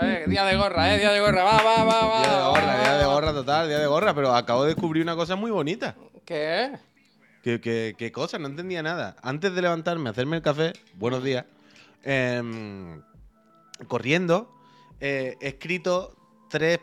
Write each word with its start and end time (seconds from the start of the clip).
Eh, 0.00 0.24
día 0.28 0.44
de 0.44 0.56
gorra, 0.56 0.94
eh, 0.94 0.98
día 0.98 1.12
de 1.12 1.20
gorra, 1.20 1.44
va, 1.44 1.62
va, 1.62 1.84
va, 1.84 2.06
va. 2.06 2.20
Día 2.22 2.36
de 2.36 2.44
gorra, 2.44 2.80
día 2.82 2.96
de 2.98 3.04
gorra 3.04 3.32
total, 3.32 3.68
día 3.68 3.78
de 3.78 3.86
gorra, 3.86 4.14
pero 4.14 4.34
acabo 4.34 4.62
de 4.64 4.74
descubrir 4.74 5.02
una 5.02 5.16
cosa 5.16 5.36
muy 5.36 5.50
bonita. 5.50 5.94
¿Qué? 6.24 6.72
¿Qué, 7.42 7.60
qué, 7.60 7.94
qué 7.98 8.12
cosa? 8.12 8.38
No 8.38 8.46
entendía 8.48 8.82
nada. 8.82 9.16
Antes 9.22 9.54
de 9.54 9.62
levantarme, 9.62 10.10
hacerme 10.10 10.36
el 10.36 10.42
café, 10.42 10.72
buenos 10.94 11.22
días, 11.24 11.44
em, 12.04 13.02
corriendo, 13.88 14.52
eh, 15.00 15.36
he 15.40 15.48
escrito 15.48 16.14
tres 16.48 16.78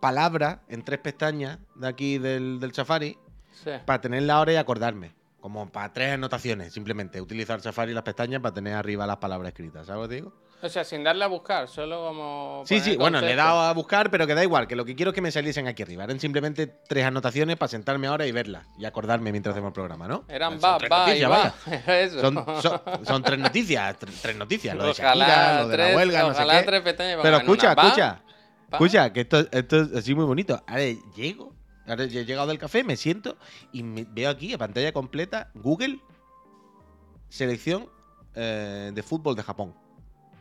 palabras 0.00 0.58
en 0.68 0.82
tres 0.84 1.00
pestañas 1.00 1.58
de 1.74 1.88
aquí 1.88 2.18
del, 2.18 2.60
del 2.60 2.72
Safari 2.74 3.18
Sí. 3.64 3.70
para 3.86 4.00
tener 4.00 4.22
la 4.24 4.40
hora 4.40 4.52
y 4.52 4.56
acordarme. 4.56 5.12
Como 5.44 5.68
para 5.70 5.92
tres 5.92 6.14
anotaciones, 6.14 6.72
simplemente. 6.72 7.20
Utilizar 7.20 7.60
Safari 7.60 7.90
y 7.90 7.94
las 7.94 8.02
pestañas 8.02 8.40
para 8.40 8.54
tener 8.54 8.72
arriba 8.72 9.06
las 9.06 9.18
palabras 9.18 9.48
escritas. 9.50 9.86
¿Sabes 9.86 10.02
lo 10.04 10.08
que 10.08 10.14
digo? 10.14 10.32
O 10.62 10.68
sea, 10.70 10.84
sin 10.84 11.04
darle 11.04 11.22
a 11.22 11.26
buscar, 11.26 11.68
solo 11.68 12.02
como. 12.02 12.62
Sí, 12.64 12.80
sí, 12.80 12.96
bueno, 12.96 13.20
le 13.20 13.32
he 13.32 13.36
dado 13.36 13.60
a 13.60 13.74
buscar, 13.74 14.10
pero 14.10 14.26
que 14.26 14.34
da 14.34 14.42
igual, 14.42 14.66
que 14.66 14.74
lo 14.74 14.86
que 14.86 14.94
quiero 14.96 15.10
es 15.10 15.14
que 15.14 15.20
me 15.20 15.30
saliesen 15.30 15.66
aquí 15.68 15.82
arriba. 15.82 16.04
Eran 16.04 16.18
simplemente 16.18 16.66
tres 16.88 17.04
anotaciones 17.04 17.58
para 17.58 17.68
sentarme 17.68 18.06
ahora 18.06 18.26
y 18.26 18.32
verlas 18.32 18.66
y 18.78 18.86
acordarme 18.86 19.32
mientras 19.32 19.52
hacemos 19.52 19.68
el 19.68 19.74
programa, 19.74 20.08
¿no? 20.08 20.24
Eran 20.28 20.58
va, 20.64 20.78
va 20.90 21.14
y 21.14 21.22
va. 21.24 21.52
Eso. 21.88 22.20
Son, 22.22 22.62
son- 22.62 22.80
son 23.04 23.22
tres 23.22 23.38
noticias, 23.38 23.98
tre- 24.00 24.14
tres 24.22 24.36
noticias. 24.36 24.74
Lo 24.74 24.84
de 24.84 24.90
Ojalá 24.92 25.26
Shakira, 25.26 25.60
lo 25.62 25.68
de 25.68 25.76
tres- 25.76 25.90
la 25.90 25.96
huelga, 25.98 26.20
no 26.22 26.28
sé 26.28 26.32
ojalá 26.36 26.60
qué. 26.60 26.66
tres 26.66 26.80
pestañas 26.80 27.18
Pero 27.20 27.36
escucha, 27.36 27.72
escucha, 27.72 28.22
escucha, 28.72 29.12
que 29.12 29.20
esto, 29.20 29.40
esto 29.52 29.82
es 29.82 29.94
así 29.94 30.14
muy 30.14 30.24
bonito. 30.24 30.58
Ahora 30.66 30.84
llego, 31.14 31.53
ahora 31.86 32.04
he 32.04 32.08
llegado 32.24 32.46
del 32.48 32.58
café, 32.58 32.84
me 32.84 32.96
siento 32.96 33.36
y 33.72 33.82
me- 33.82 34.04
veo 34.10 34.30
aquí, 34.30 34.52
a 34.52 34.58
pantalla 34.58 34.92
completa, 34.92 35.50
Google, 35.54 35.98
selección 37.28 37.88
eh, 38.34 38.90
de 38.94 39.02
fútbol 39.02 39.36
de 39.36 39.42
Japón. 39.42 39.74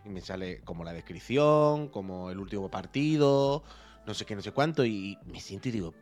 Y 0.06 0.10
me 0.10 0.22
sale 0.22 0.62
como 0.62 0.84
la 0.84 0.94
descripción, 0.94 1.88
como 1.88 2.30
el 2.30 2.40
último 2.40 2.70
partido, 2.70 3.64
no 4.06 4.14
sé 4.14 4.26
qué, 4.26 4.36
no 4.36 4.42
sé 4.42 4.52
cuánto, 4.52 4.84
y 4.86 5.18
me 5.26 5.40
siento 5.40 5.70
y 5.70 5.72
digo, 5.72 5.94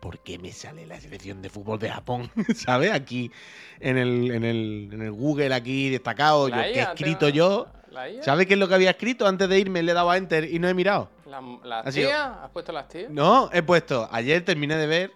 ¿por 0.00 0.20
qué 0.20 0.38
me 0.38 0.52
sale 0.52 0.86
la 0.86 1.00
selección 1.00 1.42
de 1.42 1.48
fútbol 1.50 1.78
de 1.78 1.88
Japón? 1.90 2.30
¿Sabes? 2.54 2.92
Aquí 2.92 3.30
en 3.80 3.96
el, 3.98 4.30
en 4.30 4.44
el, 4.44 4.90
en 4.92 5.02
el 5.02 5.10
Google 5.12 5.52
aquí 5.54 5.90
destacado, 5.90 6.48
yo 6.48 6.54
que 6.54 6.78
he 6.78 6.82
escrito 6.92 7.28
yo. 7.30 7.66
¿Sabes 8.22 8.46
qué 8.46 8.54
es 8.54 8.58
lo 8.60 8.68
que 8.68 8.74
había 8.74 8.90
escrito? 8.90 9.26
Antes 9.26 9.48
de 9.48 9.58
irme 9.58 9.82
le 9.82 9.92
he 9.92 9.94
dado 9.94 10.10
a 10.10 10.16
enter 10.16 10.52
y 10.52 10.58
no 10.58 10.68
he 10.68 10.74
mirado. 10.74 11.10
La- 11.40 11.76
¿Las 11.78 11.86
Ha 11.86 11.92
sido- 11.92 12.08
tías? 12.08 12.30
¿Has 12.42 12.50
puesto 12.50 12.72
las 12.72 12.88
tías? 12.88 13.10
No, 13.10 13.50
he 13.52 13.62
puesto. 13.62 14.08
Ayer 14.12 14.44
terminé 14.44 14.76
de 14.76 14.86
ver 14.86 15.10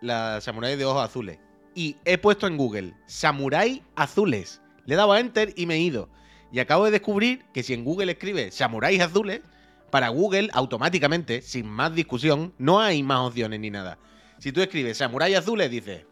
la 0.00 0.40
Samurai 0.40 0.76
de 0.76 0.84
ojos 0.84 1.04
azules. 1.04 1.38
Y 1.74 1.96
he 2.04 2.18
puesto 2.18 2.46
en 2.46 2.56
Google 2.56 2.94
Samurai 3.06 3.82
azules. 3.96 4.60
Le 4.86 4.94
he 4.94 4.96
dado 4.96 5.12
a 5.12 5.20
enter 5.20 5.52
y 5.56 5.66
me 5.66 5.74
he 5.74 5.78
ido. 5.80 6.08
Y 6.50 6.60
acabo 6.60 6.84
de 6.86 6.90
descubrir 6.90 7.44
que 7.52 7.62
si 7.62 7.74
en 7.74 7.84
Google 7.84 8.12
escribe 8.12 8.50
Samuráis 8.50 9.00
azules, 9.00 9.42
para 9.90 10.08
Google 10.08 10.50
automáticamente, 10.52 11.40
sin 11.40 11.66
más 11.66 11.94
discusión, 11.94 12.52
no 12.58 12.78
hay 12.80 13.02
más 13.02 13.20
opciones 13.20 13.58
ni 13.60 13.70
nada. 13.70 13.98
Si 14.38 14.52
tú 14.52 14.60
escribes 14.60 14.98
Samurai 14.98 15.34
azules, 15.34 15.70
dices 15.70 16.04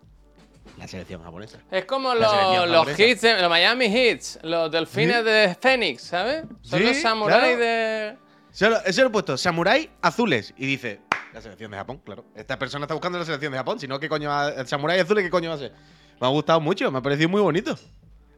la 0.78 0.88
selección 0.88 1.22
japonesa. 1.22 1.58
Es 1.70 1.84
como 1.84 2.14
La 2.14 2.64
los, 2.66 2.98
hits, 2.98 3.20
de- 3.22 3.40
los 3.40 3.48
Miami 3.50 3.86
Hits, 3.86 4.38
los 4.42 4.70
delfines 4.70 5.18
Sí. 5.18 5.22
de 5.24 5.56
Phoenix, 5.60 6.02
¿sabes? 6.02 6.44
Son 6.62 6.78
Sí, 6.80 6.84
los 6.86 6.96
samuráis 6.98 7.56
claro. 7.56 7.58
de. 7.58 8.16
Solo, 8.56 8.78
eso 8.86 9.02
lo 9.02 9.08
he 9.08 9.10
puesto, 9.10 9.36
Samurai 9.36 9.90
azules. 10.00 10.54
Y 10.56 10.64
dice, 10.64 11.00
la 11.34 11.42
selección 11.42 11.70
de 11.70 11.76
Japón, 11.76 12.00
claro. 12.02 12.24
Esta 12.34 12.58
persona 12.58 12.86
está 12.86 12.94
buscando 12.94 13.18
la 13.18 13.26
selección 13.26 13.52
de 13.52 13.58
Japón. 13.58 13.78
Si 13.78 13.86
no, 13.86 14.00
¿qué 14.00 14.08
coño 14.08 14.30
va 14.30 14.64
Samurai 14.64 14.98
azules, 14.98 15.22
¿qué 15.22 15.28
coño 15.28 15.50
va 15.50 15.56
a 15.56 15.58
ser? 15.58 15.74
Me 16.18 16.26
ha 16.26 16.30
gustado 16.30 16.58
mucho, 16.58 16.90
me 16.90 16.96
ha 16.96 17.02
parecido 17.02 17.28
muy 17.28 17.42
bonito. 17.42 17.78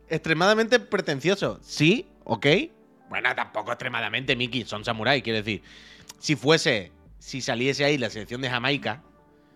Extremadamente 0.08 0.80
pretencioso. 0.80 1.60
Sí, 1.62 2.08
ok. 2.24 2.46
Bueno, 3.08 3.32
tampoco 3.36 3.70
extremadamente, 3.70 4.34
Mickey. 4.34 4.64
Son 4.64 4.84
samuráis, 4.84 5.22
quiero 5.22 5.36
decir. 5.36 5.62
Si 6.18 6.34
fuese, 6.34 6.90
si 7.20 7.40
saliese 7.40 7.84
ahí 7.84 7.96
la 7.96 8.10
selección 8.10 8.40
de 8.40 8.50
Jamaica, 8.50 9.04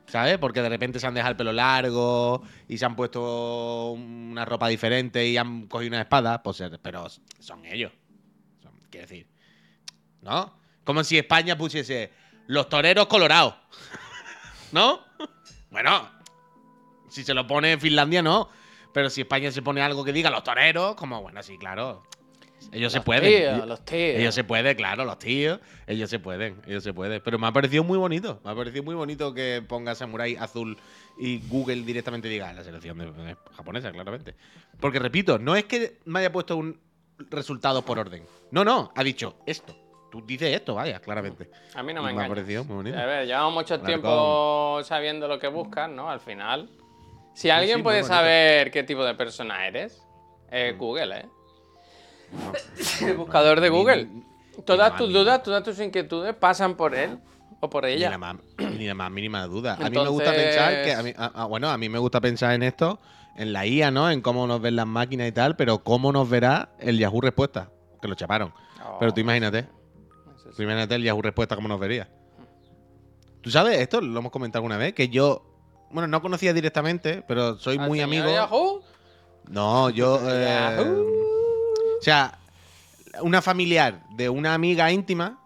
¿sabes? 0.06 0.38
Porque 0.38 0.62
de 0.62 0.68
repente 0.68 1.00
se 1.00 1.08
han 1.08 1.14
dejado 1.14 1.32
el 1.32 1.36
pelo 1.38 1.52
largo 1.52 2.44
y 2.68 2.78
se 2.78 2.84
han 2.84 2.94
puesto 2.94 3.90
una 3.90 4.44
ropa 4.44 4.68
diferente 4.68 5.26
y 5.26 5.36
han 5.36 5.66
cogido 5.66 5.88
una 5.88 6.02
espada, 6.02 6.40
pues, 6.40 6.62
pero 6.82 7.08
son 7.40 7.64
ellos. 7.64 7.90
Quiero 8.90 9.08
decir, 9.08 9.31
¿no? 10.22 10.52
Como 10.84 11.04
si 11.04 11.18
España 11.18 11.56
pusiese 11.56 12.12
los 12.46 12.68
toreros 12.68 13.06
colorados. 13.06 13.54
¿No? 14.72 15.00
Bueno, 15.70 16.08
si 17.08 17.24
se 17.24 17.34
lo 17.34 17.46
pone 17.46 17.78
Finlandia, 17.78 18.22
no. 18.22 18.48
Pero 18.92 19.10
si 19.10 19.22
España 19.22 19.50
se 19.50 19.62
pone 19.62 19.80
algo 19.82 20.04
que 20.04 20.12
diga 20.12 20.30
los 20.30 20.44
toreros, 20.44 20.94
como, 20.96 21.22
bueno, 21.22 21.42
sí, 21.42 21.58
claro. 21.58 22.02
Ellos 22.70 22.92
se 22.92 23.00
pueden. 23.00 23.28
tíos, 23.28 23.66
los 23.66 23.84
tíos. 23.84 24.20
ellos 24.20 24.34
se 24.34 24.44
pueden, 24.44 24.76
claro, 24.76 25.04
los 25.04 25.18
tíos. 25.18 25.58
Ellos 25.86 26.08
se 26.08 26.18
pueden, 26.18 26.62
ellos 26.66 26.84
se 26.84 26.92
pueden. 26.94 27.20
Pero 27.24 27.38
me 27.38 27.46
ha 27.46 27.52
parecido 27.52 27.82
muy 27.82 27.98
bonito. 27.98 28.40
Me 28.44 28.50
ha 28.50 28.54
parecido 28.54 28.82
muy 28.84 28.94
bonito 28.94 29.34
que 29.34 29.62
ponga 29.66 29.94
Samurai 29.94 30.36
Azul 30.36 30.78
y 31.18 31.40
Google 31.48 31.82
directamente 31.82 32.28
diga 32.28 32.52
la 32.52 32.62
selección 32.62 32.98
de, 32.98 33.10
de 33.10 33.36
japonesa, 33.56 33.90
claramente. 33.90 34.34
Porque 34.80 34.98
repito, 34.98 35.38
no 35.38 35.56
es 35.56 35.64
que 35.64 35.98
me 36.04 36.20
haya 36.20 36.30
puesto 36.30 36.56
un 36.56 36.78
resultado 37.30 37.82
por 37.82 37.98
orden. 37.98 38.24
No, 38.50 38.64
no, 38.64 38.92
ha 38.94 39.02
dicho 39.02 39.36
esto. 39.46 39.81
Tú 40.12 40.20
dices 40.26 40.54
esto, 40.54 40.74
vaya, 40.74 41.00
claramente. 41.00 41.48
A 41.74 41.82
mí 41.82 41.94
no 41.94 42.02
me 42.02 42.08
me 42.08 42.08
ha 42.08 42.12
engaña. 42.12 42.28
parecido 42.28 42.64
muy 42.64 42.76
bonito. 42.76 42.98
A 42.98 43.06
ver, 43.06 43.26
llevamos 43.26 43.54
mucho 43.54 43.80
tiempo 43.80 44.78
sabiendo 44.84 45.26
lo 45.26 45.38
que 45.38 45.48
buscas, 45.48 45.88
¿no? 45.88 46.10
Al 46.10 46.20
final. 46.20 46.68
Si 47.32 47.42
sí, 47.42 47.50
alguien 47.50 47.82
puede 47.82 48.02
saber 48.04 48.70
qué 48.70 48.82
tipo 48.82 49.02
de 49.06 49.14
persona 49.14 49.66
eres, 49.66 50.06
es 50.50 50.74
Mm. 50.74 50.78
Google, 50.78 51.16
¿eh? 51.18 51.26
El 53.06 53.16
buscador 53.16 53.60
de 53.60 53.70
Google. 53.70 54.04
Ni- 54.04 54.22
Todas 54.66 54.92
ni 54.92 54.98
tus 54.98 55.12
dudas, 55.14 55.42
todas 55.42 55.62
tus 55.64 55.80
inquietudes 55.80 56.34
pasan 56.36 56.76
por 56.76 56.94
él 56.94 57.18
o 57.60 57.70
por 57.70 57.84
Ni 57.84 57.92
ella. 57.92 58.10
la, 58.10 58.18
más, 58.18 58.36
ni 58.58 58.86
la 58.86 58.92
más 58.94 59.10
mínima 59.10 59.46
duda. 59.46 59.78
A 59.80 59.88
mí 59.88 59.96
me 59.98 60.08
gusta 60.10 60.30
pensar 60.32 60.82
que. 60.84 60.92
a 60.92 61.02
mí- 61.02 61.14
a- 61.16 61.42
a- 61.42 61.44
bueno, 61.46 61.70
a 61.70 61.78
mí 61.78 61.88
me 61.88 61.98
gusta 61.98 62.20
pensar 62.20 62.52
en 62.52 62.62
esto, 62.62 63.00
en 63.34 63.54
la 63.54 63.64
IA, 63.66 63.90
¿no? 63.90 64.10
En 64.10 64.20
cómo 64.20 64.46
nos 64.46 64.60
ven 64.60 64.76
las 64.76 64.86
máquinas 64.86 65.26
y 65.26 65.32
tal, 65.32 65.56
pero 65.56 65.78
cómo 65.82 66.12
nos 66.12 66.28
verá 66.28 66.68
el 66.80 66.98
Yahoo 66.98 67.22
Respuesta. 67.22 67.70
Que 68.02 68.08
lo 68.08 68.14
chaparon. 68.14 68.52
Oh, 68.84 68.98
Pero 69.00 69.14
tú 69.14 69.20
imagínate. 69.22 69.66
Imagínate 70.58 70.94
el 70.94 71.02
Yahoo 71.02 71.22
Respuesta 71.22 71.56
cómo 71.56 71.68
nos 71.68 71.80
vería. 71.80 72.08
¿Tú 73.40 73.50
sabes 73.50 73.78
esto? 73.80 74.00
Lo 74.00 74.18
hemos 74.20 74.32
comentado 74.32 74.60
alguna 74.60 74.76
vez. 74.76 74.94
Que 74.94 75.08
yo. 75.08 75.44
Bueno, 75.90 76.06
no 76.08 76.22
conocía 76.22 76.52
directamente, 76.52 77.22
pero 77.26 77.58
soy 77.58 77.76
¿Al 77.76 77.88
muy 77.88 78.00
amigo. 78.00 78.28
Yahoo? 78.28 78.82
No, 79.48 79.90
yo. 79.90 80.20
eh, 80.30 80.76
Yahoo. 80.76 81.02
o 81.98 82.02
sea, 82.02 82.38
una 83.20 83.42
familiar 83.42 84.02
de 84.16 84.28
una 84.28 84.54
amiga 84.54 84.90
íntima 84.90 85.38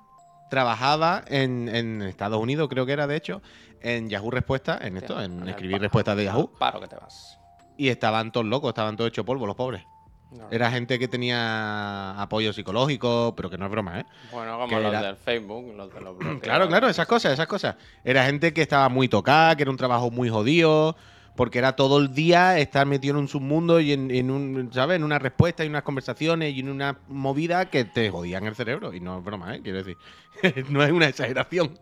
trabajaba 0.51 1.25
en, 1.27 1.69
en 1.69 2.03
Estados 2.03 2.41
Unidos, 2.41 2.69
creo 2.69 2.87
que 2.87 2.93
era 2.93 3.07
de 3.07 3.17
hecho, 3.17 3.43
en 3.81 4.09
Yahoo 4.09 4.31
Respuesta, 4.31 4.79
en 4.81 4.97
esto, 4.97 5.21
en 5.21 5.43
el 5.43 5.49
escribir 5.49 5.81
respuestas 5.81 6.17
de 6.17 6.25
Yahoo. 6.25 6.53
Paro 6.59 6.81
que 6.81 6.89
te 6.89 6.97
vas. 6.97 7.39
Y 7.77 7.89
estaban 7.89 8.33
todos 8.33 8.47
locos, 8.47 8.71
estaban 8.71 8.97
todos 8.97 9.09
hechos 9.09 9.25
polvo, 9.25 9.47
los 9.47 9.57
pobres. 9.57 9.85
No. 10.31 10.49
Era 10.51 10.71
gente 10.71 10.99
que 10.99 11.07
tenía 11.09 12.21
apoyo 12.21 12.53
psicológico, 12.53 13.35
pero 13.37 13.49
que 13.49 13.57
no 13.59 13.67
es 13.67 13.71
broma, 13.71 14.01
¿eh? 14.01 14.07
Bueno, 14.33 14.55
como 14.59 14.69
que 14.69 14.75
los 14.81 14.93
era- 14.93 15.03
del 15.03 15.17
Facebook, 15.17 15.73
los 15.77 15.93
de 15.95 16.01
los 16.01 16.19
bloqueos. 16.19 16.43
Claro, 16.43 16.69
claro, 16.69 16.89
esas 16.89 17.07
cosas, 17.07 17.33
esas 17.33 17.47
cosas. 17.47 17.77
Era 18.05 18.25
gente 18.27 18.53
que 18.53 18.63
estaba 18.63 18.89
muy 18.89 19.09
tocada, 19.09 19.55
que 19.57 19.63
era 19.63 19.71
un 19.71 19.77
trabajo 19.77 20.11
muy 20.11 20.29
jodido, 20.29 20.97
porque 21.37 21.59
era 21.59 21.77
todo 21.77 21.99
el 21.99 22.13
día 22.15 22.59
estar 22.59 22.87
metido 22.87 23.13
en 23.15 23.19
un 23.21 23.29
submundo 23.29 23.79
y 23.79 23.93
en, 23.93 24.11
en 24.11 24.31
un, 24.31 24.71
¿sabes? 24.73 24.97
En 24.97 25.05
una 25.05 25.19
respuesta 25.19 25.65
y 25.65 25.69
unas 25.69 25.83
conversaciones 25.83 26.55
y 26.55 26.61
en 26.61 26.71
una 26.71 26.99
movida 27.09 27.67
que 27.67 27.85
te 27.85 28.11
jodían 28.11 28.47
el 28.47 28.57
cerebro. 28.57 28.93
Y 28.95 29.01
no 29.01 29.19
es 29.19 29.25
broma, 29.25 29.55
¿eh? 29.55 29.61
Quiero 29.63 29.79
decir, 29.85 29.97
no 30.71 30.83
es 30.83 30.91
una 30.91 31.07
exageración, 31.07 31.79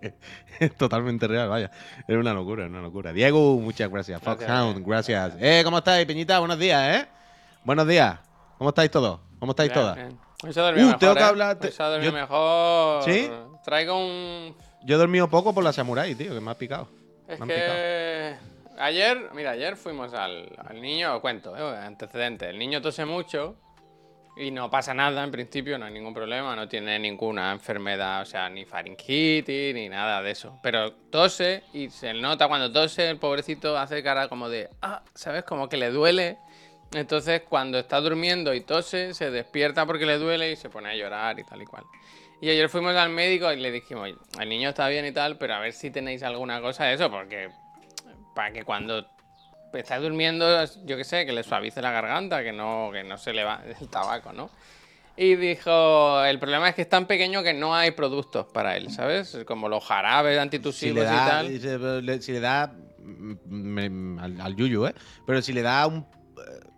es 0.61 0.75
totalmente 0.77 1.27
real, 1.29 1.49
vaya. 1.49 1.71
Es 2.07 2.17
una 2.17 2.35
locura, 2.35 2.65
es 2.65 2.71
una 2.71 2.83
locura. 2.83 3.13
Diego, 3.13 3.59
muchas 3.59 3.89
gracias. 3.91 4.21
Gracias, 4.21 4.47
Foxhound, 4.49 4.79
eh. 4.79 4.85
gracias. 4.87 5.35
Eh, 5.41 5.63
¿cómo 5.65 5.79
estáis, 5.79 6.05
Peñita? 6.05 6.39
Buenos 6.41 6.59
días, 6.59 6.97
¿eh? 7.03 7.09
Buenos 7.65 7.87
días. 7.89 8.19
¿Cómo 8.59 8.71
estáis 8.71 8.91
todos? 8.91 9.21
¿Cómo 9.39 9.53
estáis 9.53 9.71
Bien, 9.73 9.81
todas? 9.83 9.97
bien. 9.97 10.19
Hoy 10.43 10.53
se 10.53 10.61
ha 10.61 10.63
dormido 10.65 10.85
Uh, 10.87 10.89
mejor, 10.89 10.99
tengo 11.01 11.15
que 11.15 11.21
¿eh? 11.21 11.25
hablar- 11.25 11.59
Hoy 11.63 11.73
se 11.73 11.83
ha 11.83 11.89
dormido 11.89 12.13
yo- 12.13 12.17
mejor. 12.19 13.03
¿Sí? 13.05 13.31
Traigo 13.65 13.99
un... 13.99 14.57
Yo 14.85 14.97
he 14.97 14.99
dormido 14.99 15.29
poco 15.29 15.55
por 15.55 15.65
la 15.65 15.73
Samurai, 15.73 16.15
tío, 16.15 16.35
que 16.35 16.41
me 16.41 16.51
ha 16.51 16.55
picado. 16.59 16.89
Es 17.27 17.39
Me 17.41 17.45
han 17.45 17.49
picado. 17.49 17.73
que 17.73 18.37
ayer, 18.79 19.31
mira, 19.35 19.53
ayer 19.53 19.77
fuimos 19.77 20.13
al, 20.13 20.51
al 20.67 20.81
niño, 20.81 21.21
cuento, 21.21 21.57
eh, 21.57 21.77
antecedente. 21.79 22.51
El 22.51 22.59
niño 22.59 22.83
tose 22.83 23.07
mucho 23.07 23.57
y 24.37 24.51
no 24.51 24.69
pasa 24.69 24.93
nada 24.93 25.25
en 25.25 25.31
principio, 25.31 25.79
no 25.79 25.87
hay 25.87 25.93
ningún 25.95 26.13
problema, 26.13 26.55
no 26.55 26.69
tiene 26.69 26.99
ninguna 26.99 27.53
enfermedad, 27.53 28.21
o 28.23 28.25
sea, 28.27 28.51
ni 28.51 28.65
faringitis 28.67 29.75
ni 29.75 29.89
nada 29.89 30.21
de 30.21 30.33
eso. 30.33 30.59
Pero 30.63 30.93
tose 31.11 31.63
y 31.73 31.89
se 31.89 32.13
nota 32.13 32.47
cuando 32.49 32.71
tose, 32.71 33.09
el 33.09 33.17
pobrecito 33.19 33.79
hace 33.79 34.03
cara 34.03 34.29
como 34.29 34.49
de, 34.51 34.69
ah, 34.83 35.03
¿sabes? 35.15 35.45
Como 35.45 35.69
que 35.71 35.77
le 35.79 35.91
duele. 35.91 36.37
Entonces, 36.93 37.43
cuando 37.49 37.79
está 37.79 38.01
durmiendo 38.01 38.55
y 38.55 38.61
tose, 38.61 39.15
se 39.15 39.31
despierta 39.31 39.85
porque 39.87 40.07
le 40.07 40.19
duele 40.19 40.53
y 40.53 40.57
se 40.57 40.71
pone 40.71 40.91
a 40.91 40.95
llorar 40.95 41.39
y 41.39 41.45
tal 41.45 41.63
y 41.63 41.67
cual. 41.67 41.85
Y 42.41 42.51
ayer 42.51 42.69
fuimos 42.69 42.95
al 42.95 43.11
médico 43.11 43.51
y 43.53 43.57
le 43.57 43.71
dijimos, 43.73 44.05
"Oye, 44.05 44.17
el 44.41 44.49
niño 44.49 44.69
está 44.69 44.89
bien 44.89 45.07
y 45.07 45.13
tal, 45.13 45.39
pero 45.39 45.55
a 45.55 45.61
ver 45.61 45.73
si 45.73 45.91
tenéis 45.91 46.23
alguna 46.23 46.61
cosa 46.61 46.85
de 46.85 46.95
eso, 46.95 47.11
porque 47.11 47.51
para 48.35 48.53
que 48.53 48.65
cuando 48.65 49.07
está 49.73 49.99
durmiendo, 49.99 50.47
yo 50.85 50.97
qué 50.97 51.05
sé, 51.05 51.27
que 51.27 51.33
le 51.33 51.43
suavice 51.43 51.83
la 51.83 51.91
garganta, 51.91 52.43
que 52.45 52.53
no, 52.53 52.91
que 52.93 53.03
no 53.03 53.19
se 53.19 53.33
le 53.33 53.43
va 53.45 53.61
el 53.81 53.89
tabaco, 53.89 54.33
¿no? 54.33 54.51
Y 55.17 55.37
dijo, 55.37 56.25
el 56.25 56.41
problema 56.41 56.69
es 56.69 56.75
que 56.75 56.83
es 56.83 56.89
tan 56.89 57.07
pequeño 57.07 57.43
que 57.45 57.55
no 57.55 57.75
hay 57.75 57.93
productos 57.93 58.47
para 58.47 58.77
él, 58.77 58.91
¿sabes? 58.91 59.39
Como 59.47 59.69
los 59.69 59.85
jarabes 59.85 60.35
Si 60.37 60.43
antitusivos 60.43 61.03
y 61.05 61.07
da, 61.07 61.25
tal. 61.25 61.47
si 61.47 62.03
le- 62.03 62.21
si 62.23 62.33
le 62.33 62.41
da 62.41 62.73
mm, 62.99 63.33
mm, 63.45 64.19
al, 64.19 64.41
al 64.41 64.57
yuyu, 64.57 64.87
¿eh? 64.87 64.95
Pero 65.25 65.41
si 65.41 65.53
le 65.53 65.63
da 65.63 65.87
un, 65.87 66.05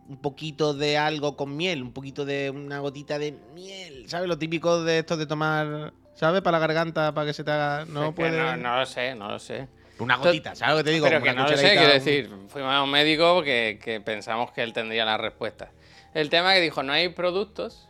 un 0.08 0.16
poquito 0.18 0.74
de 0.74 0.98
algo 0.98 1.36
con 1.36 1.56
miel, 1.56 1.82
un 1.82 1.92
poquito 1.92 2.24
de 2.24 2.50
una 2.50 2.78
gotita 2.78 3.18
de 3.18 3.32
miel, 3.54 4.08
¿sabes? 4.08 4.28
Lo 4.28 4.38
típico 4.38 4.82
de 4.82 4.98
esto 5.00 5.16
de 5.16 5.26
tomar, 5.26 5.92
¿sabes? 6.14 6.42
Para 6.42 6.58
la 6.58 6.66
garganta, 6.66 7.12
para 7.12 7.26
que 7.26 7.32
se 7.32 7.44
te 7.44 7.50
haga. 7.50 7.84
No 7.86 8.14
puede. 8.14 8.38
no, 8.38 8.56
no 8.56 8.78
lo 8.78 8.86
sé, 8.86 9.14
no 9.14 9.30
lo 9.30 9.38
sé. 9.38 9.68
Una 9.98 10.16
gotita, 10.16 10.54
¿sabes 10.54 10.74
lo 10.74 10.78
que 10.78 10.84
te 10.84 10.90
digo? 10.90 11.06
Pero 11.06 11.20
Como 11.20 11.32
que 11.32 11.36
no 11.36 11.48
lo 11.48 11.56
sé, 11.56 11.72
quiero 11.72 11.92
decir, 11.92 12.30
fuimos 12.48 12.72
a 12.72 12.82
un 12.82 12.90
médico 12.90 13.42
que, 13.42 13.78
que 13.82 14.00
pensamos 14.00 14.52
que 14.52 14.62
él 14.62 14.72
tendría 14.74 15.04
la 15.06 15.16
respuesta. 15.16 15.70
El 16.12 16.28
tema 16.28 16.52
que 16.54 16.60
dijo, 16.60 16.82
no 16.82 16.92
hay 16.92 17.08
productos. 17.08 17.88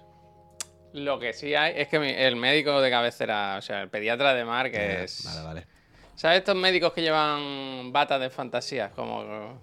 Lo 0.93 1.19
que 1.19 1.33
sí 1.33 1.55
hay 1.55 1.75
es 1.77 1.89
que 1.89 2.27
el 2.27 2.37
médico 2.37 2.81
de 2.81 2.91
cabecera, 2.91 3.57
o 3.59 3.63
sea, 3.63 3.83
el 3.83 3.89
pediatra 3.91 4.35
de 4.35 4.45
Mar, 4.45 4.71
que 4.71 4.79
Eh, 4.79 5.05
es... 5.05 5.25
Vale, 5.25 5.43
vale. 5.43 5.67
¿Sabes 6.15 6.39
estos 6.39 6.57
médicos 6.57 6.93
que 6.93 7.03
llevan 7.03 7.93
batas 7.93 8.21
de 8.21 8.31
fantasía? 8.31 8.91
Como... 8.91 9.61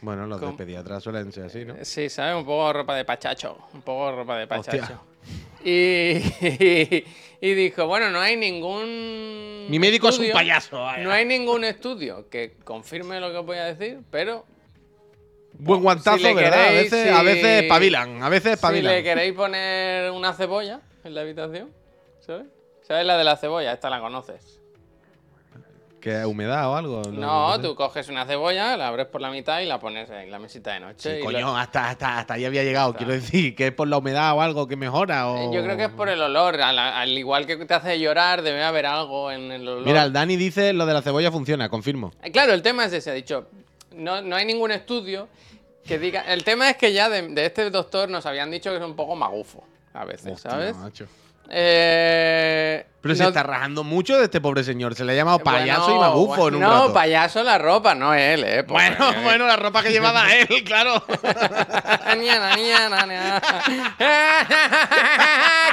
Bueno, 0.00 0.26
los 0.26 0.38
¿Cómo? 0.38 0.52
de 0.52 0.58
pediatra 0.58 1.00
suelen 1.00 1.32
ser 1.32 1.44
así, 1.46 1.64
¿no? 1.64 1.74
Sí, 1.82 2.08
¿sabes? 2.08 2.36
Un 2.36 2.44
poco 2.44 2.72
ropa 2.72 2.94
de 2.94 3.04
pachacho. 3.04 3.58
Un 3.74 3.82
poco 3.82 4.12
ropa 4.12 4.38
de 4.38 4.46
pachacho. 4.46 5.00
Y, 5.64 6.12
y 7.40 7.54
dijo, 7.54 7.86
bueno, 7.86 8.08
no 8.10 8.20
hay 8.20 8.36
ningún... 8.36 9.66
Mi 9.68 9.78
médico 9.78 10.08
es 10.10 10.18
un 10.18 10.30
payaso. 10.30 10.78
vaya. 10.80 11.02
No 11.02 11.10
hay 11.10 11.24
ningún 11.24 11.64
estudio 11.64 12.28
que 12.30 12.54
confirme 12.64 13.18
lo 13.20 13.30
que 13.32 13.38
os 13.38 13.46
voy 13.46 13.58
a 13.58 13.64
decir, 13.64 13.98
pero 14.10 14.44
Buen 15.60 15.82
guantazo, 15.82 16.18
si 16.18 16.32
¿verdad? 16.32 16.68
a 16.68 16.70
veces, 16.70 17.10
a 17.10 17.18
si- 17.18 17.24
veces 17.24 17.62
espabilan, 17.64 18.22
a 18.22 18.28
veces 18.28 18.50
si 18.50 18.54
espabilan. 18.54 18.94
le 18.94 19.02
queréis 19.02 19.32
poner 19.34 20.10
una 20.12 20.32
cebolla 20.32 20.80
en 21.02 21.14
la 21.14 21.22
habitación, 21.22 21.72
¿sabes? 22.20 22.46
¿Sabes 22.86 23.04
la 23.04 23.18
de 23.18 23.24
la 23.24 23.36
cebolla? 23.36 23.72
Esta 23.72 23.90
la 23.90 23.98
conoces. 24.00 24.60
¿Que 26.00 26.24
humedad 26.24 26.68
o 26.70 26.76
algo? 26.76 27.02
No, 27.12 27.60
tú 27.60 27.74
coges 27.74 28.08
una 28.08 28.24
cebolla, 28.24 28.76
la 28.76 28.88
abres 28.88 29.06
por 29.06 29.20
la 29.20 29.30
mitad 29.30 29.60
y 29.60 29.66
la 29.66 29.80
pones 29.80 30.08
en 30.10 30.30
la 30.30 30.38
mesita 30.38 30.72
de 30.74 30.80
noche. 30.80 31.14
Sí, 31.16 31.20
y 31.20 31.24
coño, 31.24 31.40
lo- 31.40 31.56
hasta, 31.56 31.90
hasta, 31.90 32.18
hasta 32.18 32.34
ahí 32.34 32.44
había 32.44 32.62
llegado. 32.62 32.94
Quiero 32.94 33.12
decir, 33.12 33.56
que 33.56 33.66
es 33.68 33.72
por 33.72 33.88
la 33.88 33.98
humedad 33.98 34.32
o 34.36 34.40
algo 34.40 34.68
que 34.68 34.76
mejora. 34.76 35.28
O... 35.28 35.52
Yo 35.52 35.62
creo 35.64 35.76
que 35.76 35.84
es 35.84 35.90
por 35.90 36.08
el 36.08 36.22
olor. 36.22 36.60
Al, 36.60 36.78
al 36.78 37.18
igual 37.18 37.46
que 37.46 37.56
te 37.56 37.74
hace 37.74 37.98
llorar, 37.98 38.42
debe 38.42 38.62
haber 38.62 38.86
algo 38.86 39.32
en 39.32 39.50
el 39.50 39.66
olor. 39.66 39.84
Mira, 39.84 40.04
el 40.04 40.12
Dani 40.12 40.36
dice 40.36 40.72
lo 40.72 40.86
de 40.86 40.94
la 40.94 41.02
cebolla 41.02 41.32
funciona, 41.32 41.68
confirmo. 41.68 42.12
Eh, 42.22 42.30
Claro, 42.30 42.52
el 42.52 42.62
tema 42.62 42.84
es 42.84 42.92
ese, 42.92 43.10
ha 43.10 43.14
dicho. 43.14 43.48
No, 43.96 44.22
no 44.22 44.36
hay 44.36 44.44
ningún 44.46 44.70
estudio 44.70 45.28
que 45.84 45.98
diga. 45.98 46.20
El 46.32 46.44
tema 46.44 46.70
es 46.70 46.76
que 46.76 46.92
ya 46.92 47.08
de, 47.08 47.26
de 47.28 47.46
este 47.46 47.68
doctor 47.70 48.08
nos 48.08 48.24
habían 48.26 48.50
dicho 48.52 48.70
que 48.70 48.76
es 48.76 48.82
un 48.82 48.94
poco 48.94 49.16
magufo 49.16 49.64
a 49.94 50.04
veces, 50.04 50.34
Hostia, 50.34 50.50
¿sabes? 50.52 50.76
macho. 50.76 51.06
Eh, 51.50 52.84
Pero 53.00 53.14
se 53.14 53.24
está 53.24 53.42
rajando 53.42 53.82
mucho 53.84 54.18
de 54.18 54.24
este 54.24 54.40
pobre 54.40 54.62
señor. 54.64 54.94
Se 54.94 55.04
le 55.04 55.12
ha 55.12 55.16
llamado 55.16 55.38
payaso 55.38 55.82
bueno, 55.84 55.96
y 55.96 56.00
magufo 56.00 56.48
en 56.48 56.54
un 56.56 56.60
No, 56.60 56.70
rato. 56.82 56.92
payaso 56.92 57.42
la 57.42 57.56
ropa, 57.58 57.94
no 57.94 58.12
él, 58.14 58.44
eh. 58.44 58.62
Bueno, 58.68 58.96
bueno, 59.22 59.46
la 59.46 59.56
ropa 59.56 59.82
que 59.82 59.90
llevaba 59.90 60.30
él, 60.34 60.46
claro. 60.64 61.02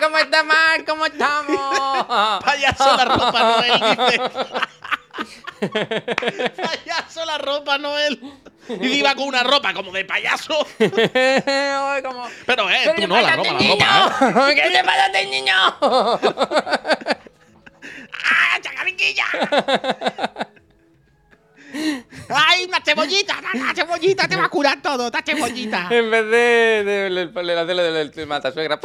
¿Cómo 0.01 0.17
está 0.17 0.43
Mar? 0.43 0.85
¿Cómo 0.85 1.05
estamos? 1.05 2.05
payaso 2.43 2.95
la 2.97 3.05
ropa, 3.05 3.39
no 3.39 3.63
él, 3.63 3.73
dice. 3.97 4.21
Payaso 5.69 7.25
la 7.25 7.37
ropa, 7.37 7.77
no 7.77 7.97
él. 7.97 8.19
Y 8.81 8.87
iba 8.87 9.13
con 9.15 9.25
una 9.27 9.43
ropa 9.43 9.73
como 9.73 9.91
de 9.91 10.05
payaso. 10.05 10.57
Como- 10.77 12.27
Pero, 12.45 12.69
eh, 12.69 12.91
¿Qué 12.95 13.01
tú 13.03 13.07
no, 13.07 13.21
la 13.21 13.35
ropa, 13.35 13.49
este 13.59 13.77
la 13.77 14.07
ropa, 14.09 14.51
eh. 14.51 14.55
niño? 14.55 14.63
¿Qué 14.63 14.69
le 14.69 14.83
pasa 14.83 15.03
a 15.03 15.05
este 15.07 15.25
niño? 15.27 15.53
¡Ah, 18.27 18.59
chacariquilla! 18.61 19.25
¡Ay, 22.29 22.65
una 22.65 22.79
cebollita! 22.83 23.35
¡Te 24.27 24.35
va 24.35 24.45
a 24.45 24.49
curar 24.49 24.81
todo! 24.81 25.07
¡Esta 25.07 25.21
cebollita! 25.23 25.87
En 25.91 26.09
vez 26.09 26.25
de, 26.25 26.83
de, 26.85 27.09
del 28.13 28.27
matasuegra. 28.27 28.79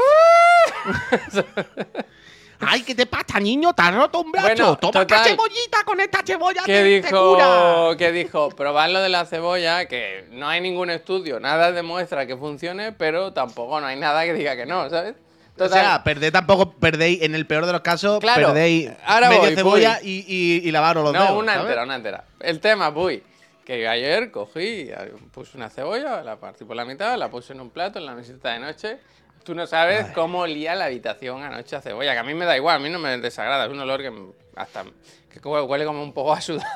¡Ay, 2.61 2.83
qué 2.83 2.95
te 2.95 3.07
pasa, 3.07 3.41
niño! 3.41 3.73
¡Te 3.73 3.83
has 3.83 3.95
roto 3.95 4.21
un 4.21 4.31
brazo! 4.33 4.47
Bueno, 4.49 4.77
¡Toma 4.77 4.93
total. 4.93 5.03
esta 5.19 5.25
cebollita! 5.31 5.85
¡Con 5.85 6.01
esta 6.01 6.23
cebolla 6.25 6.63
que 6.65 6.73
te, 6.73 7.01
te 7.03 7.11
cura! 7.11 7.45
dijo, 7.45 7.97
que 7.97 8.13
dijo, 8.13 8.49
probad 8.51 8.91
lo 8.91 9.01
de 9.01 9.09
la 9.09 9.25
cebolla, 9.25 9.87
que 9.87 10.27
no 10.31 10.49
hay 10.49 10.61
ningún 10.61 10.91
estudio, 10.91 11.41
nada 11.41 11.73
demuestra 11.73 12.27
que 12.27 12.37
funcione, 12.37 12.93
pero 12.93 13.33
tampoco 13.33 13.81
no 13.81 13.87
hay 13.87 13.97
nada 13.99 14.25
que 14.25 14.35
diga 14.35 14.57
que 14.57 14.67
no, 14.67 14.89
¿sabes? 14.91 15.15
O 15.59 15.69
sea, 15.69 16.03
perdéis 16.05 16.33
tampoco, 16.33 16.73
perdéis, 16.73 17.23
en 17.23 17.35
el 17.35 17.47
peor 17.47 17.67
de 17.67 17.73
los 17.73 17.83
casos, 17.83 18.19
Claro, 18.21 18.49
perdéis 18.49 18.91
ahora 19.05 19.29
media 19.29 19.43
voy, 19.43 19.55
cebolla 19.55 19.99
voy. 20.01 20.09
y, 20.11 20.25
y, 20.27 20.69
y 20.69 20.71
lavaros 20.71 21.05
los 21.05 21.13
no, 21.13 21.21
dedos. 21.23 21.37
una 21.39 21.53
¿sabes? 21.53 21.67
entera, 21.67 21.83
una 21.85 21.95
entera. 21.97 22.25
El 22.41 22.61
tema, 22.61 22.89
voy, 22.89 23.23
que 23.65 23.87
ayer 23.87 24.31
cogí, 24.31 24.91
puse 25.33 25.57
una 25.59 25.69
cebolla, 25.69 26.23
la 26.23 26.37
partí 26.37 26.65
por 26.65 26.77
la 26.77 26.85
mitad, 26.87 27.17
la 27.19 27.29
puse 27.31 27.53
en 27.53 27.61
un 27.61 27.69
plato 27.71 27.99
en 27.99 28.07
la 28.07 28.15
mesita 28.15 28.53
de 28.53 28.59
noche. 28.61 28.99
Tú 29.45 29.55
no 29.55 29.67
sabes 29.67 30.07
cómo 30.15 30.41
olía 30.41 30.75
la 30.75 30.87
habitación 30.87 31.43
anoche 31.43 31.75
a 31.77 31.81
cebolla, 31.81 32.13
que 32.13 32.19
a 32.19 32.25
mí 32.25 32.35
me 32.35 32.45
da 32.45 32.57
igual, 32.57 32.77
a 32.77 32.79
mí 32.79 32.91
no 32.91 32.99
me 32.99 33.17
desagrada, 33.19 33.65
es 33.65 33.71
un 33.71 33.81
olor 33.81 34.01
que 34.03 34.13
hasta 34.55 34.85
que 35.31 35.49
huele 35.49 35.85
como 35.85 36.03
un 36.03 36.13
poco 36.13 36.33
a 36.33 36.41
sudado. 36.41 36.67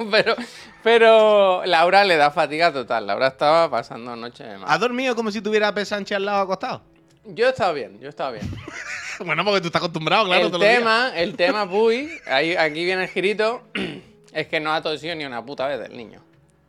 pero, 0.10 0.34
pero 0.82 1.64
Laura 1.64 2.04
le 2.04 2.16
da 2.16 2.30
fatiga 2.30 2.72
total, 2.72 3.06
Laura 3.06 3.28
estaba 3.28 3.70
pasando 3.70 4.16
noche 4.16 4.44
de 4.44 4.54
¿Has 4.54 4.60
mal. 4.60 4.80
dormido 4.80 5.14
como 5.14 5.30
si 5.30 5.40
tuviera 5.40 5.68
a 5.68 5.74
P. 5.74 5.84
Sánchez 5.84 6.16
al 6.16 6.24
lado 6.24 6.42
acostado? 6.42 6.82
Yo 7.24 7.46
he 7.46 7.50
estado 7.50 7.74
bien, 7.74 8.00
yo 8.00 8.06
he 8.06 8.10
estado 8.10 8.32
bien. 8.32 8.50
bueno, 9.24 9.44
porque 9.44 9.60
tú 9.60 9.66
estás 9.66 9.80
acostumbrado, 9.80 10.24
claro. 10.24 10.46
el 10.46 10.58
tema, 10.58 11.12
el 11.14 11.36
tema, 11.36 11.68
Puy, 11.68 12.10
ahí, 12.26 12.56
aquí 12.56 12.84
viene 12.84 13.04
el 13.04 13.08
girito, 13.08 13.62
es 14.32 14.46
que 14.48 14.58
no 14.58 14.72
ha 14.72 14.82
tosido 14.82 15.14
ni 15.14 15.24
una 15.24 15.44
puta 15.44 15.66
vez 15.66 15.80
el 15.88 15.96
niño. 15.96 16.22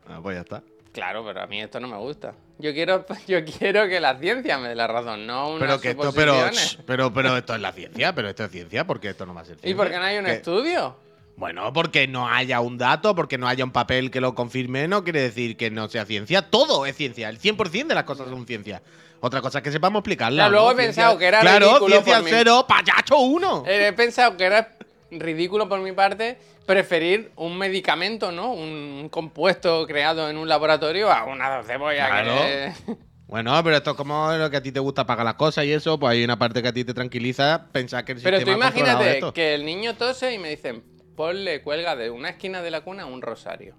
Ah, 0.08 0.20
pues 0.22 0.36
ya 0.36 0.42
está. 0.42 0.62
Claro, 0.92 1.24
pero 1.26 1.42
a 1.42 1.48
mí 1.48 1.62
esto 1.62 1.80
no 1.80 1.88
me 1.88 1.98
gusta. 1.98 2.34
Yo 2.62 2.74
quiero, 2.74 3.06
yo 3.28 3.44
quiero 3.44 3.88
que 3.88 4.00
la 4.00 4.18
ciencia 4.18 4.58
me 4.58 4.70
dé 4.70 4.76
la 4.76 4.88
razón, 4.88 5.26
no 5.28 5.50
unas 5.50 5.60
Pero 5.60 5.82
que 5.82 5.90
esto, 5.90 6.14
pero, 6.14 6.50
pero, 6.86 7.14
pero 7.14 7.38
esto 7.38 7.56
es 7.56 7.62
la 7.62 7.72
ciencia, 7.72 8.14
pero 8.14 8.30
esto 8.30 8.46
es 8.46 8.52
ciencia, 8.52 8.86
porque 8.86 9.10
esto 9.10 9.26
no 9.26 9.34
va 9.34 9.42
a 9.42 9.46
ser 9.46 9.56
ciencia. 9.56 9.70
¿Y 9.72 9.74
por 9.74 9.90
qué 9.90 9.98
no 9.98 10.04
hay 10.04 10.18
un 10.18 10.28
estudio? 10.28 10.96
Bueno, 11.38 11.74
porque 11.74 12.08
no 12.08 12.28
haya 12.28 12.60
un 12.60 12.78
dato, 12.78 13.16
porque 13.16 13.38
no 13.38 13.48
haya 13.48 13.64
un 13.64 13.72
papel 13.72 14.12
que 14.12 14.22
lo 14.22 14.36
confirme, 14.36 14.88
no 14.88 15.04
quiere 15.04 15.22
decir 15.22 15.58
que 15.58 15.72
no 15.72 15.90
sea 15.90 16.06
ciencia. 16.06 16.44
Todo 16.44 16.86
es 16.86 16.96
ciencia. 16.96 17.30
El 17.30 17.40
100% 17.40 17.88
de 17.88 17.96
las 17.96 18.04
cosas 18.04 18.30
son 18.30 18.46
ciencia. 18.46 18.84
Otra 19.22 19.42
cosa 19.42 19.60
es 19.60 19.64
que 19.64 19.72
sepamos 19.72 20.00
explicarla. 20.02 20.44
Ya, 20.44 20.50
luego 20.50 20.68
¿no? 20.68 20.72
he 20.74 20.76
pensado 20.84 21.18
que 21.18 21.26
era 21.26 21.40
Claro, 21.42 21.68
ridículo 21.68 21.96
ciencia 21.96 22.16
por 22.16 22.24
mí. 22.26 22.30
cero, 22.32 22.66
payacho 22.68 23.18
uno. 23.18 23.64
Eh, 23.66 23.88
He 23.88 23.94
pensado 23.94 24.38
que 24.38 24.44
era 24.44 24.74
ridículo 25.10 25.68
por 25.68 25.80
mi 25.80 25.92
parte 25.94 26.38
preferir 26.66 27.32
un 27.36 27.58
medicamento, 27.58 28.32
¿no? 28.32 28.54
Un, 28.54 29.10
compuesto 29.10 29.86
creado 29.88 30.30
en 30.30 30.38
un 30.38 30.48
laboratorio 30.48 31.12
a 31.12 31.26
una 31.26 31.64
cebolla 31.64 32.08
Claro. 32.08 32.36
que... 32.42 32.72
Bueno, 33.32 33.58
pero 33.64 33.78
esto 33.78 33.92
es 33.92 33.96
como 33.98 34.30
lo 34.34 34.50
que 34.52 34.58
a 34.58 34.62
ti 34.62 34.74
te 34.74 34.82
gusta 34.82 35.06
pagar 35.06 35.24
las 35.24 35.36
cosas 35.36 35.64
y 35.64 35.72
eso, 35.72 35.98
pues 35.98 36.12
hay 36.12 36.24
una 36.26 36.38
parte 36.38 36.62
que 36.62 36.68
a 36.68 36.74
ti 36.74 36.84
te 36.84 36.94
tranquiliza 36.94 37.68
pensar 37.72 38.04
que 38.04 38.12
el 38.12 38.20
Pero 38.22 38.40
tú 38.40 38.46
sistema 38.46 38.66
imagínate 38.68 39.14
esto. 39.14 39.34
que 39.34 39.54
el 39.54 39.64
niño 39.64 39.96
tose 39.96 40.34
y 40.34 40.38
me 40.38 40.50
dicen, 40.50 40.84
ponle, 41.16 41.62
cuelga 41.62 41.96
de 41.96 42.10
una 42.10 42.28
esquina 42.32 42.62
de 42.62 42.72
la 42.72 42.82
cuna 42.82 43.06
un 43.06 43.22
rosario. 43.22 43.74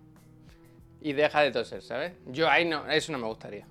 Y 1.03 1.13
deja 1.13 1.43
de 1.43 1.51
toser, 1.51 1.83
¿sabes? 1.83 2.15
Yo 2.29 2.49
ahí 2.49 2.65
no, 2.65 2.89
eso 2.91 3.13
no 3.13 3.19
me 3.19 3.27
gustaría. 3.27 3.67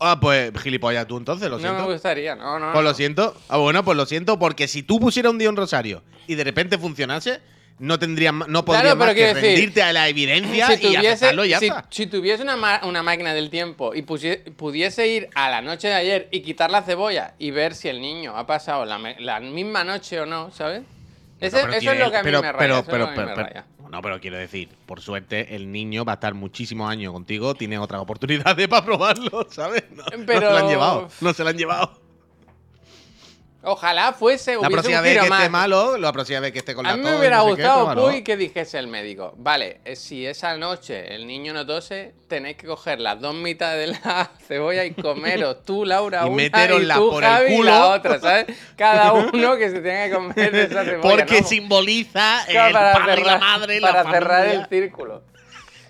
Ah, 0.00 0.18
pues 0.18 0.50
gilipollas 0.62 1.06
tú 1.06 1.18
entonces, 1.18 1.50
lo 1.50 1.56
No 1.56 1.60
siento. 1.62 1.86
me 1.86 1.92
gustaría, 1.92 2.34
no, 2.34 2.58
no. 2.58 2.72
Pues 2.72 2.82
no. 2.84 2.88
lo 2.90 2.94
siento. 2.94 3.36
Ah, 3.48 3.58
bueno, 3.58 3.84
pues 3.84 3.98
lo 3.98 4.06
siento, 4.06 4.38
porque 4.38 4.66
si 4.66 4.82
tú 4.82 4.98
pusieras 4.98 5.30
un 5.30 5.38
día 5.38 5.50
un 5.50 5.56
rosario 5.56 6.02
y 6.26 6.36
de 6.36 6.44
repente 6.44 6.78
funcionase, 6.78 7.40
no 7.78 7.98
tendrías 7.98 8.32
ma- 8.32 8.46
no 8.48 8.64
podrías 8.64 8.82
Claro, 8.94 8.96
más 8.98 9.14
que 9.14 9.34
decir, 9.34 9.82
a 9.82 9.92
la 9.92 10.08
evidencia 10.08 10.66
si 10.68 10.72
y 10.74 10.76
tuviese, 10.94 11.48
ya 11.48 11.58
si, 11.58 11.66
está. 11.66 11.86
si 11.90 12.06
tuviese 12.06 12.42
una, 12.42 12.80
una 12.84 13.02
máquina 13.02 13.34
del 13.34 13.50
tiempo 13.50 13.94
y 13.94 14.02
pudiese 14.02 15.08
ir 15.08 15.28
a 15.34 15.50
la 15.50 15.60
noche 15.62 15.88
de 15.88 15.94
ayer 15.94 16.28
y 16.30 16.40
quitar 16.42 16.70
la 16.70 16.82
cebolla 16.82 17.34
y 17.38 17.50
ver 17.50 17.74
si 17.74 17.88
el 17.88 18.00
niño 18.00 18.36
ha 18.36 18.46
pasado 18.46 18.84
la, 18.84 19.40
misma 19.40 19.82
noche 19.84 20.20
o 20.20 20.26
no, 20.26 20.50
¿sabes? 20.52 20.82
Ese- 21.40 21.60
pero 21.62 21.72
eso 21.74 21.92
es 21.92 21.98
lo 21.98 22.10
que 22.10 22.16
a 22.16 22.22
mí 22.22 22.24
pero- 22.24 22.42
me 22.42 22.52
raya. 22.52 22.84
pero- 22.86 23.10
pero- 23.14 23.34
pero-. 23.34 23.64
No, 23.90 24.02
pero 24.02 24.20
quiero 24.20 24.36
decir, 24.38 24.68
por 24.86 25.00
suerte, 25.00 25.54
el 25.54 25.70
niño 25.70 26.04
va 26.04 26.12
a 26.12 26.14
estar 26.14 26.34
muchísimos 26.34 26.90
años 26.90 27.12
contigo, 27.12 27.54
tiene 27.54 27.78
otras 27.78 28.00
oportunidades 28.00 28.66
para 28.68 28.84
probarlo, 28.84 29.46
¿sabes? 29.50 29.84
No, 29.90 30.04
no 30.04 30.26
se 30.26 30.40
lo 30.40 30.56
han 30.56 30.68
llevado, 30.68 31.08
no 31.20 31.32
se 31.32 31.42
lo 31.44 31.50
han 31.50 31.56
llevado. 31.58 32.00
Ojalá 33.66 34.12
fuese, 34.12 34.52
La 34.52 34.58
hubiese 34.60 34.72
próxima 34.72 34.98
un 34.98 35.02
vez 35.04 35.12
que 35.14 35.18
esté 35.20 35.28
más. 35.30 35.50
malo, 35.50 35.96
la 35.98 36.12
próxima 36.12 36.40
vez 36.40 36.52
que 36.52 36.58
esté 36.58 36.74
con 36.74 36.84
la 36.84 36.90
A 36.92 36.96
mí 36.96 37.02
me 37.02 37.16
hubiera 37.18 37.38
no 37.38 37.46
gustado. 37.46 37.94
Puy, 37.94 38.22
que 38.22 38.36
dijese 38.36 38.78
el 38.78 38.88
médico. 38.88 39.34
Vale, 39.38 39.80
eh, 39.84 39.96
si 39.96 40.26
esa 40.26 40.56
noche 40.56 41.14
el 41.14 41.26
niño 41.26 41.52
no 41.54 41.64
tose, 41.66 42.14
tenéis 42.28 42.56
que 42.56 42.66
coger 42.66 43.00
las 43.00 43.20
dos 43.20 43.34
mitades 43.34 43.88
de 43.88 43.98
la 44.04 44.30
cebolla 44.46 44.84
y 44.84 44.92
comeros 44.92 45.62
tú, 45.64 45.84
Laura, 45.84 46.22
Y 46.24 46.26
una 46.28 46.36
meterosla 46.36 46.94
y 46.94 46.98
tú, 46.98 47.10
por 47.10 47.24
el 47.24 47.30
Javi, 47.30 47.56
culo. 47.56 47.70
la 47.70 47.86
otra, 47.88 48.20
¿sabes? 48.20 48.46
Cada 48.76 49.12
uno 49.32 49.56
que 49.56 49.70
se 49.70 49.80
tenga 49.80 50.06
que 50.08 50.12
comer 50.14 50.54
esa 50.54 50.84
cebolla. 50.84 51.00
Porque 51.16 51.40
¿no? 51.40 51.46
simboliza 51.46 52.44
el 52.48 52.72
para 52.72 52.92
padre 52.92 53.20
y 53.20 53.24
la 53.24 53.30
cerrar- 53.32 53.40
madre, 53.40 53.80
Para 53.80 54.04
la 54.04 54.10
cerrar 54.10 54.40
familia. 54.46 54.60
el 54.60 54.68
círculo. 54.68 55.22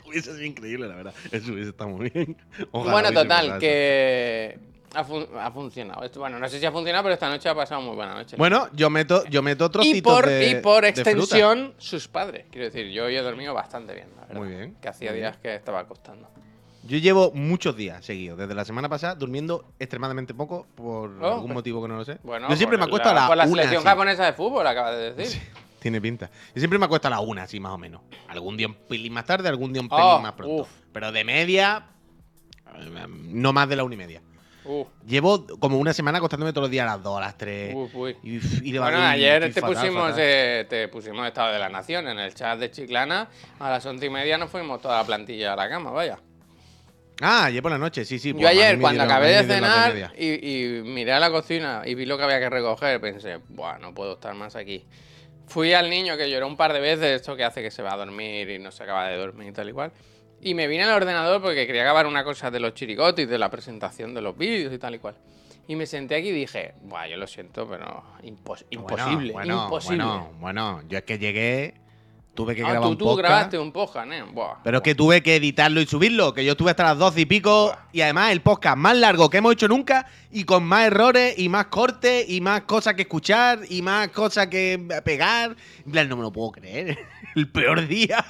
Hubiese 0.06 0.32
sido 0.32 0.44
increíble, 0.44 0.86
la 0.86 0.94
verdad. 0.94 1.14
Eso 1.32 1.52
hubiese 1.52 1.70
estado 1.70 1.90
muy 1.90 2.08
bien. 2.08 2.36
Ojalá 2.70 2.92
bueno, 2.92 3.12
total, 3.12 3.46
eso. 3.48 3.58
que 3.58 4.58
Ha, 4.94 5.04
fun- 5.04 5.26
ha 5.38 5.50
funcionado. 5.50 6.02
Esto- 6.04 6.20
Bueno, 6.20 6.38
no 6.38 6.48
sé 6.48 6.58
si 6.60 6.66
ha 6.66 6.72
funcionado, 6.72 7.04
pero 7.04 7.14
esta 7.14 7.28
noche 7.28 7.48
ha 7.48 7.54
pasado 7.54 7.80
muy 7.80 7.94
buena 7.96 8.14
noche. 8.14 8.36
Bueno, 8.36 8.68
yo 8.72 8.90
meto, 8.90 9.24
yo 9.26 9.42
meto 9.42 9.70
trocitos 9.70 9.98
y 9.98 10.02
por, 10.02 10.26
de 10.26 10.50
y 10.50 10.54
por 10.56 10.84
extensión, 10.84 11.74
sus 11.78 12.06
padres. 12.08 12.46
Quiero 12.50 12.66
decir, 12.66 12.88
yo 12.90 13.04
hoy 13.06 13.16
he 13.16 13.22
dormido 13.22 13.52
bastante 13.54 13.94
bien, 13.94 14.08
la 14.16 14.22
verdad. 14.26 14.36
Muy 14.40 14.48
bien, 14.48 14.76
Que 14.80 14.88
hacía 14.88 15.12
días 15.12 15.36
que 15.38 15.54
estaba 15.54 15.86
costando. 15.86 16.28
Yo 16.86 16.98
llevo 16.98 17.32
muchos 17.32 17.74
días 17.76 18.04
seguidos, 18.04 18.38
desde 18.38 18.54
la 18.54 18.64
semana 18.64 18.88
pasada, 18.90 19.14
durmiendo 19.14 19.64
extremadamente 19.78 20.34
poco 20.34 20.66
por 20.74 21.10
Oh, 21.22 21.26
algún 21.26 21.44
pues- 21.46 21.54
motivo 21.54 21.80
que 21.82 21.88
no 21.88 21.96
lo 21.96 22.04
sé. 22.04 22.18
Bueno, 22.22 22.48
yo 22.50 22.56
siempre 22.56 22.76
me 22.76 22.84
acuesto 22.84 23.08
la, 23.12 23.12
a 23.12 23.14
la 23.22 23.26
por 23.28 23.36
la 23.38 23.44
una, 23.44 23.52
selección 23.62 23.78
así. 23.80 23.88
japonesa 23.88 24.26
de 24.26 24.32
fútbol, 24.34 24.66
acabas 24.66 24.96
de 24.96 25.12
decir. 25.14 25.40
Tiene 25.80 26.00
pinta. 26.00 26.30
Yo 26.54 26.60
siempre 26.60 26.78
me 26.78 26.84
acuesto 26.86 27.08
a 27.08 27.10
la 27.10 27.20
una, 27.20 27.42
así 27.44 27.58
más 27.58 27.72
o 27.72 27.78
menos. 27.78 28.00
Algún 28.28 28.56
día 28.56 28.66
un 28.68 28.74
pelín 28.74 29.12
más 29.14 29.24
tarde, 29.24 29.48
algún 29.48 29.72
día 29.72 29.82
un 29.82 29.88
pelín 29.88 30.04
Oh, 30.06 30.20
más 30.20 30.32
pronto. 30.32 30.62
uf. 30.62 30.68
Pero 30.92 31.10
de 31.12 31.24
media, 31.24 31.86
eh, 32.74 33.06
no 33.08 33.52
más 33.52 33.68
de 33.68 33.76
la 33.76 33.84
una 33.84 33.94
y 33.94 33.98
media. 33.98 34.22
Uf, 34.66 34.88
Llevo 35.06 35.46
como 35.58 35.78
una 35.78 35.92
semana 35.92 36.18
acostándome 36.18 36.52
todos 36.52 36.62
los 36.64 36.70
días 36.70 36.84
a 36.88 36.94
las 36.94 37.02
dos, 37.02 37.18
a 37.18 37.20
las 37.20 37.36
tres. 37.36 37.74
uf, 37.74 37.94
uy. 37.94 38.16
Y, 38.22 38.36
y 38.70 38.78
Bueno, 38.78 38.98
ayer 39.02 39.42
te 39.52 39.60
fatal, 39.60 39.74
pusimos 39.74 40.02
fatal. 40.10 40.20
eh, 40.20 40.66
te 40.68 40.88
pusimos 40.88 41.26
Estado 41.26 41.52
de 41.52 41.58
la 41.58 41.68
Nación 41.68 42.08
en 42.08 42.18
el 42.18 42.34
chat 42.34 42.58
de 42.58 42.70
Chiclana. 42.70 43.28
A 43.58 43.70
las 43.70 43.84
once 43.86 44.06
y 44.06 44.10
media 44.10 44.38
nos 44.38 44.50
fuimos 44.50 44.80
toda 44.80 44.98
la 44.98 45.04
plantilla 45.04 45.52
a 45.52 45.56
la 45.56 45.68
cama, 45.68 45.90
vaya. 45.90 46.18
Ah, 47.20 47.44
ayer 47.44 47.62
por 47.62 47.70
la 47.70 47.78
noche, 47.78 48.04
sí, 48.04 48.18
sí. 48.18 48.34
Yo 48.36 48.48
ayer, 48.48 48.78
cuando 48.80 49.02
dieron- 49.02 49.10
acabé 49.12 49.28
de 49.30 49.44
cenar 49.44 50.12
y, 50.18 50.28
y 50.78 50.82
miré 50.82 51.12
a 51.12 51.20
la 51.20 51.30
cocina 51.30 51.82
y 51.84 51.94
vi 51.94 52.06
lo 52.06 52.16
que 52.18 52.24
había 52.24 52.40
que 52.40 52.50
recoger, 52.50 53.00
pensé, 53.00 53.36
Buah, 53.50 53.78
no 53.78 53.94
puedo 53.94 54.14
estar 54.14 54.34
más 54.34 54.56
aquí. 54.56 54.84
Fui 55.46 55.74
al 55.74 55.90
niño 55.90 56.16
que 56.16 56.28
lloró 56.30 56.46
un 56.48 56.56
par 56.56 56.72
de 56.72 56.80
veces, 56.80 57.20
esto 57.20 57.36
que 57.36 57.44
hace 57.44 57.62
que 57.62 57.70
se 57.70 57.82
va 57.82 57.92
a 57.92 57.96
dormir 57.98 58.48
y 58.50 58.58
no 58.58 58.72
se 58.72 58.82
acaba 58.82 59.06
de 59.08 59.16
dormir 59.18 59.48
y 59.48 59.52
tal 59.52 59.68
y 59.68 59.72
cual. 59.72 59.92
Y 60.44 60.54
me 60.54 60.66
vine 60.68 60.84
al 60.84 60.90
ordenador 60.92 61.40
porque 61.42 61.66
quería 61.66 61.82
acabar 61.82 62.06
una 62.06 62.22
cosa 62.22 62.50
de 62.50 62.60
los 62.60 62.74
chirigotis, 62.74 63.28
de 63.28 63.38
la 63.38 63.50
presentación 63.50 64.14
de 64.14 64.20
los 64.20 64.36
vídeos 64.38 64.72
y 64.72 64.78
tal 64.78 64.94
y 64.94 64.98
cual. 64.98 65.16
Y 65.66 65.74
me 65.76 65.86
senté 65.86 66.14
aquí 66.16 66.28
y 66.28 66.32
dije, 66.32 66.74
Buah, 66.82 67.06
yo 67.08 67.16
lo 67.16 67.26
siento, 67.26 67.66
pero 67.68 68.04
impos- 68.22 68.66
imposible, 68.70 69.32
Bueno, 69.32 69.54
bueno, 69.56 69.64
imposible. 69.64 70.04
Bueno, 70.04 70.30
bueno, 70.38 70.82
yo 70.88 70.98
es 70.98 71.04
que 71.04 71.18
llegué, 71.18 71.72
tuve 72.34 72.54
que 72.54 72.62
Ah, 72.62 72.68
grabar 72.72 72.82
tú, 72.82 72.88
un 72.90 72.98
tú 72.98 73.04
podcast. 73.06 73.26
grabaste 73.28 73.58
un 73.58 73.72
podcast, 73.72 74.12
¿eh? 74.12 74.22
Buah. 74.30 74.56
Pero 74.62 74.76
es 74.76 74.82
que 74.82 74.94
tuve 74.94 75.22
que 75.22 75.36
editarlo 75.36 75.80
y 75.80 75.86
subirlo, 75.86 76.34
que 76.34 76.44
yo 76.44 76.52
estuve 76.52 76.70
hasta 76.72 76.84
las 76.84 76.98
12 76.98 77.22
y 77.22 77.24
pico. 77.24 77.68
Buah. 77.68 77.78
Y 77.94 78.02
además 78.02 78.32
el 78.32 78.42
podcast 78.42 78.76
más 78.76 78.94
largo 78.98 79.30
que 79.30 79.38
hemos 79.38 79.54
hecho 79.54 79.66
nunca 79.68 80.06
y 80.30 80.44
con 80.44 80.64
más 80.64 80.86
errores 80.88 81.38
y 81.38 81.48
más 81.48 81.66
cortes 81.68 82.28
y 82.28 82.42
más 82.42 82.60
cosas 82.64 82.92
que 82.92 83.02
escuchar 83.02 83.60
y 83.70 83.80
más 83.80 84.08
cosas 84.08 84.48
que 84.48 84.78
pegar. 85.02 85.56
En 85.86 85.92
plan, 85.92 86.06
no 86.10 86.16
me 86.18 86.22
lo 86.24 86.30
puedo 86.30 86.50
creer. 86.52 86.98
El 87.34 87.50
peor 87.50 87.88
día. 87.88 88.22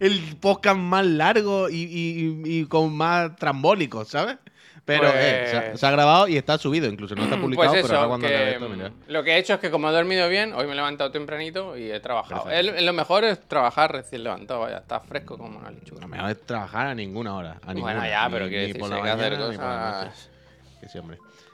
El 0.00 0.36
podcast 0.40 0.78
más 0.78 1.04
largo 1.06 1.68
y, 1.70 1.82
y- 1.84 2.42
y 2.60 2.66
con 2.66 2.94
más 2.96 3.34
trambólicos, 3.36 4.08
¿sabes? 4.08 4.36
Pero 4.84 5.00
Pues- 5.10 5.14
eh, 5.16 5.46
se, 5.50 5.56
ha, 5.56 5.76
se 5.76 5.86
ha 5.86 5.90
grabado 5.90 6.28
y 6.28 6.36
está 6.36 6.58
subido, 6.58 6.86
incluso 6.86 7.16
no 7.16 7.24
está 7.24 7.36
publicado, 7.40 7.72
Pues 7.72 7.82
pero 7.86 7.96
ahora 7.96 8.08
cuando 8.08 8.28
que, 8.28 8.50
esto, 8.52 8.68
mira. 8.68 8.92
lo 9.08 9.24
que 9.24 9.32
he 9.32 9.38
hecho 9.38 9.54
es 9.54 9.58
que 9.60 9.68
como 9.70 9.88
he 9.90 9.92
dormido 9.92 10.28
bien, 10.28 10.52
hoy 10.52 10.66
me 10.66 10.72
he 10.72 10.76
levantado 10.76 11.10
tempranito 11.10 11.76
y 11.76 11.90
he 11.90 11.98
trabajado. 11.98 12.48
El- 12.50 12.86
lo 12.86 12.92
mejor 12.92 13.24
es 13.24 13.40
trabajar 13.48 13.90
recién 13.90 14.22
levantado, 14.22 14.60
vaya, 14.60 14.78
está 14.78 15.00
fresco 15.00 15.36
como 15.36 15.58
una 15.58 15.72
lechuga. 15.72 16.02
Lo 16.02 16.08
mejor 16.08 16.30
es 16.30 16.40
trabajar 16.46 16.86
a 16.86 16.94
ninguna 16.94 17.34
hora. 17.34 17.58
A 17.66 17.72
Bueno, 17.74 18.06
ya, 18.06 18.28
pero 18.30 18.44
ni 18.44 18.50
quiero 18.50 18.66
decir, 18.68 18.80
por 18.80 18.90
la 18.90 19.02
que 19.02 19.10
hacer 19.10 19.36
cosas... 19.36 20.30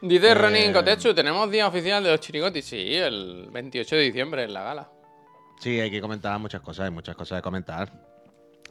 Dice 0.03 0.31
Eh, 0.31 0.35
Ronin 0.35 0.73
Kotetsu, 0.73 1.15
tenemos 1.15 1.51
día 1.51 1.67
oficial 1.69 2.03
de 2.05 2.11
los 2.11 2.21
chirigotis. 2.21 2.65
Sí, 2.67 2.95
el 2.97 3.49
28 3.51 3.97
de 3.97 4.03
diciembre 4.03 4.43
en 4.45 4.53
la 4.53 4.63
gala. 4.63 4.89
Sí, 5.61 5.79
hay 5.81 5.91
que 5.91 6.01
comentar 6.01 6.39
muchas 6.41 6.61
cosas, 6.61 6.87
hay 6.87 6.91
muchas 6.91 7.15
cosas 7.17 7.39
de 7.39 7.43
comentar. 7.43 7.91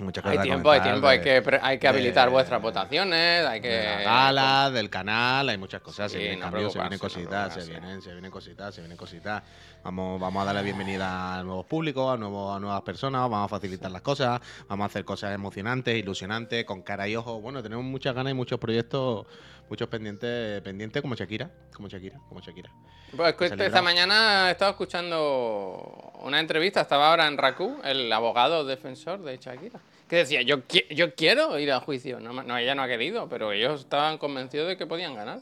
Muchas 0.02 0.24
cosas 0.24 0.40
Hay 0.40 0.44
tiempo, 0.44 0.72
hay 0.72 0.82
tiempo, 0.82 1.08
hay 1.08 1.22
que, 1.22 1.44
hay 1.62 1.78
que 1.78 1.88
de- 1.88 1.88
habilitar 1.88 2.30
vuestras 2.30 2.62
votaciones, 2.62 3.46
hay 3.46 3.62
que... 3.62 3.68
de 3.68 3.84
la 3.84 4.02
gala, 4.02 4.72
del 4.72 4.90
canal, 4.90 5.50
hay 5.50 5.58
muchas 5.58 5.82
cosas, 5.82 6.12
Sí, 6.12 6.18
se 6.18 6.24
vienen 6.24 6.40
no 6.40 6.46
cambios, 6.46 6.74
se 6.74 6.80
vienen 6.80 6.98
no 6.98 7.02
cositas, 7.02 7.54
se 7.54 7.70
vienen, 7.70 8.02
se 8.02 8.12
vienen 8.12 8.32
cositas, 8.32 8.74
se 8.76 8.82
vienen 8.82 8.98
cositas. 8.98 9.44
Vamos, 9.84 10.20
vamos 10.20 10.42
a 10.42 10.46
darle 10.46 10.64
bienvenida 10.64 11.40
a 11.40 11.44
nuevos 11.44 11.66
públicos, 11.66 12.14
a, 12.14 12.18
nuevos, 12.18 12.56
a 12.56 12.60
nuevas 12.60 12.82
personas, 12.82 13.22
vamos 13.22 13.46
a 13.46 13.48
facilitar 13.48 13.92
las 13.92 14.02
cosas, 14.02 14.42
vamos 14.68 14.86
a 14.86 14.88
hacer 14.88 15.06
cosas 15.06 15.34
emocionantes, 15.34 15.96
ilusionantes, 15.96 16.66
con 16.66 16.82
cara 16.82 17.08
y 17.08 17.16
ojo. 17.16 17.40
Bueno, 17.40 17.62
tenemos 17.62 17.86
muchas 17.86 18.16
ganas 18.16 18.32
y 18.32 18.34
muchos 18.34 18.60
proyectos, 18.60 19.26
muchos 19.70 19.88
pendientes, 19.88 20.62
pendientes 20.62 21.02
como 21.02 21.16
Shakira, 21.16 21.50
como 21.74 21.88
Shakira, 21.88 22.18
como 22.28 22.42
Shakira. 22.42 22.72
Pues 23.16 23.36
que 23.36 23.66
esta 23.66 23.82
mañana 23.82 24.50
he 24.50 24.52
estado 24.52 24.72
escuchando 24.72 26.14
una 26.22 26.40
entrevista, 26.40 26.82
estaba 26.82 27.10
ahora 27.10 27.28
en 27.28 27.38
Raku, 27.38 27.78
el 27.84 28.12
abogado 28.12 28.64
defensor 28.66 29.22
de 29.24 29.38
Shakira, 29.38 29.80
que 30.12 30.18
decía, 30.18 30.42
yo, 30.42 30.68
qui- 30.68 30.86
yo 30.94 31.16
quiero 31.16 31.58
ir 31.58 31.72
a 31.72 31.80
juicio. 31.80 32.20
No, 32.20 32.58
ella 32.58 32.76
no 32.76 32.84
ha 32.84 32.88
querido, 32.88 33.30
pero 33.30 33.54
ellos 33.54 33.80
estaban 33.80 34.18
convencidos 34.18 34.68
de 34.68 34.76
que 34.76 34.86
podían 34.86 35.16
ganar. 35.16 35.40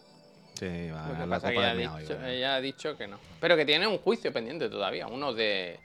Sí, 0.53 0.89
va 0.91 1.07
a 1.23 1.25
la 1.25 1.37
copa 1.39 1.51
ella 1.51 1.63
ha, 1.71 1.73
del 1.73 1.77
dicho, 1.79 1.99
yo 2.01 2.17
creo. 2.17 2.27
ella 2.29 2.55
ha 2.55 2.61
dicho 2.61 2.95
que 2.97 3.07
no. 3.07 3.17
Pero 3.39 3.57
que 3.57 3.65
tiene 3.65 3.87
un 3.87 3.97
juicio 3.97 4.31
pendiente 4.31 4.69
todavía, 4.69 5.07
uno 5.07 5.33
de 5.33 5.79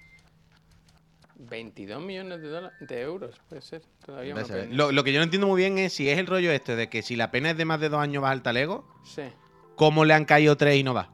22 1.37 2.03
millones 2.03 2.43
de, 2.43 2.49
dólares, 2.49 2.76
de 2.81 3.00
euros, 3.00 3.35
puede 3.49 3.62
ser. 3.62 3.81
Todavía. 4.05 4.35
Lo, 4.71 4.93
lo 4.93 5.03
que 5.03 5.12
yo 5.14 5.19
no 5.19 5.25
entiendo 5.25 5.47
muy 5.47 5.61
bien 5.62 5.79
es 5.79 5.95
si 5.95 6.09
es 6.11 6.19
el 6.19 6.26
rollo 6.26 6.53
este 6.53 6.76
de 6.76 6.88
que 6.91 7.00
si 7.03 7.17
la 7.17 7.31
pena 7.31 7.50
es 7.53 7.57
de 7.57 7.64
más 7.64 7.81
de 7.81 7.88
dos 7.88 8.00
años 8.00 8.23
vas 8.23 8.33
al 8.33 8.43
talego, 8.43 8.87
Sí. 9.05 9.23
¿cómo 9.76 10.05
le 10.05 10.12
han 10.12 10.26
caído 10.26 10.57
tres 10.59 10.76
y 10.76 10.83
no 10.85 10.93
va? 10.93 11.09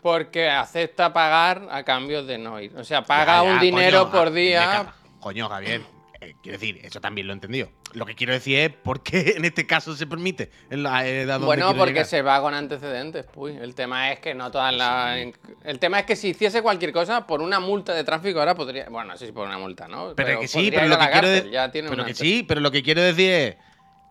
Porque 0.00 0.48
acepta 0.48 1.12
pagar 1.12 1.66
a 1.72 1.82
cambio 1.82 2.22
de 2.24 2.38
no 2.38 2.60
ir. 2.60 2.76
O 2.76 2.84
sea, 2.84 3.02
paga 3.02 3.38
Ya, 3.38 3.44
ya, 3.44 3.52
un 3.52 3.58
dinero 3.60 4.10
coño, 4.10 4.12
por 4.12 4.30
día. 4.32 4.94
Coño, 5.18 5.48
Javier. 5.48 5.97
Eh, 6.20 6.34
quiero 6.42 6.58
decir, 6.58 6.80
eso 6.82 7.00
también 7.00 7.26
lo 7.26 7.32
he 7.32 7.34
entendido. 7.34 7.70
Lo 7.94 8.04
que 8.06 8.14
quiero 8.14 8.32
decir 8.32 8.58
es 8.58 8.70
por 8.70 9.02
qué 9.02 9.34
en 9.36 9.44
este 9.44 9.66
caso 9.66 9.94
se 9.96 10.06
permite. 10.06 10.50
La- 10.70 11.02
donde 11.04 11.38
Bueno, 11.46 11.74
porque 11.76 11.92
llegar. 11.92 12.06
se 12.06 12.22
va 12.22 12.40
con 12.40 12.54
antecedentes, 12.54 13.26
pues. 13.32 13.56
El 13.60 13.74
tema 13.74 14.12
es 14.12 14.18
que 14.20 14.34
no 14.34 14.50
todas 14.50 14.74
las. 14.74 15.18
El 15.64 15.78
tema 15.78 16.00
es 16.00 16.06
que 16.06 16.16
si 16.16 16.28
hiciese 16.28 16.60
cualquier 16.62 16.92
cosa, 16.92 17.26
por 17.26 17.40
una 17.40 17.60
multa 17.60 17.94
de 17.94 18.04
tráfico 18.04 18.38
ahora 18.40 18.54
podría. 18.54 18.88
Bueno, 18.88 19.12
no 19.12 19.16
sé 19.16 19.26
si 19.26 19.32
por 19.32 19.46
una 19.46 19.58
multa, 19.58 19.86
¿no? 19.88 20.14
Pero, 20.16 20.40
que 20.40 20.48
sí, 20.48 20.70
pero 20.70 20.88
lo 20.88 20.98
que 20.98 21.10
quiero 21.10 21.28
decir. 21.28 21.50
ya 21.50 21.70
tiene 21.70 21.88
Pero 21.90 22.04
que 22.04 22.14
sí, 22.14 22.44
pero 22.46 22.60
lo 22.60 22.70
que 22.70 22.82
quiero 22.82 23.00
decir 23.02 23.30
es. 23.30 23.56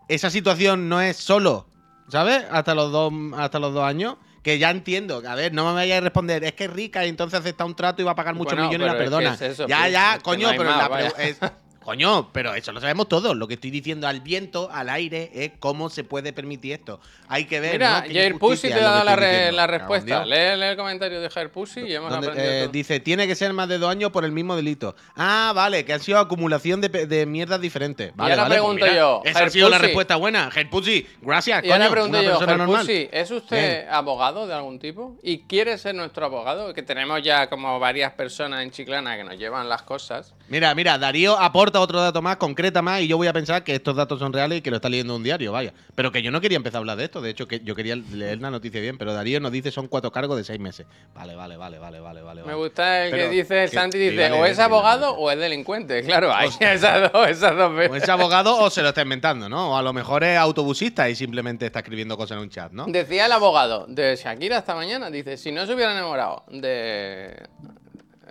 Esa 0.07 0.29
situación 0.29 0.87
no 0.87 1.01
es 1.01 1.17
solo, 1.17 1.67
¿sabes? 2.07 2.45
Hasta 2.49 2.73
los 2.73 2.91
dos, 2.93 3.11
hasta 3.37 3.59
los 3.59 3.73
dos 3.73 3.83
años. 3.83 4.15
Que 4.41 4.57
ya 4.59 4.69
entiendo. 4.69 5.21
A 5.27 5.35
ver, 5.35 5.51
no 5.53 5.65
me 5.65 5.73
vayáis 5.73 5.97
a 5.99 6.03
responder. 6.05 6.45
Es 6.45 6.53
que 6.53 6.63
es 6.65 6.69
rica 6.71 7.05
y 7.05 7.09
entonces 7.09 7.37
acepta 7.41 7.65
un 7.65 7.75
trato 7.75 8.01
y 8.01 8.05
va 8.05 8.11
a 8.11 8.15
pagar 8.15 8.33
muchos 8.33 8.53
Bueno, 8.53 8.69
millones 8.69 8.87
y 8.87 8.91
la 8.93 8.97
perdona. 8.97 9.33
es 9.33 9.41
eso, 9.41 9.67
ya, 9.67 9.89
ya, 9.89 10.15
es 10.15 10.23
coño, 10.23 10.49
no 10.49 10.57
pero 10.57 10.69
más, 10.69 10.89
la 10.89 10.99
es- 11.23 11.39
Coño, 11.87 12.33
pero 12.33 12.53
eso 12.53 12.73
lo 12.73 12.81
sabemos 12.81 13.07
todos. 13.07 13.33
Lo 13.37 13.47
que 13.47 13.53
estoy 13.53 13.71
diciendo 13.71 14.09
al 14.09 14.19
viento, 14.19 14.67
al 14.73 14.89
aire, 14.89 15.31
es 15.33 15.51
cómo 15.57 15.89
se 15.89 16.03
puede 16.03 16.33
permitir 16.33 16.73
esto. 16.73 16.99
Hay 17.29 17.45
que 17.45 17.61
ver. 17.61 17.71
Mira, 17.75 18.01
¿no? 18.01 18.13
Jair 18.13 18.37
Pussy 18.37 18.67
te 18.67 18.73
que 18.73 18.81
la, 18.81 19.15
re- 19.15 19.53
la 19.53 19.67
respuesta. 19.67 20.25
Lee, 20.25 20.57
lee 20.59 20.65
el 20.71 20.75
comentario 20.75 21.21
de 21.21 21.29
Jair 21.29 21.49
Pussy 21.49 21.79
y 21.79 21.93
hemos 21.95 22.11
aprendido 22.11 22.43
eh, 22.45 22.59
todo. 22.63 22.71
dice, 22.73 22.99
tiene 22.99 23.25
que 23.25 23.35
ser 23.35 23.53
más 23.53 23.69
de 23.69 23.77
dos 23.77 23.89
años 23.89 24.11
por 24.11 24.25
el 24.25 24.33
mismo 24.33 24.57
delito. 24.57 24.97
Ah, 25.15 25.53
vale, 25.55 25.85
que 25.85 25.93
ha 25.93 25.99
sido 25.99 26.19
acumulación 26.19 26.81
de, 26.81 26.89
de 26.89 27.25
mierdas 27.25 27.61
diferentes. 27.61 28.11
Vale, 28.17 28.33
ahora 28.33 28.43
vale, 28.43 28.55
pues 28.55 28.61
pregunto 28.63 28.85
mira, 28.85 28.97
yo, 28.97 29.21
Esa 29.23 29.45
ha 29.45 29.49
sido 29.49 29.69
la 29.69 29.77
respuesta 29.77 30.17
buena. 30.17 30.51
Jair 30.51 30.69
Pussy, 30.69 31.07
gracias, 31.21 31.63
Y 31.63 31.71
ahora 31.71 31.85
coño, 31.85 31.91
pregunto 31.91 32.19
una 32.19 32.27
yo, 32.27 32.37
Jair 32.39 32.57
normal. 32.57 32.81
Pussy, 32.81 33.07
¿es 33.13 33.31
usted 33.31 33.77
Bien. 33.83 33.93
abogado 33.93 34.45
de 34.45 34.53
algún 34.53 34.77
tipo? 34.77 35.15
¿Y 35.23 35.43
quiere 35.43 35.77
ser 35.77 35.95
nuestro 35.95 36.25
abogado? 36.25 36.73
Que 36.73 36.83
tenemos 36.83 37.23
ya 37.23 37.47
como 37.49 37.79
varias 37.79 38.11
personas 38.11 38.61
en 38.63 38.71
Chiclana 38.71 39.15
que 39.15 39.23
nos 39.23 39.37
llevan 39.37 39.69
las 39.69 39.83
cosas. 39.83 40.33
Mira, 40.49 40.73
mira, 40.75 40.97
Darío 40.97 41.37
aporta 41.37 41.79
otro 41.81 41.99
dato 42.01 42.21
más, 42.21 42.37
concreta 42.37 42.81
más, 42.81 43.01
y 43.01 43.07
yo 43.07 43.17
voy 43.17 43.27
a 43.27 43.33
pensar 43.33 43.63
que 43.63 43.75
estos 43.75 43.95
datos 43.95 44.19
son 44.19 44.31
reales 44.31 44.59
y 44.59 44.61
que 44.61 44.69
lo 44.69 44.77
está 44.77 44.87
leyendo 44.87 45.15
un 45.15 45.23
diario, 45.23 45.51
vaya. 45.51 45.73
Pero 45.93 46.11
que 46.11 46.21
yo 46.21 46.31
no 46.31 46.39
quería 46.39 46.55
empezar 46.55 46.77
a 46.77 46.79
hablar 46.79 46.97
de 46.97 47.03
esto, 47.03 47.21
de 47.21 47.29
hecho, 47.29 47.47
que 47.47 47.59
yo 47.59 47.75
quería 47.75 47.95
leer 47.95 48.39
la 48.39 48.49
noticia 48.49 48.79
bien, 48.79 48.97
pero 48.97 49.13
Darío 49.13 49.39
nos 49.39 49.51
dice 49.51 49.71
son 49.71 49.87
cuatro 49.87 50.11
cargos 50.11 50.37
de 50.37 50.43
seis 50.45 50.59
meses. 50.59 50.85
Vale, 51.13 51.35
vale, 51.35 51.57
vale, 51.57 51.79
vale, 51.79 51.99
vale, 51.99 52.21
vale. 52.21 52.43
Me 52.43 52.53
gusta 52.53 53.05
el 53.05 53.13
que 53.13 53.29
dice, 53.29 53.63
el 53.63 53.69
Santi 53.69 53.97
dice, 53.97 54.31
o 54.31 54.45
es 54.45 54.57
abogado 54.59 55.11
o 55.15 55.29
es 55.31 55.37
delincuente. 55.37 56.01
Claro, 56.07 56.33
hay 56.33 56.49
esas 56.61 57.11
dos, 57.11 57.27
esas 57.27 57.55
dos 57.57 57.71
O 57.71 57.73
veces. 57.73 58.03
es 58.03 58.09
abogado 58.09 58.57
o 58.57 58.69
se 58.69 58.81
lo 58.81 58.89
está 58.89 59.01
inventando, 59.01 59.49
¿no? 59.49 59.71
O 59.71 59.77
a 59.77 59.81
lo 59.81 59.91
mejor 59.91 60.23
es 60.23 60.37
autobusista 60.37 61.09
y 61.09 61.15
simplemente 61.15 61.65
está 61.65 61.79
escribiendo 61.79 62.15
cosas 62.15 62.37
en 62.37 62.43
un 62.43 62.49
chat, 62.49 62.71
¿no? 62.71 62.85
Decía 62.87 63.25
el 63.25 63.31
abogado 63.33 63.85
de 63.87 64.15
Shakira 64.15 64.59
esta 64.59 64.73
mañana, 64.75 65.09
dice, 65.11 65.35
si 65.35 65.51
no 65.51 65.65
se 65.65 65.73
hubiera 65.73 65.91
enamorado 65.91 66.43
de... 66.49 67.35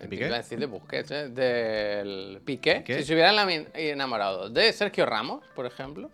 ¿De 0.01 0.09
Piqué? 0.09 0.27
Iba 0.27 0.35
a 0.37 0.39
decir 0.39 0.59
de 0.59 0.67
Busquets, 0.67 1.11
¿eh? 1.11 1.29
Del 1.29 2.41
Piqué. 2.45 2.77
¿Piqué? 2.77 2.99
Si 2.99 3.05
se 3.05 3.15
hubieran 3.15 3.67
enamorado 3.75 4.49
de 4.51 4.73
Sergio 4.73 5.07
Ramos, 5.07 5.45
por 5.55 5.67
ejemplo, 5.67 6.11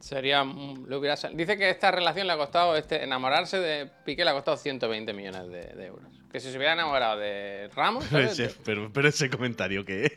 sería... 0.00 0.44
le 0.44 0.96
hubiera 0.96 1.16
sal- 1.16 1.36
Dice 1.36 1.56
que 1.56 1.70
esta 1.70 1.90
relación 1.90 2.26
le 2.26 2.32
ha 2.32 2.36
costado, 2.36 2.76
este, 2.76 3.02
enamorarse 3.02 3.58
de 3.58 3.86
Piqué 4.04 4.24
le 4.24 4.30
ha 4.30 4.34
costado 4.34 4.56
120 4.56 5.12
millones 5.12 5.48
de, 5.48 5.74
de 5.74 5.86
euros. 5.86 6.06
Que 6.30 6.40
si 6.40 6.50
se 6.50 6.56
hubiera 6.58 6.74
enamorado 6.74 7.18
de 7.18 7.70
Ramos... 7.74 8.04
Pero 8.10 8.24
ese, 8.30 8.52
pero, 8.64 8.92
pero 8.92 9.08
ese 9.08 9.30
comentario, 9.30 9.84
¿qué 9.84 10.04
es? 10.06 10.12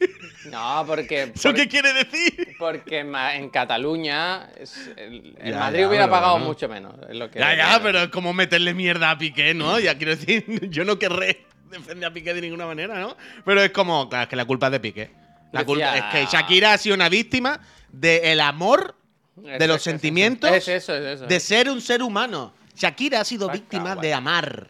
No, 0.51 0.83
porque... 0.85 1.23
¿Eso 1.35 1.49
por- 1.49 1.55
qué 1.55 1.67
quiere 1.67 1.93
decir? 1.93 2.55
Porque 2.57 2.99
en 2.99 3.15
en 3.15 3.49
Cataluña 3.49 4.49
es- 4.59 4.91
el, 4.97 5.35
el 5.39 5.51
Ya, 5.53 5.59
Madrid 5.59 5.79
ya, 5.81 5.87
hubiera 5.87 6.05
pero 6.05 6.11
pagado 6.15 6.33
bueno. 6.33 6.47
mucho 6.47 6.67
menos. 6.67 6.95
Es 7.09 7.15
lo 7.15 7.29
que 7.29 7.39
Ya, 7.39 7.55
ya, 7.55 7.79
pero 7.81 7.99
es 8.03 8.09
como 8.09 8.33
meterle 8.33 8.73
mierda 8.73 9.11
a 9.11 9.17
Piqué, 9.17 9.53
¿no? 9.53 9.79
Ya 9.79 9.97
quiero 9.97 10.15
decir, 10.15 10.69
yo 10.69 10.83
no 10.83 10.99
querré 10.99 11.45
defender 11.71 12.09
a 12.09 12.13
Piqué 12.13 12.33
de 12.33 12.41
ninguna 12.41 12.65
manera, 12.65 12.99
¿no? 12.99 13.15
Pero 13.45 13.61
es 13.61 13.71
como, 13.71 14.09
claro, 14.09 14.23
es 14.23 14.29
que 14.29 14.35
la 14.35 14.45
culpa 14.45 14.67
es 14.67 14.71
de 14.73 14.79
Piqué. 14.79 15.11
La 15.51 15.65
culpa 15.65 15.97
es 15.97 16.03
que 16.05 16.25
Shakira 16.25 16.73
ha 16.73 16.77
sido 16.77 16.95
una 16.95 17.09
víctima 17.09 17.59
del 17.91 18.39
amor 18.39 18.95
Es 19.37 19.57
de 19.59 19.67
los 19.67 19.77
eso, 19.77 19.89
es 19.89 19.93
sentimientos, 19.93 20.51
Es 20.51 20.67
eso, 20.67 20.95
es 20.95 21.15
eso. 21.15 21.25
de 21.25 21.39
ser 21.39 21.69
un 21.69 21.81
ser 21.81 22.03
humano. 22.03 22.53
Shakira 22.75 23.21
ha 23.21 23.25
sido 23.25 23.49
víctima 23.49 23.95
vaca. 23.95 24.01
de 24.01 24.13
amar. 24.13 24.69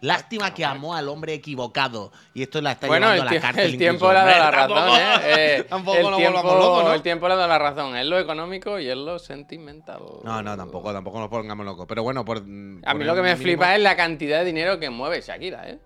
Lástima 0.00 0.54
que 0.54 0.64
amó 0.64 0.94
al 0.94 1.08
hombre 1.08 1.34
equivocado. 1.34 2.12
Y 2.32 2.42
esto 2.42 2.60
la 2.60 2.72
está 2.72 2.86
Bueno, 2.86 3.12
llevando 3.12 3.22
el, 3.24 3.28
a 3.28 3.34
la 3.34 3.40
cárcel. 3.40 3.64
el 3.72 3.78
tiempo 3.78 4.12
le 4.12 4.18
ha 4.18 4.24
dado 4.24 4.38
la 4.38 4.50
razón, 4.50 5.00
¿eh? 5.00 5.20
Eh, 5.24 5.64
tampoco 5.68 5.96
el, 5.96 6.04
nos 6.04 6.16
tiempo, 6.16 6.42
locos, 6.42 6.84
¿no? 6.84 6.94
el 6.94 7.02
tiempo 7.02 7.26
le 7.28 7.34
ha 7.34 7.36
dado 7.36 7.48
la 7.48 7.58
razón. 7.58 7.96
Es 7.96 8.06
lo 8.06 8.18
económico 8.18 8.78
y 8.78 8.88
es 8.88 8.96
lo 8.96 9.18
sentimental. 9.18 10.00
No, 10.22 10.42
no, 10.42 10.56
tampoco, 10.56 10.92
tampoco 10.92 11.18
nos 11.18 11.28
pongamos 11.28 11.66
locos. 11.66 11.86
Pero 11.88 12.04
bueno, 12.04 12.24
por. 12.24 12.38
A 12.38 12.94
mí 12.94 13.04
lo 13.04 13.14
que 13.14 13.22
me 13.22 13.36
flipa 13.36 13.74
es 13.74 13.82
la 13.82 13.96
cantidad 13.96 14.38
de 14.38 14.44
dinero 14.44 14.78
que 14.78 14.88
mueve 14.88 15.20
Shakira, 15.20 15.68
¿eh? 15.68 15.78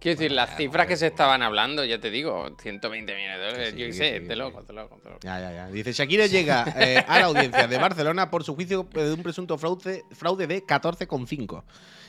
Quiero 0.00 0.18
decir, 0.18 0.32
las 0.32 0.56
cifras 0.56 0.86
que 0.86 0.96
se 0.96 1.06
estaban 1.08 1.42
hablando, 1.42 1.84
ya 1.84 2.00
te 2.00 2.10
digo, 2.10 2.48
120 2.60 3.14
millones 3.14 3.38
de 3.38 3.44
dólares, 3.44 3.70
Sí, 3.74 3.78
yo 3.80 3.86
qué 3.86 3.92
sé, 3.92 4.22
sí. 4.26 4.34
loco, 4.34 4.62
de 4.62 4.72
loco, 4.72 4.96
de 5.04 5.10
loco. 5.10 5.20
Ya, 5.22 5.38
ya, 5.38 5.52
ya. 5.52 5.66
Dice, 5.68 5.92
Shakira 5.92 6.26
llega 6.26 6.64
eh, 6.78 7.04
a 7.06 7.18
la 7.18 7.26
audiencia 7.26 7.66
de 7.66 7.76
Barcelona 7.78 8.30
por 8.30 8.42
su 8.42 8.54
juicio 8.54 8.88
de 8.94 9.12
un 9.12 9.22
presunto 9.22 9.58
fraude, 9.58 10.04
fraude 10.12 10.46
de 10.46 10.64
14,5. 10.66 11.62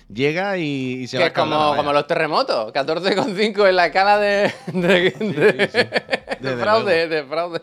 Llega 0.07 0.57
y, 0.57 1.01
y 1.03 1.07
se 1.07 1.17
Que 1.17 1.23
va 1.23 1.27
es 1.27 1.31
a 1.31 1.41
como, 1.41 1.57
vaya. 1.57 1.75
como 1.77 1.91
los 1.93 2.07
terremotos, 2.07 2.71
14,5 2.73 3.67
en 3.69 3.75
la 3.75 3.85
escala 3.87 4.17
de, 4.19 4.53
de, 4.71 5.11
de- 6.39 6.57
fraude, 6.57 7.07
de 7.07 7.23
fraude. 7.25 7.61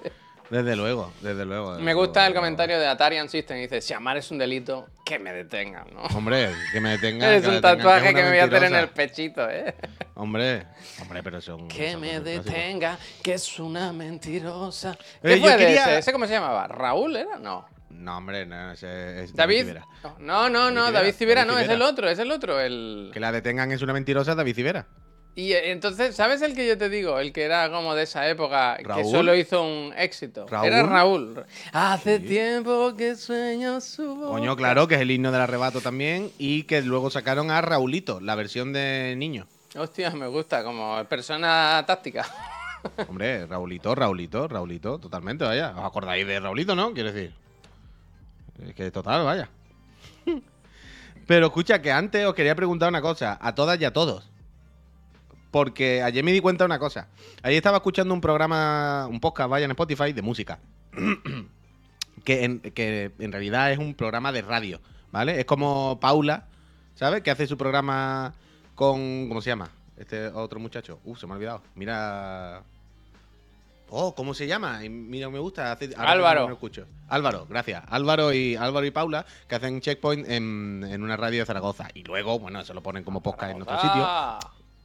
Desde 0.51 0.77
luego, 0.77 1.13
desde 1.21 1.45
luego. 1.45 1.73
desde 1.73 1.85
Me 1.85 1.95
gusta 1.95 2.21
luego, 2.21 2.29
el 2.29 2.35
comentario 2.35 2.79
de 2.79 2.87
Atarian 2.87 3.29
System, 3.29 3.59
dice, 3.59 3.81
si 3.81 3.93
amar 3.93 4.17
es 4.17 4.31
un 4.31 4.39
delito, 4.39 4.87
que 5.05 5.19
me 5.19 5.33
detengan, 5.33 5.87
¿no? 5.93 6.03
Hombre, 6.17 6.51
que 6.73 6.81
me 6.81 6.91
detengan. 6.91 7.31
Es 7.35 7.43
que 7.43 7.49
un 7.49 7.61
tatuaje 7.61 8.15
que 8.15 8.23
me 8.23 8.29
voy 8.31 8.39
a 8.39 8.45
hacer 8.45 8.65
en 8.65 8.75
el 8.75 8.89
pechito, 8.89 9.49
¿eh? 9.49 9.75
Hombre, 10.15 10.67
hombre, 11.03 11.23
pero 11.23 11.41
son. 11.41 11.69
Que 11.69 11.93
son 11.93 12.01
me 12.01 12.21
detenga, 12.21 12.99
que 13.23 13.35
es 13.35 13.59
una 13.59 13.93
mentirosa. 13.93 14.93
Eh, 14.93 15.19
¿Qué 15.23 15.37
yo 15.37 15.43
fue 15.43 15.53
de 15.53 15.59
quería- 15.59 15.83
ese? 15.85 15.99
¿Ese 15.99 16.13
cómo 16.13 16.27
se 16.27 16.33
llamaba? 16.33 16.67
¿Raúl 16.67 17.17
era? 17.17 17.39
No. 17.39 17.67
No, 17.91 18.19
hombre, 18.19 18.45
no, 18.47 18.73
ese 18.73 19.25
es 19.25 19.35
¿David? 19.35 19.61
Civera. 19.61 19.87
No, 20.19 20.49
no, 20.51 20.71
no, 20.71 20.85
David 20.85 20.95
David 20.95 21.15
Civera, 21.15 21.45
no, 21.45 21.55
David 21.55 21.67
es 21.67 21.71
el 21.73 21.83
otro, 21.83 22.09
es 22.09 22.19
el 22.19 22.31
otro, 22.31 22.61
el... 22.61 23.11
Que 23.15 23.19
la 23.21 23.33
detengan 23.33 23.73
es 23.73 23.81
una 23.81 23.93
mentirosa, 23.95 24.35
David 24.35 24.55
Civera. 24.55 24.87
Y 25.39 25.53
eh, 25.53 25.71
entonces, 25.71 26.17
¿sabes 26.17 26.43
el 26.43 26.53
que 26.53 26.67
yo 26.67 26.77
te 26.77 26.89
digo? 26.89 27.21
El 27.21 27.33
que 27.33 27.45
era 27.45 27.71
como 27.71 27.95
de 27.95 28.03
esa 28.03 28.29
época, 28.29 28.77
que 28.77 29.05
solo 29.05 29.37
hizo 29.37 29.63
un 29.63 29.95
éxito. 29.97 30.49
¿Raúl? 30.49 30.67
Era 30.67 30.83
Raúl. 30.83 31.45
Hace 31.73 32.19
tiempo 32.19 32.97
que 32.97 33.15
sueño 33.15 33.81
su 33.81 34.17
boca. 34.17 34.33
Coño, 34.33 34.57
claro, 34.57 34.89
que 34.89 34.97
es 34.97 35.01
el 35.01 35.13
himno 35.13 35.31
del 35.31 35.43
arrebato 35.43 35.81
también. 35.81 36.33
Y 36.39 36.65
que 36.65 36.83
luego 36.83 37.09
sacaron 37.09 37.53
a 37.53 37.61
Raulito, 37.61 38.19
la 38.19 38.35
versión 38.35 38.73
de 38.73 39.15
niño. 39.17 39.47
Hostia, 39.77 40.11
me 40.11 40.27
gusta, 40.27 40.65
como 40.65 41.05
persona 41.05 41.85
táctica. 41.87 42.27
Hombre, 43.09 43.47
Raulito, 43.47 43.95
Raulito, 43.95 44.49
Raulito, 44.49 44.99
totalmente, 44.99 45.45
vaya. 45.45 45.73
¿Os 45.77 45.85
acordáis 45.85 46.27
de 46.27 46.41
Raulito, 46.41 46.75
no? 46.75 46.93
Quiero 46.93 47.13
decir. 47.13 47.33
Es 48.67 48.75
que 48.75 48.91
total, 48.91 49.25
vaya. 49.25 49.49
Pero 51.29 51.47
escucha, 51.47 51.81
que 51.81 51.93
antes 51.93 52.27
os 52.27 52.35
quería 52.35 52.57
preguntar 52.57 52.89
una 52.89 53.01
cosa, 53.01 53.39
a 53.41 53.55
todas 53.55 53.81
y 53.81 53.85
a 53.85 53.93
todos. 53.93 54.29
Porque 55.51 56.03
ayer 56.03 56.23
me 56.25 56.33
di 56.33 56.41
cuenta 56.41 56.65
de 56.65 56.67
una 56.67 56.79
cosa. 56.79 57.09
Ayer 57.43 57.57
estaba 57.57 57.79
escuchando 57.79 58.13
un 58.13 58.21
programa, 58.21 59.07
un 59.09 59.19
podcast, 59.21 59.49
vaya, 59.51 59.65
en 59.65 59.71
Spotify, 59.71 60.13
de 60.13 60.23
música. 60.23 60.59
que, 62.25 62.45
en, 62.45 62.61
que 62.61 63.13
en 63.19 63.33
realidad 63.33 63.73
es 63.73 63.79
un 63.79 63.95
programa 63.95 64.33
de 64.33 64.43
radio, 64.43 64.81
¿vale? 65.11 65.39
Es 65.41 65.47
como 65.47 65.99
Paula, 66.01 66.47
¿sabes? 66.95 67.23
Que 67.23 67.31
hace 67.31 67.47
su 67.47 67.57
programa 67.57 68.35
con. 68.75 69.29
¿Cómo 69.29 69.41
se 69.41 69.51
llama? 69.51 69.71
Este 69.97 70.27
otro 70.29 70.61
muchacho. 70.61 71.01
Uh, 71.05 71.17
se 71.17 71.27
me 71.27 71.33
ha 71.33 71.37
olvidado. 71.37 71.63
Mira. 71.75 72.63
Oh, 73.91 74.15
¿cómo 74.15 74.35
se 74.35 74.47
llama? 74.47 74.81
Mira, 74.91 75.31
me 75.31 75.39
gusta. 75.39 75.73
hace- 75.73 75.95
Álvaro. 75.97 76.43
no 76.43 76.49
lo 76.49 76.55
escucho. 76.55 76.85
Álvaro, 77.09 77.47
gracias. 77.49 77.83
Álvaro 77.89 78.35
y 78.35 78.55
Álvaro 78.55 78.85
y 78.85 78.91
Paula, 78.91 79.25
que 79.49 79.55
hacen 79.55 79.81
checkpoint 79.81 80.29
en, 80.29 80.85
en 80.87 81.03
una 81.03 81.17
radio 81.17 81.41
de 81.41 81.47
Zaragoza. 81.47 81.89
Y 81.95 82.03
luego, 82.05 82.39
bueno, 82.39 82.63
se 82.65 82.75
lo 82.75 82.83
ponen 82.83 83.03
como 83.03 83.23
podcast 83.23 83.55
en 83.57 83.63
otro 83.63 83.81
sitio 83.81 84.07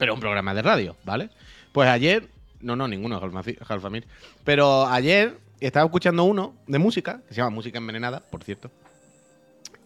pero 0.03 0.15
un 0.15 0.19
programa 0.19 0.53
de 0.53 0.61
radio, 0.61 0.97
¿vale? 1.05 1.29
Pues 1.71 1.87
ayer, 1.87 2.27
no, 2.59 2.75
no, 2.75 2.89
ninguno, 2.89 3.21
Jalfamir, 3.61 4.05
pero 4.43 4.85
ayer 4.85 5.37
estaba 5.61 5.85
escuchando 5.85 6.25
uno 6.25 6.55
de 6.67 6.77
música, 6.77 7.21
que 7.25 7.33
se 7.33 7.39
llama 7.39 7.51
Música 7.51 7.77
Envenenada, 7.77 8.19
por 8.19 8.43
cierto, 8.43 8.69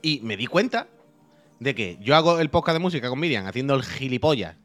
y 0.02 0.20
me 0.24 0.36
di 0.36 0.48
cuenta 0.48 0.88
de 1.60 1.76
que 1.76 2.00
yo 2.02 2.16
hago 2.16 2.40
el 2.40 2.50
podcast 2.50 2.78
de 2.78 2.80
música 2.80 3.10
con 3.10 3.20
Miriam 3.20 3.46
haciendo 3.46 3.76
el 3.76 3.84
gilipollas, 3.84 4.56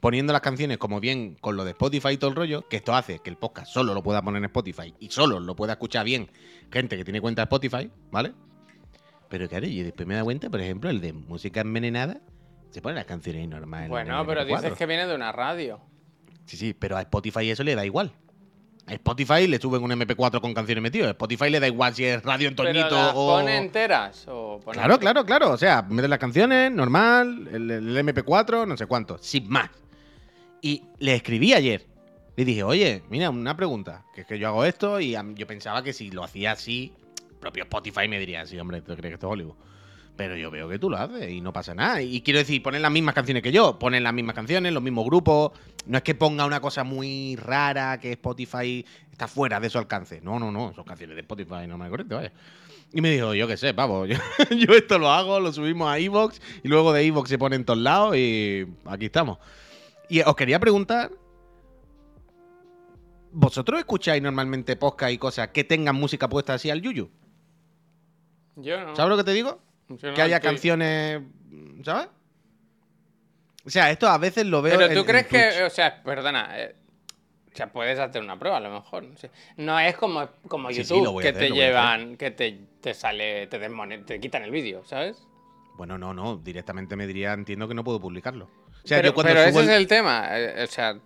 poniendo 0.00 0.32
las 0.32 0.40
canciones 0.40 0.78
como 0.78 0.98
bien 0.98 1.36
con 1.42 1.56
lo 1.56 1.66
de 1.66 1.72
Spotify 1.72 2.12
y 2.12 2.16
todo 2.16 2.30
el 2.30 2.36
rollo, 2.36 2.66
que 2.66 2.76
esto 2.78 2.94
hace 2.94 3.18
que 3.18 3.28
el 3.28 3.36
podcast 3.36 3.70
solo 3.70 3.92
lo 3.92 4.02
pueda 4.02 4.22
poner 4.22 4.38
en 4.38 4.46
Spotify 4.46 4.94
y 4.98 5.10
solo 5.10 5.40
lo 5.40 5.54
pueda 5.54 5.74
escuchar 5.74 6.06
bien 6.06 6.30
gente 6.72 6.96
que 6.96 7.04
tiene 7.04 7.20
cuenta 7.20 7.42
de 7.42 7.54
Spotify, 7.54 7.90
¿vale? 8.10 8.32
Pero 9.28 9.46
claro, 9.46 9.66
yo 9.66 9.84
después 9.84 10.08
me 10.08 10.14
da 10.14 10.24
cuenta, 10.24 10.48
por 10.48 10.62
ejemplo, 10.62 10.88
el 10.88 11.02
de 11.02 11.12
Música 11.12 11.60
Envenenada, 11.60 12.22
se 12.72 12.82
pone 12.82 12.96
las 12.96 13.04
canciones 13.04 13.48
normales. 13.48 13.84
en 13.86 13.90
Bueno, 13.90 14.24
pero 14.26 14.42
MP4. 14.42 14.56
dices 14.62 14.72
que 14.78 14.86
viene 14.86 15.06
de 15.06 15.14
una 15.14 15.30
radio. 15.30 15.80
Sí, 16.46 16.56
sí, 16.56 16.74
pero 16.74 16.96
a 16.96 17.02
Spotify 17.02 17.48
eso 17.50 17.62
le 17.62 17.74
da 17.76 17.84
igual. 17.86 18.12
A 18.88 18.94
Spotify 18.94 19.46
le 19.46 19.60
suben 19.60 19.80
un 19.84 19.92
MP4 19.92 20.40
con 20.40 20.52
canciones 20.54 20.82
metidas. 20.82 21.06
A 21.06 21.10
Spotify 21.12 21.50
le 21.50 21.60
da 21.60 21.68
igual 21.68 21.94
si 21.94 22.04
es 22.04 22.20
radio 22.24 22.48
en 22.48 22.56
¿Pero 22.56 22.68
Toñito 22.72 22.96
las 22.96 23.12
o. 23.14 23.28
pone 23.28 23.56
enteras? 23.56 24.26
O 24.28 24.58
pone- 24.64 24.76
Claro, 24.78 24.98
claro, 24.98 25.24
claro. 25.24 25.50
O 25.52 25.56
sea, 25.56 25.82
meten 25.82 26.10
las 26.10 26.18
canciones, 26.18 26.72
normal, 26.72 27.48
el, 27.52 27.70
el 27.70 27.96
MP4, 27.96 28.66
no 28.66 28.76
sé 28.76 28.86
cuánto, 28.86 29.18
sin 29.18 29.48
más. 29.48 29.70
Y 30.60 30.82
le 30.98 31.14
escribí 31.14 31.52
ayer. 31.54 31.86
Le 32.36 32.44
dije, 32.44 32.62
oye, 32.64 33.02
mira, 33.08 33.30
una 33.30 33.56
pregunta. 33.56 34.04
Que 34.14 34.22
es 34.22 34.26
que 34.26 34.38
yo 34.38 34.48
hago 34.48 34.64
esto 34.64 34.98
y 35.00 35.16
yo 35.34 35.46
pensaba 35.46 35.82
que 35.84 35.92
si 35.92 36.10
lo 36.10 36.24
hacía 36.24 36.52
así, 36.52 36.92
propio 37.40 37.64
Spotify 37.64 38.08
me 38.08 38.18
diría, 38.18 38.46
sí, 38.46 38.58
hombre, 38.58 38.80
¿tú 38.80 38.96
crees 38.96 39.10
que 39.10 39.14
esto 39.14 39.26
es 39.28 39.32
Hollywood? 39.32 39.54
Pero 40.16 40.36
yo 40.36 40.50
veo 40.50 40.68
que 40.68 40.78
tú 40.78 40.90
lo 40.90 40.98
haces 40.98 41.30
y 41.30 41.40
no 41.40 41.52
pasa 41.52 41.74
nada. 41.74 42.02
Y 42.02 42.20
quiero 42.20 42.38
decir, 42.38 42.62
ponen 42.62 42.82
las 42.82 42.92
mismas 42.92 43.14
canciones 43.14 43.42
que 43.42 43.50
yo, 43.50 43.78
ponen 43.78 44.02
las 44.02 44.12
mismas 44.12 44.34
canciones, 44.34 44.72
los 44.72 44.82
mismos 44.82 45.06
grupos. 45.06 45.52
No 45.86 45.96
es 45.96 46.04
que 46.04 46.14
ponga 46.14 46.44
una 46.44 46.60
cosa 46.60 46.84
muy 46.84 47.36
rara 47.36 47.98
que 47.98 48.12
Spotify 48.12 48.84
está 49.10 49.26
fuera 49.26 49.58
de 49.58 49.70
su 49.70 49.78
alcance. 49.78 50.20
No, 50.20 50.38
no, 50.38 50.52
no, 50.52 50.74
son 50.74 50.84
canciones 50.84 51.16
de 51.16 51.22
Spotify, 51.22 51.66
no 51.66 51.78
me 51.78 51.88
correcto, 51.88 52.16
vaya. 52.16 52.32
Y 52.92 53.00
me 53.00 53.10
dijo, 53.10 53.34
yo 53.34 53.48
qué 53.48 53.56
sé, 53.56 53.72
pavo, 53.72 54.04
yo, 54.06 54.18
yo 54.50 54.74
esto 54.74 54.98
lo 54.98 55.10
hago, 55.10 55.40
lo 55.40 55.52
subimos 55.52 55.88
a 55.88 55.98
Evox 55.98 56.40
y 56.62 56.68
luego 56.68 56.92
de 56.92 57.02
Evox 57.06 57.30
se 57.30 57.38
pone 57.38 57.56
en 57.56 57.64
todos 57.64 57.78
lados 57.78 58.16
y 58.16 58.66
aquí 58.84 59.06
estamos. 59.06 59.38
Y 60.10 60.20
os 60.20 60.36
quería 60.36 60.60
preguntar, 60.60 61.10
¿vosotros 63.32 63.80
escucháis 63.80 64.22
normalmente 64.22 64.76
podcast 64.76 65.12
y 65.12 65.18
cosas 65.18 65.48
que 65.48 65.64
tengan 65.64 65.96
música 65.96 66.28
puesta 66.28 66.52
así 66.52 66.68
al 66.68 66.82
yuyu? 66.82 67.10
Yo 68.56 68.84
no. 68.84 68.94
¿Sabes 68.94 69.10
lo 69.10 69.16
que 69.16 69.24
te 69.24 69.32
digo? 69.32 69.58
Que 69.98 70.22
haya 70.22 70.40
canciones, 70.40 71.20
¿sabes? 71.84 72.08
O 73.64 73.70
sea, 73.70 73.90
esto 73.90 74.08
a 74.08 74.18
veces 74.18 74.46
lo 74.46 74.60
veo. 74.62 74.74
Pero 74.76 74.86
en- 74.86 74.94
tú 74.94 75.00
en 75.00 75.06
crees 75.06 75.26
que, 75.26 75.62
o 75.62 75.70
sea, 75.70 76.02
perdona, 76.02 76.50
eh, 76.58 76.74
o 77.52 77.56
sea, 77.56 77.70
puedes 77.70 77.98
hacer 77.98 78.22
una 78.22 78.38
prueba 78.38 78.56
a 78.56 78.60
lo 78.60 78.70
mejor. 78.70 79.04
No, 79.04 79.16
sé. 79.16 79.30
No 79.56 79.78
es 79.78 79.96
como, 79.96 80.28
como 80.48 80.70
Sí, 80.70 80.82
sí, 80.84 80.94
YouTube 80.94 81.20
que 81.22 81.28
hacer, 81.28 81.40
te 81.48 81.50
llevan, 81.50 82.16
que 82.16 82.30
te, 82.32 82.58
te 82.80 82.94
sale, 82.94 83.46
te, 83.46 83.58
te 84.04 84.20
quitan 84.20 84.42
el 84.42 84.50
vídeo, 84.50 84.84
¿sabes? 84.84 85.22
Bueno, 85.76 85.96
no, 85.96 86.12
no, 86.12 86.36
directamente 86.36 86.96
me 86.96 87.06
diría, 87.06 87.32
entiendo 87.32 87.68
que 87.68 87.74
no 87.74 87.84
puedo 87.84 88.00
publicarlo. 88.00 88.46
O 88.84 88.86
sea, 88.88 88.98
pero 88.98 89.08
yo 89.10 89.14
cuando 89.14 89.32
pero 89.34 89.48
subo 89.50 89.60
ese 89.60 89.68
el- 89.70 89.74
es 89.74 89.76
el 89.82 89.86
tema. 89.86 90.26
eh, 90.32 90.64
o 90.64 90.66
sea, 90.66 90.98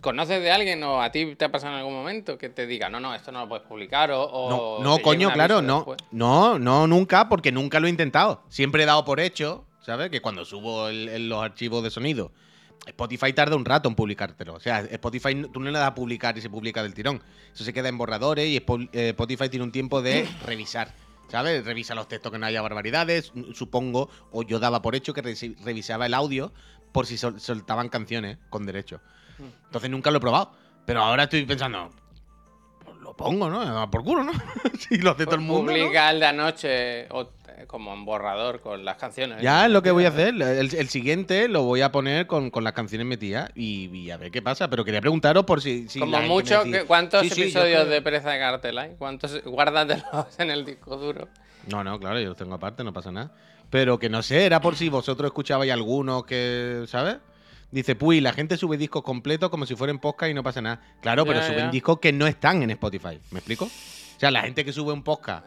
¿conoces 0.00 0.42
de 0.42 0.50
alguien 0.50 0.82
o 0.84 1.02
a 1.02 1.10
ti 1.12 1.34
te 1.36 1.44
ha 1.44 1.52
pasado 1.52 1.72
en 1.74 1.78
algún 1.80 1.94
momento 1.94 2.38
que 2.38 2.48
te 2.48 2.66
diga, 2.66 2.88
no, 2.88 3.00
no, 3.00 3.14
esto 3.14 3.32
no 3.32 3.40
lo 3.40 3.48
puedes 3.48 3.66
publicar 3.66 4.10
o. 4.10 4.22
o 4.22 4.78
No, 4.80 4.84
no 4.96 4.98
coño, 5.02 5.30
claro, 5.32 5.60
no. 5.62 5.76
después? 5.76 5.98
No, 6.10 6.58
no, 6.58 6.86
nunca, 6.86 7.28
porque 7.28 7.52
nunca 7.52 7.80
lo 7.80 7.86
he 7.86 7.90
intentado. 7.90 8.42
Siempre 8.48 8.82
he 8.82 8.86
dado 8.86 9.04
por 9.04 9.20
hecho, 9.20 9.64
¿sabes? 9.80 10.10
Que 10.10 10.20
cuando 10.22 10.44
subo 10.44 10.88
el- 10.88 11.08
el- 11.08 11.28
los 11.28 11.42
archivos 11.42 11.82
de 11.82 11.90
sonido, 11.90 12.32
Spotify 12.86 13.32
tarda 13.32 13.54
un 13.54 13.64
rato 13.64 13.88
en 13.88 13.94
publicártelo. 13.94 14.54
O 14.54 14.60
sea, 14.60 14.80
Spotify 14.80 15.34
tú 15.52 15.60
no 15.60 15.70
le 15.70 15.78
das 15.78 15.88
a 15.88 15.94
publicar 15.94 16.36
y 16.36 16.40
se 16.40 16.50
publica 16.50 16.82
del 16.82 16.94
tirón. 16.94 17.22
Eso 17.54 17.62
se 17.62 17.72
queda 17.72 17.88
en 17.88 17.96
borradores 17.98 18.46
y 18.48 18.56
eh, 18.56 19.08
Spotify 19.10 19.48
tiene 19.48 19.64
un 19.64 19.72
tiempo 19.72 20.02
de 20.02 20.26
revisar. 20.46 20.92
¿Sabes? 21.28 21.64
Revisa 21.64 21.94
los 21.94 22.08
textos 22.08 22.30
que 22.30 22.36
no 22.38 22.44
haya 22.44 22.60
barbaridades, 22.60 23.32
supongo, 23.54 24.10
o 24.32 24.42
yo 24.42 24.58
daba 24.58 24.82
por 24.82 24.94
hecho 24.94 25.14
que 25.14 25.22
revisaba 25.22 26.04
el 26.04 26.12
audio 26.12 26.52
por 26.92 27.06
si 27.06 27.16
sol- 27.16 27.40
soltaban 27.40 27.88
canciones 27.88 28.36
con 28.50 28.66
derecho. 28.66 29.00
Entonces 29.66 29.90
nunca 29.90 30.10
lo 30.10 30.18
he 30.18 30.20
probado. 30.20 30.52
Pero 30.86 31.02
ahora 31.02 31.24
estoy 31.24 31.44
pensando, 31.46 31.90
pues 32.84 32.96
lo 32.98 33.14
pongo, 33.16 33.48
¿no? 33.48 33.90
Por 33.90 34.02
culo, 34.04 34.24
¿no? 34.24 34.32
si 34.78 34.98
lo 34.98 35.10
hace 35.12 35.24
todo 35.24 35.36
el 35.36 35.40
mundo. 35.42 35.70
¿no? 35.72 35.78
Publica 35.78 36.10
el 36.10 36.20
de 36.20 36.26
anoche 36.26 37.00
eh, 37.02 37.08
como 37.66 37.92
en 37.94 38.04
borrador 38.04 38.60
con 38.60 38.84
las 38.84 38.96
canciones. 38.96 39.40
Ya 39.40 39.64
es 39.66 39.70
lo 39.70 39.82
que 39.82 39.90
voy 39.92 40.04
a 40.04 40.08
hacer. 40.08 40.28
El, 40.34 40.74
el 40.74 40.88
siguiente 40.88 41.46
lo 41.48 41.62
voy 41.62 41.82
a 41.82 41.92
poner 41.92 42.26
con, 42.26 42.50
con 42.50 42.64
las 42.64 42.72
canciones 42.72 43.06
metidas 43.06 43.50
y, 43.54 43.86
y 43.96 44.10
a 44.10 44.16
ver 44.16 44.30
qué 44.32 44.42
pasa. 44.42 44.68
Pero 44.68 44.84
quería 44.84 45.00
preguntaros 45.00 45.44
por 45.44 45.60
si. 45.62 45.88
si 45.88 46.00
Como 46.00 46.20
mucho, 46.22 46.64
decía, 46.64 46.80
¿qué- 46.80 46.86
¿cuántos 46.86 47.22
"Sí, 47.22 47.30
sí, 47.30 47.36
yo 47.36 47.42
episodios 47.44 47.80
creo". 47.82 47.90
de 47.94 48.02
Pereza 48.02 48.30
de 48.30 48.38
Cartel 48.40 48.78
hay? 48.78 48.94
¿Cuántos? 48.98 49.42
Guárdatelos 49.44 50.38
en 50.38 50.50
el 50.50 50.64
disco 50.64 50.96
duro. 50.96 51.28
No, 51.68 51.84
no, 51.84 51.98
claro, 52.00 52.18
yo 52.18 52.28
los 52.30 52.36
tengo 52.36 52.54
aparte, 52.54 52.82
no 52.82 52.92
pasa 52.92 53.12
nada. 53.12 53.30
Pero 53.70 53.98
que 53.98 54.08
no 54.10 54.22
sé, 54.22 54.44
era 54.44 54.60
por 54.60 54.74
si 54.74 54.88
vosotros 54.88 55.28
escuchabais 55.28 55.72
algunos 55.72 56.24
que. 56.24 56.84
¿Sabes? 56.88 57.18
Dice, 57.72 57.96
Puy, 57.96 58.20
la 58.20 58.32
gente 58.32 58.56
sube 58.56 58.76
discos 58.76 59.02
completos 59.02 59.50
como 59.50 59.66
si 59.66 59.74
fueran 59.74 59.98
podcast 59.98 60.30
y 60.30 60.34
no 60.34 60.42
pasa 60.44 60.60
nada. 60.62 60.80
Claro, 61.00 61.24
pero 61.24 61.40
Ya, 61.40 61.46
suben 61.46 61.58
ya. 61.64 61.70
discos 61.70 61.98
que 61.98 62.12
no 62.12 62.26
están 62.26 62.62
en 62.62 62.70
Spotify. 62.70 63.18
¿Me 63.30 63.38
explico? 63.40 63.64
O 63.64 64.20
sea, 64.20 64.30
la 64.30 64.42
gente 64.42 64.64
que 64.64 64.72
sube 64.72 64.92
un 64.92 65.02
podcast 65.02 65.44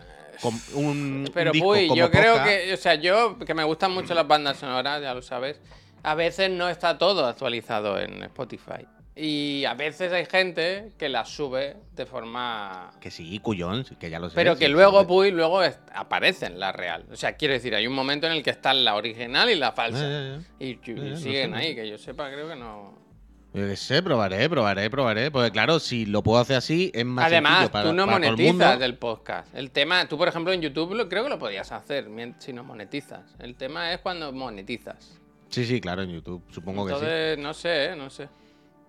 un, 0.73 1.29
Pero 1.33 1.51
disco 1.51 1.69
uy, 1.69 1.87
como 1.87 1.97
yo 1.97 2.11
creo 2.11 2.43
que, 2.43 2.73
o 2.73 2.77
sea, 2.77 2.95
yo 2.95 3.37
que 3.39 3.53
me 3.53 3.63
gustan 3.63 3.91
mucho 3.93 4.13
las 4.13 4.27
bandas 4.27 4.57
sonoras, 4.57 5.01
ya 5.01 5.13
lo 5.13 5.21
sabes, 5.21 5.61
a 6.03 6.15
veces 6.15 6.49
no 6.49 6.67
está 6.69 6.97
todo 6.97 7.25
actualizado 7.25 7.99
en 7.99 8.23
Spotify. 8.23 8.85
Y 9.17 9.63
a 9.63 9.73
veces 9.75 10.11
hay 10.11 10.25
gente 10.25 10.91
que 10.97 11.07
las 11.07 11.29
sube 11.29 11.77
de 11.93 12.05
forma... 12.05 12.91
Que 12.99 13.09
sí, 13.09 13.39
cuyón, 13.39 13.85
que 13.97 14.09
ya 14.09 14.19
lo 14.19 14.29
sé. 14.29 14.35
Pero 14.35 14.57
que 14.57 14.65
sí, 14.65 14.71
luego, 14.71 15.01
sí. 15.01 15.05
puy, 15.07 15.31
luego 15.31 15.63
es- 15.63 15.79
aparece 15.93 16.47
en 16.47 16.59
la 16.59 16.73
real. 16.73 17.05
O 17.09 17.15
sea, 17.15 17.37
quiero 17.37 17.53
decir, 17.53 17.73
hay 17.75 17.87
un 17.87 17.93
momento 17.93 18.27
en 18.27 18.33
el 18.33 18.43
que 18.43 18.49
está 18.49 18.73
la 18.73 18.95
original 18.95 19.49
y 19.49 19.55
la 19.55 19.71
falsa. 19.71 20.41
Y, 20.59 20.75
no 20.75 21.15
siguen 21.15 21.51
sé, 21.51 21.57
ahí, 21.57 21.75
que 21.75 21.87
yo 21.87 21.97
sepa, 21.97 22.29
creo 22.29 22.49
que 22.49 22.57
no... 22.57 23.05
Yo 23.53 23.65
qué 23.65 23.77
sé, 23.77 24.03
probaré, 24.03 24.49
probaré, 24.49 24.89
probaré. 24.89 25.31
Porque 25.31 25.49
claro, 25.49 25.79
si 25.79 26.05
lo 26.05 26.21
puedo 26.21 26.41
hacer 26.41 26.57
así, 26.57 26.91
es 26.93 27.05
más 27.05 27.27
Además, 27.27 27.51
sencillo 27.53 27.71
para, 27.71 27.89
tú 27.89 27.95
no 27.95 28.05
para 28.05 28.17
el 28.17 28.31
monetizas 28.33 28.69
mundo. 28.71 28.85
el 28.85 28.97
podcast. 28.97 29.55
El 29.55 29.71
tema, 29.71 30.09
tú 30.09 30.17
por 30.17 30.27
ejemplo 30.27 30.51
en 30.51 30.61
YouTube 30.61 30.93
lo, 30.93 31.07
creo 31.07 31.23
que 31.23 31.29
lo 31.29 31.39
podías 31.39 31.71
hacer 31.71 32.09
si 32.39 32.51
no 32.51 32.65
monetizas. 32.65 33.33
El 33.39 33.55
tema 33.55 33.93
es 33.93 33.99
cuando 33.99 34.33
monetizas. 34.33 35.21
Sí, 35.47 35.63
sí, 35.63 35.79
claro, 35.79 36.01
en 36.01 36.09
YouTube, 36.09 36.43
supongo 36.51 36.85
que 36.85 36.91
sí. 36.91 36.95
Entonces, 36.99 37.37
no 37.37 37.53
sé, 37.53 37.85
eh, 37.85 37.95
no 37.95 38.09
sé. 38.09 38.27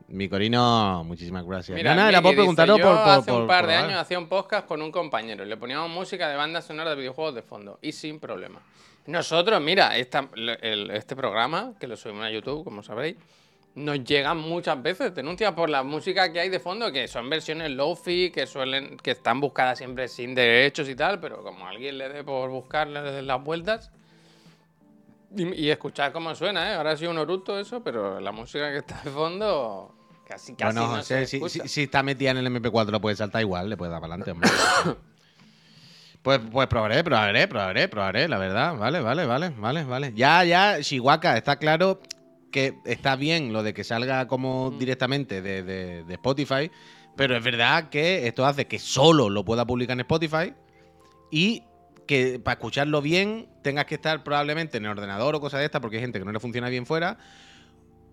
Mi 0.08 0.28
Corino, 0.28 1.02
muchísimas 1.04 1.44
gracias. 1.44 1.74
Mira, 1.76 1.94
Nada, 1.94 2.20
dice, 2.20 2.32
preguntaros 2.34 2.78
yo 2.78 2.84
por, 2.84 2.96
por, 2.96 3.08
hace 3.08 3.30
por 3.32 3.42
un 3.42 3.48
par 3.48 3.66
de 3.66 3.74
años 3.74 4.00
hacía 4.00 4.18
un 4.18 4.28
podcast 4.28 4.66
con 4.66 4.80
un 4.80 4.92
compañero 4.92 5.44
y 5.44 5.48
le 5.48 5.56
poníamos 5.56 5.90
música 5.90 6.28
de 6.28 6.36
bandas 6.36 6.64
sonoras 6.64 6.92
de 6.94 7.00
videojuegos 7.00 7.34
de 7.34 7.42
fondo 7.42 7.78
y 7.82 7.90
sin 7.92 8.20
problema. 8.20 8.60
Nosotros, 9.06 9.60
mira, 9.60 9.96
esta- 9.96 10.28
el- 10.34 10.90
este 10.92 11.16
programa, 11.16 11.72
que 11.80 11.86
lo 11.88 11.96
subimos 11.96 12.24
a 12.24 12.30
YouTube, 12.30 12.62
como 12.64 12.82
sabréis, 12.84 13.16
nos 13.74 14.02
llegan 14.04 14.38
muchas 14.38 14.80
veces 14.80 15.14
denuncias 15.14 15.52
por 15.54 15.68
la 15.68 15.82
música 15.82 16.32
que 16.32 16.40
hay 16.40 16.48
de 16.50 16.60
fondo, 16.60 16.90
que 16.92 17.08
son 17.08 17.28
versiones 17.28 17.70
lofi, 17.72 18.30
que 18.30 18.46
suelen, 18.46 18.96
que 18.98 19.10
están 19.10 19.40
buscadas 19.40 19.76
siempre 19.78 20.06
sin 20.08 20.34
derechos 20.36 20.88
y 20.88 20.94
tal, 20.94 21.18
pero 21.20 21.42
como 21.42 21.66
alguien 21.66 21.98
le 21.98 22.08
dé 22.08 22.22
por 22.24 22.48
buscarle 22.50 23.02
desde 23.02 23.22
las 23.22 23.42
vueltas. 23.42 23.90
Y, 25.36 25.52
y 25.64 25.70
escuchar 25.70 26.12
cómo 26.12 26.34
suena, 26.36 26.70
¿eh? 26.70 26.74
Ahora 26.76 26.92
ha 26.92 26.96
sido 26.96 27.10
un 27.10 27.18
oruto 27.18 27.58
eso, 27.58 27.82
pero 27.82 28.20
la 28.20 28.30
música 28.32 28.70
que 28.70 28.78
está 28.78 29.00
de 29.04 29.10
fondo 29.10 29.92
casi 30.26 30.54
casi 30.54 30.64
Bueno, 30.76 30.90
no 30.90 30.96
José, 30.96 31.20
se 31.20 31.26
si, 31.26 31.36
escucha. 31.36 31.62
si- 31.62 31.68
si 31.68 31.82
está 31.84 32.02
metida 32.02 32.30
en 32.32 32.38
el 32.38 32.46
MP4 32.46 32.90
lo 32.90 33.00
puede 33.00 33.16
saltar 33.16 33.40
igual, 33.42 33.68
le 33.70 33.76
puede 33.76 33.90
dar 33.92 34.00
para 34.00 34.14
adelante, 34.14 34.30
hombre. 34.32 34.50
pues, 36.22 36.40
pues 36.50 36.66
probaré, 36.66 37.04
probaré, 37.04 37.46
probaré, 37.48 37.88
probaré, 37.88 38.28
la 38.28 38.38
verdad. 38.38 38.76
Vale, 38.76 39.00
vale, 39.00 39.26
vale, 39.26 39.50
vale, 39.50 39.84
vale. 39.84 40.12
Ya, 40.16 40.42
ya, 40.44 40.80
Chihuahua, 40.80 41.36
está 41.36 41.56
claro 41.56 42.00
que 42.50 42.74
está 42.84 43.16
bien 43.16 43.52
lo 43.52 43.62
de 43.62 43.74
que 43.74 43.84
salga 43.84 44.26
como 44.26 44.70
Mm. 44.72 44.78
directamente 44.78 45.42
de, 45.42 45.62
de- 45.62 46.04
de 46.04 46.14
Spotify, 46.14 46.70
pero 47.16 47.36
es 47.36 47.44
verdad 47.44 47.88
que 47.90 48.26
esto 48.26 48.44
hace 48.46 48.66
que 48.66 48.78
solo 48.78 49.28
lo 49.30 49.44
pueda 49.44 49.64
publicar 49.66 49.94
en 49.94 50.00
Spotify 50.00 50.52
y 51.30 51.62
que 52.06 52.38
para 52.38 52.54
escucharlo 52.54 53.02
bien 53.02 53.48
tengas 53.62 53.84
que 53.86 53.96
estar 53.96 54.22
probablemente 54.22 54.78
en 54.78 54.84
el 54.84 54.90
ordenador 54.92 55.34
o 55.34 55.40
cosas 55.40 55.60
de 55.60 55.66
estas, 55.66 55.80
porque 55.80 55.96
hay 55.96 56.02
gente 56.02 56.18
que 56.18 56.24
no 56.24 56.32
le 56.32 56.38
funciona 56.40 56.68
bien 56.68 56.86
fuera, 56.86 57.18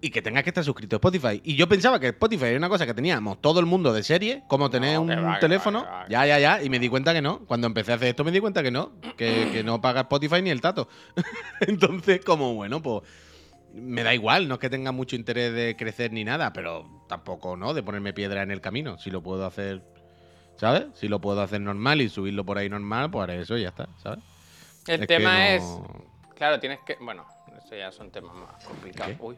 y 0.06 0.10
que 0.12 0.22
tengas 0.22 0.44
que 0.44 0.50
estar 0.50 0.63
suscrito 0.63 0.96
a 0.96 0.98
Spotify. 0.98 1.42
Y 1.46 1.56
yo 1.56 1.68
pensaba 1.70 2.00
que 2.00 2.08
Spotify 2.10 2.46
era 2.48 2.58
una 2.58 2.70
cosa 2.70 2.86
que 2.86 2.94
teníamos 2.94 3.42
todo 3.42 3.60
el 3.60 3.66
mundo 3.66 3.94
de 3.94 4.04
serie, 4.04 4.44
como 4.48 4.70
tener 4.70 4.96
No, 4.96 5.02
un 5.04 5.10
va, 5.10 5.39
teléfono. 5.39 5.84
va, 5.86 5.92
va, 6.02 6.08
ya, 6.10 6.26
ya, 6.26 6.39
ya. 6.39 6.62
Y 6.62 6.70
me 6.70 6.78
di 6.80 6.89
cuenta 6.89 7.13
que 7.13 7.22
no. 7.22 7.39
Cuando 7.46 7.68
empecé 7.68 7.94
a 7.94 7.96
hacer 7.96 8.10
esto 8.10 8.24
me 8.24 8.32
di 8.32 8.39
cuenta 8.42 8.62
que 8.62 8.70
no. 8.72 8.92
Que, 9.18 9.50
que 9.54 9.63
no 9.63 9.80
paga 9.82 10.02
Spotify 10.02 10.42
ni 10.42 10.50
el 10.50 10.60
tato. 10.62 10.89
Entonces, 11.62 12.24
como 12.26 12.54
bueno, 12.54 12.82
pues 12.82 13.04
me 13.74 14.04
da 14.04 14.13
igual. 14.13 14.48
No 14.48 14.56
es 14.56 14.60
que 14.60 14.70
tenga 14.70 14.92
mucho 14.92 15.16
interés 15.16 15.54
de 15.54 15.76
crecer 15.78 16.12
ni 16.12 16.24
nada, 16.24 16.54
pero 16.54 17.06
tampoco, 17.08 17.56
¿no? 17.58 17.74
De 17.74 17.82
ponerme 17.82 18.13
piedra 18.13 18.44
en 18.44 18.52
el 18.52 18.62
camino. 18.62 18.98
Si 18.98 19.10
lo 19.10 19.24
puedo 19.24 19.46
hacer, 19.46 19.84
¿sabes? 20.58 20.86
Si 20.96 21.08
lo 21.08 21.22
puedo 21.22 21.42
hacer 21.42 21.62
normal 21.62 22.02
y 22.02 22.10
subirlo 22.10 22.46
por 22.46 22.58
ahí 22.58 22.70
normal, 22.70 23.10
pues 23.10 23.24
haré 23.24 23.39
eso 23.42 23.58
y 23.58 23.62
ya 23.63 23.70
está, 23.70 23.88
¿sabes? 24.02 24.20
El 24.88 25.02
Es 25.02 25.08
tema 25.08 25.34
no- 25.38 25.44
es. 25.46 25.63
Claro, 26.36 26.60
tienes 26.60 26.80
que. 26.86 26.98
Bueno, 27.00 27.26
eso 27.63 27.76
ya 27.76 27.92
son 27.92 28.12
temas 28.12 28.36
más 28.36 28.66
complicados. 28.66 29.16
¿Qué? 29.16 29.24
Uy. 29.24 29.38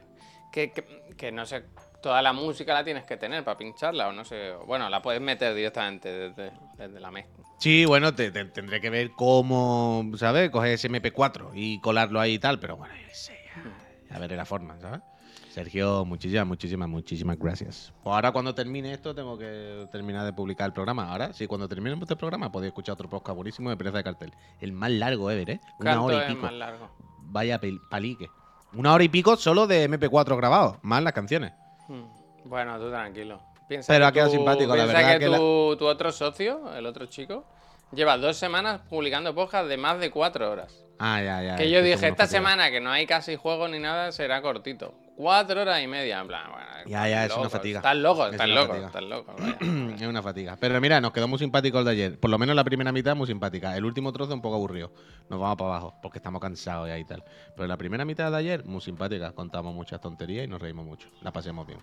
Que, 0.55 0.71
que, 0.71 1.13
que 1.17 1.31
no 1.33 1.45
sé. 1.45 1.65
Toda 2.01 2.21
la 2.21 2.31
música 2.31 2.73
la 2.73 2.83
tienes 2.85 3.03
que 3.03 3.17
tener 3.17 3.43
para 3.43 3.57
pincharla 3.57 4.07
o 4.07 4.13
no 4.13 4.23
sé. 4.23 4.53
Bueno, 4.65 4.89
la 4.89 5.01
puedes 5.01 5.19
meter 5.19 5.53
directamente 5.53 6.07
desde, 6.09 6.53
desde 6.77 6.99
la 7.01 7.11
mezcla. 7.11 7.43
Sí, 7.59 7.83
bueno, 7.83 8.15
te- 8.15 8.31
te- 8.31 8.45
tendré 8.45 8.79
que 8.79 8.89
ver 8.89 9.11
cómo, 9.17 10.09
¿sabes? 10.15 10.49
Coger 10.51 10.71
ese 10.73 10.89
MP4 10.89 11.51
y 11.55 11.81
colarlo 11.81 12.21
ahí 12.21 12.35
y 12.35 12.39
tal, 12.39 12.59
pero 12.59 12.77
bueno, 12.77 12.93
yo 12.95 13.07
ya, 13.07 14.13
ya 14.13 14.19
veré 14.19 14.37
la 14.37 14.45
forma, 14.45 14.79
¿sabes? 14.79 15.01
Sergio, 15.49 16.05
muchísimas, 16.05 16.45
muchísimas, 16.47 16.87
muchísimas 16.87 17.37
gracias. 17.37 17.93
Pues 18.03 18.13
ahora 18.13 18.31
cuando 18.31 18.53
termine 18.55 18.93
esto 18.93 19.13
tengo 19.15 19.37
que 19.37 19.87
terminar 19.91 20.25
de 20.25 20.31
publicar 20.33 20.67
el 20.67 20.73
programa. 20.73 21.11
Ahora, 21.11 21.33
sí, 21.33 21.47
cuando 21.47 21.67
termine 21.67 21.97
este 22.01 22.15
programa 22.15 22.49
podéis 22.51 22.69
escuchar 22.69 22.93
otro 22.93 23.09
podcast 23.09 23.35
buenísimo 23.35 23.69
de 23.69 23.77
Pereza 23.77 23.97
de 23.97 24.03
Cartel. 24.05 24.31
El 24.61 24.71
más 24.73 24.91
largo 24.91 25.29
ever, 25.31 25.49
¿eh? 25.49 25.59
Una 25.79 25.91
¿Cuánto 25.97 26.03
hora 26.05 26.25
y 26.25 26.27
pico. 26.29 26.41
más 26.43 26.53
largo? 26.53 26.89
Vaya 27.23 27.59
palique. 27.89 28.29
Una 28.75 28.93
hora 28.93 29.03
y 29.03 29.09
pico 29.09 29.35
solo 29.38 29.67
de 29.67 29.89
MP4 29.89 30.35
grabado, 30.38 30.77
más 30.81 31.01
las 31.03 31.13
canciones. 31.13 31.53
Hmm. 31.88 32.03
Bueno, 32.45 32.77
tú 32.79 32.89
tranquilo. 32.89 33.39
Piensa 33.67 33.91
Pero 33.93 34.03
que 34.03 34.07
ha 34.07 34.11
quedado 34.11 34.29
tú- 34.31 34.35
simpático, 34.38 34.75
la 34.75 34.85
verdad 34.85 35.13
que, 35.13 35.19
que 35.19 35.29
la- 35.29 35.38
tu, 35.38 35.85
otro 35.85 36.11
socio, 36.11 36.73
el 36.75 36.85
otro 36.85 37.05
chico, 37.07 37.45
lleva 37.91 38.17
dos 38.17 38.38
semanas 38.38 38.81
publicando 38.89 39.33
podcast 39.33 39.67
de 39.67 39.77
más 39.77 39.99
de 39.99 40.11
cuatro 40.11 40.51
horas. 40.51 40.85
Ah, 40.99 41.21
ya, 41.21 41.43
ya. 41.43 41.55
Que 41.58 41.69
yo 41.69 41.81
dije, 41.81 42.08
esta 42.08 42.27
semana 42.27 42.71
que 42.71 42.79
no 42.79 42.91
hay 42.91 43.05
casi 43.05 43.36
juego 43.36 43.67
ni 43.67 43.79
nada, 43.79 44.12
será 44.12 44.41
cortito. 44.41 44.93
Cuatro 45.15 45.62
horas 45.62 45.81
y 45.81 45.88
media, 45.88 46.19
en 46.19 46.27
plan, 46.27 46.51
bueno. 46.51 46.65
Ya, 46.88 47.08
ya, 47.08 47.25
es 47.25 47.36
una 47.36 47.49
fatiga. 47.49 47.79
Estás 47.79 47.95
loco, 47.95 48.25
Es 48.27 48.34
estás 48.34 48.49
loco, 48.49 48.75
estás 48.75 49.03
loco. 49.03 49.36
es 49.95 50.01
una 50.01 50.21
fatiga. 50.21 50.58
Pero 50.60 50.79
mira, 50.81 50.99
nos 50.99 51.13
quedó 51.13 51.27
muy 51.27 51.39
simpático 51.39 51.79
el 51.79 51.86
de 51.86 51.91
ayer. 51.91 52.19
Por 52.19 52.29
lo 52.29 52.38
menos 52.38 52.55
la 52.55 52.65
primera 52.65 52.91
mitad 52.91 53.15
muy 53.15 53.25
simpática. 53.25 53.75
El 53.77 53.86
último 53.86 54.12
trozo 54.12 54.34
un 54.34 54.41
poco 54.41 54.55
aburrido. 54.55 54.91
Nos 55.29 55.39
vamos 55.39 55.55
para 55.58 55.69
abajo 55.71 55.95
porque 56.01 56.19
estamos 56.19 56.41
cansados 56.41 56.89
ya 56.89 56.97
y 56.97 57.05
tal. 57.05 57.23
Pero 57.55 57.67
la 57.67 57.77
primera 57.77 58.03
mitad 58.03 58.29
de 58.29 58.38
ayer 58.38 58.65
muy 58.65 58.81
simpática. 58.81 59.31
Contamos 59.31 59.73
muchas 59.73 60.01
tonterías 60.01 60.45
y 60.45 60.47
nos 60.49 60.62
reímos 60.62 60.86
mucho. 60.86 61.10
La 61.21 61.31
pasemos 61.31 61.65
bien. 61.65 61.79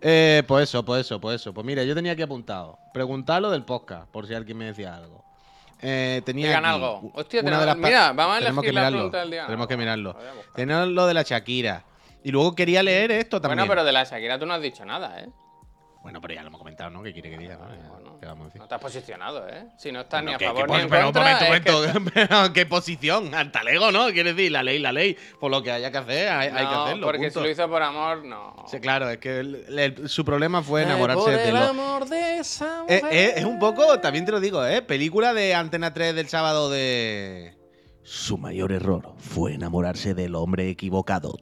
Eh, 0.00 0.42
pues 0.46 0.68
eso, 0.68 0.84
pues 0.84 1.06
eso, 1.06 1.20
pues 1.20 1.40
eso. 1.40 1.54
Pues 1.54 1.64
mira, 1.64 1.84
yo 1.84 1.94
tenía 1.94 2.12
aquí 2.12 2.22
apuntado. 2.22 2.78
Preguntarlo 2.92 3.50
del 3.50 3.64
podcast, 3.64 4.10
por 4.10 4.26
si 4.26 4.34
alguien 4.34 4.58
me 4.58 4.66
decía 4.66 4.96
algo. 4.96 5.24
Eh, 5.86 6.22
tenía 6.24 6.46
Digan 6.46 6.64
aquí 6.64 6.74
algo. 6.74 7.10
Hostia, 7.14 7.42
tenemos- 7.44 7.66
las 7.66 7.76
mira, 7.76 8.12
vamos 8.14 8.36
a 8.36 8.38
tenemos 8.38 8.62
que 8.62 8.68
elegir 8.70 8.74
la 8.74 8.80
mirarlo. 8.80 8.96
pregunta 8.98 9.18
del 9.20 9.30
día. 9.30 9.44
Tenemos 9.46 9.66
que 9.68 9.76
mirarlo. 9.76 10.16
Tenemos 10.54 10.88
lo 10.88 11.06
de 11.06 11.14
la 11.14 11.22
Shakira. 11.22 11.84
Y 12.22 12.30
luego 12.30 12.54
quería 12.54 12.82
leer 12.82 13.10
esto 13.10 13.38
también. 13.40 13.58
Bueno, 13.58 13.70
pero 13.70 13.84
de 13.84 13.92
la 13.92 14.04
Shakira 14.04 14.38
tú 14.38 14.46
no 14.46 14.54
has 14.54 14.62
dicho 14.62 14.82
nada, 14.86 15.20
¿eh? 15.20 15.28
Bueno, 16.04 16.20
pero 16.20 16.34
ya 16.34 16.42
lo 16.42 16.48
hemos 16.48 16.58
comentado, 16.60 16.90
¿no? 16.90 17.02
¿Qué 17.02 17.12
quiere 17.14 17.30
que 17.30 17.38
diga? 17.38 17.56
¿no? 17.56 17.64
Bueno, 17.94 18.18
¿qué 18.20 18.26
vamos 18.26 18.42
a 18.42 18.44
decir? 18.48 18.60
no 18.60 18.68
te 18.68 18.74
has 18.74 18.80
posicionado, 18.80 19.48
¿eh? 19.48 19.68
Si 19.78 19.90
no 19.90 20.02
estás 20.02 20.22
Bueno, 20.22 20.28
ni 20.30 20.34
a 20.34 20.38
que- 20.38 20.44
favor 20.46 20.66
que 20.66 20.72
ni 20.76 20.82
en 20.82 20.88
pero 20.90 21.00
un 21.08 21.12
contra, 21.14 21.22
momento, 21.22 21.54
es 21.54 21.60
que- 21.62 21.72
momento. 21.72 22.10
Pero, 22.14 22.52
¿Qué 22.52 22.66
posición? 22.66 23.34
Al 23.34 23.50
talego, 23.50 23.90
¿no? 23.90 24.12
Quiere 24.12 24.34
decir, 24.34 24.52
la 24.52 24.62
ley, 24.62 24.78
la 24.80 24.92
ley. 24.92 25.16
Por 25.40 25.50
lo 25.50 25.62
que 25.62 25.72
haya 25.72 25.90
que 25.90 25.96
hacer, 25.98 26.28
hay, 26.28 26.48
hay 26.48 26.66
que 26.66 26.74
No, 26.74 26.84
hacerlo. 26.84 27.06
porque 27.06 27.22
punto. 27.28 27.40
si 27.40 27.44
lo 27.46 27.50
hizo 27.50 27.68
por 27.70 27.82
amor, 27.82 28.22
no. 28.24 28.54
Sí, 28.68 28.80
claro, 28.80 29.08
es 29.08 29.16
que 29.16 29.40
el- 29.40 29.78
el- 29.78 30.08
su 30.10 30.24
problema 30.26 30.62
fue 30.62 30.82
enamorarse 30.82 31.22
por 31.24 31.32
de 31.32 31.48
el 31.48 31.54
lo. 31.54 31.60
amor 31.62 32.06
de 32.06 32.38
esa 32.38 32.84
Eh, 32.86 33.00
mujer. 33.02 33.14
eh, 33.18 33.32
es 33.38 33.44
un 33.46 33.58
poco, 33.58 33.98
también 34.00 34.26
te 34.26 34.32
lo 34.32 34.40
digo, 34.40 34.64
¿eh? 34.66 34.82
Película 34.82 35.32
de 35.32 35.54
Antena 35.54 35.94
3 35.94 36.14
del 36.14 36.28
sábado 36.28 36.68
de. 36.68 37.56
Su 38.02 38.36
mayor 38.36 38.72
error 38.72 39.14
fue 39.16 39.54
enamorarse 39.54 40.12
del 40.12 40.34
hombre 40.34 40.68
equivocado. 40.68 41.38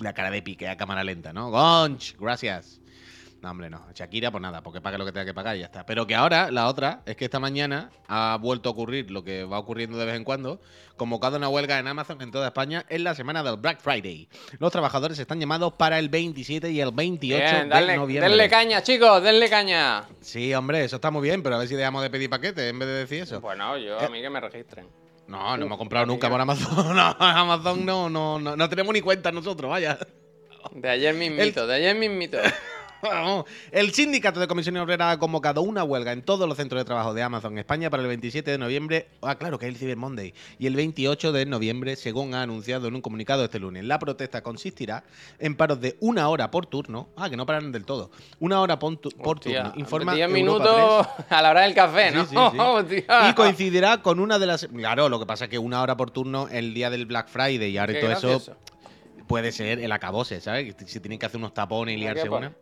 La 0.00 0.12
cara 0.12 0.30
de 0.30 0.42
pique 0.42 0.68
a 0.68 0.76
cámara 0.76 1.02
lenta, 1.04 1.32
¿no? 1.32 1.50
Gonch, 1.50 2.16
gracias. 2.20 2.82
No, 3.40 3.52
hombre, 3.52 3.70
no. 3.70 3.86
Shakira, 3.94 4.32
pues 4.32 4.42
nada, 4.42 4.62
porque 4.62 4.80
pague 4.80 4.98
lo 4.98 5.04
que 5.04 5.12
tenga 5.12 5.24
que 5.24 5.32
pagar 5.32 5.54
y 5.56 5.60
ya 5.60 5.66
está. 5.66 5.86
Pero 5.86 6.08
que 6.08 6.16
ahora, 6.16 6.50
la 6.50 6.66
otra, 6.66 7.02
es 7.06 7.14
que 7.16 7.24
esta 7.24 7.38
mañana 7.38 7.88
ha 8.08 8.36
vuelto 8.40 8.68
a 8.68 8.72
ocurrir 8.72 9.12
lo 9.12 9.22
que 9.22 9.44
va 9.44 9.60
ocurriendo 9.60 9.96
de 9.96 10.06
vez 10.06 10.16
en 10.16 10.24
cuando, 10.24 10.60
convocado 10.96 11.36
una 11.36 11.48
huelga 11.48 11.78
en 11.78 11.86
Amazon 11.86 12.20
en 12.20 12.32
toda 12.32 12.48
España 12.48 12.84
en 12.88 13.04
la 13.04 13.14
semana 13.14 13.44
del 13.44 13.56
Black 13.56 13.80
Friday. 13.80 14.28
Los 14.58 14.72
trabajadores 14.72 15.20
están 15.20 15.38
llamados 15.38 15.72
para 15.74 16.00
el 16.00 16.08
27 16.08 16.68
y 16.72 16.80
el 16.80 16.90
28 16.90 17.38
Bien, 17.40 17.68
de 17.68 17.96
noviembre. 17.96 18.28
denle 18.28 18.48
caña, 18.48 18.82
chicos, 18.82 19.22
denle 19.22 19.48
caña. 19.48 20.02
Sí, 20.20 20.52
hombre, 20.52 20.82
eso 20.82 20.96
está 20.96 21.12
muy 21.12 21.22
bien, 21.22 21.40
pero 21.40 21.54
a 21.54 21.58
ver 21.60 21.68
si 21.68 21.76
dejamos 21.76 22.02
de 22.02 22.10
pedir 22.10 22.28
paquetes 22.28 22.68
en 22.68 22.76
vez 22.76 22.88
de 22.88 22.94
decir 22.94 23.22
eso. 23.22 23.40
Bueno, 23.40 23.78
yo, 23.78 24.00
Eh. 24.00 24.04
a 24.04 24.08
mí 24.08 24.20
que 24.20 24.30
me 24.30 24.40
registren. 24.40 24.88
No, 25.28 25.56
no 25.56 25.66
hemos 25.66 25.78
comprado 25.78 26.06
nunca 26.06 26.28
por 26.28 26.40
Amazon. 26.40 26.74
No, 26.96 27.16
Amazon 27.20 27.86
no, 27.86 28.10
no, 28.10 28.40
no, 28.40 28.56
no 28.56 28.68
tenemos 28.68 28.92
ni 28.92 29.00
cuenta 29.00 29.30
nosotros, 29.30 29.70
vaya. 29.70 29.96
De 30.72 30.88
ayer 30.90 31.14
mismito, 31.14 31.68
de 31.68 31.74
ayer 31.76 31.94
mismito. 31.94 32.38
El 33.70 33.92
sindicato 33.92 34.40
de 34.40 34.48
comisiones 34.48 34.82
obreras 34.82 35.14
ha 35.14 35.18
convocado 35.18 35.62
una 35.62 35.84
huelga 35.84 36.12
en 36.12 36.22
todos 36.22 36.48
los 36.48 36.56
centros 36.56 36.80
de 36.80 36.84
trabajo 36.84 37.14
de 37.14 37.22
Amazon 37.22 37.56
España 37.58 37.90
para 37.90 38.02
el 38.02 38.08
27 38.08 38.50
de 38.50 38.58
noviembre. 38.58 39.08
Ah, 39.22 39.36
claro, 39.36 39.58
que 39.58 39.66
es 39.66 39.72
el 39.74 39.78
Cyber 39.78 39.96
Monday. 39.96 40.34
Y 40.58 40.66
el 40.66 40.74
28 40.76 41.32
de 41.32 41.46
noviembre, 41.46 41.96
según 41.96 42.34
ha 42.34 42.42
anunciado 42.42 42.88
en 42.88 42.94
un 42.94 43.00
comunicado 43.00 43.44
este 43.44 43.58
lunes. 43.58 43.84
La 43.84 43.98
protesta 43.98 44.42
consistirá 44.42 45.04
en 45.38 45.56
paros 45.56 45.80
de 45.80 45.96
una 46.00 46.28
hora 46.28 46.50
por 46.50 46.66
turno. 46.66 47.08
Ah, 47.16 47.30
que 47.30 47.36
no 47.36 47.46
paran 47.46 47.70
del 47.72 47.84
todo. 47.84 48.10
Una 48.40 48.60
hora 48.60 48.78
por, 48.78 48.96
tu- 48.96 49.10
por 49.10 49.36
Hostia, 49.36 49.64
turno. 49.64 49.80
Informa 49.80 50.14
10 50.14 50.28
Europa 50.28 50.38
minutos 50.38 51.08
a 51.30 51.42
la 51.42 51.50
hora 51.50 51.60
del 51.62 51.74
café, 51.74 52.10
Sí, 52.10 52.16
¿no? 52.16 52.24
sí, 52.26 52.36
sí. 52.52 52.58
Hostia. 52.58 53.28
Y 53.30 53.34
coincidirá 53.34 54.02
con 54.02 54.18
una 54.20 54.38
de 54.38 54.46
las. 54.46 54.66
Claro, 54.66 55.08
lo 55.08 55.18
que 55.20 55.26
pasa 55.26 55.44
es 55.44 55.50
que 55.50 55.58
una 55.58 55.82
hora 55.82 55.96
por 55.96 56.10
turno 56.10 56.48
el 56.50 56.74
día 56.74 56.90
del 56.90 57.06
Black 57.06 57.28
Friday 57.28 57.70
y 57.70 57.78
ahora 57.78 57.92
Qué 57.92 58.00
todo 58.00 58.10
eso 58.12 58.28
gracioso. 58.28 58.56
puede 59.26 59.52
ser 59.52 59.78
el 59.80 59.92
acabose, 59.92 60.40
¿sabes? 60.40 60.74
Si 60.86 61.00
tienen 61.00 61.18
que 61.18 61.26
hacer 61.26 61.38
unos 61.38 61.54
tapones 61.54 61.94
y 61.96 61.98
¿A 62.06 62.12
liarse 62.14 62.28
una. 62.28 62.52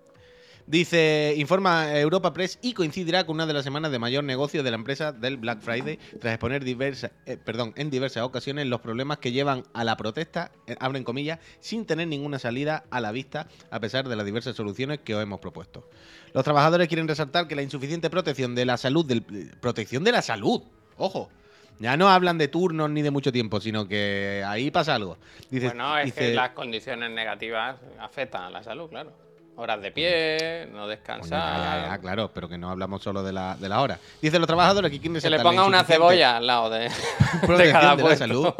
Dice, 0.67 1.35
informa 1.37 1.97
Europa 1.97 2.33
Press 2.33 2.59
y 2.61 2.73
coincidirá 2.73 3.25
con 3.25 3.37
una 3.37 3.47
de 3.47 3.53
las 3.53 3.63
semanas 3.63 3.93
de 3.93 4.01
mayor 4.01 4.25
negocio 4.25 4.65
de 4.65 4.71
la 4.73 4.75
empresa 4.75 5.13
del 5.13 5.37
Black 5.37 5.61
Friday, 5.61 5.97
tras 6.21 6.35
exponer 6.35 6.65
diversa, 6.65 7.13
eh, 7.25 7.37
perdón, 7.37 7.73
en 7.77 7.89
diversas 7.89 8.25
ocasiones 8.25 8.67
los 8.67 8.81
problemas 8.81 9.19
que 9.19 9.31
llevan 9.31 9.63
a 9.75 9.85
la 9.85 9.97
protesta, 9.97 10.51
eh, 10.67 10.75
abren 10.81 11.05
comillas, 11.05 11.39
sin 11.61 11.87
tener 11.87 12.09
ninguna 12.09 12.41
salida 12.41 12.83
a 12.91 13.01
la 13.01 13.13
vista, 13.13 13.47
a 13.71 13.79
pesar 13.79 14.09
de 14.09 14.17
las 14.17 14.27
diversas 14.27 14.57
soluciones 14.57 14.99
que 15.05 15.15
os 15.15 15.23
hemos 15.23 15.39
propuesto. 15.39 15.89
Los 16.35 16.43
trabajadores 16.43 16.89
quieren 16.89 17.07
resaltar 17.07 17.47
que 17.47 17.55
la 17.55 17.63
insuficiente 17.63 18.11
protección 18.11 18.57
de 18.57 18.65
la 18.65 18.77
salud, 18.77 19.07
del, 19.07 19.23
protección 19.61 20.03
de 20.03 20.11
la 20.11 20.23
salud, 20.23 20.63
ojo, 20.97 21.31
ya 21.79 21.97
no 21.97 22.09
hablan 22.09 22.39
de 22.39 22.49
turnos 22.49 22.91
ni 22.91 23.03
de 23.03 23.13
mucho 23.13 23.31
tiempo, 23.31 23.61
sino 23.61 23.87
que 23.87 24.43
ahí 24.45 24.73
pasa 24.73 24.97
algo. 24.97 25.17
Dice, 25.49 25.69
Bueno, 25.69 25.97
es 25.97 26.13
que 26.13 26.35
las 26.35 26.51
condiciones 26.51 27.13
negativas 27.13 27.77
afectan 28.01 28.43
a 28.43 28.51
la 28.51 28.65
salud, 28.65 28.89
claro. 28.89 29.26
Horas 29.59 29.81
de 29.81 29.91
pie, 29.91 30.69
no 30.71 30.87
descansar. 30.87 31.31
ya, 31.31 31.81
ya, 31.81 31.89
ya, 31.89 31.99
claro, 31.99 32.31
pero 32.35 32.47
que 32.47 32.59
no 32.59 32.69
hablamos 32.69 33.03
solo 33.03 33.23
de 33.23 33.33
la, 33.33 33.57
de 33.57 33.71
la 33.71 33.81
hora. 33.81 33.99
Dice 34.21 34.39
los 34.39 34.47
trabajadores 34.47 34.91
que 34.91 35.01
quieren 35.01 35.19
Que 35.19 35.31
le 35.31 35.39
la 35.39 35.43
ponga 35.43 35.65
una 35.65 35.83
cebolla 35.83 36.37
al 36.37 36.47
lado 36.47 36.69
de, 36.69 36.81
de 37.49 37.73
cada 37.73 37.97
de 37.97 38.03
la 38.03 38.17
salud, 38.17 38.53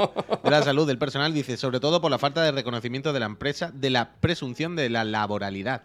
de 0.43 0.51
la 0.51 0.63
salud 0.63 0.87
del 0.87 0.97
personal, 0.97 1.35
dice, 1.35 1.59
sobre 1.59 1.81
todo 1.81 2.01
por 2.01 2.11
la 2.11 2.19
falta 2.19 2.43
de 2.43 2.51
reconocimiento 2.51 3.13
de 3.13 3.21
la 3.21 3.27
empresa 3.27 3.71
de 3.75 3.91
la 3.91 4.13
presunción 4.21 4.75
de 4.75 4.89
la 4.89 5.05
laboralidad. 5.05 5.83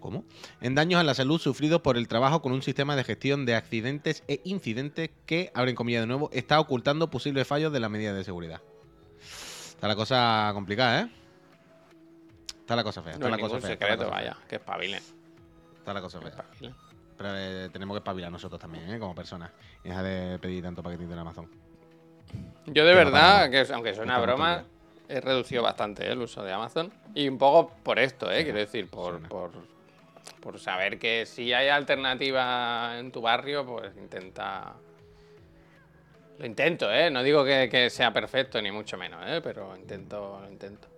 ¿Cómo? 0.00 0.24
En 0.62 0.74
daños 0.74 0.98
a 0.98 1.04
la 1.04 1.12
salud 1.12 1.38
sufridos 1.38 1.82
por 1.82 1.98
el 1.98 2.08
trabajo 2.08 2.40
con 2.40 2.52
un 2.52 2.62
sistema 2.62 2.96
de 2.96 3.04
gestión 3.04 3.44
de 3.44 3.56
accidentes 3.56 4.22
e 4.26 4.40
incidentes 4.44 5.10
que, 5.26 5.50
abren 5.52 5.74
comillas 5.74 6.00
de 6.00 6.06
nuevo, 6.06 6.30
está 6.32 6.58
ocultando 6.58 7.10
posibles 7.10 7.46
fallos 7.46 7.74
de 7.74 7.80
las 7.80 7.90
medidas 7.90 8.16
de 8.16 8.24
seguridad. 8.24 8.62
Está 9.20 9.86
la 9.86 9.96
cosa 9.96 10.50
complicada, 10.54 11.02
¿eh? 11.02 11.19
Está 12.70 12.76
la 12.76 12.84
cosa 12.84 13.02
fea. 13.02 13.14
Está 13.14 13.28
No 13.28 13.36
la 13.36 13.42
cosa 13.42 13.60
fea. 13.60 13.72
está 13.72 13.84
la 13.84 13.90
secreto, 13.90 14.04
cosa 14.04 14.16
fea, 14.16 14.30
vaya, 14.30 14.46
que 14.48 14.54
espabilen. 14.54 15.02
Está 15.78 15.92
la 15.92 16.00
cosa 16.00 16.20
fea. 16.20 16.28
espabilen. 16.28 16.74
Pero 17.18 17.30
eh, 17.34 17.68
tenemos 17.72 17.96
que 17.96 17.98
espabilar 17.98 18.30
nosotros 18.30 18.60
también, 18.60 18.88
¿eh? 18.88 18.98
Como 19.00 19.12
personas. 19.12 19.50
Y 19.82 19.88
dejar 19.88 20.04
de 20.04 20.38
pedir 20.38 20.62
tanto 20.62 20.80
paquetito 20.80 21.12
en 21.12 21.18
Amazon. 21.18 21.50
Yo 22.66 22.84
de 22.84 22.92
Que 22.92 23.04
no 23.04 23.04
verdad, 23.10 23.38
para 23.38 23.50
que 23.50 23.72
aunque 23.72 23.92
suena 23.92 24.20
broma, 24.20 24.62
he 25.08 25.20
reducido 25.20 25.64
bastante 25.64 26.06
¿eh? 26.06 26.12
el 26.12 26.20
uso 26.20 26.44
de 26.44 26.52
Amazon. 26.52 26.92
Y 27.12 27.28
un 27.28 27.38
poco 27.38 27.72
por 27.82 27.98
esto, 27.98 28.30
¿eh? 28.30 28.44
quiero 28.44 28.60
decir, 28.60 28.88
por, 28.88 29.20
por, 29.26 29.50
por 30.40 30.60
saber 30.60 31.00
que 31.00 31.26
si 31.26 31.52
hay 31.52 31.70
alternativa 31.70 33.00
en 33.00 33.10
tu 33.10 33.20
barrio, 33.20 33.66
pues 33.66 33.96
intenta... 33.96 34.74
Lo 36.38 36.46
intento, 36.46 36.88
¿eh? 36.92 37.10
No 37.10 37.24
digo 37.24 37.44
que, 37.44 37.68
que 37.68 37.90
sea 37.90 38.12
perfecto, 38.12 38.62
ni 38.62 38.70
mucho 38.70 38.96
menos, 38.96 39.24
¿eh? 39.26 39.40
Pero 39.42 39.76
intento, 39.76 40.38
lo 40.40 40.48
intento. 40.48 40.89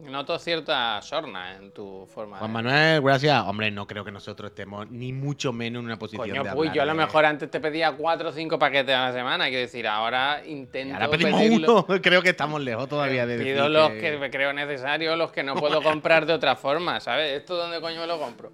Noto 0.00 0.38
cierta 0.38 1.02
sorna 1.02 1.56
en 1.56 1.72
tu 1.72 2.06
forma 2.06 2.38
Juan 2.38 2.50
de... 2.50 2.54
Manuel, 2.54 3.00
gracias. 3.02 3.42
Hombre, 3.44 3.70
no 3.72 3.84
creo 3.86 4.04
que 4.04 4.12
nosotros 4.12 4.50
estemos 4.52 4.88
ni 4.90 5.12
mucho 5.12 5.52
menos 5.52 5.80
en 5.80 5.86
una 5.86 5.98
posición 5.98 6.28
Coño, 6.28 6.42
de 6.44 6.48
hablar 6.50 6.72
yo 6.72 6.82
a 6.82 6.84
lo 6.84 6.94
mejor 6.94 7.24
antes 7.26 7.50
te 7.50 7.58
pedía 7.58 7.90
cuatro 7.92 8.28
o 8.28 8.32
cinco 8.32 8.60
paquetes 8.60 8.94
a 8.94 9.08
la 9.08 9.12
semana, 9.12 9.46
quiero 9.46 9.62
decir, 9.62 9.88
ahora 9.88 10.40
Y 10.46 10.52
intento 10.52 10.94
ahora 10.94 11.10
pedimos 11.10 11.40
pedirlo- 11.42 11.84
uno. 11.88 12.00
Creo 12.02 12.22
que 12.22 12.28
estamos 12.28 12.60
lejos 12.62 12.88
todavía 12.88 13.26
de 13.26 13.38
Pido 13.38 13.56
decir 13.68 13.70
los 13.72 13.90
que- 13.90 14.30
creo 14.30 14.52
necesarios, 14.52 15.18
los 15.18 15.32
que 15.32 15.42
no 15.42 15.56
puedo 15.56 15.82
comprar 15.82 16.26
de 16.26 16.32
otra 16.32 16.54
forma, 16.54 17.00
¿sabes? 17.00 17.36
¿Esto 17.36 17.56
dónde 17.56 17.80
coño 17.80 18.00
me 18.00 18.06
lo 18.06 18.20
compro? 18.20 18.52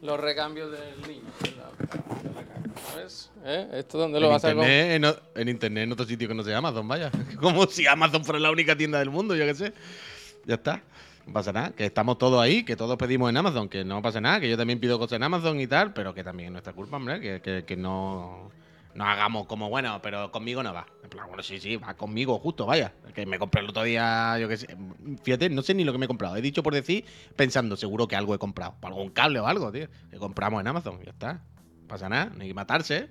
Los 0.00 0.20
recambios 0.20 0.70
del 0.70 1.08
niño. 1.08 1.24
¿Sabes? 2.92 3.30
¿Eh? 3.44 3.68
¿Esto 3.72 3.98
dónde 3.98 4.20
lo 4.20 4.26
en 4.26 4.32
vas 4.32 4.44
a 4.44 4.48
comprar? 4.48 4.70
en, 4.70 5.04
en 5.34 5.48
internet, 5.48 5.84
en 5.84 5.92
otro 5.92 6.04
sitio 6.06 6.28
que 6.28 6.34
no 6.34 6.42
sea 6.44 6.58
Amazon, 6.58 6.86
vaya. 6.86 7.10
Como 7.40 7.66
si 7.66 7.86
Amazon 7.86 8.24
fuera 8.24 8.38
la 8.38 8.50
única 8.50 8.76
tienda 8.76 8.98
del 9.00 9.10
mundo, 9.10 9.34
yo 9.34 9.44
qué 9.44 9.54
sé. 9.54 9.72
Ya 10.46 10.54
está. 10.56 10.82
No 11.26 11.32
pasa 11.32 11.52
nada. 11.52 11.70
Que 11.70 11.86
estamos 11.86 12.18
todos 12.18 12.42
ahí, 12.42 12.64
que 12.64 12.76
todos 12.76 12.96
pedimos 12.98 13.30
en 13.30 13.36
Amazon, 13.36 13.68
que 13.68 13.84
no 13.84 14.02
pasa 14.02 14.20
nada, 14.20 14.40
que 14.40 14.48
yo 14.50 14.56
también 14.56 14.78
pido 14.80 14.98
cosas 14.98 15.16
en 15.16 15.22
Amazon 15.22 15.58
y 15.60 15.66
tal, 15.66 15.92
pero 15.94 16.12
que 16.14 16.22
también 16.22 16.48
es 16.48 16.52
nuestra 16.52 16.72
culpa, 16.72 16.96
hombre, 16.96 17.20
que, 17.20 17.40
que- 17.40 17.64
que 17.64 17.76
no, 17.76 18.50
no 18.94 19.04
hagamos 19.04 19.46
como, 19.46 19.70
bueno, 19.70 20.00
pero 20.02 20.30
conmigo 20.30 20.62
no 20.62 20.74
va. 20.74 20.86
En 21.02 21.08
plan, 21.08 21.26
bueno, 21.28 21.42
sí, 21.42 21.58
sí, 21.60 21.76
va 21.76 21.94
conmigo, 21.94 22.38
justo, 22.38 22.66
vaya. 22.66 22.92
Que 23.14 23.24
me 23.24 23.38
compré 23.38 23.62
el 23.62 23.70
otro 23.70 23.82
día, 23.84 24.38
yo 24.38 24.48
qué 24.48 24.56
sé. 24.58 24.76
Fíjate, 25.22 25.48
no 25.48 25.62
sé 25.62 25.72
ni 25.74 25.84
lo 25.84 25.92
que 25.92 25.98
me 25.98 26.04
he 26.04 26.08
comprado. 26.08 26.36
He 26.36 26.42
dicho 26.42 26.62
por 26.62 26.74
decir, 26.74 27.04
pensando, 27.36 27.76
seguro 27.76 28.06
que 28.06 28.16
algo 28.16 28.34
he 28.34 28.38
comprado. 28.38 28.74
Algún 28.82 29.08
cable 29.10 29.40
o 29.40 29.46
algo, 29.46 29.72
tío. 29.72 29.88
Que 30.10 30.18
compramos 30.18 30.60
en 30.60 30.66
Amazon, 30.68 31.00
ya 31.02 31.10
está. 31.12 31.32
No 31.34 31.88
pasa 31.88 32.08
nada, 32.08 32.32
que 32.38 32.52
matarse 32.54 33.08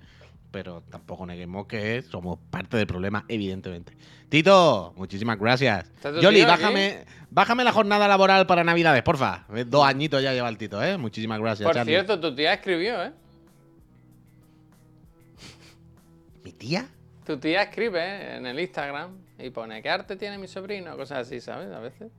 pero 0.54 0.82
tampoco 0.82 1.26
neguemos 1.26 1.66
que 1.66 2.00
somos 2.02 2.38
parte 2.48 2.76
del 2.76 2.86
problema, 2.86 3.24
evidentemente. 3.26 3.92
Tito, 4.28 4.92
muchísimas 4.96 5.36
gracias. 5.36 5.90
¿Está 5.96 6.12
tu 6.12 6.20
Yoli, 6.20 6.44
tío 6.44 6.44
aquí? 6.52 6.62
bájame, 6.62 7.04
bájame 7.28 7.64
la 7.64 7.72
jornada 7.72 8.06
laboral 8.06 8.46
para 8.46 8.62
Navidades, 8.62 9.02
porfa. 9.02 9.46
Eh, 9.52 9.64
Dos 9.66 9.84
añitos 9.84 10.22
ya 10.22 10.32
lleva 10.32 10.48
el 10.48 10.56
Tito, 10.56 10.80
¿eh? 10.80 10.96
Muchísimas 10.96 11.40
gracias, 11.40 11.66
Por 11.66 11.74
Charlie. 11.74 11.90
cierto, 11.90 12.20
tu 12.20 12.36
tía 12.36 12.54
escribió, 12.54 13.02
¿eh? 13.02 13.12
¿Mi 16.44 16.52
tía? 16.52 16.86
Tu 17.26 17.36
tía 17.36 17.62
escribe 17.64 17.98
¿eh? 18.00 18.36
en 18.36 18.46
el 18.46 18.60
Instagram 18.60 19.10
y 19.40 19.50
pone 19.50 19.82
¿qué 19.82 19.90
arte 19.90 20.14
tiene 20.14 20.38
mi 20.38 20.46
sobrino? 20.46 20.96
Cosas 20.96 21.26
así, 21.26 21.40
¿sabes? 21.40 21.72
A 21.72 21.80
veces. 21.80 22.12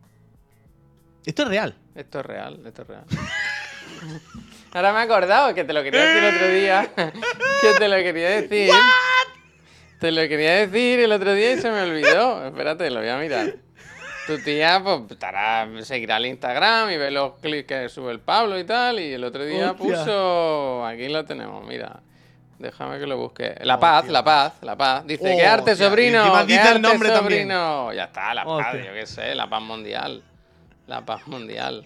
Esto 1.26 1.44
es 1.44 1.48
real. 1.48 1.74
Esto 1.96 2.20
es 2.20 2.26
real, 2.26 2.62
esto 2.66 2.82
es 2.82 2.88
real. 2.90 3.06
Ahora 4.76 4.92
me 4.92 5.00
he 5.00 5.04
acordado 5.04 5.54
que 5.56 5.64
te 5.64 5.72
lo 5.72 5.82
quería 5.84 6.02
decir 6.02 6.24
el 6.26 6.36
otro 6.36 6.48
día. 6.50 6.90
Que 7.62 7.80
te 7.80 7.88
lo 7.88 7.96
quería 7.96 8.30
decir. 8.30 8.72
Te 10.02 10.12
lo 10.12 10.22
quería 10.28 10.68
decir 10.68 11.00
el 11.00 11.12
otro 11.14 11.34
día 11.34 11.54
y 11.54 11.58
se 11.58 11.72
me 11.72 11.82
olvidó. 11.82 12.46
Espérate, 12.46 12.92
lo 12.92 13.00
voy 13.00 13.08
a 13.08 13.18
mirar. 13.18 13.56
Tu 14.28 14.38
tía, 14.44 14.82
pues, 14.84 15.04
estará, 15.10 15.66
seguirá 15.82 16.18
el 16.18 16.26
Instagram 16.26 16.92
y 16.92 16.98
ve 16.98 17.10
los 17.10 17.40
clics 17.40 17.66
que 17.68 17.88
sube 17.88 18.12
el 18.12 18.20
Pablo 18.20 18.60
y 18.60 18.66
tal. 18.66 19.00
Y 19.00 19.14
el 19.14 19.24
otro 19.24 19.46
día 19.46 19.72
Hostia. 19.72 19.98
puso. 19.98 20.86
Aquí 20.86 21.08
lo 21.08 21.24
tenemos, 21.24 21.66
mira. 21.66 22.02
Déjame 22.60 23.00
que 23.00 23.08
lo 23.08 23.18
busque. 23.18 23.56
La 23.62 23.80
paz, 23.80 24.10
la 24.10 24.24
paz, 24.26 24.56
la 24.62 24.76
paz. 24.76 25.08
Dice, 25.08 25.38
¿qué 25.38 25.46
arte, 25.46 25.76
sobrino? 25.78 26.24
¿Qué 26.42 26.48
dice 26.48 26.62
el 26.62 26.68
arte, 26.68 26.80
nombre 26.80 27.10
también. 27.10 27.48
sobrino? 27.48 27.94
Ya 27.94 28.04
está, 28.04 28.34
la 28.34 28.44
paz, 28.44 28.76
yo 28.76 28.94
qué 28.94 29.06
sé, 29.06 29.34
la 29.36 29.50
paz 29.50 29.62
mundial. 29.62 30.22
La 30.86 31.06
paz 31.06 31.26
mundial. 31.28 31.86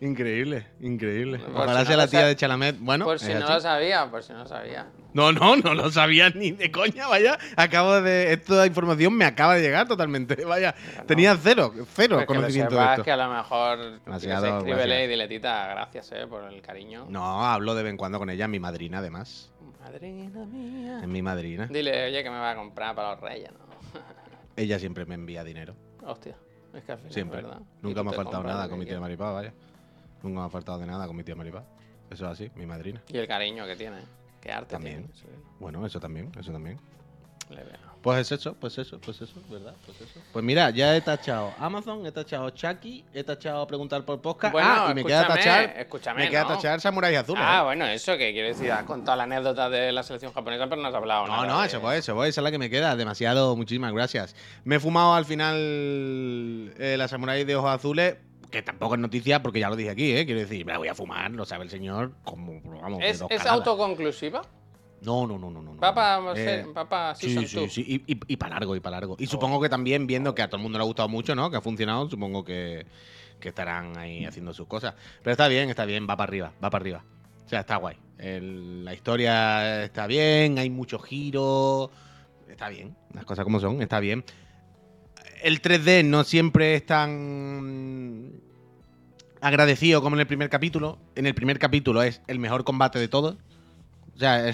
Increíble, 0.00 0.66
increíble. 0.80 1.38
Por 1.38 1.62
Ojalá 1.62 1.80
si 1.80 1.86
sea 1.86 1.96
no 1.96 2.02
la 2.02 2.08
tía 2.08 2.20
sab- 2.20 2.26
de 2.26 2.36
Chalamet. 2.36 2.76
Bueno, 2.80 3.04
Por 3.06 3.18
si 3.18 3.30
es 3.32 3.38
no 3.38 3.44
así. 3.46 3.54
lo 3.54 3.60
sabía, 3.60 4.10
por 4.10 4.22
si 4.22 4.32
no 4.34 4.40
lo 4.40 4.46
sabía. 4.46 4.88
no, 5.14 5.32
no, 5.32 5.56
no 5.56 5.72
lo 5.72 5.90
sabía 5.90 6.28
ni 6.30 6.50
de 6.50 6.70
coña, 6.70 7.08
vaya. 7.08 7.38
Acabo 7.56 8.02
de. 8.02 8.32
Esta 8.34 8.66
información 8.66 9.14
me 9.14 9.24
acaba 9.24 9.54
de 9.54 9.62
llegar 9.62 9.88
totalmente, 9.88 10.34
vaya. 10.44 10.74
Tenía 11.06 11.34
cero, 11.42 11.72
cero 11.74 11.86
Pues 11.86 12.08
que 12.08 12.14
lo 12.18 12.26
conocimiento 12.26 12.76
de 12.76 12.84
esto. 12.84 13.04
que 13.04 13.10
a 13.12 13.16
lo 13.16 13.32
mejor 13.32 14.00
Demasiado, 14.04 14.58
escríbele 14.58 15.04
y 15.04 15.08
dile, 15.08 15.28
tita, 15.28 15.68
gracias 15.68 16.12
eh, 16.12 16.26
por 16.28 16.44
el 16.52 16.60
cariño. 16.60 17.06
No, 17.08 17.46
hablo 17.46 17.74
de 17.74 17.82
vez 17.82 17.90
en 17.90 17.96
cuando 17.96 18.18
con 18.18 18.28
ella, 18.28 18.46
mi 18.48 18.60
madrina, 18.60 18.98
además. 18.98 19.50
Madrina 19.80 20.44
mía. 20.44 20.98
Es 21.00 21.08
mi 21.08 21.22
madrina. 21.22 21.68
Dile, 21.70 22.06
oye, 22.08 22.22
que 22.22 22.28
me 22.30 22.38
va 22.38 22.50
a 22.50 22.54
comprar 22.54 22.94
para 22.94 23.12
los 23.12 23.20
reyes, 23.22 23.50
¿no? 23.52 24.00
Ella 24.56 24.78
siempre 24.78 25.06
me 25.06 25.14
envía 25.14 25.42
dinero. 25.44 25.74
Hostia, 26.02 26.34
es 26.74 26.82
que 26.82 26.92
al 26.92 26.98
final, 26.98 27.12
Siempre. 27.14 27.40
¿verdad? 27.42 27.60
Nunca 27.82 28.02
me 28.02 28.10
ha 28.10 28.12
faltado 28.12 28.42
nada 28.42 28.68
con 28.68 28.78
mi 28.78 28.84
tía. 28.84 29.00
Maripá, 29.00 29.30
vaya. 29.32 29.54
Nunca 30.22 30.40
me 30.40 30.46
ha 30.46 30.50
faltado 30.50 30.78
de 30.78 30.86
nada 30.86 31.06
con 31.06 31.16
mi 31.16 31.22
tía 31.24 31.34
Maripá. 31.34 31.64
Eso 32.10 32.24
es 32.26 32.32
así, 32.32 32.50
mi 32.54 32.66
madrina. 32.66 33.02
Y 33.08 33.18
el 33.18 33.26
cariño 33.26 33.66
que 33.66 33.76
tiene. 33.76 33.98
Qué 34.40 34.52
arte 34.52 34.70
También. 34.72 35.08
tiene. 35.08 35.14
sí, 35.18 35.26
Bueno, 35.58 35.84
eso 35.84 35.98
también, 35.98 36.30
eso 36.38 36.52
también. 36.52 36.78
le 37.50 37.56
veo. 37.64 37.86
Pues 38.02 38.18
es 38.20 38.38
eso, 38.38 38.54
pues 38.54 38.78
eso, 38.78 39.00
pues 39.00 39.20
eso, 39.20 39.34
¿verdad? 39.50 39.74
Pues 39.84 40.00
eso. 40.00 40.20
Pues 40.32 40.44
mira, 40.44 40.70
ya 40.70 40.96
he 40.96 41.00
tachado 41.00 41.52
Amazon, 41.58 42.06
he 42.06 42.12
tachado 42.12 42.50
Chucky, 42.50 43.04
he 43.12 43.24
tachado 43.24 43.66
preguntar 43.66 44.04
por 44.04 44.20
podcast. 44.22 44.52
Bueno, 44.52 44.68
ah, 44.70 44.88
y 44.92 44.94
me 44.94 45.04
queda 45.04 45.26
tachar. 45.26 45.74
escúchame, 45.76 46.24
me 46.24 46.30
queda 46.30 46.42
¿no? 46.44 46.48
tachar 46.50 46.80
Samurai 46.80 47.16
Azul. 47.16 47.34
Ah, 47.36 47.58
¿eh? 47.60 47.64
bueno, 47.64 47.84
eso 47.86 48.16
que 48.16 48.30
quiero 48.32 48.46
decir, 48.46 48.70
has 48.70 48.84
contado 48.84 49.16
la 49.16 49.24
anécdota 49.24 49.68
de 49.68 49.90
la 49.90 50.04
selección 50.04 50.32
japonesa, 50.32 50.68
pero 50.68 50.80
no 50.80 50.86
has 50.86 50.94
hablado 50.94 51.26
No, 51.26 51.32
nada. 51.34 51.46
no, 51.48 51.60
de- 51.62 51.66
eso 51.66 51.80
voy, 51.80 51.96
eso 51.96 52.14
voy, 52.14 52.28
esa 52.28 52.40
es 52.40 52.44
la 52.44 52.52
que 52.52 52.58
me 52.58 52.70
queda. 52.70 52.94
Demasiado, 52.94 53.56
muchísimas 53.56 53.92
gracias. 53.92 54.36
Me 54.62 54.76
he 54.76 54.80
fumado 54.80 55.14
al 55.14 55.24
final 55.24 55.56
eh, 56.78 56.94
la 56.96 57.08
Samurai 57.08 57.42
de 57.44 57.56
ojos 57.56 57.70
azules, 57.70 58.16
que 58.50 58.62
tampoco 58.62 58.94
es 58.94 59.00
noticia 59.00 59.42
porque 59.42 59.60
ya 59.60 59.68
lo 59.68 59.76
dije 59.76 59.90
aquí, 59.90 60.12
¿eh? 60.16 60.24
Quiero 60.24 60.40
decir, 60.40 60.64
me 60.64 60.72
la 60.72 60.78
voy 60.78 60.88
a 60.88 60.94
fumar, 60.94 61.30
lo 61.30 61.44
sabe 61.44 61.64
el 61.64 61.70
señor, 61.70 62.12
como, 62.24 62.60
vamos, 62.80 62.98
de 63.00 63.10
¿Es, 63.10 63.18
dos 63.18 63.30
es 63.30 63.38
caladas. 63.42 63.58
autoconclusiva? 63.66 64.42
No, 65.02 65.26
no, 65.26 65.38
no, 65.38 65.50
no. 65.50 65.60
no 65.62 65.74
no. 65.74 65.80
Papa, 65.80 66.20
Eh, 66.36 66.64
Sí, 67.16 67.46
sí, 67.46 67.56
2. 67.60 67.72
sí, 67.72 67.84
y, 68.06 68.12
y, 68.14 68.18
y 68.28 68.36
para 68.36 68.54
largo, 68.56 68.74
y 68.74 68.80
para 68.80 68.96
largo. 68.96 69.14
Oh. 69.14 69.16
Y 69.18 69.26
supongo 69.26 69.60
que 69.60 69.68
también, 69.68 70.06
viendo 70.06 70.34
que 70.34 70.42
a 70.42 70.48
todo 70.48 70.56
el 70.56 70.62
mundo 70.62 70.78
le 70.78 70.84
ha 70.84 70.86
gustado 70.86 71.08
mucho, 71.08 71.34
¿no? 71.34 71.50
Que 71.50 71.58
ha 71.58 71.60
funcionado, 71.60 72.08
supongo 72.08 72.44
que, 72.44 72.86
que 73.38 73.50
estarán 73.50 73.96
ahí 73.98 74.24
haciendo 74.24 74.54
sus 74.54 74.66
cosas. 74.66 74.94
Pero 75.22 75.32
está 75.32 75.48
bien, 75.48 75.68
está 75.68 75.84
bien, 75.84 76.04
va 76.08 76.16
para 76.16 76.28
arriba, 76.28 76.52
va 76.64 76.70
para 76.70 76.82
arriba. 76.82 77.04
O 77.44 77.48
sea, 77.48 77.60
está 77.60 77.76
guay. 77.76 77.96
El- 78.18 78.84
la 78.84 78.94
historia 78.94 79.84
está 79.84 80.06
bien, 80.06 80.58
hay 80.58 80.70
mucho 80.70 80.98
giro. 80.98 81.90
Está 82.48 82.68
bien, 82.70 82.96
las 83.12 83.24
cosas 83.26 83.44
como 83.44 83.60
son, 83.60 83.82
está 83.82 84.00
bien. 84.00 84.24
El 85.42 85.60
3D 85.60 86.04
no 86.04 86.24
siempre 86.24 86.74
es 86.74 86.86
tan 86.86 88.32
agradecido 89.40 90.02
como 90.02 90.16
en 90.16 90.20
el 90.20 90.26
primer 90.26 90.48
capítulo. 90.48 90.98
En 91.14 91.26
el 91.26 91.34
primer 91.34 91.58
capítulo 91.58 92.02
es 92.02 92.22
el 92.26 92.38
mejor 92.38 92.64
combate 92.64 92.98
de 92.98 93.08
todos. 93.08 93.36
O 94.14 94.18
sea, 94.18 94.48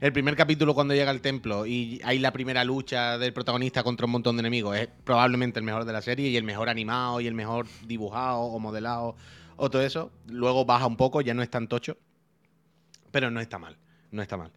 el 0.00 0.12
primer 0.12 0.36
capítulo 0.36 0.74
cuando 0.74 0.94
llega 0.94 1.10
al 1.10 1.20
templo 1.20 1.66
y 1.66 2.00
hay 2.04 2.18
la 2.18 2.32
primera 2.32 2.62
lucha 2.64 3.18
del 3.18 3.32
protagonista 3.32 3.82
contra 3.82 4.06
un 4.06 4.12
montón 4.12 4.36
de 4.36 4.40
enemigos 4.40 4.76
es 4.76 4.88
probablemente 5.04 5.58
el 5.58 5.64
mejor 5.64 5.84
de 5.84 5.92
la 5.92 6.00
serie 6.00 6.28
y 6.28 6.36
el 6.36 6.44
mejor 6.44 6.68
animado 6.68 7.20
y 7.20 7.26
el 7.26 7.34
mejor 7.34 7.66
dibujado 7.86 8.40
o 8.40 8.58
modelado 8.60 9.16
o 9.56 9.68
todo 9.68 9.82
eso. 9.82 10.12
Luego 10.28 10.64
baja 10.64 10.86
un 10.86 10.96
poco, 10.96 11.20
ya 11.20 11.34
no 11.34 11.42
es 11.42 11.50
tan 11.50 11.66
tocho. 11.66 11.96
Pero 13.10 13.30
no 13.32 13.40
está 13.40 13.58
mal, 13.58 13.76
no 14.12 14.22
está 14.22 14.36
mal. 14.36 14.52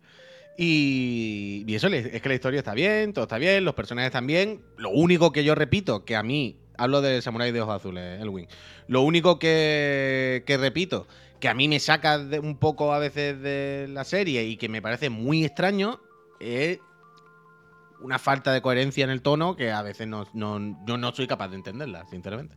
Y, 0.58 1.66
eso 1.74 1.88
es 1.88 2.22
que 2.22 2.30
la 2.30 2.36
historia 2.36 2.60
está 2.60 2.74
bien, 2.74 3.14
todo 3.14 3.24
está 3.24 3.38
bien, 3.38 3.66
los 3.66 3.74
personajes 3.74 4.08
están 4.08 4.28
bien. 4.28 4.62
Lo 4.78 4.92
único 4.92 5.32
que 5.32 5.44
yo 5.44 5.56
repito, 5.56 6.06
que 6.06 6.16
a 6.16 6.24
mí, 6.24 6.58
hablo 6.78 7.02
de 7.02 7.22
Samurai 7.22 7.52
de 7.52 7.62
Ojos 7.62 7.76
Azules, 7.76 8.22
Elwin. 8.22 8.48
Lo 8.88 9.02
único 9.02 9.40
que, 9.40 10.44
repito, 10.60 11.08
que 11.40 11.50
a 11.50 11.54
mí 11.54 11.68
me 11.68 11.80
saca 11.80 12.20
de- 12.20 12.40
un 12.40 12.58
poco 12.58 12.94
a 12.94 13.00
veces 13.00 13.42
de 13.42 13.88
la 13.90 14.04
serie 14.04 14.44
y 14.46 14.58
que 14.58 14.70
me 14.70 14.82
parece 14.82 15.10
muy 15.10 15.44
extraño, 15.44 16.00
es 16.40 16.80
una 18.02 18.20
falta 18.20 18.52
de 18.52 18.62
coherencia 18.62 19.04
en 19.04 19.10
el 19.10 19.22
tono 19.22 19.56
que 19.56 19.72
a 19.72 19.82
veces 19.82 20.08
no, 20.08 20.28
no- 20.34 20.78
yo 20.86 20.98
no 20.98 21.14
soy 21.14 21.26
capaz 21.28 21.48
de 21.50 21.56
entenderla, 21.56 22.06
sinceramente. 22.10 22.56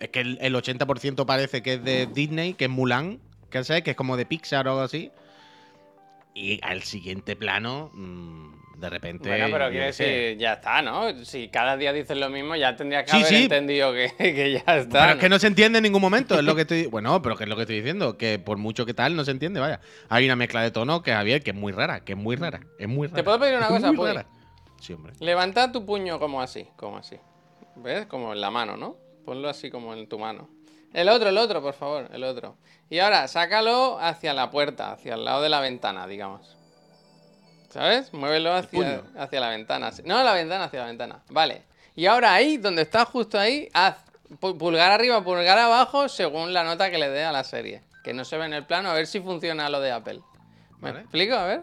Es 0.00 0.10
que 0.10 0.20
el, 0.20 0.38
el 0.40 0.54
80% 0.54 1.24
parece 1.24 1.62
que 1.62 1.74
es 1.74 1.84
de 1.84 2.06
Disney, 2.06 2.54
que 2.54 2.64
es 2.64 2.70
Mulan, 2.70 3.20
que 3.50 3.62
sé, 3.64 3.82
que 3.82 3.92
es 3.92 3.96
como 3.96 4.16
de 4.16 4.26
Pixar 4.26 4.66
o 4.66 4.72
algo 4.72 4.82
así. 4.82 5.10
Y 6.34 6.58
al 6.62 6.82
siguiente 6.82 7.36
plano, 7.36 7.90
mm, 7.94 8.80
de 8.80 8.90
repente. 8.90 9.28
Bueno, 9.28 9.46
pero 9.52 9.68
sé. 9.68 10.04
decir, 10.04 10.38
ya 10.38 10.54
está, 10.54 10.82
¿no? 10.82 11.24
Si 11.24 11.48
cada 11.48 11.76
día 11.76 11.92
dices 11.92 12.16
lo 12.16 12.28
mismo, 12.28 12.56
ya 12.56 12.74
tendrías 12.74 13.04
que 13.04 13.12
Sí, 13.12 13.16
haber 13.18 13.28
sí. 13.28 13.42
entendido 13.44 13.92
que, 13.92 14.12
que 14.18 14.52
ya 14.66 14.76
está. 14.76 15.00
Pero 15.00 15.12
es 15.14 15.18
que 15.20 15.28
no 15.28 15.38
se 15.38 15.46
entiende 15.46 15.78
en 15.78 15.84
ningún 15.84 16.02
momento, 16.02 16.36
es 16.36 16.44
lo 16.44 16.56
que 16.56 16.62
estoy. 16.62 16.86
Bueno, 16.86 17.22
pero 17.22 17.36
que 17.36 17.44
es 17.44 17.48
lo 17.48 17.54
que 17.54 17.62
estoy 17.62 17.76
diciendo, 17.76 18.18
que 18.18 18.38
por 18.40 18.58
mucho 18.58 18.84
que 18.84 18.94
tal, 18.94 19.14
no 19.14 19.24
se 19.24 19.30
entiende, 19.30 19.60
vaya. 19.60 19.80
Hay 20.08 20.24
una 20.24 20.34
mezcla 20.36 20.60
de 20.62 20.72
tono 20.72 21.02
que 21.02 21.12
Javier, 21.12 21.42
que 21.42 21.50
es 21.52 21.56
muy 21.56 21.72
rara, 21.72 22.00
que 22.04 22.12
es 22.14 22.18
muy 22.18 22.34
rara, 22.36 22.60
es 22.78 22.88
muy 22.88 23.06
rara. 23.06 23.22
puedo 23.22 23.38
pedir 23.38 23.56
una 23.56 23.68
cosa, 23.68 23.88
muy 23.88 23.96
Puy? 23.96 24.06
rara. 24.08 24.26
Sí, 24.80 24.92
hombre. 24.92 25.12
Levanta 25.20 25.70
tu 25.70 25.86
puño 25.86 26.18
como 26.18 26.42
así, 26.42 26.66
como 26.76 26.98
así. 26.98 27.16
¿Ves? 27.76 28.06
Como 28.06 28.32
en 28.32 28.40
la 28.40 28.50
mano, 28.50 28.76
¿no? 28.76 28.96
Ponlo 29.24 29.48
así 29.48 29.70
como 29.70 29.94
en 29.94 30.08
tu 30.08 30.18
mano. 30.18 30.50
El 30.94 31.08
otro, 31.10 31.28
el 31.28 31.36
otro, 31.36 31.60
por 31.60 31.74
favor, 31.74 32.08
el 32.12 32.24
otro. 32.24 32.56
Y 32.88 33.00
ahora, 33.00 33.28
sácalo 33.28 33.98
hacia 34.00 34.32
la 34.32 34.50
puerta, 34.50 34.92
hacia 34.92 35.14
el 35.14 35.24
lado 35.24 35.42
de 35.42 35.48
la 35.50 35.60
ventana, 35.60 36.06
digamos. 36.06 36.56
¿Sabes? 37.68 38.12
Muévelo 38.14 38.52
hacia, 38.54 39.02
la 39.40 39.48
ventana. 39.50 39.90
No, 40.04 40.22
la 40.22 40.32
ventana, 40.32 40.64
hacia 40.64 40.80
la 40.80 40.86
ventana. 40.86 41.22
Vale. 41.28 41.64
Y 41.96 42.06
ahora 42.06 42.32
ahí, 42.32 42.56
donde 42.56 42.82
está 42.82 43.04
justo 43.04 43.38
ahí, 43.38 43.68
haz 43.74 43.96
pu- 44.40 44.56
pulgar 44.56 44.92
arriba, 44.92 45.22
pulgar 45.24 45.58
abajo, 45.58 46.08
según 46.08 46.52
la 46.52 46.62
nota 46.62 46.90
que 46.90 46.98
le 46.98 47.08
dé 47.10 47.24
a 47.24 47.32
la 47.32 47.42
serie. 47.42 47.82
Que 48.04 48.14
no 48.14 48.24
se 48.24 48.36
ve 48.38 48.44
en 48.46 48.52
el 48.52 48.64
plano, 48.64 48.90
a 48.90 48.94
ver 48.94 49.06
si 49.08 49.20
funciona 49.20 49.68
lo 49.68 49.80
de 49.80 49.90
Apple. 49.90 50.20
¿Me 50.78 50.90
Vale. 50.92 51.00
explico? 51.00 51.34
A 51.34 51.46
ver. 51.46 51.62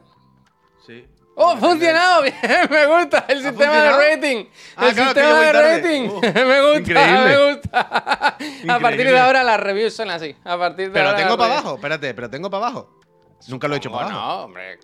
Sí. 0.86 1.06
¡Oh, 1.42 1.52
ha 1.52 1.58
funcionado! 1.58 2.22
Bien, 2.22 2.36
me 2.70 2.86
gusta 2.86 3.26
el 3.28 3.42
sistema 3.42 3.82
de 3.82 3.92
rating. 3.92 4.46
Ah, 4.76 4.88
el 4.88 4.94
claro, 4.94 5.10
sistema 5.14 5.40
de 5.40 5.54
rating. 5.54 6.10
Uh, 6.10 6.22
me 6.22 6.62
gusta, 6.62 6.80
increíble. 6.80 7.38
me 7.38 7.54
gusta. 7.54 8.38
A 8.76 8.80
partir 8.80 9.08
de 9.08 9.20
ahora 9.20 9.44
las 9.44 9.60
reviews 9.60 9.94
son 9.94 10.10
así. 10.10 10.36
A 10.44 10.58
partir 10.58 10.88
de 10.88 10.94
Pero 10.94 11.10
ahora 11.10 11.18
tengo 11.18 11.38
para 11.38 11.54
abajo, 11.54 11.76
espérate, 11.76 12.14
pero 12.14 12.30
tengo 12.30 12.50
para 12.50 12.68
abajo. 12.68 13.00
Nunca 13.48 13.68
lo 13.68 13.74
he 13.74 13.78
hecho 13.78 13.92
para 13.92 14.06
¿Cómo 14.06 14.18
abajo. 14.18 14.38
No, 14.38 14.46
hombre. 14.46 14.80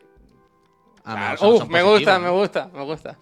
Ah, 1.06 1.36
no, 1.40 1.50
Uf, 1.50 1.68
me 1.68 1.84
gusta, 1.84 2.18
¿no? 2.18 2.26
me 2.26 2.30
gusta, 2.32 2.70
me 2.74 2.84
gusta. 2.84 3.18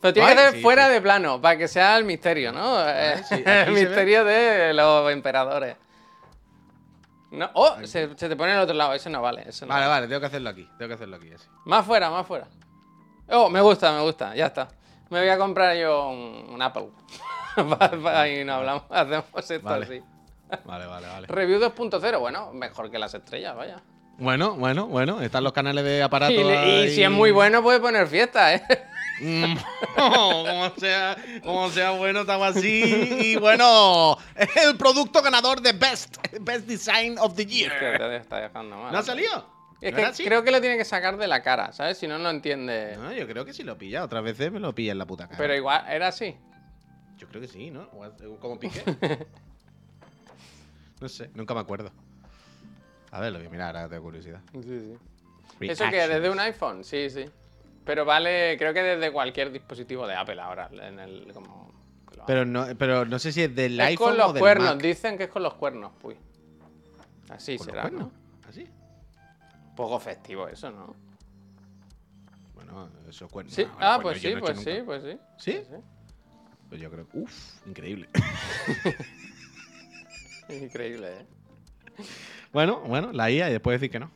Pero 0.00 0.14
tiene 0.14 0.34
que 0.34 0.38
ser 0.38 0.52
sí, 0.52 0.62
fuera 0.62 0.86
sí. 0.86 0.92
de 0.92 1.00
plano, 1.00 1.40
para 1.40 1.58
que 1.58 1.68
sea 1.68 1.98
el 1.98 2.04
misterio, 2.04 2.52
¿no? 2.52 2.88
Eh, 2.88 3.22
sí, 3.28 3.42
el 3.44 3.72
misterio 3.72 4.24
de 4.24 4.72
los 4.72 5.10
emperadores. 5.10 5.76
No, 7.30 7.50
oh, 7.54 7.76
se, 7.84 8.16
se 8.16 8.28
te 8.28 8.36
pone 8.36 8.52
en 8.52 8.58
el 8.58 8.62
otro 8.62 8.74
lado, 8.74 8.94
ese 8.94 9.10
no 9.10 9.20
vale. 9.20 9.44
Ese 9.48 9.66
no 9.66 9.70
Vale, 9.74 9.86
vale. 9.86 10.00
vale, 10.00 10.08
tengo 10.08 10.20
que 10.20 10.26
hacerlo 10.26 10.50
aquí. 10.50 10.68
Tengo 10.78 10.88
que 10.88 10.94
hacerlo 10.94 11.16
aquí, 11.16 11.32
así. 11.32 11.46
Más 11.64 11.84
fuera, 11.84 12.08
más 12.08 12.26
fuera. 12.26 12.46
Oh, 13.28 13.50
me 13.50 13.60
gusta, 13.60 13.92
me 13.92 14.02
gusta, 14.02 14.34
ya 14.34 14.46
está. 14.46 14.68
Me 15.10 15.20
voy 15.20 15.28
a 15.28 15.38
comprar 15.38 15.76
yo 15.76 16.08
un, 16.08 16.46
un 16.50 16.62
Apple. 16.62 16.88
Y 18.30 18.44
no 18.44 18.54
hablamos, 18.54 18.82
hacemos 18.90 19.24
esto 19.50 19.60
Vale. 19.62 19.86
así. 19.86 20.02
Vale, 20.64 20.86
vale, 20.86 21.06
vale. 21.06 21.26
Review 21.26 21.58
2.0, 21.58 22.20
bueno, 22.20 22.52
mejor 22.52 22.90
que 22.90 22.98
las 22.98 23.14
estrellas, 23.14 23.56
vaya. 23.56 23.82
Bueno, 24.18 24.54
bueno, 24.54 24.86
bueno. 24.86 25.20
Están 25.20 25.44
los 25.44 25.52
canales 25.52 25.84
de 25.84 26.02
aparato. 26.02 26.32
Y, 26.32 26.90
si 26.90 27.02
es 27.02 27.10
muy 27.10 27.32
bueno, 27.32 27.62
puede 27.62 27.80
poner 27.80 28.06
fiesta, 28.06 28.54
¿eh? 28.54 28.62
Mm, 29.20 29.56
como 29.96 30.70
sea, 30.76 31.16
como 31.42 31.70
sea 31.70 31.90
bueno, 31.92 32.20
estaba 32.20 32.48
así. 32.48 32.82
Y 33.20 33.36
bueno, 33.36 34.16
es 34.34 34.56
el 34.56 34.76
producto 34.76 35.22
ganador 35.22 35.60
de 35.60 35.72
Best, 35.72 36.16
Best 36.40 36.66
Design 36.66 37.18
of 37.18 37.34
the 37.34 37.44
Year. 37.44 37.72
te 37.78 38.16
está 38.16 38.40
dejando 38.40 38.76
mal. 38.76 38.92
¿No 38.92 38.98
ha 38.98 39.02
salido? 39.02 39.55
Es 39.80 39.92
¿No 39.92 39.98
que 39.98 40.04
así? 40.04 40.24
creo 40.24 40.42
que 40.42 40.50
lo 40.50 40.60
tiene 40.60 40.76
que 40.78 40.84
sacar 40.84 41.16
de 41.18 41.26
la 41.28 41.42
cara, 41.42 41.72
¿sabes? 41.72 41.98
Si 41.98 42.06
no, 42.08 42.18
no 42.18 42.30
entiende. 42.30 42.96
No, 42.96 43.12
yo 43.12 43.26
creo 43.26 43.44
que 43.44 43.52
sí 43.52 43.62
lo 43.62 43.76
pilla. 43.76 44.04
Otras 44.04 44.22
veces 44.24 44.50
me 44.50 44.58
lo 44.60 44.74
pilla 44.74 44.92
en 44.92 44.98
la 44.98 45.06
puta 45.06 45.26
cara. 45.26 45.36
Pero 45.38 45.54
igual, 45.54 45.84
era 45.88 46.08
así. 46.08 46.34
Yo 47.18 47.28
creo 47.28 47.40
que 47.42 47.48
sí, 47.48 47.70
¿no? 47.70 47.82
O- 47.92 48.38
Como 48.40 48.58
piqué. 48.58 48.82
no 51.00 51.08
sé, 51.08 51.30
nunca 51.34 51.54
me 51.54 51.60
acuerdo. 51.60 51.90
A 53.10 53.20
ver, 53.20 53.32
lo 53.32 53.38
voy 53.38 53.46
a 53.46 53.50
mirar, 53.50 53.76
ahora 53.76 53.88
tengo 53.88 54.02
curiosidad. 54.02 54.40
Sí, 54.52 54.62
sí. 54.62 54.96
¿Eso 55.60 55.84
que. 55.90 56.08
¿Desde 56.08 56.30
un 56.30 56.40
iPhone? 56.40 56.84
Sí, 56.84 57.08
sí. 57.10 57.24
Pero 57.84 58.04
vale, 58.04 58.56
creo 58.58 58.74
que 58.74 58.82
desde 58.82 59.12
cualquier 59.12 59.52
dispositivo 59.52 60.06
de 60.06 60.14
Apple 60.14 60.40
ahora. 60.40 60.68
En 60.72 60.98
el, 60.98 61.30
como, 61.32 61.72
lo- 62.16 62.24
Pero 62.26 62.44
no, 62.44 62.66
pero 62.78 63.04
no 63.04 63.18
sé 63.18 63.32
si 63.32 63.42
es 63.42 63.54
del 63.54 63.78
es 63.78 63.86
iPhone 63.88 64.08
con 64.08 64.16
los 64.18 64.30
o 64.30 64.32
del 64.32 64.40
cuernos, 64.40 64.74
Mac. 64.74 64.82
dicen 64.82 65.16
que 65.16 65.24
es 65.24 65.30
con 65.30 65.42
los 65.42 65.54
cuernos, 65.54 65.92
uy. 66.02 66.16
Así 67.28 67.56
¿Con 67.56 67.66
los 67.68 67.72
será, 67.74 67.82
cuernos? 67.82 68.12
¿no? 68.12 68.48
¿Así? 68.48 68.66
Poco 69.76 70.00
festivo 70.00 70.48
eso, 70.48 70.70
¿no? 70.70 70.96
Bueno, 72.54 72.88
eso 73.08 73.28
cuernos. 73.28 73.54
Sí, 73.54 73.66
ah, 73.78 73.98
pues 74.02 74.20
yo 74.20 74.30
sí, 74.30 74.34
no 74.34 74.38
he 74.38 74.40
pues 74.40 74.58
sí, 74.60 74.78
pues 74.84 75.02
sí. 75.02 75.18
¿Sí? 75.38 75.52
Pues 75.68 75.80
Pues 76.70 76.80
yo 76.80 76.90
creo. 76.90 77.06
Uf, 77.12 77.66
increíble. 77.66 78.08
Increíble, 80.48 81.20
¿eh? 81.20 81.26
bueno, 82.52 82.80
bueno, 82.80 83.12
la 83.12 83.30
IA 83.30 83.50
y 83.50 83.52
después 83.52 83.80
decir 83.80 83.90
que 83.90 83.98
no. 83.98 84.10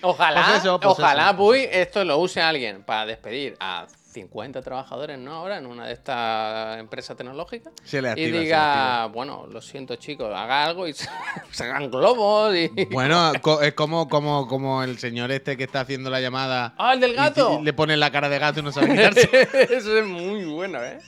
Ojalá, 0.00 0.44
Pues 0.46 0.58
eso, 0.58 0.80
pues 0.80 0.92
ojalá, 0.92 1.28
eso. 1.28 1.36
Puy, 1.36 1.66
esto 1.70 2.04
lo 2.04 2.18
use 2.18 2.42
alguien 2.42 2.82
para 2.82 3.06
despedir 3.06 3.56
a 3.60 3.86
50 4.14 4.62
trabajadores, 4.62 5.18
¿no? 5.18 5.32
Ahora 5.32 5.58
en 5.58 5.66
una 5.66 5.86
de 5.86 5.92
estas 5.92 6.78
empresas 6.78 7.16
tecnológicas. 7.16 7.72
Se 7.82 8.00
le 8.00 8.10
activa, 8.10 8.28
y 8.28 8.30
se 8.30 8.36
le 8.36 8.44
diga, 8.44 9.06
bueno, 9.06 9.46
lo 9.50 9.60
siento 9.60 9.96
chicos, 9.96 10.32
haga 10.34 10.64
algo 10.64 10.86
y 10.86 10.92
se 10.92 11.08
se 11.50 11.64
hagan 11.64 11.90
globos 11.90 12.54
y... 12.54 12.68
Bueno, 12.92 13.32
es 13.60 13.74
como, 13.74 14.08
como, 14.08 14.46
como 14.46 14.82
el 14.84 14.98
señor 14.98 15.32
este 15.32 15.56
que 15.56 15.64
está 15.64 15.80
haciendo 15.80 16.10
la 16.10 16.20
llamada. 16.20 16.74
¡Ah, 16.78 16.94
el 16.94 17.00
del 17.00 17.12
y 17.12 17.16
gato! 17.16 17.60
le 17.62 17.72
pone 17.72 17.96
la 17.96 18.10
cara 18.12 18.28
de 18.28 18.38
gato 18.38 18.60
y 18.60 18.62
no 18.62 18.72
sabe 18.72 18.90
quitarse. 18.90 19.28
Eso 19.74 19.98
es 19.98 20.06
muy 20.06 20.44
bueno, 20.44 20.82
¿eh? 20.82 20.98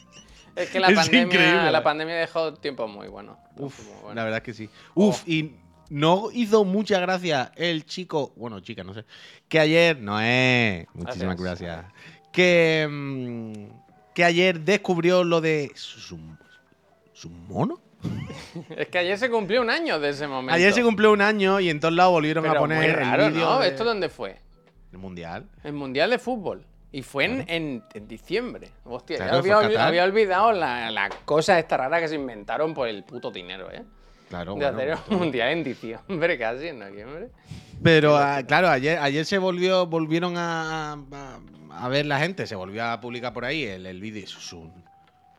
Es 0.57 0.71
que 0.71 0.81
la, 0.81 0.88
Es 0.90 0.97
pandemia, 0.97 1.71
la 1.71 1.83
pandemia 1.83 2.16
dejó 2.16 2.55
tiempos 2.55 2.90
muy 2.90 3.09
buenos. 3.09 3.38
Uf, 3.57 3.79
Muy 3.79 3.92
buenos. 3.95 4.14
la 4.16 4.25
verdad 4.25 4.38
es 4.38 4.42
que 4.45 4.55
sí. 4.55 4.69
Uf, 4.95 5.23
y 5.29 5.55
no 5.88 6.31
hizo 6.33 6.64
mucha 6.64 6.99
gracia 6.99 7.53
el 7.57 7.85
chico, 7.85 8.33
bueno, 8.37 8.61
chica, 8.61 8.83
no 8.83 8.95
sé, 8.95 9.05
que 9.49 9.61
ayer, 9.61 10.01
no 10.01 10.21
es, 10.21 10.87
muchísimas 10.95 11.40
Gracias. 11.40 11.71
gracias, 11.71 11.92
que, 12.37 12.87
mm, 12.90 13.53
que 14.14 14.25
ayer 14.25 14.61
descubrió 14.61 15.25
lo 15.25 15.40
de 15.40 15.72
su, 15.75 16.18
su 17.14 17.31
mono. 17.31 17.81
Es 18.77 18.88
que 18.88 18.99
ayer 18.99 19.18
se 19.18 19.31
cumplió 19.31 19.61
un 19.62 19.70
año 19.70 19.99
de 19.99 20.11
ese 20.11 20.27
momento. 20.29 20.55
Ayer 20.55 20.72
se 20.72 20.83
cumplió 20.83 21.12
un 21.12 21.22
año 21.22 21.61
y 21.61 21.70
en 21.70 21.81
todos 21.81 21.94
lados 21.94 22.12
volvieron 22.12 22.42
Pero 22.44 22.55
a 22.57 22.59
poner 22.59 22.79
muy 22.79 22.88
raro, 23.05 23.27
el 23.27 23.33
vídeo 23.33 23.46
¿no? 23.51 23.59
de- 23.61 23.68
¿Esto 23.68 23.85
dónde 23.85 24.09
fue? 24.11 24.37
el 24.92 24.99
mundial. 24.99 25.46
El 25.64 25.72
Mundial 25.72 26.11
de 26.11 26.18
Fútbol. 26.18 26.64
Y 26.92 27.03
fue 27.03 27.25
en, 27.25 27.44
en- 27.49 27.83
en 27.94 28.09
diciembre. 28.09 28.70
Hostia, 28.85 29.16
Claro, 29.16 29.44
ya 29.44 29.59
había, 29.59 29.87
había 29.87 30.05
olvidado 30.05 30.53
la, 30.53 30.90
la 30.90 31.09
cosa 31.25 31.59
esta 31.59 31.77
rara 31.79 32.01
que 32.01 32.09
se 32.09 32.14
inventaron 32.14 32.72
por 32.75 32.87
el 32.88 33.03
puto 33.05 33.31
dinero, 33.31 33.70
¿eh? 33.72 33.83
Claro, 34.29 34.55
de 34.55 34.70
bueno, 34.70 34.94
hacer 34.94 34.99
un 35.11 35.18
Mundial 35.18 35.49
en 35.51 35.64
diciembre 35.64 36.38
casi, 36.44 36.68
en 36.68 36.79
noviembre. 36.79 37.29
Pero 37.83 38.17
ah, 38.17 38.43
claro, 38.47 38.69
ayer, 38.69 38.99
ayer 38.99 39.25
se 39.25 39.39
volvió, 39.39 39.87
volvieron 39.87 40.37
a, 40.37 40.93
a- 40.95 41.41
a 41.71 41.89
ver 41.89 42.07
la 42.07 42.19
gente, 42.19 42.47
se 42.47 42.55
volvió 42.57 42.85
a 42.85 43.01
publicar 43.01 43.33
por 43.33 43.45
ahí 43.45 43.62
el, 43.65 43.87
el 43.87 44.01
vídeo. 44.01 44.25
¿Eso 44.25 44.39
es 44.39 44.53
un, 44.53 44.73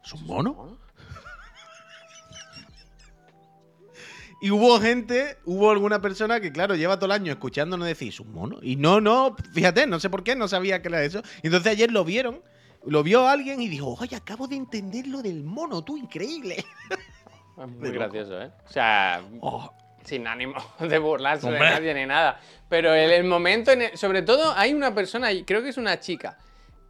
¿es 0.03 0.13
un 0.13 0.25
mono? 0.27 0.77
Y 4.39 4.51
hubo 4.51 4.79
gente, 4.79 5.37
hubo 5.45 5.71
alguna 5.71 5.99
persona 5.99 6.39
que, 6.39 6.51
claro, 6.51 6.75
lleva 6.75 6.97
todo 6.97 7.07
el 7.07 7.13
año 7.13 7.31
escuchándonos 7.31 7.87
decir, 7.87 8.09
¿es 8.09 8.19
un 8.19 8.31
mono? 8.33 8.59
Y 8.61 8.75
no, 8.75 9.01
no, 9.01 9.35
fíjate, 9.53 9.87
no 9.87 9.99
sé 9.99 10.11
por 10.11 10.23
qué, 10.23 10.35
no 10.35 10.47
sabía 10.47 10.79
que 10.83 10.89
era 10.89 11.01
eso. 11.03 11.23
Y 11.41 11.47
entonces 11.47 11.71
ayer 11.71 11.91
lo 11.91 12.05
vieron, 12.05 12.41
lo 12.85 13.01
vio 13.01 13.27
alguien 13.27 13.59
y 13.61 13.67
dijo, 13.67 13.95
oye, 13.99 14.15
acabo 14.15 14.47
de 14.47 14.55
entender 14.57 15.07
lo 15.07 15.23
del 15.23 15.43
mono, 15.43 15.83
tú, 15.83 15.97
increíble. 15.97 16.63
Es 17.59 17.67
muy 17.67 17.89
gracioso, 17.89 18.39
¿eh? 18.39 18.51
O 18.69 18.71
sea, 18.71 19.23
Oh, 19.41 19.73
sin 20.07 20.25
ánimo 20.25 20.55
de 20.79 20.97
burlarse 20.99 21.47
de 21.47 21.53
Hombre. 21.53 21.69
nadie 21.69 21.93
ni 21.93 22.05
nada. 22.05 22.39
Pero 22.69 22.93
el, 22.93 23.11
el 23.11 23.23
momento, 23.25 23.71
en 23.71 23.81
el- 23.83 23.97
sobre 23.97 24.21
todo, 24.21 24.53
hay 24.55 24.73
una 24.73 24.95
persona, 24.95 25.29
creo 25.45 25.61
que 25.61 25.69
es 25.69 25.77
una 25.77 25.99
chica, 25.99 26.37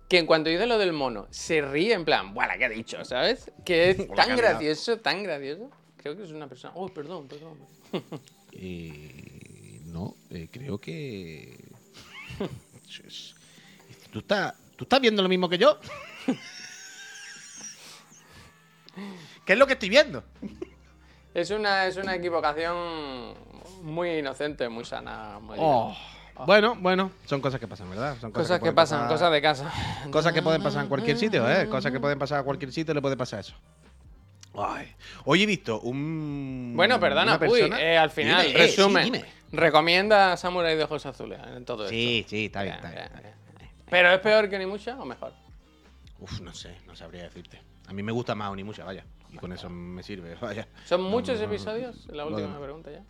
que 0.07 0.19
en 0.19 0.25
cuanto 0.25 0.49
dice 0.49 0.65
lo 0.67 0.77
del 0.77 0.93
mono, 0.93 1.27
se 1.31 1.61
ríe 1.61 1.93
en 1.93 2.05
plan, 2.05 2.33
¡buah, 2.33 2.57
¿qué 2.57 2.65
ha 2.65 2.69
dicho? 2.69 3.03
¿Sabes? 3.03 3.51
Que 3.65 3.89
es 3.89 4.07
tan 4.15 4.37
gracioso, 4.37 4.99
tan 4.99 5.23
gracioso. 5.23 5.69
Creo 5.97 6.15
que 6.15 6.23
es 6.23 6.31
una 6.31 6.47
persona. 6.47 6.73
Oh, 6.75 6.87
perdón, 6.89 7.27
perdón. 7.27 7.57
Eh, 8.59 9.81
no, 9.85 10.15
eh, 10.31 10.47
creo 10.51 10.79
que. 10.79 11.59
¿Tú 14.11 14.19
estás, 14.19 14.55
¿Tú 14.75 14.85
estás 14.85 14.99
viendo 14.99 15.21
lo 15.21 15.29
mismo 15.29 15.47
que 15.47 15.59
yo? 15.59 15.79
¿Qué 19.45 19.53
es 19.53 19.59
lo 19.59 19.67
que 19.67 19.73
estoy 19.73 19.89
viendo? 19.89 20.23
Es 21.37 21.51
una, 21.51 21.85
es 21.85 21.97
una 21.97 22.15
equivocación 22.15 23.35
muy 23.83 24.09
inocente, 24.17 24.67
muy 24.69 24.83
sana. 24.85 25.37
Muy 25.39 25.55
Oh. 25.59 25.95
Bueno, 26.47 26.75
bueno, 26.79 27.11
son 27.25 27.41
cosas 27.41 27.59
que 27.59 27.67
pasan, 27.67 27.91
¿verdad? 27.91 28.17
Son 28.19 28.31
cosas 28.31 28.57
que 28.57 28.61
pueden 28.61 28.75
pasan, 28.75 29.01
pasar- 29.01 29.07
cosas 29.11 29.31
de 29.31 29.41
casa. 29.43 29.71
Cosas 30.09 30.33
que 30.33 30.41
pueden 30.41 30.63
pasar 30.63 30.81
en 30.81 30.89
cualquier 30.89 31.15
sitio, 31.15 31.47
¿eh? 31.47 31.69
Cosas 31.69 31.91
que 31.91 31.99
pueden 31.99 32.17
pasar 32.17 32.39
a 32.39 32.43
cualquier 32.43 32.71
sitio, 32.71 32.91
le 32.95 33.01
puede 33.03 33.15
pasar 33.15 33.41
eso. 33.41 33.53
Ay. 34.57 34.91
Hoy 35.25 35.43
he 35.43 35.45
visto 35.45 35.79
un. 35.81 36.73
Bueno, 36.75 36.99
perdona, 36.99 37.39
uy, 37.47 37.69
eh, 37.79 37.95
al 37.99 38.09
final, 38.09 38.47
Dime, 38.47 38.59
eh, 38.63 38.67
sí, 38.69 38.75
resumen. 38.77 39.03
dime. 39.05 39.25
Recomienda 39.51 40.35
Samurai 40.37 40.75
de 40.75 40.83
ojos 40.85 41.05
azules 41.05 41.39
en 41.55 41.63
todo 41.65 41.87
Sí, 41.87 42.19
esto. 42.21 42.29
sí, 42.31 42.45
está 42.45 42.63
bien, 42.63 42.75
está 42.77 42.89
bien. 42.89 43.09
¿Pero 43.91 44.11
es 44.11 44.19
peor 44.21 44.49
que 44.49 44.57
ni 44.57 44.65
mucha 44.65 44.99
o 44.99 45.05
mejor? 45.05 45.33
Uf, 46.19 46.41
no 46.41 46.51
sé, 46.55 46.75
no 46.87 46.95
sabría 46.95 47.21
decirte. 47.23 47.61
A 47.87 47.93
mí 47.93 48.01
me 48.01 48.11
gusta 48.11 48.33
más 48.33 48.49
Onimusha, 48.49 48.83
vaya. 48.83 49.05
Y 49.31 49.37
con 49.37 49.51
eso 49.51 49.69
me 49.69 50.03
sirve, 50.03 50.35
vaya. 50.41 50.67
¿Son 50.85 51.01
muchos 51.01 51.39
no, 51.39 51.45
no, 51.47 51.53
episodios? 51.53 52.07
La 52.07 52.25
última 52.25 52.59
pregunta 52.59 52.91
ya. 52.91 53.03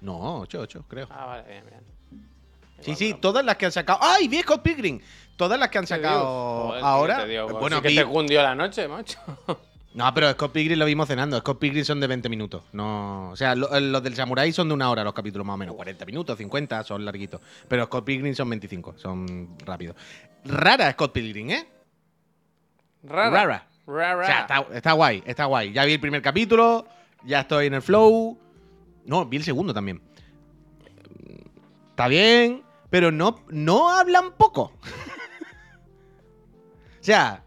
No, 0.00 0.40
8, 0.40 0.60
8, 0.60 0.84
creo. 0.88 1.06
Ah, 1.10 1.26
vale, 1.26 1.42
bien, 1.48 1.64
bien. 1.66 1.80
Sí, 2.80 2.90
Igual, 2.90 2.96
sí, 2.96 3.08
pero- 3.10 3.20
todas 3.20 3.44
las 3.44 3.56
que 3.56 3.66
han 3.66 3.72
sacado. 3.72 3.98
¡Ay, 4.02 4.28
vi 4.28 4.40
Scott 4.42 4.62
Pilgrim! 4.62 5.00
Todas 5.36 5.58
las 5.58 5.68
que 5.70 5.78
han 5.78 5.84
¿Qué 5.84 5.88
sacado? 5.88 6.24
Joder, 6.68 6.84
ahora. 6.84 7.16
¿qué 7.18 7.22
te 7.22 7.28
digo? 7.28 7.48
bueno, 7.58 7.76
Sí 7.76 7.82
que 7.82 7.88
vi- 7.88 7.96
te 7.96 8.04
cundió 8.04 8.42
la 8.42 8.54
noche, 8.54 8.86
macho. 8.88 9.18
No, 9.94 10.12
pero 10.12 10.28
Scott 10.32 10.50
Pilgrim 10.50 10.76
lo 10.76 10.86
vimos 10.86 11.06
cenando. 11.06 11.38
Scott 11.38 11.60
Pilgrim 11.60 11.84
son 11.84 12.00
de 12.00 12.08
20 12.08 12.28
minutos. 12.28 12.64
No, 12.72 13.30
o 13.30 13.36
sea, 13.36 13.54
lo- 13.54 13.68
los 13.78 14.02
del 14.02 14.16
Samurai 14.16 14.52
son 14.52 14.66
de 14.66 14.74
una 14.74 14.90
hora 14.90 15.04
los 15.04 15.14
capítulos 15.14 15.46
más 15.46 15.54
o 15.54 15.56
menos. 15.56 15.76
40 15.76 16.04
minutos, 16.04 16.36
50, 16.36 16.82
son 16.82 17.04
larguitos. 17.04 17.40
Pero 17.68 17.84
Scott 17.84 18.04
Pilgrim 18.04 18.34
son 18.34 18.50
25, 18.50 18.94
son 18.98 19.56
rápidos. 19.64 19.94
Rara 20.44 20.90
Scott 20.90 21.12
Pilgrim, 21.12 21.50
¿eh? 21.50 21.68
Rara. 23.04 23.30
Rara. 23.30 23.66
O 23.86 24.26
sea, 24.26 24.40
está, 24.42 24.66
está 24.72 24.92
guay, 24.92 25.22
está 25.26 25.44
guay. 25.44 25.72
Ya 25.72 25.84
vi 25.84 25.92
el 25.94 26.00
primer 26.00 26.22
capítulo, 26.22 26.86
ya 27.24 27.40
estoy 27.40 27.66
en 27.66 27.74
el 27.74 27.82
flow. 27.82 28.38
No, 29.04 29.26
vi 29.26 29.36
el 29.38 29.44
segundo 29.44 29.74
también. 29.74 30.00
Está 31.90 32.08
bien, 32.08 32.62
pero 32.90 33.10
no, 33.12 33.40
no 33.48 33.90
hablan 33.90 34.32
poco. 34.32 34.72
o 37.00 37.02
sea. 37.02 37.42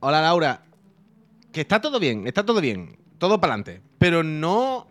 Hola 0.00 0.20
Laura. 0.22 0.60
Que 1.52 1.60
está 1.62 1.80
todo 1.80 2.00
bien, 2.00 2.26
está 2.26 2.44
todo 2.44 2.60
bien. 2.60 2.98
Todo 3.18 3.40
para 3.40 3.54
adelante. 3.54 3.82
Pero 3.98 4.22
no. 4.22 4.88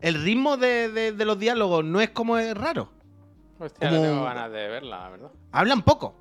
El 0.00 0.22
ritmo 0.22 0.56
de, 0.56 0.88
de- 0.90 1.12
de 1.12 1.24
los 1.24 1.38
diálogos 1.38 1.84
no 1.84 2.00
es 2.00 2.10
como 2.10 2.36
es 2.38 2.56
raro. 2.56 2.90
Hostia, 3.58 3.90
no 3.90 3.96
como- 3.96 4.08
tengo 4.08 4.24
ganas 4.24 4.50
de 4.52 4.68
verla, 4.68 4.98
la 5.04 5.08
verdad. 5.10 5.30
Hablan 5.52 5.82
poco. 5.82 6.14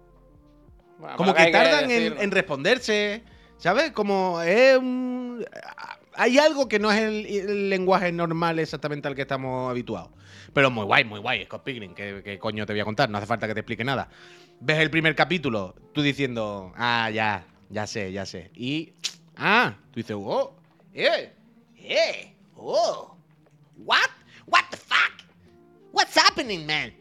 Bueno, 1.01 1.17
Como 1.17 1.33
que 1.33 1.47
tardan 1.47 1.89
en, 1.89 2.31
responderse, 2.31 3.23
¿sabes? 3.57 3.91
Como 3.91 4.39
es 4.41 4.77
un... 4.77 5.43
Hay 6.13 6.37
algo 6.37 6.67
que 6.67 6.77
no 6.77 6.91
es 6.91 6.99
el, 6.99 7.25
el 7.25 7.69
lenguaje 7.69 8.11
normal 8.11 8.59
exactamente 8.59 9.07
al 9.07 9.15
que 9.15 9.23
estamos 9.23 9.71
habituados. 9.71 10.11
Pero 10.53 10.69
muy 10.69 10.85
guay, 10.85 11.03
muy 11.05 11.19
guay, 11.19 11.45
Scott 11.45 11.63
Pilgrim. 11.63 11.95
¿qué, 11.95 12.21
qué 12.23 12.37
coño 12.37 12.65
te 12.67 12.73
voy 12.73 12.81
a 12.81 12.85
contar? 12.85 13.09
No 13.09 13.17
hace 13.17 13.25
falta 13.25 13.47
que 13.47 13.55
te 13.55 13.61
explique 13.61 13.83
nada. 13.83 14.09
Ves 14.59 14.77
el 14.77 14.91
primer 14.91 15.15
capítulo, 15.15 15.73
tú 15.91 16.03
diciendo, 16.03 16.71
ah, 16.75 17.09
ya, 17.09 17.47
ya 17.69 17.87
sé, 17.87 18.11
ya 18.11 18.27
sé. 18.27 18.51
Y, 18.53 18.93
ah, 19.37 19.75
tú 19.91 20.01
dices, 20.01 20.15
oh, 20.19 20.55
eh, 20.93 21.33
eh, 21.77 22.35
oh, 22.55 23.17
what, 23.77 24.11
what 24.45 24.65
the 24.69 24.77
fuck, 24.77 25.13
what's 25.91 26.15
happening, 26.15 26.67
man? 26.67 26.93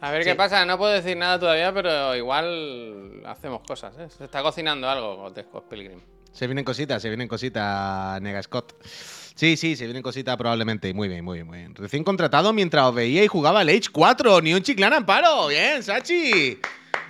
A 0.00 0.10
ver 0.10 0.22
Sí. 0.24 0.30
qué 0.30 0.34
pasa, 0.34 0.64
no 0.66 0.76
puedo 0.76 0.92
decir 0.92 1.16
nada 1.16 1.38
todavía, 1.38 1.72
pero 1.72 2.14
igual 2.14 3.22
hacemos 3.24 3.62
cosas, 3.66 3.94
¿eh? 3.98 4.08
Se 4.10 4.24
está 4.24 4.42
cocinando 4.42 4.88
algo 4.88 5.32
Scott 5.42 5.68
Pilgrim. 5.68 6.00
Se 6.32 6.46
vienen 6.46 6.64
cositas, 6.64 7.00
se 7.00 7.08
vienen 7.08 7.28
cositas, 7.28 8.20
Nega 8.20 8.42
Scott. 8.42 8.74
Sí, 8.84 9.56
sí, 9.56 9.74
se 9.74 9.84
vienen 9.84 10.02
cositas 10.02 10.36
probablemente. 10.36 10.92
Muy 10.92 11.08
bien, 11.08 11.24
muy 11.24 11.38
bien, 11.38 11.46
muy 11.46 11.58
bien. 11.58 11.74
Recién 11.74 12.04
contratado 12.04 12.52
mientras 12.52 12.84
os 12.86 12.94
veía 12.94 13.24
y 13.24 13.26
jugaba 13.26 13.62
el 13.62 13.70
Age 13.70 13.88
4. 13.92 14.40
Ni 14.42 14.52
un 14.52 14.62
chiclán 14.62 14.92
amparo. 14.92 15.48
Bien, 15.48 15.82
Sachi. 15.82 16.58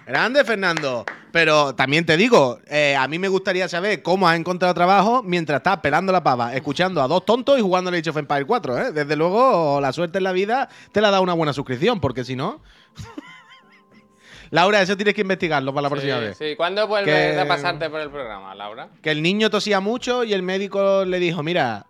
Grande, 0.06 0.44
Fernando. 0.44 1.04
Pero 1.32 1.74
también 1.74 2.06
te 2.06 2.16
digo, 2.16 2.60
eh, 2.68 2.94
a 2.96 3.08
mí 3.08 3.18
me 3.18 3.28
gustaría 3.28 3.68
saber 3.68 4.02
cómo 4.02 4.28
has 4.28 4.38
encontrado 4.38 4.72
trabajo 4.72 5.22
mientras 5.22 5.58
estás 5.58 5.78
pelando 5.78 6.12
la 6.12 6.22
pava, 6.22 6.54
escuchando 6.54 7.02
a 7.02 7.08
dos 7.08 7.24
tontos 7.26 7.58
y 7.58 7.62
jugando 7.62 7.90
el 7.90 7.96
Age 7.96 8.10
of 8.10 8.16
Empire 8.16 8.44
4. 8.46 8.78
¿eh? 8.78 8.92
Desde 8.92 9.16
luego, 9.16 9.80
la 9.80 9.92
suerte 9.92 10.18
en 10.18 10.24
la 10.24 10.32
vida 10.32 10.68
te 10.92 11.00
la 11.00 11.10
da 11.10 11.20
una 11.20 11.34
buena 11.34 11.52
suscripción, 11.52 12.00
porque 12.00 12.24
si 12.24 12.36
no. 12.36 12.62
Laura, 14.50 14.80
eso 14.80 14.96
tienes 14.96 15.14
que 15.14 15.22
investigarlo 15.22 15.74
para 15.74 15.82
la 15.82 15.90
próxima 15.90 16.18
sí, 16.18 16.20
vez. 16.20 16.38
Sí, 16.38 16.54
¿cuándo 16.56 16.86
vuelves 16.86 17.34
Que- 17.34 17.40
a 17.40 17.48
pasarte 17.48 17.90
por 17.90 18.00
el 18.00 18.10
programa, 18.10 18.54
Laura? 18.54 18.88
que 19.02 19.10
el 19.10 19.20
niño 19.22 19.50
tosía 19.50 19.80
mucho 19.80 20.22
y 20.22 20.32
el 20.32 20.42
médico 20.42 21.04
le 21.04 21.18
dijo, 21.18 21.42
mira, 21.42 21.86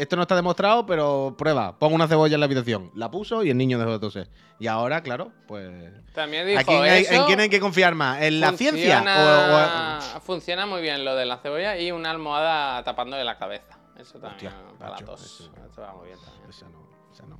esto 0.00 0.16
no 0.16 0.22
está 0.22 0.34
demostrado, 0.36 0.86
pero 0.86 1.34
prueba, 1.38 1.78
pon 1.78 1.92
una 1.92 2.08
cebolla 2.08 2.34
en 2.34 2.40
la 2.40 2.46
habitación. 2.46 2.90
La 2.94 3.10
puso 3.10 3.42
y 3.44 3.50
el 3.50 3.56
niño 3.56 3.78
dejó 3.78 3.92
de 3.92 3.98
toser. 3.98 4.28
Y 4.58 4.66
ahora, 4.66 5.02
claro, 5.02 5.32
pues... 5.46 5.70
También 6.14 6.46
dijo 6.46 6.60
¿A 6.60 6.64
quién 6.64 6.82
hay- 6.82 7.02
eso. 7.02 7.12
¿En 7.14 7.24
quién 7.24 7.40
hay 7.40 7.48
que 7.48 7.60
confiar 7.60 7.94
más? 7.94 8.20
¿En 8.22 8.40
la 8.40 8.52
ciencia? 8.52 8.98
funciona- 8.98 10.08
O- 10.12 10.16
o- 10.16 10.20
Funciona 10.26 10.66
muy 10.66 10.82
bien 10.82 11.04
lo 11.04 11.14
de 11.16 11.26
la 11.26 11.38
cebolla 11.38 11.78
y 11.78 11.92
una 11.92 12.10
almohada 12.10 12.82
tapándole 12.84 13.24
la 13.24 13.38
cabeza. 13.38 13.78
Eso 13.98 14.18
también 14.18 14.52
Hostia, 14.52 14.54
para 14.78 14.90
macho, 14.92 15.04
la 15.04 15.10
tos. 15.12 15.22
eso- 15.24 15.52
Eso 15.70 15.80
va 15.82 15.92
muy 15.94 16.06
bien 16.08 16.18
también. 16.18 16.50
Esa 16.50 16.66
no, 16.68 16.88
esa 17.12 17.26
no. 17.26 17.38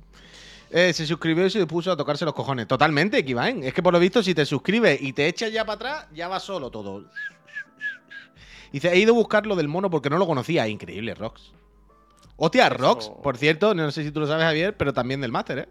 Eh, 0.69 0.93
se 0.93 1.05
suscribió 1.05 1.45
y 1.45 1.49
se 1.49 1.65
puso 1.67 1.91
a 1.91 1.97
tocarse 1.97 2.23
los 2.23 2.33
cojones. 2.33 2.65
Totalmente, 2.67 3.25
Kivain. 3.25 3.63
Es 3.63 3.73
que 3.73 3.83
por 3.83 3.91
lo 3.93 3.99
visto, 3.99 4.23
si 4.23 4.33
te 4.33 4.45
suscribes 4.45 5.01
y 5.01 5.11
te 5.13 5.27
echas 5.27 5.51
ya 5.51 5.65
para 5.65 5.75
atrás, 5.75 6.07
ya 6.13 6.27
va 6.27 6.39
solo 6.39 6.69
todo. 6.71 7.03
Dice, 8.71 8.89
he 8.93 8.97
ido 8.99 9.11
a 9.13 9.15
buscar 9.15 9.45
lo 9.45 9.55
del 9.57 9.67
mono 9.67 9.89
porque 9.89 10.09
no 10.09 10.17
lo 10.17 10.25
conocía. 10.25 10.67
Increíble, 10.67 11.13
Rox. 11.13 11.51
Hostia, 12.43 12.69
Rox, 12.69 13.09
por 13.21 13.37
cierto, 13.37 13.75
no 13.75 13.91
sé 13.91 14.03
si 14.03 14.11
tú 14.11 14.19
lo 14.19 14.25
sabes, 14.25 14.43
Javier, 14.45 14.75
pero 14.75 14.93
también 14.93 15.21
del 15.21 15.31
máster, 15.31 15.59
¿eh? 15.59 15.69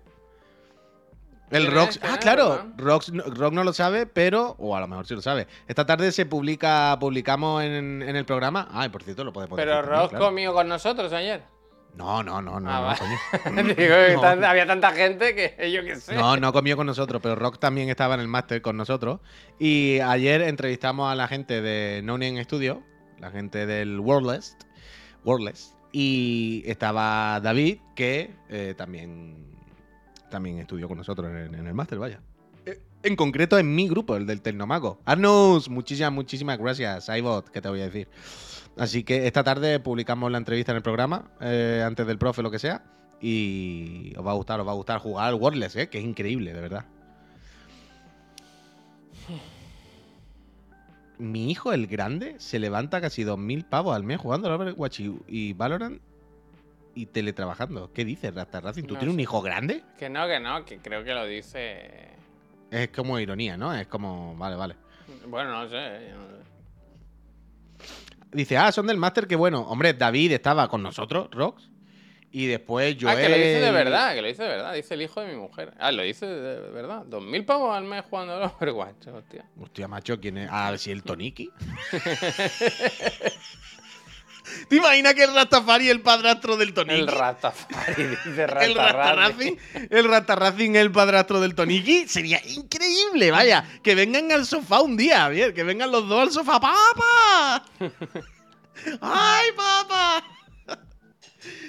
El 1.50 1.64
¿Quién 1.64 1.74
Rox. 1.74 1.98
Ah, 2.00 2.16
claro. 2.20 2.64
Rox, 2.76 3.10
no- 3.12 3.24
Rox 3.24 3.52
no 3.52 3.64
lo 3.64 3.72
sabe, 3.72 4.06
pero. 4.06 4.54
O 4.60 4.76
a 4.76 4.80
lo 4.80 4.86
mejor 4.86 5.04
sí 5.04 5.16
lo 5.16 5.20
sabe. 5.20 5.48
Esta 5.66 5.84
tarde 5.84 6.12
se 6.12 6.26
publica, 6.26 6.96
publicamos 7.00 7.64
en, 7.64 8.02
en 8.02 8.14
el 8.14 8.24
programa. 8.24 8.68
Ay, 8.70 8.88
por 8.88 9.02
cierto, 9.02 9.24
lo 9.24 9.32
podemos 9.32 9.56
Pero 9.56 9.72
decir 9.74 9.88
claro. 9.88 10.16
comió 10.16 10.54
con 10.54 10.68
nosotros 10.68 11.12
ayer. 11.12 11.42
No, 11.96 12.22
no, 12.22 12.40
no, 12.40 12.60
no, 12.60 12.70
Ah, 12.70 12.78
no, 12.80 12.86
vale. 12.86 12.98
coño. 13.42 13.62
Digo 13.74 13.74
que 14.06 14.12
No. 14.14 14.20
tan- 14.20 14.44
había 14.44 14.64
tanta 14.64 14.92
gente 14.92 15.34
que 15.34 15.72
yo 15.72 15.82
qué 15.82 15.96
sé. 15.96 16.14
No, 16.14 16.36
no 16.36 16.52
comió 16.52 16.76
con 16.76 16.86
nosotros, 16.86 17.20
pero 17.20 17.34
Rock 17.34 17.58
también 17.58 17.88
estaba 17.88 18.14
en 18.14 18.20
el 18.20 18.28
máster 18.28 18.62
con 18.62 18.76
nosotros. 18.76 19.18
Y 19.58 19.98
ayer 19.98 20.42
entrevistamos 20.42 21.10
a 21.10 21.16
la 21.16 21.26
gente 21.26 21.62
de 21.62 22.00
No 22.04 22.12
Name 22.12 22.44
Studio, 22.44 22.80
la 23.18 23.32
gente 23.32 23.66
del 23.66 23.98
Wordless, 23.98 24.56
Wordless 25.24 25.74
y 25.92 26.62
estaba 26.66 27.40
David, 27.40 27.78
que 27.94 28.30
eh, 28.48 28.74
también, 28.76 29.46
también 30.30 30.58
estudió 30.58 30.88
con 30.88 30.98
nosotros 30.98 31.28
en, 31.30 31.54
en 31.54 31.66
el 31.66 31.74
máster, 31.74 31.98
vaya. 31.98 32.20
Eh, 32.66 32.80
En 33.02 33.16
concreto 33.16 33.58
en 33.58 33.74
mi 33.74 33.88
grupo, 33.88 34.16
el 34.16 34.26
del 34.26 34.40
Tecnomago. 34.42 35.00
Arnus, 35.04 35.68
muchísimas, 35.68 36.12
muchísimas 36.12 36.58
gracias. 36.58 37.08
iBot, 37.08 37.48
que 37.48 37.60
te 37.60 37.68
voy 37.68 37.80
a 37.80 37.84
decir. 37.84 38.08
Así 38.76 39.02
que 39.02 39.26
esta 39.26 39.42
tarde 39.42 39.80
publicamos 39.80 40.30
la 40.30 40.38
entrevista 40.38 40.72
en 40.72 40.76
el 40.76 40.82
programa, 40.82 41.32
eh, 41.40 41.82
antes 41.84 42.06
del 42.06 42.18
profe, 42.18 42.42
lo 42.42 42.50
que 42.50 42.58
sea. 42.58 42.84
Y 43.20 44.14
os 44.16 44.26
va 44.26 44.30
a 44.30 44.34
gustar, 44.34 44.60
os 44.60 44.66
va 44.66 44.72
a 44.72 44.76
gustar 44.76 44.98
jugar 45.00 45.26
al 45.26 45.34
Wordless, 45.34 45.76
¿eh? 45.76 45.88
que 45.88 45.98
es 45.98 46.04
increíble, 46.04 46.54
de 46.54 46.60
verdad. 46.60 46.84
Mi 51.20 51.50
hijo, 51.50 51.72
el 51.72 51.86
grande, 51.86 52.36
se 52.38 52.58
levanta 52.58 53.00
casi 53.00 53.24
2.000 53.24 53.68
pavos 53.68 53.94
al 53.94 54.02
mes 54.02 54.18
jugando 54.18 54.48
al 54.48 54.54
Overwatch 54.54 55.00
y, 55.00 55.18
y 55.28 55.52
Valorant 55.52 56.00
y 56.94 57.06
teletrabajando. 57.06 57.92
¿Qué 57.92 58.04
dices, 58.04 58.34
Rasta 58.34 58.60
Racing? 58.60 58.84
¿Tú 58.84 58.94
No 58.94 59.00
tienes 59.00 59.14
un 59.14 59.20
hijo 59.20 59.42
grande? 59.42 59.82
Que 59.98 60.08
no, 60.08 60.26
que 60.26 60.40
no, 60.40 60.64
que 60.64 60.78
creo 60.78 61.04
que 61.04 61.14
lo 61.14 61.26
dice. 61.26 62.08
Es 62.70 62.88
como 62.88 63.18
ironía, 63.18 63.56
¿no? 63.56 63.74
Es 63.74 63.86
como, 63.86 64.36
vale, 64.36 64.56
vale. 64.56 64.76
Bueno, 65.28 65.50
no 65.50 65.68
sé. 65.68 66.08
yo 66.10 66.16
no 66.16 66.26
sé. 66.26 66.40
Dice, 68.32 68.56
ah, 68.56 68.70
son 68.70 68.86
del 68.86 68.96
máster, 68.96 69.26
que 69.26 69.36
bueno. 69.36 69.60
Hombre, 69.62 69.92
David 69.94 70.32
estaba 70.32 70.68
con 70.68 70.82
nosotros, 70.82 71.28
Rox. 71.32 71.69
Y 72.32 72.46
después 72.46 72.96
yo. 72.96 73.08
Ah, 73.08 73.16
que 73.16 73.28
lo 73.28 73.34
dice 73.36 73.60
de 73.60 73.70
verdad, 73.72 74.14
que 74.14 74.22
lo 74.22 74.28
dice 74.28 74.42
de 74.44 74.48
verdad. 74.48 74.72
Dice 74.74 74.94
el 74.94 75.02
hijo 75.02 75.20
de 75.20 75.32
mi 75.32 75.36
mujer. 75.36 75.74
Ah, 75.78 75.90
lo 75.90 76.02
dice 76.02 76.26
de 76.26 76.70
verdad. 76.70 77.02
Dos 77.06 77.22
mil 77.22 77.44
pavos 77.44 77.76
al 77.76 77.84
mes 77.84 78.04
jugando 78.08 78.34
al 78.36 78.42
Overwatch, 78.44 79.08
hostia. 79.08 79.44
Hostia, 79.60 79.88
macho, 79.88 80.20
¿quién 80.20 80.38
es? 80.38 80.48
Ah, 80.50 80.72
si 80.78 80.92
el 80.92 81.02
Toniki. 81.02 81.50
¿Te 84.68 84.76
imaginas 84.76 85.14
que 85.14 85.24
el 85.24 85.34
Rastafari 85.34 85.86
es 85.86 85.90
el 85.92 86.00
padrastro 86.00 86.56
del 86.56 86.72
Toniki? 86.72 87.00
El 87.00 87.08
Rastafari, 87.08 88.04
dice 88.04 88.42
El 88.60 88.74
Rastafari. 88.74 89.58
El 89.90 90.04
Ratarracing 90.04 90.76
es 90.76 90.82
el 90.82 90.92
padrastro 90.92 91.40
del 91.40 91.54
Toniki. 91.54 92.06
Sería 92.08 92.40
increíble, 92.46 93.30
vaya. 93.30 93.64
Que 93.82 93.94
vengan 93.94 94.30
al 94.32 94.46
sofá 94.46 94.80
un 94.80 94.96
día, 94.96 95.28
bien. 95.28 95.52
Que 95.52 95.64
vengan 95.64 95.90
los 95.90 96.08
dos 96.08 96.20
al 96.20 96.30
sofá. 96.30 96.60
¡Papá! 96.60 97.64
¡Ay, 99.00 99.48
papá! 99.56 100.24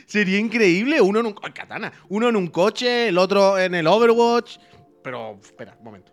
Sería 0.06 0.40
increíble. 0.40 1.02
Uno 1.02 1.20
en 1.20 1.28
un. 1.28 1.36
¡Ay, 1.42 1.52
katana! 1.52 1.92
Uno 2.10 2.30
en 2.30 2.36
un 2.36 2.48
coche, 2.48 3.10
el 3.10 3.18
otro 3.18 3.58
en 3.58 3.76
el 3.76 3.88
Overwatch. 3.88 4.58
Pero, 5.04 5.40
espera, 5.42 5.76
un 5.78 5.84
momento. 5.84 6.12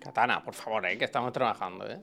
Katana, 0.00 0.42
por 0.42 0.54
favor, 0.54 0.86
eh, 0.86 0.98
que 0.98 1.04
estamos 1.04 1.32
trabajando, 1.32 1.88
¿eh? 1.88 2.00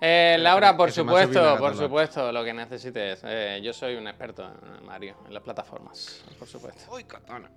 Eh, 0.00 0.36
Laura, 0.38 0.76
por 0.76 0.92
supuesto, 0.92 1.56
por 1.58 1.76
supuesto, 1.76 2.30
lo 2.30 2.44
que 2.44 2.54
necesites. 2.54 3.20
Eh, 3.24 3.60
yo 3.62 3.72
soy 3.72 3.96
un 3.96 4.06
experto 4.06 4.44
en 4.44 4.86
Mario, 4.86 5.16
en 5.26 5.34
las 5.34 5.42
plataformas, 5.42 6.24
por 6.38 6.46
supuesto. 6.46 6.92
Uy, 6.94 7.04
katana. 7.04 7.50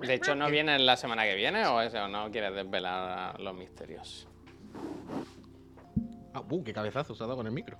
De 0.00 0.14
hecho, 0.14 0.34
¿no 0.34 0.48
viene 0.50 0.78
la 0.78 0.96
semana 0.96 1.24
que 1.24 1.34
viene 1.34 1.66
o 1.66 1.80
eso? 1.80 2.08
¿No 2.08 2.30
quieres 2.30 2.54
desvelar 2.54 3.38
los 3.38 3.54
misterios? 3.54 4.26
Ah, 6.34 6.42
uh, 6.48 6.64
qué 6.64 6.72
cabezazo 6.72 7.14
se 7.14 7.22
ha 7.22 7.26
dado 7.26 7.36
con 7.36 7.46
el 7.46 7.52
micro. 7.52 7.78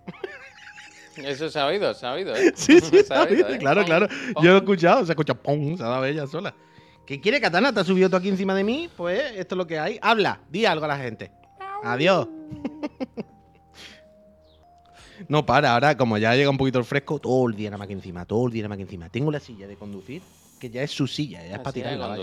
Eso 1.16 1.50
se 1.50 1.58
ha 1.58 1.66
oído, 1.66 1.92
se 1.94 2.06
ha 2.06 2.12
oído, 2.12 2.34
¿eh? 2.34 2.52
Sí, 2.56 2.80
sí, 2.80 3.02
Se 3.02 3.14
ha 3.14 3.24
oído, 3.24 3.48
¿eh? 3.48 3.58
claro, 3.58 3.84
claro. 3.84 4.08
Yo 4.42 4.50
lo 4.50 4.54
he 4.54 4.58
escuchado, 4.58 5.04
se 5.04 5.12
ha 5.12 5.14
escuchado 5.14 5.40
¡pum! 5.40 5.76
Se 5.76 5.82
ha 5.82 5.88
dado 5.88 6.04
ella 6.04 6.26
sola. 6.26 6.54
¿Qué 7.06 7.20
quiere, 7.20 7.40
Katana? 7.40 7.72
¿Te 7.72 7.80
has 7.80 7.86
subido 7.86 8.08
tú 8.08 8.16
aquí 8.16 8.28
encima 8.28 8.54
de 8.54 8.64
mí? 8.64 8.88
Pues 8.96 9.20
esto 9.36 9.54
es 9.54 9.56
lo 9.56 9.66
que 9.66 9.78
hay. 9.78 9.98
Habla, 10.00 10.40
di 10.48 10.64
algo 10.64 10.84
a 10.84 10.88
la 10.88 10.98
gente. 10.98 11.30
Adiós. 11.82 12.28
No 15.28 15.46
para, 15.46 15.72
ahora 15.72 15.96
como 15.96 16.18
ya 16.18 16.34
llega 16.34 16.50
un 16.50 16.58
poquito 16.58 16.78
el 16.78 16.84
fresco, 16.84 17.18
todo 17.18 17.48
el 17.48 17.54
día 17.54 17.70
nada 17.70 17.78
más 17.78 17.86
que 17.86 17.92
encima, 17.92 18.24
todo 18.24 18.46
el 18.46 18.52
día 18.52 18.62
nada 18.62 18.70
más 18.70 18.78
que 18.78 18.82
encima. 18.82 19.08
Tengo 19.08 19.30
la 19.30 19.40
silla 19.40 19.66
de 19.66 19.76
conducir, 19.76 20.20
que 20.58 20.70
ya 20.70 20.82
es 20.82 20.90
su 20.90 21.06
silla, 21.06 21.46
ya 21.46 21.56
es 21.56 21.58
para 21.58 21.72
tirarla. 21.72 22.18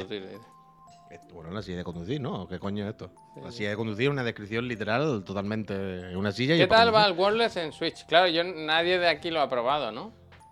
Bueno, 1.33 1.51
la 1.51 1.61
silla 1.61 1.77
de 1.77 1.83
conducir, 1.83 2.21
¿no? 2.21 2.47
¿Qué 2.47 2.59
coño 2.59 2.83
es 2.85 2.91
esto? 2.91 3.11
Sí, 3.33 3.41
La 3.41 3.51
silla 3.51 3.69
de 3.71 3.75
conducir 3.75 4.05
es 4.05 4.09
una 4.11 4.23
descripción 4.23 4.67
literal 4.67 5.23
totalmente. 5.23 6.15
Una 6.15 6.31
silla 6.31 6.55
y 6.55 6.59
¿Qué 6.59 6.67
para 6.67 6.85
tal 6.85 6.95
va 6.95 7.05
el 7.07 7.13
Wordless 7.13 7.57
en 7.57 7.71
Switch? 7.71 8.05
Claro, 8.05 8.27
yo 8.27 8.43
nadie 8.43 8.99
de 8.99 9.07
aquí 9.07 9.31
lo 9.31 9.41
ha 9.41 9.49
probado, 9.49 9.91
¿no? 9.91 10.11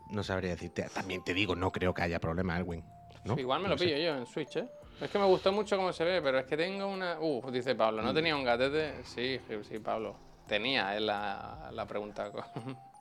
No 0.09 0.23
sabría 0.23 0.51
decirte. 0.51 0.87
También 0.93 1.23
te 1.23 1.33
digo, 1.33 1.55
no 1.55 1.71
creo 1.71 1.93
que 1.93 2.01
haya 2.01 2.19
problema, 2.19 2.57
Erwin. 2.57 2.83
¿no? 3.25 3.37
Igual 3.37 3.59
me 3.61 3.67
No 3.67 3.73
lo 3.75 3.77
sé. 3.77 3.85
pillo 3.85 3.97
yo 3.97 4.15
en 4.17 4.25
Switch, 4.25 4.55
¿eh? 4.55 4.67
Es 5.01 5.11
que 5.11 5.19
me 5.19 5.25
gustó 5.25 5.51
mucho 5.51 5.77
cómo 5.77 5.93
se 5.93 6.03
ve, 6.03 6.21
pero 6.23 6.39
es 6.39 6.45
que 6.45 6.57
tengo 6.57 6.87
una... 6.87 7.19
Uh, 7.19 7.51
dice 7.51 7.75
Pablo, 7.75 8.01
Mm. 8.01 8.05
¿no 8.05 8.13
tenía 8.13 8.35
un 8.35 8.43
gatete? 8.43 9.03
Sí, 9.03 9.39
sí, 9.47 9.55
sí, 9.63 9.79
Pablo. 9.79 10.15
Tenía, 10.47 10.95
es 10.95 11.01
la, 11.01 11.69
la 11.73 11.85
pregunta. 11.85 12.31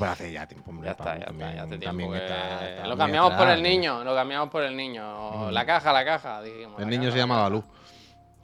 Hace 0.00 0.32
ya 0.32 0.46
tiempo, 0.46 0.70
hombre. 0.70 0.86
Ya 0.86 0.92
está, 0.92 1.04
ya 1.04 1.12
está, 1.14 1.26
también- 1.26 1.54
ya 1.54 1.62
hace 1.62 1.68
tiempo 1.70 1.84
también 1.86 2.10
que- 2.10 2.16
está- 2.18 2.68
está 2.70 2.86
Lo 2.86 2.96
cambiamos 2.96 3.32
por 3.34 3.48
el 3.48 3.62
niño, 3.62 4.04
lo 4.04 4.14
cambiamos 4.14 4.48
por 4.50 4.62
el 4.62 4.76
niño. 4.76 5.50
La 5.50 5.64
caja, 5.66 5.92
la 5.92 6.04
caja, 6.04 6.42
dijimos. 6.42 6.80
El 6.80 6.88
niño 6.88 7.02
caja, 7.04 7.12
se 7.12 7.16
la 7.18 7.22
llama 7.22 7.34
caja. 7.36 7.42
Balú. 7.44 7.64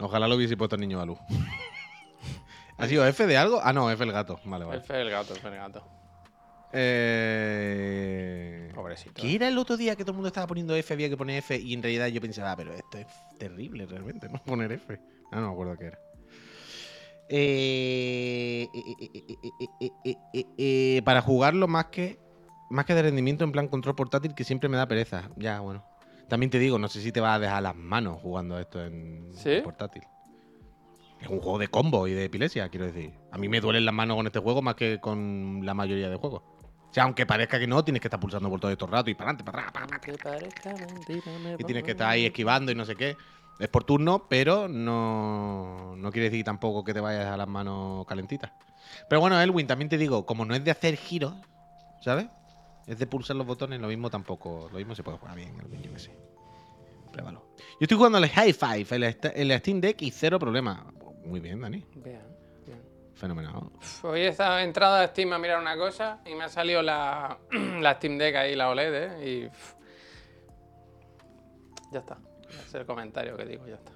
Ojalá 0.00 0.28
lo 0.28 0.36
hubiese 0.36 0.56
puesto 0.56 0.76
el 0.76 0.80
niño 0.80 0.98
Balú. 0.98 1.18
¿Ha 2.78 2.86
sido 2.86 3.06
F 3.06 3.26
de 3.26 3.36
algo? 3.36 3.60
Ah, 3.62 3.72
no, 3.72 3.90
F 3.90 4.02
el 4.04 4.12
gato. 4.12 4.40
Vale, 4.44 4.64
vale. 4.64 4.78
F 4.80 4.98
el 5.00 5.10
gato, 5.10 5.34
F 5.34 5.46
el 5.48 5.54
gato. 5.56 5.82
Eh... 7.42 8.70
Pobrecito. 8.74 9.20
¿Qué 9.20 9.34
era 9.34 9.48
el 9.48 9.58
otro 9.58 9.76
día 9.76 9.96
que 9.96 10.02
todo 10.04 10.12
el 10.12 10.16
mundo 10.16 10.28
estaba 10.28 10.46
poniendo 10.46 10.74
F, 10.74 10.94
había 10.94 11.08
que 11.08 11.16
poner 11.16 11.38
F 11.38 11.56
y 11.58 11.74
en 11.74 11.82
realidad 11.82 12.06
yo 12.08 12.20
pensaba, 12.20 12.52
ah, 12.52 12.56
pero 12.56 12.72
esto 12.72 12.98
es 12.98 13.06
terrible 13.38 13.86
realmente, 13.86 14.28
no 14.28 14.38
poner 14.44 14.72
F. 14.72 14.98
Ah, 15.32 15.36
no 15.40 15.48
me 15.48 15.52
acuerdo 15.52 15.76
qué 15.76 15.86
era. 15.86 15.98
Eh, 17.32 18.68
eh, 20.34 21.02
para 21.04 21.22
jugarlo 21.22 21.68
más 21.68 21.86
que 21.86 22.18
más 22.70 22.84
que 22.86 22.94
de 22.94 23.02
rendimiento 23.02 23.44
en 23.44 23.52
plan 23.52 23.68
control 23.68 23.94
portátil 23.94 24.34
que 24.34 24.44
siempre 24.44 24.68
me 24.68 24.76
da 24.76 24.86
pereza. 24.86 25.30
Ya, 25.36 25.60
bueno. 25.60 25.84
También 26.28 26.50
te 26.50 26.58
digo, 26.58 26.78
no 26.78 26.88
sé 26.88 27.00
si 27.00 27.12
te 27.12 27.20
vas 27.20 27.36
a 27.36 27.38
dejar 27.38 27.62
las 27.62 27.76
manos 27.76 28.20
jugando 28.20 28.58
esto 28.58 28.84
en 28.84 29.32
portátil. 29.64 30.04
Es 31.20 31.28
un 31.28 31.40
juego 31.40 31.58
de 31.58 31.68
combo 31.68 32.06
y 32.06 32.12
de 32.14 32.24
epilepsia, 32.24 32.68
quiero 32.68 32.86
decir. 32.86 33.12
A 33.30 33.38
mí 33.38 33.48
me 33.48 33.60
duelen 33.60 33.84
las 33.84 33.94
manos 33.94 34.16
con 34.16 34.26
este 34.26 34.38
juego 34.38 34.62
más 34.62 34.74
que 34.74 35.00
con 35.00 35.60
la 35.64 35.74
mayoría 35.74 36.08
de 36.08 36.16
juegos. 36.16 36.42
O 36.42 36.92
sea, 36.92 37.04
aunque 37.04 37.26
parezca 37.26 37.58
que 37.58 37.66
no, 37.66 37.84
tienes 37.84 38.00
que 38.00 38.08
estar 38.08 38.18
pulsando 38.18 38.48
por 38.48 38.58
todo 38.58 38.70
esto 38.70 38.86
rato 38.86 39.10
y 39.10 39.14
para 39.14 39.30
adelante, 39.30 39.44
para 39.44 39.68
atrás, 39.68 39.86
para 39.86 39.96
atrás. 39.96 41.56
Y 41.58 41.64
tienes 41.64 41.84
que 41.84 41.92
estar 41.92 42.08
ahí 42.08 42.26
esquivando 42.26 42.72
y 42.72 42.74
no 42.74 42.84
sé 42.84 42.96
qué. 42.96 43.16
Es 43.60 43.68
por 43.68 43.84
turno, 43.84 44.26
pero 44.28 44.68
no, 44.68 45.94
no 45.96 46.10
quiere 46.10 46.30
decir 46.30 46.44
tampoco 46.44 46.82
que 46.82 46.94
te 46.94 47.00
vayas 47.00 47.26
a 47.26 47.36
las 47.36 47.46
manos 47.46 48.06
calentitas. 48.06 48.50
Pero 49.08 49.20
bueno, 49.20 49.40
Elwin, 49.40 49.66
también 49.66 49.88
te 49.88 49.98
digo, 49.98 50.24
como 50.26 50.44
no 50.44 50.54
es 50.54 50.64
de 50.64 50.70
hacer 50.70 50.96
giros, 50.96 51.34
¿sabes? 52.00 52.26
Es 52.86 52.98
de 52.98 53.06
pulsar 53.06 53.36
los 53.36 53.46
botones, 53.46 53.78
lo 53.80 53.88
mismo 53.88 54.08
tampoco. 54.10 54.68
Lo 54.72 54.78
mismo 54.78 54.94
se 54.94 55.02
puede 55.02 55.18
jugar 55.18 55.36
bien, 55.36 55.54
Elwin, 55.60 55.82
yo 55.82 55.92
que 55.92 55.98
sé. 55.98 56.10
Pruébalo. 57.12 57.44
Yo 57.58 57.64
estoy 57.82 57.96
jugando 57.98 58.18
al 58.18 58.28
High 58.28 58.52
Five, 58.54 58.86
el, 58.96 59.02
el 59.50 59.58
Steam 59.58 59.80
Deck 59.80 60.00
y 60.02 60.10
cero 60.10 60.38
problema. 60.38 60.86
Muy 61.24 61.38
bien, 61.40 61.60
Dani. 61.60 61.84
Bien, 61.96 62.22
bien. 62.66 62.82
Fenomenal. 63.14 63.70
Hoy 64.02 64.20
he 64.22 64.28
estado- 64.28 64.58
entrado 64.60 64.96
a 64.96 65.06
Steam 65.08 65.32
a 65.34 65.38
mirar 65.38 65.60
una 65.60 65.76
cosa 65.76 66.20
y 66.24 66.34
me 66.34 66.44
ha 66.44 66.48
salido 66.48 66.80
la, 66.82 67.38
la 67.80 67.94
Steam 67.96 68.16
Deck 68.16 68.36
ahí, 68.36 68.56
la 68.56 68.70
OLED, 68.70 68.94
¿eh? 68.94 69.28
Y. 69.28 69.48
ya 71.92 71.98
está. 72.00 72.16
Es 72.66 72.74
el 72.74 72.84
comentario 72.86 73.36
que 73.36 73.44
digo, 73.44 73.66
ya 73.66 73.74
está. 73.74 73.92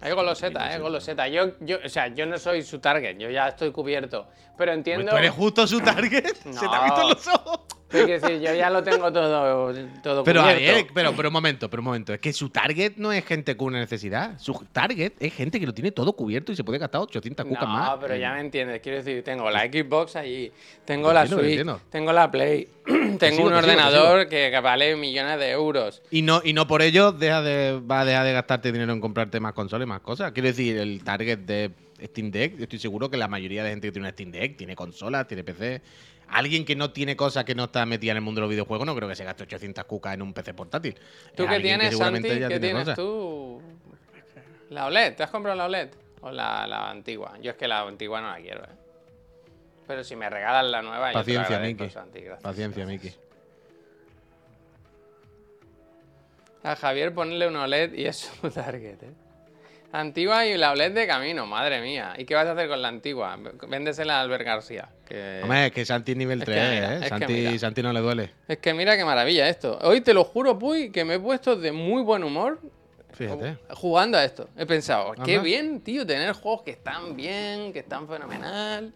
Hay 0.00 0.12
goloseta, 0.12 0.74
¿eh? 0.74 0.78
Goloseta. 0.78 1.26
Yo, 1.26 1.58
yo, 1.60 1.78
o 1.84 1.88
sea, 1.88 2.06
yo 2.08 2.24
no 2.24 2.38
soy 2.38 2.62
su 2.62 2.78
target, 2.78 3.18
yo 3.18 3.30
ya 3.30 3.48
estoy 3.48 3.72
cubierto. 3.72 4.28
Pero 4.56 4.70
Pues 4.70 4.76
entiendo. 4.76 5.10
tú 5.10 5.16
eres 5.16 5.32
justo 5.32 5.66
su 5.66 5.80
target. 5.80 6.24
Se 6.36 6.50
te 6.60 6.66
ha 6.74 6.84
visto 6.84 7.00
en 7.00 7.08
No. 7.08 7.14
los 7.14 7.26
ojos. 7.28 7.60
Quiero 7.90 8.06
decir, 8.20 8.40
yo 8.40 8.54
ya 8.54 8.68
lo 8.68 8.82
tengo 8.82 9.10
todo, 9.12 9.72
todo 10.02 10.22
Pero, 10.24 10.42
cubierto. 10.42 10.92
pero, 10.92 11.14
pero 11.16 11.28
un 11.28 11.32
momento, 11.32 11.70
pero 11.70 11.80
un 11.80 11.86
momento. 11.86 12.12
Es 12.12 12.20
que 12.20 12.32
su 12.34 12.50
target 12.50 12.94
no 12.96 13.12
es 13.12 13.24
gente 13.24 13.56
con 13.56 13.68
una 13.68 13.78
necesidad. 13.80 14.38
Su 14.38 14.52
target 14.72 15.14
es 15.18 15.32
gente 15.32 15.58
que 15.58 15.64
lo 15.66 15.72
tiene 15.72 15.90
todo 15.90 16.12
cubierto 16.12 16.52
y 16.52 16.56
se 16.56 16.64
puede 16.64 16.78
gastar 16.78 17.00
800 17.00 17.46
cucas 17.46 17.62
no, 17.62 17.68
más. 17.68 17.90
pero 18.00 18.14
ya 18.16 18.28
en- 18.28 18.34
me 18.34 18.40
entiendes. 18.42 18.80
Quiero 18.82 18.98
decir, 18.98 19.24
tengo 19.24 19.50
la 19.50 19.62
Xbox 19.62 20.16
allí, 20.16 20.52
tengo 20.84 21.12
la 21.12 21.22
entiendo, 21.22 21.74
Switch, 21.78 21.90
tengo 21.90 22.12
la 22.12 22.30
Play, 22.30 22.68
tengo 23.18 23.36
sigo, 23.36 23.46
un 23.48 23.54
ordenador 23.54 24.28
que, 24.28 24.50
que 24.50 24.60
vale 24.60 24.94
millones 24.96 25.38
de 25.38 25.50
euros. 25.50 26.02
Y 26.10 26.22
no, 26.22 26.42
y 26.44 26.52
no 26.52 26.66
por 26.66 26.82
ello 26.82 27.12
deja 27.12 27.40
de, 27.42 27.80
va 27.80 28.00
a 28.00 28.04
dejar 28.04 28.26
de 28.26 28.32
gastarte 28.34 28.70
dinero 28.70 28.92
en 28.92 29.00
comprarte 29.00 29.40
más 29.40 29.54
consolas 29.54 29.86
y 29.86 29.88
más 29.88 30.00
cosas. 30.00 30.32
Quiero 30.32 30.48
decir, 30.48 30.76
el 30.76 31.02
target 31.04 31.38
de 31.38 31.70
Steam 32.04 32.30
Deck, 32.30 32.56
yo 32.58 32.64
estoy 32.64 32.78
seguro 32.78 33.10
que 33.10 33.16
la 33.16 33.28
mayoría 33.28 33.64
de 33.64 33.70
gente 33.70 33.88
que 33.88 33.92
tiene 33.92 34.06
una 34.06 34.12
Steam 34.12 34.30
Deck 34.30 34.56
tiene 34.58 34.76
consolas, 34.76 35.26
tiene 35.26 35.42
PC. 35.42 35.80
Alguien 36.30 36.64
que 36.64 36.76
no 36.76 36.90
tiene 36.92 37.16
cosas 37.16 37.44
que 37.44 37.54
no 37.54 37.64
está 37.64 37.86
metida 37.86 38.12
en 38.12 38.18
el 38.18 38.22
mundo 38.22 38.40
de 38.40 38.42
los 38.42 38.50
videojuegos, 38.50 38.86
no 38.86 38.94
creo 38.94 39.08
que 39.08 39.14
se 39.14 39.24
gaste 39.24 39.44
800 39.44 39.84
cucas 39.84 40.14
en 40.14 40.22
un 40.22 40.34
PC 40.34 40.54
portátil. 40.54 40.94
¿Tú 41.34 41.44
qué 41.46 41.56
que 41.56 41.60
tienes, 41.60 41.96
Santi? 41.96 42.22
¿Qué 42.22 42.36
tiene 42.36 42.58
tienes 42.60 42.82
cosas. 42.82 42.96
tú? 42.96 43.62
¿La 44.70 44.86
OLED? 44.86 45.16
¿Te 45.16 45.22
has 45.22 45.30
comprado 45.30 45.56
la 45.56 45.64
OLED? 45.64 45.88
¿O 46.20 46.30
la, 46.30 46.66
la 46.66 46.90
antigua? 46.90 47.38
Yo 47.40 47.52
es 47.52 47.56
que 47.56 47.66
la 47.66 47.80
antigua 47.80 48.20
no 48.20 48.30
la 48.30 48.36
quiero, 48.38 48.64
¿eh? 48.64 48.76
Pero 49.86 50.04
si 50.04 50.16
me 50.16 50.28
regalan 50.28 50.70
la 50.70 50.82
nueva, 50.82 51.06
yo 51.06 51.12
te 51.12 51.18
Paciencia, 51.20 51.56
agradezco, 51.56 51.84
Miki. 51.84 51.94
Santi, 51.94 52.20
gracias. 52.20 52.42
Paciencia, 52.42 52.84
Miki. 52.86 53.12
A 56.62 56.76
Javier 56.76 57.14
ponerle 57.14 57.48
una 57.48 57.62
OLED 57.64 57.94
y 57.94 58.04
es 58.04 58.16
su 58.18 58.50
target, 58.50 59.02
¿eh? 59.02 59.14
Antigua 59.90 60.44
y 60.44 60.56
la 60.58 60.72
OLED 60.72 60.92
de 60.92 61.06
camino, 61.06 61.46
madre 61.46 61.80
mía. 61.80 62.14
¿Y 62.18 62.26
qué 62.26 62.34
vas 62.34 62.46
a 62.46 62.52
hacer 62.52 62.68
con 62.68 62.82
la 62.82 62.88
antigua? 62.88 63.38
Véndesela 63.68 64.18
a 64.18 64.20
Albert 64.20 64.44
García. 64.44 64.90
Que... 65.06 65.40
Hombre, 65.42 65.66
es 65.66 65.72
que 65.72 65.84
Santi 65.86 66.12
es 66.12 66.18
nivel 66.18 66.40
Es 66.42 66.44
que 66.44 66.52
3, 66.52 66.70
mira, 66.70 66.94
¿eh? 66.94 66.98
es 67.02 67.08
Santi. 67.08 67.58
Santi 67.58 67.82
no 67.82 67.92
le 67.94 68.00
duele. 68.00 68.30
Es 68.46 68.58
que 68.58 68.74
mira 68.74 68.96
qué 68.98 69.04
maravilla 69.04 69.48
esto. 69.48 69.78
Hoy 69.80 70.02
te 70.02 70.12
lo 70.12 70.24
juro, 70.24 70.58
Puy, 70.58 70.90
que 70.90 71.04
me 71.06 71.14
he 71.14 71.18
puesto 71.18 71.56
de 71.56 71.72
muy 71.72 72.02
buen 72.02 72.22
humor 72.22 72.60
Fíjate. 73.14 73.56
jugando 73.70 74.18
a 74.18 74.24
esto. 74.24 74.50
He 74.58 74.66
pensado, 74.66 75.12
qué 75.24 75.36
Anda. 75.36 75.42
bien, 75.42 75.80
tío, 75.80 76.06
tener 76.06 76.32
juegos 76.34 76.62
que 76.62 76.72
están 76.72 77.16
bien, 77.16 77.72
que 77.72 77.78
están 77.78 78.06
fenomenal. 78.06 78.92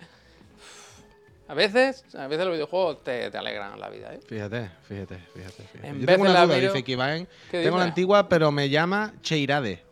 A 1.48 1.54
veces, 1.54 2.04
a 2.14 2.26
veces 2.28 2.44
los 2.44 2.54
videojuegos 2.54 3.02
te, 3.02 3.30
te 3.30 3.38
alegran 3.38 3.78
la 3.80 3.88
vida, 3.88 4.12
¿eh? 4.14 4.20
Fíjate, 4.26 4.70
fíjate, 4.88 5.16
fíjate. 5.34 5.62
fíjate. 5.64 5.86
En 5.88 6.00
Yo 6.00 6.06
vez 6.06 6.16
tengo 6.16 6.22
una 6.22 6.34
la 6.34 6.46
duda, 6.46 6.56
dice 6.56 6.82
Kibaen. 6.82 7.26
¿Qué 7.50 7.62
Tengo 7.62 7.78
la 7.78 7.84
antigua, 7.84 8.28
pero 8.28 8.52
me 8.52 8.68
llama 8.68 9.14
Cheirade. 9.22 9.82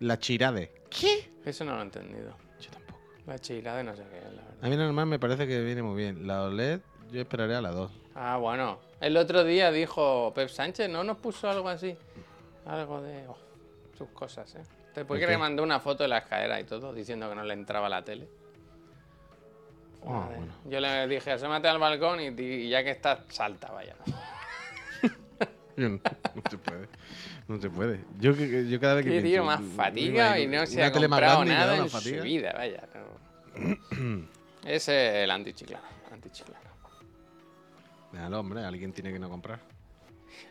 La 0.00 0.18
Cheirade. 0.18 0.72
¿Qué? 0.90 1.30
Eso 1.44 1.64
no 1.64 1.74
lo 1.74 1.80
he 1.80 1.82
entendido. 1.82 2.34
Yo 2.60 2.70
tampoco. 2.70 3.00
La 3.26 3.38
chila 3.38 3.76
de 3.76 3.84
no 3.84 3.94
sé 3.94 4.02
qué, 4.10 4.20
la 4.20 4.28
verdad. 4.28 4.54
A 4.62 4.68
mí 4.68 4.76
normal 4.76 5.06
me 5.06 5.18
parece 5.18 5.46
que 5.46 5.62
viene 5.62 5.82
muy 5.82 5.96
bien. 5.96 6.26
La 6.26 6.42
OLED, 6.42 6.80
yo 7.12 7.20
esperaré 7.20 7.54
a 7.54 7.60
la 7.60 7.70
2. 7.70 7.90
Ah, 8.14 8.36
bueno. 8.38 8.78
El 9.00 9.16
otro 9.16 9.44
día 9.44 9.70
dijo 9.70 10.32
Pep 10.34 10.48
Sánchez, 10.48 10.88
¿no 10.88 11.04
nos 11.04 11.18
puso 11.18 11.48
algo 11.48 11.68
así? 11.68 11.96
Algo 12.66 13.00
de... 13.02 13.26
oh, 13.28 13.38
sus 13.96 14.08
cosas, 14.10 14.54
¿eh? 14.56 14.62
Después 14.94 15.20
¿El 15.20 15.26
que 15.26 15.32
le 15.32 15.38
mandó 15.38 15.62
una 15.62 15.80
foto 15.80 16.02
de 16.02 16.08
la 16.08 16.18
escalera 16.18 16.58
y 16.60 16.64
todo, 16.64 16.92
diciendo 16.92 17.28
que 17.28 17.36
no 17.36 17.44
le 17.44 17.54
entraba 17.54 17.88
la 17.88 18.02
tele. 18.02 18.28
Ah, 20.06 20.28
bueno. 20.34 20.52
Yo 20.64 20.80
le 20.80 21.06
dije, 21.06 21.32
asómate 21.32 21.68
al 21.68 21.78
balcón 21.78 22.20
y, 22.20 22.28
y 22.42 22.68
ya 22.68 22.82
que 22.82 22.90
estás, 22.90 23.20
salta, 23.28 23.70
vaya. 23.70 23.94
No, 25.88 26.00
no 26.34 26.42
se 26.50 26.58
puede. 26.58 26.88
No 27.48 27.60
se 27.60 27.70
puede. 27.70 28.00
Yo, 28.18 28.32
yo 28.34 28.80
cada 28.80 28.94
vez 28.94 29.04
que 29.04 29.10
Qué 29.10 29.16
tío 29.22 29.42
pienso, 29.42 29.44
más 29.44 29.60
fatiga 29.74 30.38
y 30.38 30.46
no 30.46 30.66
se 30.66 30.82
ha 30.82 30.92
comprado 30.92 31.44
nada 31.44 31.76
en 31.76 31.82
su 31.84 31.88
fatiga. 31.90 32.22
vida, 32.22 32.52
vaya. 32.56 32.82
no. 32.94 34.28
Ese 34.64 35.08
es 35.08 35.14
el 35.24 35.30
antichiclano, 35.30 35.84
antichiclano. 36.12 36.60
Déjalo, 38.12 38.40
hombre, 38.40 38.64
alguien 38.64 38.92
tiene 38.92 39.12
que 39.12 39.18
no 39.18 39.28
comprar. 39.28 39.58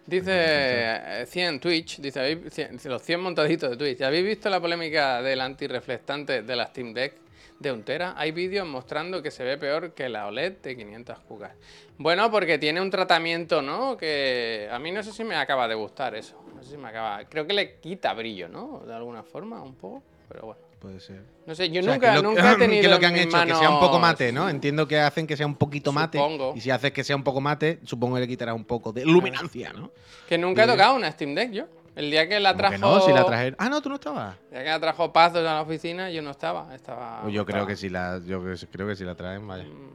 Dice 0.05 0.31
eh, 0.31 1.25
100 1.27 1.59
Twitch, 1.59 1.99
dice, 1.99 2.19
¿habéis- 2.19 2.51
cien- 2.51 2.71
dice, 2.71 2.89
los 2.89 3.01
100 3.03 3.19
montaditos 3.21 3.69
de 3.69 3.77
Twitch. 3.77 4.01
¿Habéis 4.01 4.25
visto 4.25 4.49
la 4.49 4.59
polémica 4.59 5.21
del 5.21 5.39
antirreflectante 5.41 6.41
de 6.41 6.55
la 6.55 6.65
Steam 6.67 6.93
Deck 6.93 7.13
de 7.59 7.71
un 7.71 7.83
tera? 7.83 8.13
Hay 8.17 8.31
vídeos 8.31 8.67
mostrando 8.67 9.21
que 9.21 9.31
se 9.31 9.43
ve 9.43 9.57
peor 9.57 9.93
que 9.93 10.09
la 10.09 10.27
OLED 10.27 10.57
de 10.63 10.77
500 10.77 11.19
cucas. 11.19 11.51
Bueno, 11.97 12.31
porque 12.31 12.57
tiene 12.57 12.81
un 12.81 12.89
tratamiento, 12.89 13.61
¿no? 13.61 13.97
Que 13.97 14.69
a 14.71 14.79
mí 14.79 14.91
no 14.91 15.03
sé 15.03 15.11
si 15.11 15.23
me 15.23 15.35
acaba 15.35 15.67
de 15.67 15.75
gustar 15.75 16.15
eso. 16.15 16.41
No 16.55 16.63
sé 16.63 16.71
si 16.71 16.77
me 16.77 16.87
acaba... 16.89 17.25
Creo 17.25 17.45
que 17.45 17.53
le 17.53 17.79
quita 17.79 18.13
brillo, 18.13 18.47
¿no? 18.47 18.83
De 18.87 18.93
alguna 18.93 19.23
forma, 19.23 19.61
un 19.61 19.75
poco. 19.75 20.01
Pero 20.29 20.45
bueno. 20.45 20.61
puede 20.79 20.99
ser. 20.99 21.21
No 21.45 21.55
sé, 21.55 21.69
yo 21.69 21.81
O 21.81 21.83
sea, 21.83 21.93
nunca, 21.93 22.15
lo, 22.15 22.21
nunca 22.21 22.53
he 22.53 22.55
tenido. 22.59 22.81
que 22.83 22.87
lo 22.87 22.99
que 22.99 23.05
han 23.05 23.15
hecho, 23.15 23.45
que 23.45 23.55
sea 23.55 23.69
un 23.69 23.79
poco 23.79 23.99
mate, 23.99 24.31
¿no? 24.31 24.47
Entiendo 24.47 24.87
que 24.87 24.97
hacen 24.99 25.27
que 25.27 25.35
sea 25.35 25.45
un 25.45 25.55
poquito 25.55 25.91
mate. 25.91 26.17
Supongo. 26.17 26.53
Y 26.55 26.61
si 26.61 26.71
haces 26.71 26.91
que 26.91 27.03
sea 27.03 27.15
un 27.15 27.23
poco 27.23 27.41
mate, 27.41 27.79
supongo 27.83 28.15
que 28.15 28.21
le 28.21 28.27
quitarás 28.27 28.55
un 28.55 28.65
poco 28.65 28.93
de 28.93 29.05
luminancia, 29.05 29.73
¿no? 29.73 29.91
Que 30.27 30.37
nunca 30.37 30.63
he 30.63 30.67
tocado 30.67 30.95
una 30.95 31.11
Steam 31.11 31.35
Deck 31.35 31.51
yo. 31.51 31.65
El 31.99 32.11
día 32.11 32.27
que 32.29 32.39
la 32.39 32.53
que 32.53 32.57
trajo. 32.59 32.77
no, 32.77 32.99
si 33.01 33.11
la 33.11 33.25
trajeron. 33.25 33.55
Ah, 33.59 33.69
no, 33.69 33.81
tú 33.81 33.89
no 33.89 33.95
estabas. 33.95 34.35
el 34.45 34.49
día 34.51 34.63
que 34.63 34.69
la 34.69 34.79
trajo 34.79 35.11
Pazos 35.11 35.39
a 35.39 35.41
la 35.41 35.61
oficina, 35.61 36.09
yo 36.09 36.21
no 36.21 36.31
estaba. 36.31 36.73
Estaba. 36.73 37.21
Pues 37.23 37.33
yo 37.33 37.45
creo 37.45 37.57
estaba- 37.57 37.67
que 37.67 37.75
si 37.75 37.89
la, 37.89 38.19
yo 38.25 38.41
creo 38.71 38.87
que 38.87 38.95
si 38.95 39.03
la 39.03 39.15
traen, 39.15 39.45
vaya. 39.47 39.63
Mm, 39.65 39.91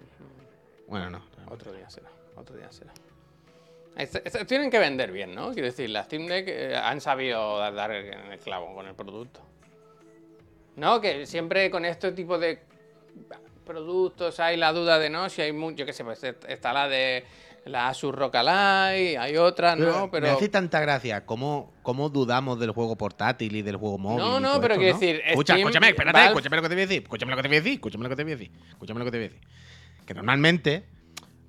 Bueno, 0.88 1.10
no. 1.10 1.22
Otro 1.50 1.72
día 1.72 1.88
será. 1.88 2.08
Otro 2.36 2.56
día 2.56 2.68
será. 2.70 2.92
Tienen 4.46 4.70
que 4.70 4.78
vender 4.78 5.12
bien, 5.12 5.34
¿no? 5.34 5.52
Quiero 5.52 5.66
decir, 5.66 5.88
las 5.90 6.06
Steam 6.06 6.26
Deck 6.26 6.46
eh, 6.48 6.76
han 6.76 7.00
sabido 7.00 7.58
dar, 7.58 7.74
dar 7.74 7.92
en 7.92 8.32
el 8.32 8.38
clavo 8.40 8.74
con 8.74 8.86
el 8.86 8.94
producto. 8.94 9.40
No, 10.76 11.00
que 11.00 11.26
siempre 11.26 11.70
con 11.70 11.84
este 11.84 12.10
tipo 12.12 12.36
de 12.38 12.58
productos 13.64 14.40
hay 14.40 14.56
la 14.56 14.72
duda 14.72 14.98
de 14.98 15.08
no, 15.10 15.28
si 15.30 15.42
hay 15.42 15.52
mucho, 15.52 15.76
yo 15.78 15.86
qué 15.86 15.92
sé, 15.92 16.04
pues 16.04 16.22
est- 16.24 16.44
está 16.48 16.72
la 16.72 16.88
de 16.88 17.24
la 17.66 17.88
Asus 17.88 18.14
Rock 18.14 18.34
hay 18.36 19.36
otras, 19.36 19.78
¿no? 19.78 20.02
Me 20.02 20.08
Pero. 20.08 20.30
hace 20.32 20.48
tanta 20.48 20.80
gracia 20.80 21.24
cómo, 21.24 21.72
cómo 21.82 22.08
dudamos 22.10 22.58
del 22.60 22.70
juego 22.72 22.96
portátil 22.96 23.56
y 23.56 23.62
del 23.62 23.76
juego 23.76 23.98
móvil. 23.98 24.18
No, 24.18 24.40
no, 24.40 24.60
pero 24.60 24.76
quiero 24.76 24.94
¿no? 24.94 25.00
decir, 25.00 25.22
Escucha, 25.24 25.54
Steam, 25.54 25.68
escúchame, 25.68 25.88
espérate, 25.88 26.18
Valve- 26.18 26.26
escúchame 26.28 26.56
lo 26.56 26.62
que 26.62 26.68
te 26.68 26.74
voy 26.74 26.82
a 26.82 26.86
decir. 26.86 27.02
Escúchame 27.02 27.30
lo 27.30 27.36
que 27.36 27.42
te 27.42 27.48
voy 27.48 27.56
a 27.56 27.60
decir. 27.60 27.72
Escúchame 27.74 28.02
lo 28.04 28.08
que 28.10 28.16
te 28.16 28.22
voy 28.24 28.32
a 28.32 28.36
decir. 28.36 28.52
Escúchame 28.70 28.98
lo 28.98 29.04
que 29.04 29.10
te 29.10 29.16
voy 29.18 29.24
a 29.26 29.28
decir. 29.28 29.48
Que 30.06 30.14
normalmente 30.14 30.84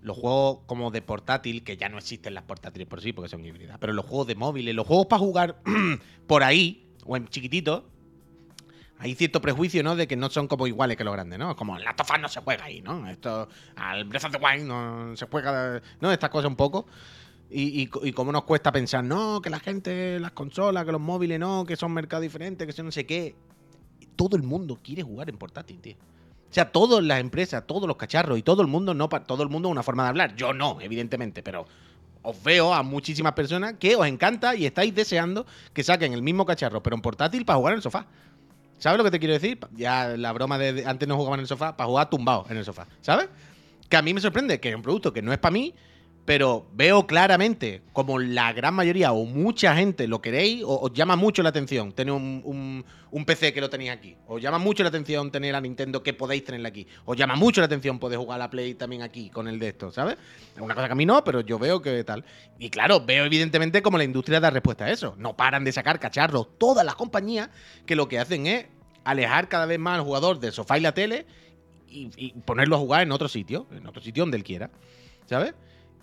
los 0.01 0.17
juegos 0.17 0.59
como 0.67 0.91
de 0.91 1.01
portátil, 1.01 1.63
que 1.63 1.77
ya 1.77 1.89
no 1.89 1.97
existen 1.97 2.33
las 2.33 2.43
portátiles 2.43 2.87
por 2.87 3.01
sí, 3.01 3.11
porque 3.11 3.27
son 3.29 3.43
híbridas, 3.43 3.77
pero 3.79 3.91
los 3.91 4.05
juegos 4.05 4.27
de 4.27 4.35
móviles, 4.35 4.73
los 4.75 4.85
juegos 4.87 5.07
para 5.07 5.19
jugar 5.19 5.57
por 6.27 6.43
ahí, 6.43 6.87
o 7.05 7.17
en 7.17 7.27
chiquitito, 7.27 7.89
hay 8.97 9.15
cierto 9.15 9.41
prejuicio, 9.41 9.83
¿no? 9.83 9.95
De 9.95 10.07
que 10.07 10.15
no 10.15 10.29
son 10.29 10.47
como 10.47 10.67
iguales 10.67 10.97
que 10.97 11.03
los 11.03 11.13
grandes, 11.13 11.37
¿no? 11.37 11.55
Como 11.55 11.77
la 11.77 11.95
Tofas 11.95 12.19
no 12.19 12.29
se 12.29 12.39
juega 12.41 12.65
ahí, 12.65 12.81
¿no? 12.81 13.07
Esto, 13.09 13.47
al 13.75 14.05
Breath 14.05 14.25
of 14.25 14.31
the 14.31 14.37
Wild 14.37 14.65
no 14.65 15.15
se 15.15 15.25
juega, 15.27 15.81
¿no? 15.99 16.11
Estas 16.11 16.29
cosas 16.29 16.49
un 16.49 16.55
poco. 16.55 16.85
Y, 17.49 17.83
y, 17.83 18.11
cómo 18.11 18.31
nos 18.31 18.43
cuesta 18.43 18.71
pensar, 18.71 19.03
no, 19.03 19.39
que 19.39 19.51
la 19.51 19.59
gente, 19.59 20.19
las 20.19 20.31
consolas, 20.31 20.83
que 20.83 20.91
los 20.91 20.99
móviles, 20.99 21.39
no, 21.39 21.63
que 21.63 21.75
son 21.75 21.93
mercados 21.93 22.23
diferentes, 22.23 22.65
que 22.65 22.73
son 22.73 22.85
no 22.85 22.91
sé 22.91 23.05
qué. 23.05 23.35
Todo 24.15 24.35
el 24.35 24.43
mundo 24.43 24.79
quiere 24.81 25.03
jugar 25.03 25.29
en 25.29 25.37
portátil, 25.37 25.79
tío. 25.79 25.95
O 26.49 26.53
sea, 26.55 26.71
todas 26.71 27.03
las 27.03 27.19
empresas, 27.19 27.67
todos 27.67 27.87
los 27.87 27.97
cacharros 27.97 28.39
y 28.39 28.41
todo 28.41 28.61
el 28.61 28.67
mundo, 28.67 28.93
no, 28.93 29.09
todo 29.09 29.43
el 29.43 29.49
mundo 29.49 29.69
es 29.69 29.73
una 29.73 29.83
forma 29.83 30.03
de 30.03 30.09
hablar. 30.09 30.35
Yo 30.35 30.53
no, 30.53 30.79
evidentemente, 30.81 31.43
pero 31.43 31.67
os 32.23 32.43
veo 32.43 32.73
a 32.73 32.81
muchísimas 32.81 33.33
personas 33.33 33.75
que 33.79 33.95
os 33.95 34.07
encanta 34.07 34.55
y 34.55 34.65
estáis 34.65 34.93
deseando 34.95 35.45
que 35.73 35.83
saquen 35.83 36.13
el 36.13 36.23
mismo 36.23 36.45
cacharro, 36.45 36.81
pero 36.81 36.95
en 36.95 37.01
portátil 37.01 37.45
para 37.45 37.57
jugar 37.57 37.73
en 37.73 37.77
el 37.77 37.83
sofá. 37.83 38.07
¿Sabes 38.77 38.97
lo 38.97 39.03
que 39.03 39.11
te 39.11 39.19
quiero 39.19 39.33
decir? 39.33 39.59
Ya 39.75 40.15
la 40.17 40.31
broma 40.33 40.57
de, 40.57 40.85
antes 40.85 41.07
no 41.07 41.15
jugaban 41.15 41.39
en 41.39 41.43
el 41.43 41.47
sofá, 41.47 41.75
para 41.77 41.87
jugar 41.87 42.09
tumbado 42.09 42.45
en 42.49 42.57
el 42.57 42.65
sofá. 42.65 42.87
¿Sabes? 43.01 43.29
Que 43.89 43.97
a 43.97 44.01
mí 44.01 44.13
me 44.13 44.21
sorprende 44.21 44.59
que 44.59 44.75
un 44.75 44.81
producto 44.81 45.13
que 45.13 45.21
no 45.21 45.31
es 45.31 45.39
para 45.39 45.53
mí, 45.53 45.73
pero 46.25 46.65
veo 46.73 47.05
claramente 47.05 47.83
como 47.93 48.17
la 48.17 48.51
gran 48.51 48.73
mayoría 48.73 49.11
o 49.13 49.25
mucha 49.25 49.75
gente 49.75 50.07
lo 50.07 50.21
queréis 50.21 50.63
o 50.63 50.79
os 50.81 50.91
llama 50.91 51.15
mucho 51.15 51.43
la 51.43 51.49
atención 51.49 51.91
tener 51.91 52.13
un, 52.13 52.41
un- 52.43 53.25
PC 53.25 53.53
que 53.53 53.61
lo 53.61 53.69
tenéis 53.69 53.91
aquí. 53.91 54.15
Os 54.27 54.41
llama 54.41 54.57
mucho 54.57 54.83
la 54.83 54.89
atención 54.89 55.31
tener 55.31 55.53
la 55.53 55.61
Nintendo 55.61 56.03
que 56.03 56.13
podéis 56.13 56.43
tenerla 56.43 56.67
aquí. 56.69 56.85
Os 57.05 57.15
llama 57.15 57.35
mucho 57.35 57.61
la 57.61 57.65
atención 57.65 57.97
poder 57.97 58.17
jugar 58.19 58.35
a 58.35 58.39
la 58.45 58.49
Play 58.49 58.73
también 58.73 59.03
aquí 59.03 59.29
con 59.29 59.47
el 59.47 59.57
de 59.57 59.69
esto, 59.69 59.91
¿sabes? 59.91 60.17
Es 60.55 60.61
una 60.61 60.75
cosa 60.75 60.87
que 60.87 60.93
a 60.93 60.95
mí 60.95 61.05
no, 61.05 61.23
pero 61.23 61.41
yo 61.41 61.57
veo 61.57 61.81
que 61.81 62.03
tal. 62.03 62.25
Y 62.59 62.69
claro, 62.69 63.05
veo 63.05 63.23
evidentemente 63.25 63.81
como 63.81 63.97
la 63.97 64.03
industria 64.03 64.39
da 64.39 64.49
respuesta 64.49 64.85
a 64.85 64.91
eso. 64.91 65.15
No 65.17 65.35
paran 65.37 65.63
de 65.63 65.71
sacar 65.71 65.99
cacharros 65.99 66.57
todas 66.57 66.85
las 66.85 66.95
compañías 66.95 67.49
que 67.85 67.95
lo 67.95 68.07
que 68.09 68.19
hacen 68.19 68.47
es 68.47 68.65
alejar 69.05 69.47
cada 69.47 69.65
vez 69.65 69.79
más 69.79 69.97
al 69.99 70.03
jugador 70.05 70.39
del 70.39 70.51
sofá 70.51 70.77
y 70.77 70.81
la 70.81 70.93
tele 70.93 71.25
y 71.87 72.31
ponerlo 72.45 72.75
a 72.75 72.79
jugar 72.79 73.03
en 73.03 73.11
otro 73.11 73.27
sitio, 73.29 73.67
en 73.71 73.87
otro 73.87 74.01
sitio 74.01 74.23
donde 74.23 74.37
él 74.37 74.43
quiera, 74.43 74.69
¿sabes? 75.27 75.53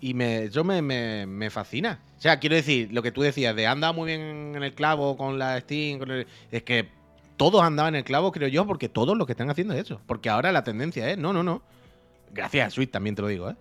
Y 0.05 0.15
me, 0.15 0.43
eso 0.43 0.65
me, 0.65 0.81
me- 0.81 1.49
fascina. 1.49 2.01
O 2.17 2.21
sea, 2.21 2.37
quiero 2.37 2.57
decir, 2.57 2.89
lo 2.91 3.01
que 3.01 3.13
tú 3.13 3.21
decías 3.21 3.55
de 3.55 3.67
anda 3.67 3.93
muy 3.93 4.07
bien 4.07 4.53
en 4.53 4.61
el 4.61 4.73
clavo 4.73 5.15
con 5.15 5.39
la 5.39 5.57
Steam, 5.61 5.97
con 5.97 6.11
el- 6.11 6.27
es 6.51 6.63
que 6.63 6.89
todos 7.37 7.61
andaban 7.63 7.95
en 7.95 7.99
el 7.99 8.03
clavo, 8.03 8.33
creo 8.33 8.49
yo, 8.49 8.67
porque 8.67 8.89
todos 8.89 9.15
lo 9.17 9.25
que 9.25 9.31
están 9.31 9.49
haciendo 9.49 9.73
es 9.73 9.85
eso. 9.85 10.01
Porque 10.05 10.27
ahora 10.29 10.51
la 10.51 10.65
tendencia 10.65 11.09
es, 11.09 11.17
no, 11.17 11.31
no, 11.31 11.41
no. 11.41 11.61
Gracias 12.33 12.67
a 12.67 12.69
Switch 12.69 12.91
también 12.91 13.15
te 13.15 13.21
lo 13.21 13.29
digo, 13.29 13.49
¿eh? 13.49 13.55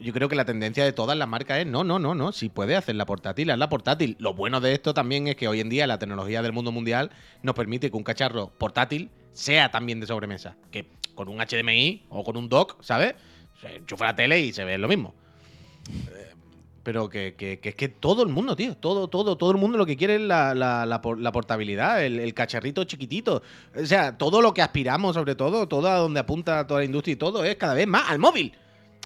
Yo 0.00 0.14
creo 0.14 0.30
que 0.30 0.36
la 0.36 0.46
tendencia 0.46 0.84
de 0.84 0.92
todas 0.94 1.18
las 1.18 1.28
marcas 1.28 1.58
es, 1.58 1.66
no, 1.66 1.84
no, 1.84 1.98
no, 1.98 2.14
no, 2.14 2.32
si 2.32 2.48
puede 2.48 2.74
hacer 2.74 2.94
la 2.94 3.04
portátil, 3.04 3.50
haz 3.50 3.58
la 3.58 3.68
portátil. 3.68 4.16
Lo 4.20 4.32
bueno 4.32 4.62
de 4.62 4.72
esto 4.72 4.94
también 4.94 5.26
es 5.26 5.36
que 5.36 5.48
hoy 5.48 5.60
en 5.60 5.68
día 5.68 5.86
la 5.86 5.98
tecnología 5.98 6.40
del 6.40 6.52
mundo 6.54 6.72
mundial 6.72 7.10
nos 7.42 7.54
permite 7.54 7.90
que 7.90 7.96
un 7.98 8.04
cacharro 8.04 8.48
portátil 8.56 9.10
sea 9.34 9.70
también 9.70 10.00
de 10.00 10.06
sobremesa. 10.06 10.56
Que 10.70 10.86
con 11.14 11.28
un 11.28 11.40
HDMI 11.40 12.04
o 12.08 12.24
con 12.24 12.38
un 12.38 12.48
dock, 12.48 12.82
¿sabes? 12.82 13.16
Se 13.60 13.76
enchufa 13.76 14.06
la 14.06 14.16
tele 14.16 14.40
y 14.40 14.54
se 14.54 14.64
ve 14.64 14.78
lo 14.78 14.88
mismo. 14.88 15.14
Pero 16.82 17.08
que, 17.10 17.58
es 17.62 17.74
que 17.74 17.88
todo 17.88 18.22
el 18.22 18.30
mundo, 18.30 18.56
tío, 18.56 18.74
todo, 18.74 19.08
todo, 19.08 19.36
todo 19.36 19.50
el 19.50 19.58
mundo 19.58 19.76
lo 19.76 19.84
que 19.84 19.96
quiere 19.96 20.14
es 20.14 20.22
la 20.22 21.30
portabilidad, 21.32 22.02
el, 22.02 22.18
el 22.18 22.32
cacharrito 22.32 22.84
chiquitito. 22.84 23.42
O 23.76 23.84
sea, 23.84 24.16
todo 24.16 24.40
lo 24.40 24.54
que 24.54 24.62
aspiramos, 24.62 25.14
sobre 25.14 25.34
todo, 25.34 25.68
todo 25.68 25.88
a 25.88 25.96
donde 25.96 26.20
apunta 26.20 26.66
toda 26.66 26.80
la 26.80 26.86
industria 26.86 27.12
y 27.12 27.16
todo, 27.16 27.44
es 27.44 27.56
cada 27.56 27.74
vez 27.74 27.86
más 27.86 28.08
al 28.08 28.18
móvil. 28.18 28.54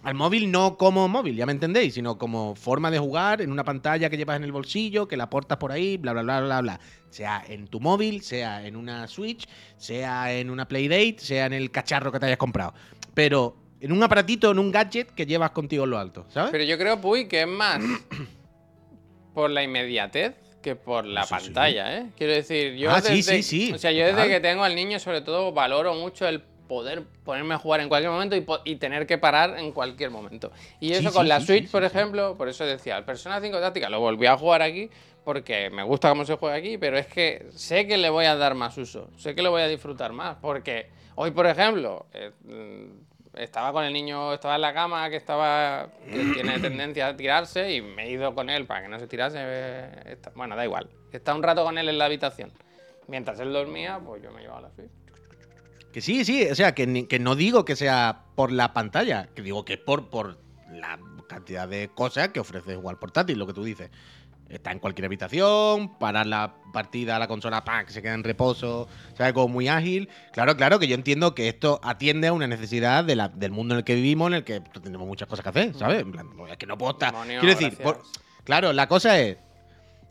Al 0.05 0.15
móvil 0.15 0.51
no 0.51 0.77
como 0.77 1.07
móvil, 1.07 1.37
ya 1.37 1.47
me 1.47 1.53
entendéis, 1.53 1.95
sino 1.95 2.19
como 2.19 2.57
forma 2.57 2.91
de 2.91 2.99
jugar 2.99 3.41
en 3.41 3.53
una 3.53 3.63
pantalla 3.63 4.11
que 4.11 4.17
llevas 4.17 4.37
en 4.37 4.43
el 4.43 4.51
bolsillo, 4.51 5.07
que 5.07 5.17
la 5.17 5.31
portas 5.31 5.59
por 5.59 5.71
ahí, 5.71 5.97
bla, 5.97 6.13
bla, 6.13 6.23
bla, 6.23 6.41
bla, 6.41 6.61
bla. 6.61 6.81
Sea 7.11 7.45
en 7.49 7.69
tu 7.69 7.79
móvil, 7.79 8.23
sea 8.23 8.67
en 8.67 8.75
una 8.75 9.07
Switch, 9.07 9.49
sea 9.77 10.33
en 10.33 10.51
una 10.51 10.67
Playdate, 10.67 11.17
sea 11.19 11.47
en 11.47 11.53
el 11.53 11.71
cacharro 11.71 12.11
que 12.11 12.19
te 12.19 12.27
hayas 12.27 12.39
comprado. 12.39 12.75
Pero 13.15 13.62
en 13.83 13.91
un 13.91 14.01
aparatito, 14.03 14.51
en 14.53 14.61
un 14.61 14.71
gadget 14.71 15.11
que 15.11 15.27
llevas 15.27 15.51
contigo 15.51 15.85
en 15.85 15.91
lo 15.91 15.99
alto, 15.99 16.25
¿sabes? 16.29 16.53
Pero 16.53 16.63
yo 16.63 16.79
creo, 16.79 17.01
Puy, 17.01 17.27
que 17.27 17.43
es 17.43 17.49
más 17.49 17.83
por 19.35 19.51
la 19.51 19.65
inmediatez 19.65 20.35
que 20.63 20.77
por 20.77 21.05
la 21.05 21.25
sí. 21.25 21.35
pantalla, 21.35 21.99
¿eh? 21.99 22.07
Quiero 22.17 22.33
decir, 22.33 22.75
yo 22.77 22.93
Ah, 22.93 23.01
desde, 23.01 23.43
sí, 23.43 23.73
O 23.75 23.79
sea, 23.79 23.91
yo 23.91 24.07
desde 24.07 24.29
que 24.29 24.39
tengo 24.39 24.63
al 24.63 24.77
niño, 24.77 25.01
sobre 25.01 25.21
todo, 25.21 25.51
valoro 25.51 25.95
mucho 25.95 26.29
el 26.29 26.41
poder 26.41 27.03
ponerme 27.25 27.55
a 27.55 27.59
jugar 27.59 27.81
en 27.81 27.89
cualquier 27.89 28.13
momento 28.13 28.37
y, 28.65 28.77
tener 28.77 29.07
que 29.09 29.19
parar 29.19 29.59
en 29.59 29.73
cualquier 29.73 30.11
momento. 30.11 30.53
Y 30.79 30.93
eso 30.93 31.13
con 31.13 31.27
la 31.27 31.41
Switch, 31.41 31.69
por 31.69 31.83
ejemplo, 31.83 32.37
por 32.39 32.49
eso 32.49 32.65
decía, 32.65 32.97
el 32.97 33.05
Persona 33.05 33.41
5 33.41 33.59
Táctica 33.59 33.91
lo 33.91 33.99
volví 33.99 34.27
a 34.27 34.39
jugar 34.39 34.63
aquí 34.63 34.89
porque 35.25 35.71
me 35.71 35.83
gusta 35.83 36.09
cómo 36.09 36.25
se 36.25 36.37
juega 36.37 36.55
aquí, 36.55 36.79
pero 36.79 36.97
es 36.97 37.09
que 37.09 37.49
sé 37.51 37.87
que 37.87 37.99
le 37.99 38.11
voy 38.11 38.27
a 38.27 38.37
dar 38.37 38.55
más 38.55 38.79
uso, 38.79 39.11
sé 39.17 39.35
que 39.35 39.43
le 39.43 39.49
voy 39.49 39.63
a 39.63 39.69
disfrutar 39.69 40.13
más, 40.13 40.37
porque 40.41 40.89
hoy, 41.17 41.33
por 41.33 41.47
ejemplo, 41.47 42.07
eh, 42.13 42.31
mm, 42.45 43.12
estaba 43.35 43.73
con 43.73 43.85
el 43.85 43.93
niño, 43.93 44.33
estaba 44.35 44.57
en 44.57 44.61
la 44.61 44.75
cama, 44.75 45.09
que 45.11 45.17
estaba 45.17 45.89
que 46.11 46.25
tiene 46.35 46.59
tendencia 46.61 47.09
a 47.09 47.17
tirarse 47.17 47.73
y 47.75 47.81
me 47.83 48.05
he 48.07 48.11
ido 48.11 48.35
con 48.35 48.51
él 48.51 48.67
para 48.67 48.83
que 48.83 48.89
no 48.89 48.99
se 48.99 49.07
tirase. 49.07 49.39
eh, 49.41 50.03
está- 50.07 50.31
bueno, 50.35 50.55
da 50.57 50.65
igual. 50.65 50.89
Está 51.13 51.35
un 51.35 51.43
rato 51.43 51.65
con 51.65 51.79
él 51.79 51.89
en 51.89 51.99
la 51.99 52.07
habitación. 52.07 52.53
Mientras 53.09 53.39
él 53.41 53.53
dormía, 53.53 53.99
pues 54.05 54.23
yo 54.23 54.31
me 54.33 54.41
llevaba 54.43 54.63
la 54.63 54.71
Switch. 54.71 54.91
Que 55.93 56.01
sí, 56.01 56.25
sí, 56.25 56.47
o 56.51 56.55
sea, 56.55 56.75
que, 56.75 57.07
que 57.07 57.19
no 57.19 57.35
digo 57.35 57.65
que 57.65 57.77
sea 57.77 58.23
por 58.35 58.51
la 58.53 58.73
pantalla, 58.73 59.29
que 59.35 59.43
digo 59.43 59.65
que 59.65 59.75
es 59.75 59.79
por, 59.79 60.09
por 60.09 60.39
la 60.71 60.99
cantidad 61.29 61.69
de 61.69 61.91
cosas 61.95 62.29
que 62.29 62.41
ofrece 62.41 62.77
jugar 62.77 62.99
portátil, 62.99 63.39
lo 63.39 63.47
que 63.47 63.53
tú 63.53 63.63
dices. 63.65 63.91
Está 64.53 64.71
en 64.71 64.79
cualquier 64.81 65.07
habitación, 65.07 65.97
parar 65.99 66.27
la 66.27 66.55
partida 66.75 67.17
a 67.17 67.19
la 67.19 67.27
consola, 67.27 67.65
que 67.87 67.93
se 67.93 68.03
queda 68.03 68.13
en 68.13 68.23
reposo, 68.23 68.87
¿sabes? 69.17 69.33
Como 69.33 69.49
muy 69.49 69.69
ágil. 69.69 70.11
Claro, 70.33 70.57
claro, 70.57 70.79
que 70.79 70.87
yo 70.87 70.95
entiendo 70.95 71.35
que 71.35 71.49
esto 71.49 71.81
atiende 71.83 72.29
a 72.29 72.33
una 72.35 72.47
necesidad 72.47 73.03
de 73.03 73.17
la- 73.17 73.29
del 73.29 73.51
mundo 73.51 73.75
en 73.75 73.79
el 73.79 73.85
que 73.85 73.95
vivimos, 73.95 74.29
en 74.29 74.35
el 74.35 74.45
que 74.45 74.61
tenemos 74.61 75.07
muchas 75.07 75.27
cosas 75.27 75.43
que 75.43 75.49
hacer, 75.49 75.75
¿sabes? 75.75 76.03
En 76.03 76.13
plan, 76.13 76.29
es 76.51 76.57
que 76.59 76.67
no 76.67 76.77
puedo 76.77 76.93
estar. 76.93 77.13
Demonio, 77.13 77.41
Quiero 77.41 77.59
decir, 77.59 77.79
por- 77.79 78.03
claro, 78.45 78.73
la 78.75 78.87
cosa 78.89 79.19
es, 79.19 79.39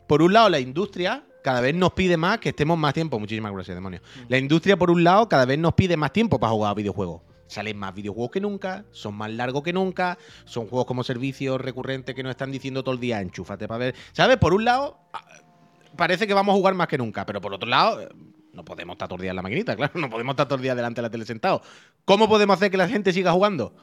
por 0.07 0.21
un 0.23 0.33
lado, 0.33 0.49
la 0.49 0.59
industria 0.59 1.23
cada 1.43 1.61
vez 1.61 1.73
nos 1.75 1.93
pide 1.93 2.17
más 2.17 2.39
que 2.39 2.49
estemos 2.49 2.77
más 2.77 2.93
tiempo. 2.93 3.19
Muchísimas 3.19 3.51
gracias, 3.53 3.75
demonio. 3.75 4.01
La 4.27 4.37
industria, 4.39 4.75
por 4.77 4.89
un 4.91 5.03
lado, 5.03 5.29
cada 5.29 5.45
vez 5.45 5.57
nos 5.59 5.73
pide 5.75 5.97
más 5.97 6.11
tiempo 6.13 6.39
para 6.39 6.51
jugar 6.51 6.71
a 6.71 6.73
videojuegos. 6.73 7.21
Salen 7.51 7.77
más 7.77 7.93
videojuegos 7.93 8.31
que 8.31 8.39
nunca, 8.39 8.85
son 8.91 9.13
más 9.15 9.29
largos 9.29 9.61
que 9.61 9.73
nunca, 9.73 10.17
son 10.45 10.67
juegos 10.67 10.85
como 10.85 11.03
servicios 11.03 11.59
recurrentes 11.59 12.15
que 12.15 12.23
nos 12.23 12.29
están 12.29 12.49
diciendo 12.49 12.81
todo 12.81 12.95
el 12.95 13.01
día, 13.01 13.19
enchúfate 13.19 13.67
para 13.67 13.77
ver. 13.77 13.95
¿Sabes? 14.13 14.37
Por 14.37 14.53
un 14.53 14.63
lado, 14.63 14.97
ah, 15.11 15.21
parece 15.97 16.27
que 16.27 16.33
vamos 16.33 16.53
a 16.53 16.55
jugar 16.55 16.75
más 16.75 16.87
que 16.87 16.97
nunca, 16.97 17.25
pero 17.25 17.41
por 17.41 17.53
otro 17.53 17.67
lado, 17.67 17.99
eh, 17.99 18.07
no 18.53 18.63
podemos 18.63 18.93
estar 18.93 19.09
todo 19.09 19.17
el 19.17 19.23
día 19.23 19.31
en 19.31 19.35
la 19.35 19.41
maquinita, 19.41 19.75
claro, 19.77 19.91
no 19.99 20.09
podemos 20.09 20.31
estar 20.31 20.47
todo 20.47 20.55
el 20.55 20.61
día 20.61 20.75
delante 20.75 21.01
de 21.01 21.07
la 21.07 21.09
tele 21.09 21.25
sentado. 21.25 21.61
¿Cómo 22.05 22.29
podemos 22.29 22.55
hacer 22.55 22.71
que 22.71 22.77
la 22.77 22.87
gente 22.87 23.11
siga 23.11 23.33
jugando? 23.33 23.75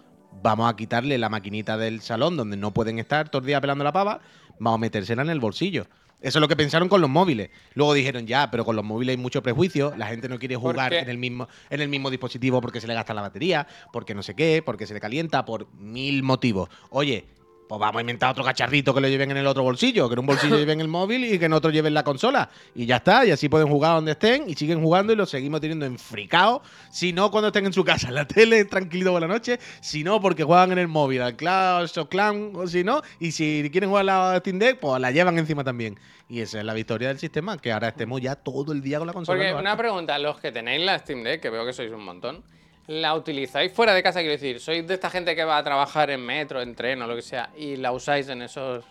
Vamos 0.42 0.72
a 0.72 0.74
quitarle 0.74 1.18
la 1.18 1.28
maquinita 1.28 1.76
del 1.76 2.00
salón 2.00 2.38
donde 2.38 2.56
no 2.56 2.72
pueden 2.72 2.98
estar 2.98 3.28
todo 3.28 3.40
el 3.40 3.46
día 3.48 3.60
pelando 3.60 3.84
la 3.84 3.92
pava, 3.92 4.20
vamos 4.58 4.78
a 4.78 4.80
metérsela 4.80 5.20
en 5.20 5.28
el 5.28 5.40
bolsillo. 5.40 5.88
Eso 6.20 6.38
es 6.38 6.40
lo 6.40 6.48
que 6.48 6.56
pensaron 6.56 6.88
con 6.88 7.00
los 7.00 7.08
móviles. 7.08 7.50
Luego 7.74 7.94
dijeron, 7.94 8.26
ya, 8.26 8.50
pero 8.50 8.64
con 8.64 8.74
los 8.74 8.84
móviles 8.84 9.16
hay 9.16 9.22
mucho 9.22 9.42
prejuicio, 9.42 9.94
la 9.96 10.08
gente 10.08 10.28
no 10.28 10.38
quiere 10.38 10.56
¿Por 10.56 10.72
jugar 10.72 10.92
en 10.92 11.08
el, 11.08 11.16
mismo, 11.16 11.48
en 11.70 11.80
el 11.80 11.88
mismo 11.88 12.10
dispositivo 12.10 12.60
porque 12.60 12.80
se 12.80 12.88
le 12.88 12.94
gasta 12.94 13.14
la 13.14 13.22
batería, 13.22 13.66
porque 13.92 14.14
no 14.14 14.22
sé 14.22 14.34
qué, 14.34 14.62
porque 14.64 14.86
se 14.86 14.94
le 14.94 15.00
calienta, 15.00 15.44
por 15.44 15.72
mil 15.74 16.24
motivos. 16.24 16.70
Oye, 16.90 17.24
Pues 17.68 17.78
vamos 17.78 17.98
a 17.98 18.00
inventar 18.00 18.30
otro 18.30 18.42
cacharrito 18.42 18.94
que 18.94 19.00
lo 19.02 19.08
lleven 19.08 19.30
en 19.30 19.36
el 19.36 19.46
otro 19.46 19.62
bolsillo, 19.62 20.08
que 20.08 20.14
en 20.14 20.20
un 20.20 20.26
bolsillo 20.26 20.56
lleven 20.58 20.80
el 20.80 20.88
móvil 20.88 21.24
y 21.24 21.38
que 21.38 21.44
en 21.44 21.52
otro 21.52 21.70
lleven 21.70 21.92
la 21.92 22.02
consola. 22.02 22.48
Y 22.74 22.86
ya 22.86 22.96
está, 22.96 23.26
y 23.26 23.30
así 23.30 23.50
pueden 23.50 23.68
jugar 23.68 23.94
donde 23.94 24.12
estén 24.12 24.48
y 24.48 24.54
siguen 24.54 24.82
jugando 24.82 25.12
y 25.12 25.16
lo 25.16 25.26
seguimos 25.26 25.60
teniendo 25.60 25.84
enfricados. 25.84 26.62
Si 26.90 27.12
no, 27.12 27.30
cuando 27.30 27.48
estén 27.48 27.66
en 27.66 27.74
su 27.74 27.84
casa, 27.84 28.08
en 28.08 28.14
la 28.14 28.26
tele, 28.26 28.64
tranquilito 28.64 29.12
por 29.12 29.20
la 29.20 29.28
noche. 29.28 29.58
Si 29.82 30.02
no, 30.02 30.18
porque 30.18 30.44
juegan 30.44 30.72
en 30.72 30.78
el 30.78 30.88
móvil, 30.88 31.20
al 31.20 31.36
Clash 31.36 31.98
of 31.98 32.08
Clan, 32.08 32.52
o 32.54 32.66
si 32.66 32.84
no. 32.84 33.02
Y 33.20 33.32
si 33.32 33.68
quieren 33.70 33.90
jugar 33.90 34.06
la 34.06 34.38
Steam 34.38 34.58
Deck, 34.58 34.78
pues 34.78 34.98
la 34.98 35.10
llevan 35.10 35.38
encima 35.38 35.62
también. 35.62 35.98
Y 36.30 36.40
esa 36.40 36.58
es 36.60 36.64
la 36.64 36.72
victoria 36.72 37.08
del 37.08 37.18
sistema, 37.18 37.58
que 37.58 37.72
ahora 37.72 37.88
estemos 37.88 38.20
ya 38.20 38.34
todo 38.34 38.72
el 38.72 38.80
día 38.80 38.98
con 38.98 39.06
la 39.06 39.12
consola. 39.12 39.38
Porque 39.38 39.54
una 39.54 39.76
pregunta, 39.76 40.18
los 40.18 40.38
que 40.38 40.52
tenéis 40.52 40.84
la 40.84 40.98
Steam 40.98 41.22
Deck, 41.22 41.42
que 41.42 41.50
veo 41.50 41.66
que 41.66 41.74
sois 41.74 41.92
un 41.92 42.04
montón, 42.04 42.42
¿la 42.88 43.14
utilizáis 43.14 43.72
fuera 43.72 43.94
de 43.94 44.02
casa? 44.02 44.20
Quiero 44.20 44.32
decir, 44.32 44.60
¿sois 44.60 44.86
de 44.86 44.94
esta 44.94 45.10
gente 45.10 45.36
que 45.36 45.44
va 45.44 45.58
a 45.58 45.62
trabajar 45.62 46.10
en 46.10 46.24
metro, 46.24 46.60
en 46.60 46.74
tren 46.74 47.00
o 47.02 47.06
lo 47.06 47.14
que 47.14 47.22
sea, 47.22 47.50
y 47.56 47.76
la 47.76 47.92
usáis 47.92 48.28
en 48.28 48.42
esos, 48.42 48.84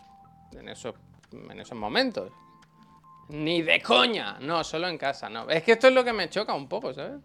en 0.54 0.70
esos, 0.70 0.96
en 1.32 1.60
esos 1.60 1.78
momentos? 1.78 2.32
Ni 3.30 3.62
de 3.62 3.82
coña, 3.82 4.38
no, 4.40 4.64
solo 4.64 4.88
en 4.88 4.98
casa, 4.98 5.30
no. 5.30 5.50
Es 5.50 5.64
que 5.64 5.74
esto 5.74 5.88
es 5.88 5.94
lo 5.94 6.04
que 6.04 6.14
me 6.14 6.30
choca 6.30 6.54
un 6.54 6.70
poco, 6.70 6.94
¿sabes? 6.94 7.20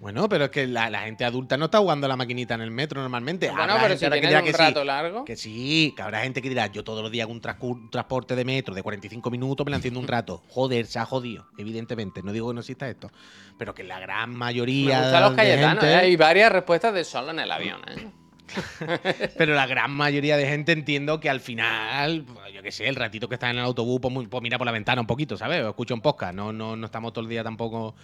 Bueno, 0.00 0.28
pero 0.28 0.44
es 0.44 0.50
que 0.50 0.66
la, 0.68 0.90
la 0.90 1.00
gente 1.00 1.24
adulta 1.24 1.56
no 1.56 1.64
está 1.64 1.78
jugando 1.78 2.06
a 2.06 2.08
la 2.08 2.14
maquinita 2.16 2.54
en 2.54 2.60
el 2.60 2.70
metro 2.70 3.00
normalmente. 3.00 3.48
Bueno, 3.48 3.62
Habrá 3.64 3.82
pero 3.88 3.96
si 3.98 4.08
que 4.08 4.20
dirá 4.26 4.38
un 4.38 4.44
que 4.44 4.52
rato 4.52 4.80
sí, 4.80 4.86
largo. 4.86 5.24
Que 5.24 5.36
sí, 5.36 5.92
que 5.96 6.02
habrá 6.02 6.20
gente 6.20 6.40
que 6.40 6.48
dirá, 6.48 6.68
yo 6.68 6.84
todos 6.84 7.02
los 7.02 7.10
días 7.10 7.24
hago 7.24 7.32
un, 7.32 7.90
transporte 7.90 8.36
de 8.36 8.44
metro 8.44 8.74
de 8.74 8.82
45 8.82 9.28
minutos, 9.30 9.64
me 9.64 9.70
la 9.70 9.76
enciendo 9.76 9.98
un 9.98 10.06
rato. 10.06 10.42
Joder, 10.50 10.86
se 10.86 11.00
ha 11.00 11.04
jodido, 11.04 11.48
evidentemente. 11.58 12.22
No 12.22 12.32
digo 12.32 12.48
que 12.48 12.54
no 12.54 12.60
exista 12.60 12.88
esto. 12.88 13.10
Pero 13.58 13.74
que 13.74 13.82
la 13.82 13.98
gran 13.98 14.30
Me 14.30 14.36
mayoría. 14.36 15.02
gustan 15.02 15.22
los 15.22 15.32
Cayetanos, 15.34 15.82
gente- 15.84 15.92
¿eh? 15.92 15.96
Hay 15.96 16.16
varias 16.16 16.52
respuestas 16.52 16.94
de 16.94 17.02
solo 17.04 17.32
en 17.32 17.40
el 17.40 17.50
avión, 17.50 17.80
¿eh? 17.88 18.08
Pero 19.36 19.54
la 19.54 19.66
gran 19.66 19.90
mayoría 19.90 20.36
de 20.36 20.46
gente 20.46 20.72
entiendo 20.72 21.20
que 21.20 21.28
al 21.28 21.40
final, 21.40 22.24
pues, 22.24 22.52
yo 22.54 22.62
qué 22.62 22.70
sé, 22.72 22.88
el 22.88 22.94
ratito 22.94 23.28
que 23.28 23.34
está 23.34 23.50
en 23.50 23.58
el 23.58 23.64
autobús, 23.64 24.00
pues, 24.00 24.28
pues 24.28 24.42
mira 24.42 24.58
por 24.58 24.64
la 24.66 24.72
ventana 24.72 25.00
un 25.00 25.06
poquito, 25.06 25.36
¿sabes? 25.36 25.62
O 25.64 25.68
escucha 25.70 25.92
un 25.92 26.00
podcast. 26.00 26.34
No, 26.34 26.52
no, 26.52 26.76
no 26.76 26.86
estamos 26.86 27.12
todo 27.12 27.24
el 27.24 27.28
día 27.28 27.42
tampoco. 27.42 27.94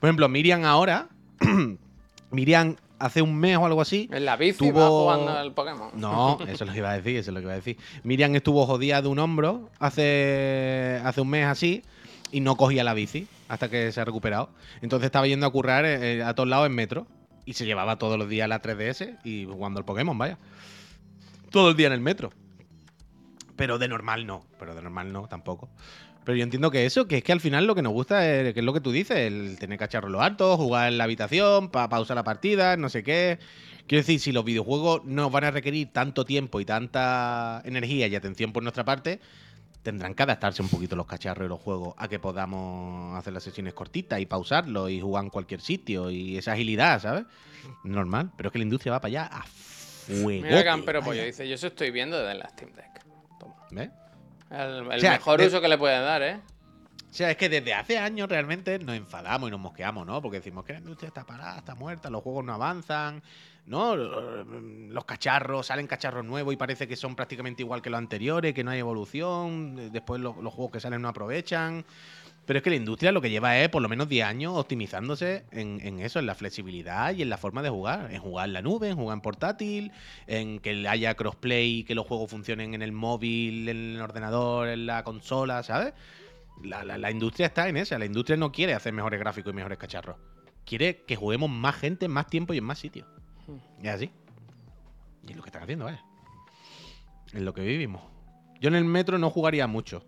Por 0.00 0.08
ejemplo, 0.08 0.28
Miriam 0.28 0.64
ahora. 0.64 1.08
Miriam 2.30 2.76
hace 2.98 3.22
un 3.22 3.36
mes 3.36 3.56
o 3.56 3.66
algo 3.66 3.80
así. 3.80 4.08
En 4.12 4.24
la 4.24 4.36
bici 4.36 4.58
Tuvo- 4.58 4.80
va 4.80 4.88
jugando 4.88 5.30
al 5.32 5.52
Pokémon. 5.52 5.90
No, 5.94 6.38
eso 6.40 6.52
es 6.52 6.60
lo 6.66 6.72
que 6.72 6.78
iba 6.78 6.90
a 6.90 6.96
decir, 6.96 7.16
eso 7.16 7.30
es 7.30 7.34
lo 7.34 7.40
que 7.40 7.44
iba 7.44 7.52
a 7.52 7.56
decir. 7.56 7.76
Miriam 8.02 8.34
estuvo 8.34 8.66
jodida 8.66 9.02
de 9.02 9.08
un 9.08 9.18
hombro 9.18 9.70
hace, 9.78 11.00
hace 11.04 11.20
un 11.20 11.28
mes 11.28 11.46
así 11.46 11.82
y 12.32 12.40
no 12.40 12.56
cogía 12.56 12.82
la 12.84 12.94
bici 12.94 13.26
hasta 13.48 13.68
que 13.68 13.92
se 13.92 14.00
ha 14.00 14.04
recuperado. 14.04 14.50
Entonces 14.80 15.06
estaba 15.06 15.26
yendo 15.26 15.46
a 15.46 15.50
currar 15.52 15.84
eh, 15.84 16.22
a 16.22 16.34
todos 16.34 16.48
lados 16.48 16.66
en 16.66 16.74
metro 16.74 17.06
y 17.44 17.52
se 17.54 17.66
llevaba 17.66 17.98
todos 17.98 18.18
los 18.18 18.28
días 18.28 18.48
la 18.48 18.62
3DS 18.62 19.18
y 19.24 19.44
jugando 19.44 19.78
al 19.78 19.84
Pokémon, 19.84 20.16
vaya. 20.16 20.38
Todo 21.50 21.70
el 21.70 21.76
día 21.76 21.88
en 21.88 21.92
el 21.92 22.00
metro. 22.00 22.32
Pero 23.56 23.78
de 23.78 23.86
normal 23.86 24.26
no, 24.26 24.44
pero 24.58 24.74
de 24.74 24.82
normal 24.82 25.12
no 25.12 25.28
tampoco. 25.28 25.68
Pero 26.24 26.36
yo 26.36 26.44
entiendo 26.44 26.70
que 26.70 26.86
eso, 26.86 27.06
que 27.06 27.18
es 27.18 27.24
que 27.24 27.32
al 27.32 27.40
final 27.40 27.66
lo 27.66 27.74
que 27.74 27.82
nos 27.82 27.92
gusta 27.92 28.28
es, 28.28 28.54
que 28.54 28.60
es 28.60 28.66
lo 28.66 28.72
que 28.72 28.80
tú 28.80 28.92
dices, 28.92 29.18
el 29.18 29.58
tener 29.58 29.78
cacharro 29.78 30.08
lo 30.08 30.22
alto, 30.22 30.56
jugar 30.56 30.90
en 30.90 30.98
la 30.98 31.04
habitación, 31.04 31.68
pa 31.68 31.88
pausar 31.88 32.16
la 32.16 32.24
partida, 32.24 32.76
no 32.76 32.88
sé 32.88 33.02
qué. 33.02 33.38
Quiero 33.86 34.00
decir, 34.00 34.18
si 34.18 34.32
los 34.32 34.44
videojuegos 34.44 35.04
nos 35.04 35.30
van 35.30 35.44
a 35.44 35.50
requerir 35.50 35.92
tanto 35.92 36.24
tiempo 36.24 36.60
y 36.60 36.64
tanta 36.64 37.60
energía 37.66 38.06
y 38.06 38.14
atención 38.14 38.52
por 38.52 38.62
nuestra 38.62 38.84
parte, 38.84 39.20
tendrán 39.82 40.14
que 40.14 40.22
adaptarse 40.22 40.62
un 40.62 40.70
poquito 40.70 40.96
los 40.96 41.06
cacharros 41.06 41.44
y 41.44 41.48
los 41.50 41.60
juegos 41.60 41.94
a 41.98 42.08
que 42.08 42.18
podamos 42.18 43.16
hacer 43.18 43.34
las 43.34 43.42
sesiones 43.42 43.74
cortitas 43.74 44.18
y 44.18 44.24
pausarlo 44.24 44.88
y 44.88 45.00
jugar 45.00 45.24
en 45.24 45.30
cualquier 45.30 45.60
sitio 45.60 46.10
y 46.10 46.38
esa 46.38 46.52
agilidad, 46.52 47.02
¿sabes? 47.02 47.24
Normal, 47.84 48.30
pero 48.36 48.48
es 48.48 48.52
que 48.52 48.58
la 48.58 48.64
industria 48.64 48.92
va 48.92 49.00
para 49.00 49.10
allá 49.10 49.26
a 49.26 49.42
fuego. 49.42 50.46
Mira 50.46 50.64
Campero 50.64 51.02
Pollo 51.02 51.22
dice, 51.22 51.46
yo 51.46 51.54
eso 51.54 51.66
estoy 51.66 51.90
viendo 51.90 52.18
desde 52.18 52.38
la 52.38 52.48
Steam 52.48 52.72
Deck. 52.72 53.04
Toma. 53.38 53.54
¿Ves? 53.70 53.90
El, 54.50 54.60
el 54.60 54.88
O 54.88 55.00
sea, 55.00 55.12
mejor 55.12 55.40
de- 55.40 55.46
uso 55.46 55.60
que 55.60 55.68
le 55.68 55.78
pueden 55.78 56.02
dar, 56.02 56.22
¿eh? 56.22 56.40
O 57.10 57.16
sea, 57.16 57.30
es 57.30 57.36
que 57.36 57.48
desde 57.48 57.72
hace 57.74 57.96
años 57.96 58.28
realmente 58.28 58.76
nos 58.80 58.96
enfadamos 58.96 59.48
y 59.48 59.50
nos 59.52 59.60
mosqueamos, 59.60 60.04
¿no? 60.04 60.20
Porque 60.20 60.38
decimos 60.38 60.64
que 60.64 60.72
la 60.72 60.80
industria 60.80 61.08
está 61.08 61.24
parada, 61.24 61.58
está 61.58 61.74
muerta, 61.76 62.10
los 62.10 62.22
juegos 62.22 62.44
no 62.44 62.52
avanzan, 62.54 63.22
¿no? 63.66 63.94
Los 63.94 65.04
cacharros, 65.04 65.66
salen 65.68 65.86
cacharros 65.86 66.24
nuevos 66.24 66.52
y 66.52 66.56
parece 66.56 66.88
que 66.88 66.96
son 66.96 67.14
prácticamente 67.14 67.62
igual 67.62 67.82
que 67.82 67.88
los 67.90 67.98
anteriores, 67.98 68.52
que 68.52 68.64
no 68.64 68.72
hay 68.72 68.80
evolución, 68.80 69.92
después 69.92 70.20
lo- 70.20 70.42
los 70.42 70.52
juegos 70.52 70.72
que 70.72 70.80
salen 70.80 71.02
no 71.02 71.08
aprovechan. 71.08 71.84
Pero 72.46 72.58
es 72.58 72.62
que 72.62 72.68
la 72.70 72.76
industria 72.76 73.10
lo 73.10 73.22
que 73.22 73.30
lleva 73.30 73.58
es 73.58 73.70
por 73.70 73.80
lo 73.80 73.88
menos 73.88 74.06
10 74.08 74.26
años 74.26 74.52
optimizándose 74.56 75.44
en, 75.50 75.80
en 75.82 75.98
eso, 76.00 76.18
en 76.18 76.26
la 76.26 76.34
flexibilidad 76.34 77.14
y 77.14 77.22
en 77.22 77.30
la 77.30 77.38
forma 77.38 77.62
de 77.62 77.70
jugar. 77.70 78.12
En 78.12 78.20
jugar 78.20 78.48
en 78.48 78.52
la 78.52 78.60
nube, 78.62 78.88
en 78.90 78.96
jugar 78.96 79.16
en 79.16 79.20
portátil, 79.22 79.92
en 80.26 80.58
que 80.58 80.86
haya 80.86 81.14
crossplay, 81.14 81.84
que 81.84 81.94
los 81.94 82.06
juegos 82.06 82.30
funcionen 82.30 82.74
en 82.74 82.82
el 82.82 82.92
móvil, 82.92 83.68
en 83.68 83.94
el 83.94 84.00
ordenador, 84.00 84.68
en 84.68 84.84
la 84.84 85.04
consola, 85.04 85.62
¿sabes? 85.62 85.94
La, 86.62 86.84
la- 86.84 86.98
la 86.98 87.10
industria 87.10 87.46
está 87.46 87.66
en 87.68 87.78
esa. 87.78 87.98
La 87.98 88.04
industria 88.04 88.36
no 88.36 88.52
quiere 88.52 88.74
hacer 88.74 88.92
mejores 88.92 89.18
gráficos 89.20 89.52
y 89.52 89.56
mejores 89.56 89.78
cacharros. 89.78 90.16
Quiere 90.66 91.02
que 91.06 91.16
juguemos 91.16 91.48
más 91.48 91.76
gente, 91.76 92.08
más 92.08 92.26
tiempo 92.26 92.52
y 92.52 92.58
en 92.58 92.64
más 92.64 92.78
sitios. 92.78 93.06
Y 93.82 93.86
es 93.88 93.94
así. 93.94 94.10
Y 95.26 95.30
es 95.30 95.36
lo 95.36 95.42
que 95.42 95.48
están 95.48 95.62
haciendo, 95.62 95.86
¿vale? 95.86 96.00
Es 97.32 97.40
lo 97.40 97.54
que 97.54 97.62
vivimos. 97.62 98.02
Yo 98.60 98.68
en 98.68 98.74
el 98.74 98.84
metro 98.84 99.18
no 99.18 99.30
jugaría 99.30 99.66
mucho. 99.66 100.04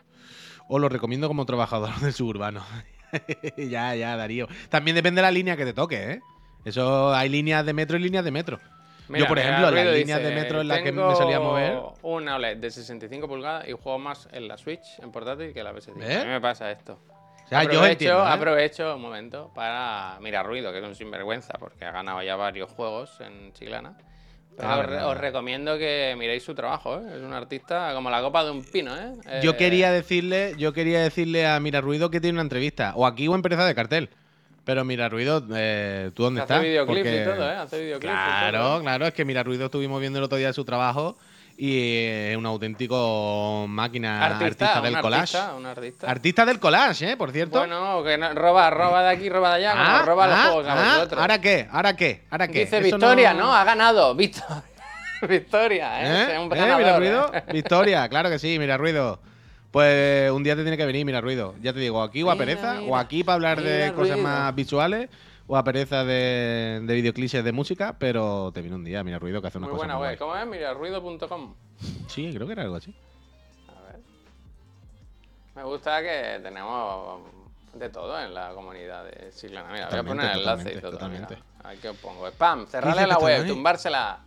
Os 0.69 0.81
lo 0.81 0.89
recomiendo 0.89 1.29
como 1.29 1.45
trabajador 1.47 1.95
del 2.01 2.13
suburbano. 2.13 2.65
ya, 3.57 3.95
ya, 3.95 4.17
Darío. 4.17 4.49
También 4.69 4.95
depende 4.95 5.21
de 5.21 5.23
la 5.23 5.31
línea 5.31 5.57
que 5.57 5.65
te 5.65 5.73
toque, 5.73 6.13
¿eh? 6.13 6.21
Eso 6.65 7.15
hay 7.15 7.29
líneas 7.29 7.65
de 7.65 7.73
metro 7.73 7.97
y 7.97 8.01
líneas 8.01 8.25
de 8.25 8.31
metro. 8.33 8.59
Yo, 9.09 9.27
por 9.29 9.39
ejemplo, 9.39 9.71
las 9.71 9.87
líneas 9.87 10.21
de 10.21 10.35
metro 10.35 10.61
en 10.63 10.69
las 10.69 10.81
que 10.81 10.91
me 10.91 11.15
solía 11.15 11.39
mover- 11.39 11.69
"Tengo 11.75 11.95
Una 12.03 12.35
OLED 12.35 12.57
de 12.57 12.71
65 12.73 13.29
pulgadas 13.29 13.69
y 13.69 13.73
juego 13.73 14.01
más 14.01 14.29
en 14.33 14.49
la 14.49 14.59
Switch 14.59 14.99
en 15.01 15.13
portátil 15.13 15.53
que 15.53 15.61
en 15.61 15.65
la 15.65 15.73
PS5. 15.73 15.95
¿Ves? 16.01 16.17
A 16.19 16.25
mí 16.25 16.31
me 16.31 16.41
pasa 16.41 16.69
esto. 16.73 16.99
O 17.45 17.49
sea, 17.49 17.63
yo 17.63 17.69
aprovecho, 17.69 17.93
entiendo. 17.93 18.25
¿eh? 18.25 18.29
aprovecho 18.31 18.97
un 18.97 19.03
momento 19.03 19.53
para 19.55 20.19
mirar 20.21 20.45
ruido, 20.45 20.73
que 20.73 20.79
es 20.79 20.85
un 20.85 20.97
sinvergüenza, 20.97 21.53
porque 21.61 21.85
ha 21.85 21.93
ganado 21.93 22.21
ya 22.25 22.35
varios 22.35 22.69
juegos 22.73 23.21
en 23.21 23.53
Chiclana. 23.53 23.97
Ah, 24.59 24.79
os, 24.79 24.87
re- 24.87 25.15
recomiendo 25.21 25.77
que 25.79 26.15
miréis 26.19 26.43
su 26.43 26.55
trabajo, 26.55 26.97
¿eh? 26.99 27.17
Es 27.17 27.23
un 27.23 27.33
artista 27.33 27.93
como 27.95 28.09
la 28.11 28.21
copa 28.23 28.45
de 28.45 28.51
un 28.51 28.65
pino, 28.65 28.97
¿eh? 28.97 29.13
Yo 29.43 29.53
Eh, 29.53 29.57
quería 29.57 29.93
decirle, 29.93 30.55
yo 30.57 30.73
quería 30.73 31.01
decirle 31.03 31.47
a 31.47 31.61
Mira 31.61 31.81
Ruido 31.81 32.11
que 32.11 32.21
tiene 32.21 32.35
una 32.37 32.43
entrevista, 32.43 32.93
o 32.97 33.07
aquí 33.07 33.29
o 33.29 33.35
en 33.35 33.43
Pereza 33.43 33.67
de 33.67 33.75
cartel. 33.75 34.09
Pero 34.65 34.85
Mira 34.85 35.09
Ruido, 35.09 35.45
eh, 35.55 36.11
¿tú 36.15 36.25
dónde 36.25 36.41
Hace 36.41 36.55
estás? 36.55 36.65
videoclips 36.67 37.01
Porque- 37.09 37.23
y 37.23 37.25
todo, 37.25 37.51
¿eh? 37.51 37.55
Hace 37.57 37.81
videoclips 37.81 38.13
y 38.15 38.17
Claro, 38.17 38.59
todo. 38.59 38.81
claro, 38.83 39.07
es 39.07 39.15
que 39.15 39.25
Mira 39.25 39.43
Ruido 39.43 39.67
estuvimos 39.67 40.01
viendo 40.01 40.19
el 40.19 40.25
otro 40.25 40.39
día 40.39 40.53
su 40.53 40.65
trabajo 40.65 41.17
y 41.59 42.05
es 42.05 42.37
un 42.37 42.45
auténtico 42.47 43.67
máquina 43.69 44.25
artista, 44.27 44.47
Artista, 44.67 44.81
del 44.83 44.95
un 44.97 45.01
collage. 45.01 45.37
artista, 45.37 45.55
un 45.57 45.67
artista. 45.67 46.11
Artista 46.11 46.45
del 46.47 46.59
collage, 46.61 47.13
¿eh? 47.13 47.17
Por 47.17 47.33
cierto. 47.33 47.59
Bueno, 47.59 48.03
que 48.05 48.19
no- 48.19 48.35
roba, 48.35 48.69
roba 48.71 49.03
de 49.03 49.09
aquí, 49.11 49.29
roba 49.29 49.57
de 49.57 49.67
allá, 49.67 49.73
Ah, 49.77 49.93
como 50.01 50.07
roba 50.07 50.27
los 50.27 50.37
ah, 50.37 50.43
juegos 50.53 50.69
a 50.69 50.75
vosotros. 50.75 51.21
¿Ahora 51.21 51.41
qué? 51.41 51.69
¿Ahora 51.71 51.97
qué? 51.97 52.25
¿Ahora 52.31 52.49
qué? 52.49 52.61
Dice 52.61 52.79
Eso 52.79 52.85
Victoria, 52.97 53.33
no... 53.35 53.55
Ha 53.55 53.65
ganado. 53.65 54.15
Victoria. 54.15 54.63
Victoria, 55.29 56.03
¿eh? 56.03 56.33
¿Eh? 56.33 56.37
¿Eh? 56.37 56.49
Mira 56.51 56.79
¿eh? 56.79 56.99
ruido. 56.99 57.33
Victoria, 57.53 58.09
claro 58.09 58.29
que 58.29 58.39
sí, 58.39 58.59
mira 58.59 58.77
ruido. 58.77 59.19
Pues 59.71 60.31
un 60.31 60.43
día 60.43 60.57
te 60.57 60.63
tiene 60.63 60.77
que 60.77 60.87
venir, 60.87 61.05
mira 61.05 61.21
ruido. 61.21 61.55
Ya 61.63 61.73
te 61.73 61.81
digo, 61.81 62.03
aquí 62.03 62.23
o 62.23 62.31
a 62.31 62.37
pereza, 62.37 62.75
mira. 62.81 62.93
o 62.93 62.97
aquí 62.97 63.25
para 63.25 63.35
hablar 63.35 63.63
de 63.63 63.93
cosas 63.95 64.17
Ruido. 64.17 64.29
más 64.29 64.55
visuales, 64.55 65.09
o 65.49 65.57
a 65.57 65.63
pereza 65.65 66.05
de, 66.05 66.81
de 66.83 66.95
videoclips 66.95 67.45
de 67.45 67.53
música, 67.53 67.97
pero 67.99 68.51
te 68.53 68.61
viene 68.63 68.77
un 68.77 68.85
día, 68.85 69.03
mira 69.05 69.19
ruido, 69.19 69.41
que 69.41 69.49
hace 69.49 69.59
una 69.59 69.67
Muy 69.69 69.75
cosa 69.77 69.87
buena 69.87 69.95
muy 69.95 70.03
web. 70.09 70.19
guay. 70.19 70.29
¿Cómo 70.29 70.37
es? 70.37 70.47
Mira, 70.47 70.75
ruido.com. 70.75 71.55
Sí, 72.09 72.33
creo 72.35 72.47
que 72.47 72.53
era 72.55 72.63
algo 72.63 72.77
así. 72.77 72.95
A 73.69 73.93
ver. 73.93 74.01
Me 75.55 75.63
gusta 75.65 76.01
que 76.03 76.41
tenemos 76.43 77.21
de 77.75 77.89
todo 77.91 78.19
en 78.21 78.33
la 78.35 78.51
comunidad 78.55 79.05
de 79.05 79.31
Chiclana. 79.35 79.73
Mira, 79.73 79.89
voy 79.91 79.99
a 79.99 80.03
poner 80.03 80.31
el 80.33 80.39
enlace 80.41 80.63
y 80.73 80.75
totalmente, 80.75 80.81
todo. 80.81 80.91
totalmente. 80.93 81.35
Mira. 81.37 81.71
Aquí 81.71 81.87
os 81.89 81.97
pongo. 81.97 82.27
Spam, 82.29 82.67
cerrarle 82.67 83.07
la 83.07 83.19
web, 83.19 83.47
tumbársela. 83.47 84.19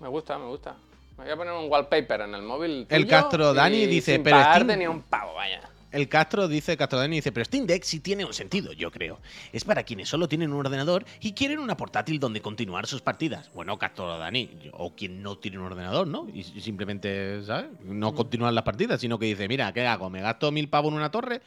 Me 0.00 0.08
gusta, 0.08 0.36
me 0.38 0.46
gusta. 0.46 0.74
Me 1.18 1.24
voy 1.24 1.32
a 1.32 1.36
poner 1.36 1.52
un 1.52 1.70
wallpaper 1.70 2.22
en 2.22 2.34
el 2.34 2.42
móvil. 2.42 2.86
El 2.88 3.06
Castro 3.06 3.52
y 3.52 3.54
Dani 3.56 3.86
dice, 3.86 4.14
sin 4.14 4.22
pero 4.24 4.38
Steam- 4.38 4.76
ni 4.78 4.86
un 4.86 5.02
pavo, 5.02 5.34
vaya. 5.34 5.60
El 5.92 6.08
Castro 6.08 6.48
dice, 6.48 6.76
Castro 6.76 6.98
Dani 6.98 7.16
dice, 7.16 7.32
pero 7.32 7.44
Steam 7.44 7.66
Deck 7.66 7.84
sí 7.84 8.00
tiene 8.00 8.24
un 8.24 8.32
sentido, 8.32 8.72
yo 8.72 8.90
creo. 8.90 9.20
Es 9.52 9.64
para 9.64 9.84
quienes 9.84 10.08
solo 10.08 10.26
tienen 10.26 10.52
un 10.52 10.58
ordenador 10.58 11.04
y 11.20 11.32
quieren 11.32 11.58
una 11.58 11.76
portátil 11.76 12.18
donde 12.18 12.40
continuar 12.40 12.86
sus 12.86 13.02
partidas. 13.02 13.50
Bueno, 13.54 13.78
Castro 13.78 14.18
Dani, 14.18 14.50
o 14.72 14.94
quien 14.94 15.22
no 15.22 15.36
tiene 15.38 15.58
un 15.58 15.64
ordenador, 15.64 16.06
¿no? 16.06 16.28
Y 16.32 16.42
y 16.54 16.60
simplemente, 16.60 17.42
¿sabes? 17.44 17.66
No 17.84 18.14
continuar 18.14 18.52
las 18.52 18.64
partidas, 18.64 19.00
sino 19.00 19.18
que 19.18 19.26
dice, 19.26 19.48
mira, 19.48 19.72
¿qué 19.72 19.86
hago? 19.86 20.10
¿Me 20.10 20.20
gasto 20.20 20.50
mil 20.50 20.68
pavos 20.68 20.90
en 20.90 20.98
una 20.98 21.10
torre 21.10 21.40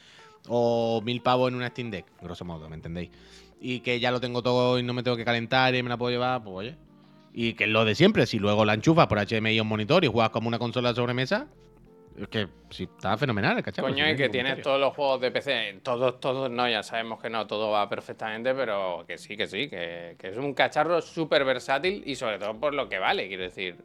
o 0.47 1.01
mil 1.01 1.21
pavos 1.21 1.49
en 1.49 1.55
una 1.55 1.69
Steam 1.69 1.91
Deck? 1.91 2.05
Grosso 2.21 2.45
modo, 2.45 2.69
¿me 2.69 2.75
entendéis? 2.75 3.09
Y 3.59 3.79
que 3.79 3.99
ya 3.99 4.11
lo 4.11 4.19
tengo 4.19 4.41
todo 4.41 4.79
y 4.79 4.83
no 4.83 4.93
me 4.93 5.03
tengo 5.03 5.17
que 5.17 5.25
calentar 5.25 5.73
y 5.75 5.83
me 5.83 5.89
la 5.89 5.97
puedo 5.97 6.11
llevar, 6.11 6.43
pues 6.43 6.55
oye. 6.55 6.77
Y 7.33 7.53
que 7.53 7.65
es 7.65 7.69
lo 7.69 7.83
de 7.83 7.95
siempre, 7.95 8.25
si 8.25 8.39
luego 8.39 8.63
la 8.63 8.73
enchufas 8.73 9.07
por 9.07 9.19
HDMI 9.19 9.57
a 9.57 9.61
un 9.63 9.67
monitor 9.67 10.05
y 10.05 10.07
juegas 10.07 10.29
como 10.29 10.47
una 10.47 10.59
consola 10.59 10.89
de 10.89 10.95
sobremesa, 10.95 11.47
es 12.17 12.27
que 12.29 12.47
sí, 12.69 12.83
está 12.83 13.17
fenomenal 13.17 13.57
el 13.57 13.63
cacharro. 13.63 13.87
Coño, 13.87 14.09
y 14.09 14.15
que 14.15 14.29
tienes 14.29 14.61
todos 14.61 14.79
los 14.79 14.93
juegos 14.95 15.21
de 15.21 15.31
PC. 15.31 15.79
Todos, 15.83 16.19
todos 16.19 16.49
no, 16.49 16.67
ya 16.69 16.81
sabemos 16.83 17.21
que 17.21 17.29
no, 17.29 17.45
todo 17.47 17.71
va 17.71 17.87
perfectamente, 17.89 18.53
pero 18.53 19.03
que 19.07 19.17
sí, 19.17 19.35
que 19.35 19.47
sí, 19.47 19.69
que, 19.69 20.15
que 20.17 20.29
es 20.29 20.37
un 20.37 20.53
cacharro 20.53 21.01
súper 21.01 21.43
versátil 21.43 22.03
y 22.05 22.15
sobre 22.15 22.39
todo 22.39 22.55
por 22.59 22.73
lo 22.73 22.87
que 22.87 22.99
vale, 22.99 23.27
quiero 23.27 23.43
decir. 23.43 23.77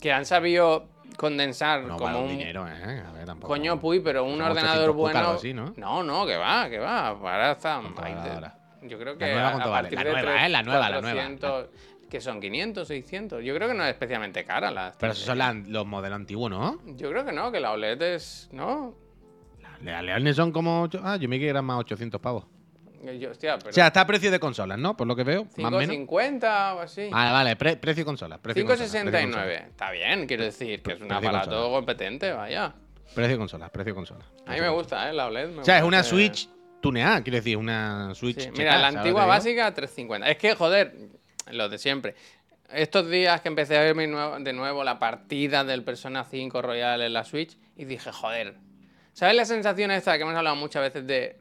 Que 0.00 0.12
han 0.12 0.24
sabido 0.24 0.86
condensar 1.16 1.82
No 1.82 1.96
como 1.96 2.06
vale 2.06 2.18
un 2.20 2.28
dinero, 2.28 2.66
¿eh? 2.66 3.02
A 3.06 3.12
ver, 3.12 3.26
tampoco. 3.26 3.48
Coño, 3.52 3.78
puy, 3.78 4.00
pero 4.00 4.24
un 4.24 4.38
Son 4.38 4.42
800 4.42 4.68
ordenador 4.70 4.92
bueno. 4.96 5.30
así, 5.32 5.52
¿no? 5.52 5.74
no, 5.76 6.02
no, 6.02 6.24
que 6.26 6.36
va, 6.36 6.70
que 6.70 6.78
va. 6.78 7.08
Ahora 7.08 7.52
está. 7.52 7.82
Yo 8.82 8.98
creo 8.98 9.18
que. 9.18 9.26
La 9.26 9.32
nueva, 9.32 9.48
a- 9.48 9.52
¿cuánto 9.52 9.68
a 9.68 9.72
vale? 9.72 9.90
La 9.90 10.04
de 10.04 10.10
nueva, 10.10 10.20
300, 10.22 10.46
¿eh? 10.46 10.48
La 10.48 10.62
nueva, 10.62 10.90
la 10.90 11.00
nueva. 11.00 11.66
400, 12.10 12.12
Que 12.12 12.20
son 12.20 12.40
500, 12.40 12.88
600. 12.88 13.44
Yo 13.44 13.54
creo 13.54 13.68
que 13.68 13.74
no 13.74 13.84
es 13.84 13.90
especialmente 13.90 14.44
cara 14.44 14.70
la. 14.70 14.92
Pero 14.98 15.12
esos 15.12 15.24
son 15.26 15.38
la- 15.38 15.52
los 15.52 15.86
modelos 15.86 16.16
antiguos, 16.16 16.50
¿no? 16.50 16.80
Yo 16.96 17.10
creo 17.10 17.24
que 17.24 17.32
no, 17.32 17.50
que 17.52 17.60
la 17.60 17.72
OLED 17.72 18.02
es. 18.02 18.48
¿No? 18.52 18.94
Las 19.82 20.02
Leones 20.02 20.36
son 20.36 20.52
como. 20.52 20.88
Ah, 21.02 21.16
yo 21.16 21.28
me 21.28 21.38
que 21.38 21.48
eran 21.48 21.64
más 21.64 21.78
800 21.80 22.20
pavos. 22.20 22.44
Yo, 23.18 23.30
hostia, 23.30 23.56
pero. 23.56 23.70
O 23.70 23.72
sea, 23.72 23.86
está 23.86 24.02
a 24.02 24.06
precio 24.06 24.30
de 24.30 24.38
consolas, 24.38 24.78
¿no? 24.78 24.94
Por 24.94 25.06
lo 25.06 25.16
que 25.16 25.24
veo, 25.24 25.44
más 25.56 25.72
o 25.72 25.78
menos. 25.78 25.96
5.50 25.96 26.74
o 26.76 26.80
así. 26.80 27.08
Vale, 27.10 27.32
vale, 27.32 27.56
pre- 27.56 27.76
precio 27.78 28.04
consolas. 28.04 28.38
Precio 28.40 28.66
consolas, 28.66 28.90
precio 28.92 29.10
5.69. 29.10 29.66
Está 29.68 29.90
bien, 29.90 30.26
quiero 30.26 30.44
decir, 30.44 30.82
que 30.82 30.92
es 30.92 31.00
un 31.00 31.10
aparato 31.10 31.48
consola. 31.50 31.76
competente, 31.76 32.30
vaya. 32.32 32.74
Precio 33.14 33.38
consolas, 33.38 33.70
precio 33.70 33.94
consolas. 33.94 34.26
A 34.46 34.52
mí 34.52 34.60
me 34.60 34.68
gusta, 34.68 35.08
¿eh? 35.08 35.14
La 35.14 35.26
OLED. 35.28 35.48
me 35.48 35.60
O 35.62 35.64
sea, 35.64 35.78
es 35.78 35.84
una 35.84 36.02
Switch 36.02 36.46
tuneada, 36.82 37.22
quiero 37.22 37.36
decir, 37.36 37.56
una 37.56 38.14
Switch. 38.14 38.38
Sí, 38.40 38.50
Mira, 38.52 38.72
la 38.74 38.80
¿sabes 38.80 38.94
lo 38.94 39.00
antigua 39.00 39.24
básica 39.24 39.72
350. 39.72 40.28
Es 40.30 40.36
que, 40.36 40.54
joder, 40.54 40.94
lo 41.50 41.68
de 41.68 41.78
siempre. 41.78 42.14
Estos 42.72 43.08
días 43.10 43.40
que 43.40 43.48
empecé 43.48 43.76
a 43.76 43.80
ver 43.80 43.96
de 43.96 44.52
nuevo 44.52 44.84
la 44.84 44.98
partida 44.98 45.64
del 45.64 45.82
Persona 45.82 46.24
5 46.24 46.62
Royal 46.62 47.02
en 47.02 47.12
la 47.12 47.24
Switch 47.24 47.56
y 47.76 47.84
dije, 47.84 48.12
joder. 48.12 48.54
¿Sabes 49.12 49.34
la 49.34 49.44
sensación 49.44 49.90
esta 49.90 50.16
que 50.16 50.22
hemos 50.22 50.36
hablado 50.36 50.54
muchas 50.56 50.82
veces 50.82 51.04
de 51.06 51.36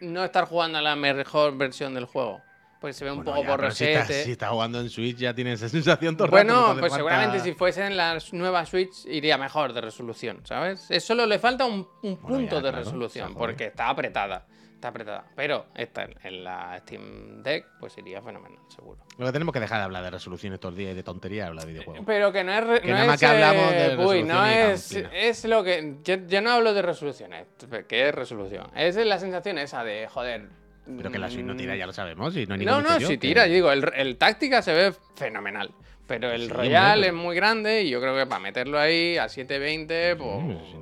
no 0.00 0.24
estar 0.24 0.44
jugando 0.46 0.78
a 0.78 0.82
la 0.82 0.96
mejor 0.96 1.56
versión 1.56 1.94
del 1.94 2.04
juego? 2.04 2.42
Porque 2.80 2.94
se 2.94 3.04
ve 3.04 3.10
un 3.12 3.18
Bueno, 3.22 3.32
poco 3.42 3.56
pero 3.58 3.70
si 3.70 3.84
si 4.24 4.32
estás 4.32 4.50
jugando 4.50 4.80
en 4.80 4.88
Switch 4.88 5.18
ya 5.18 5.34
tienes 5.34 5.60
esa 5.60 5.68
sensación 5.68 6.16
todo 6.16 6.28
rato, 6.28 6.44
no 6.44 6.52
Bueno, 6.54 6.66
hace 6.72 6.80
pues 6.80 6.90
falta- 6.92 6.96
seguramente 6.96 7.40
si 7.40 7.52
fuese 7.52 7.86
en 7.86 7.96
la 7.96 8.18
nueva 8.32 8.64
Switch 8.66 9.04
iría 9.06 9.36
mejor 9.38 9.72
de 9.74 9.82
resolución, 9.82 10.40
¿sabes? 10.44 10.90
Es 10.90 11.04
solo 11.04 11.26
le 11.26 11.38
falta 11.38 11.66
un, 11.66 11.86
un 12.02 12.16
Bueno, 12.16 12.20
punto 12.20 12.56
ya, 12.56 12.62
de 12.62 12.68
claro, 12.70 12.76
resolución, 12.78 13.34
porque 13.34 13.66
está 13.66 13.90
apretada. 13.90 14.46
Está 14.80 14.88
apretada. 14.88 15.24
Pero 15.36 15.66
esta 15.74 16.08
en- 16.22 16.42
la 16.42 16.78
Steam 16.78 17.42
Deck, 17.42 17.66
pues 17.78 17.98
iría 17.98 18.22
fenomenal, 18.22 18.58
seguro. 18.74 18.98
Lo 19.18 19.26
que 19.26 19.32
tenemos 19.32 19.52
que 19.52 19.60
dejar 19.60 19.76
de 19.76 19.84
hablar 19.84 20.02
de 20.02 20.10
resolución 20.10 20.54
estos 20.54 20.74
días 20.74 20.92
y 20.92 20.94
de 20.94 21.02
tonterías 21.02 21.48
hablar 21.48 21.66
de 21.66 21.72
videojuegos. 21.72 22.02
Pero 22.06 22.32
que 22.32 22.42
no 22.42 22.52
es. 22.54 22.80
Que 22.80 22.88
no 22.88 22.94
nada 22.94 23.06
más 23.08 23.14
es, 23.16 23.20
que 23.20 23.26
hablamos 23.26 23.70
de 23.72 23.86
eh, 23.92 23.96
uy, 23.98 24.22
no 24.22 24.46
es. 24.46 24.92
Es 25.12 25.44
lo 25.44 25.62
que. 25.62 25.96
Yo, 26.02 26.14
yo 26.26 26.40
no 26.40 26.52
hablo 26.52 26.72
de 26.72 26.80
resoluciones. 26.80 27.46
¿Qué 27.86 28.08
es 28.08 28.14
resolución? 28.14 28.68
Es 28.74 28.96
la 28.96 29.18
sensación 29.18 29.58
esa 29.58 29.84
de, 29.84 30.08
joder. 30.08 30.48
Pero 30.96 31.10
que 31.12 31.18
la 31.18 31.28
Switch 31.28 31.44
no 31.44 31.54
tira, 31.54 31.74
mm, 31.74 31.76
ya 31.76 31.86
lo 31.86 31.92
sabemos. 31.92 32.34
Y 32.34 32.46
no, 32.46 32.54
hay 32.54 32.64
No, 32.64 32.80
no, 32.80 32.98
si 33.00 33.06
que- 33.06 33.18
tira, 33.18 33.46
yo 33.48 33.52
digo, 33.52 33.72
el, 33.72 33.84
el 33.94 34.16
táctica 34.16 34.62
se 34.62 34.72
ve 34.72 34.94
fenomenal. 35.14 35.72
Pero 36.06 36.30
el 36.32 36.44
Sí, 36.44 36.48
Royal 36.48 37.04
es 37.04 37.12
muy 37.12 37.36
grande 37.36 37.82
y 37.82 37.90
yo 37.90 38.00
creo 38.00 38.16
que 38.16 38.24
para 38.26 38.40
meterlo 38.40 38.78
ahí 38.78 39.18
a 39.18 39.28
720, 39.28 40.16
pues. 40.16 40.42
Mm, 40.42 40.58
si 40.64 40.76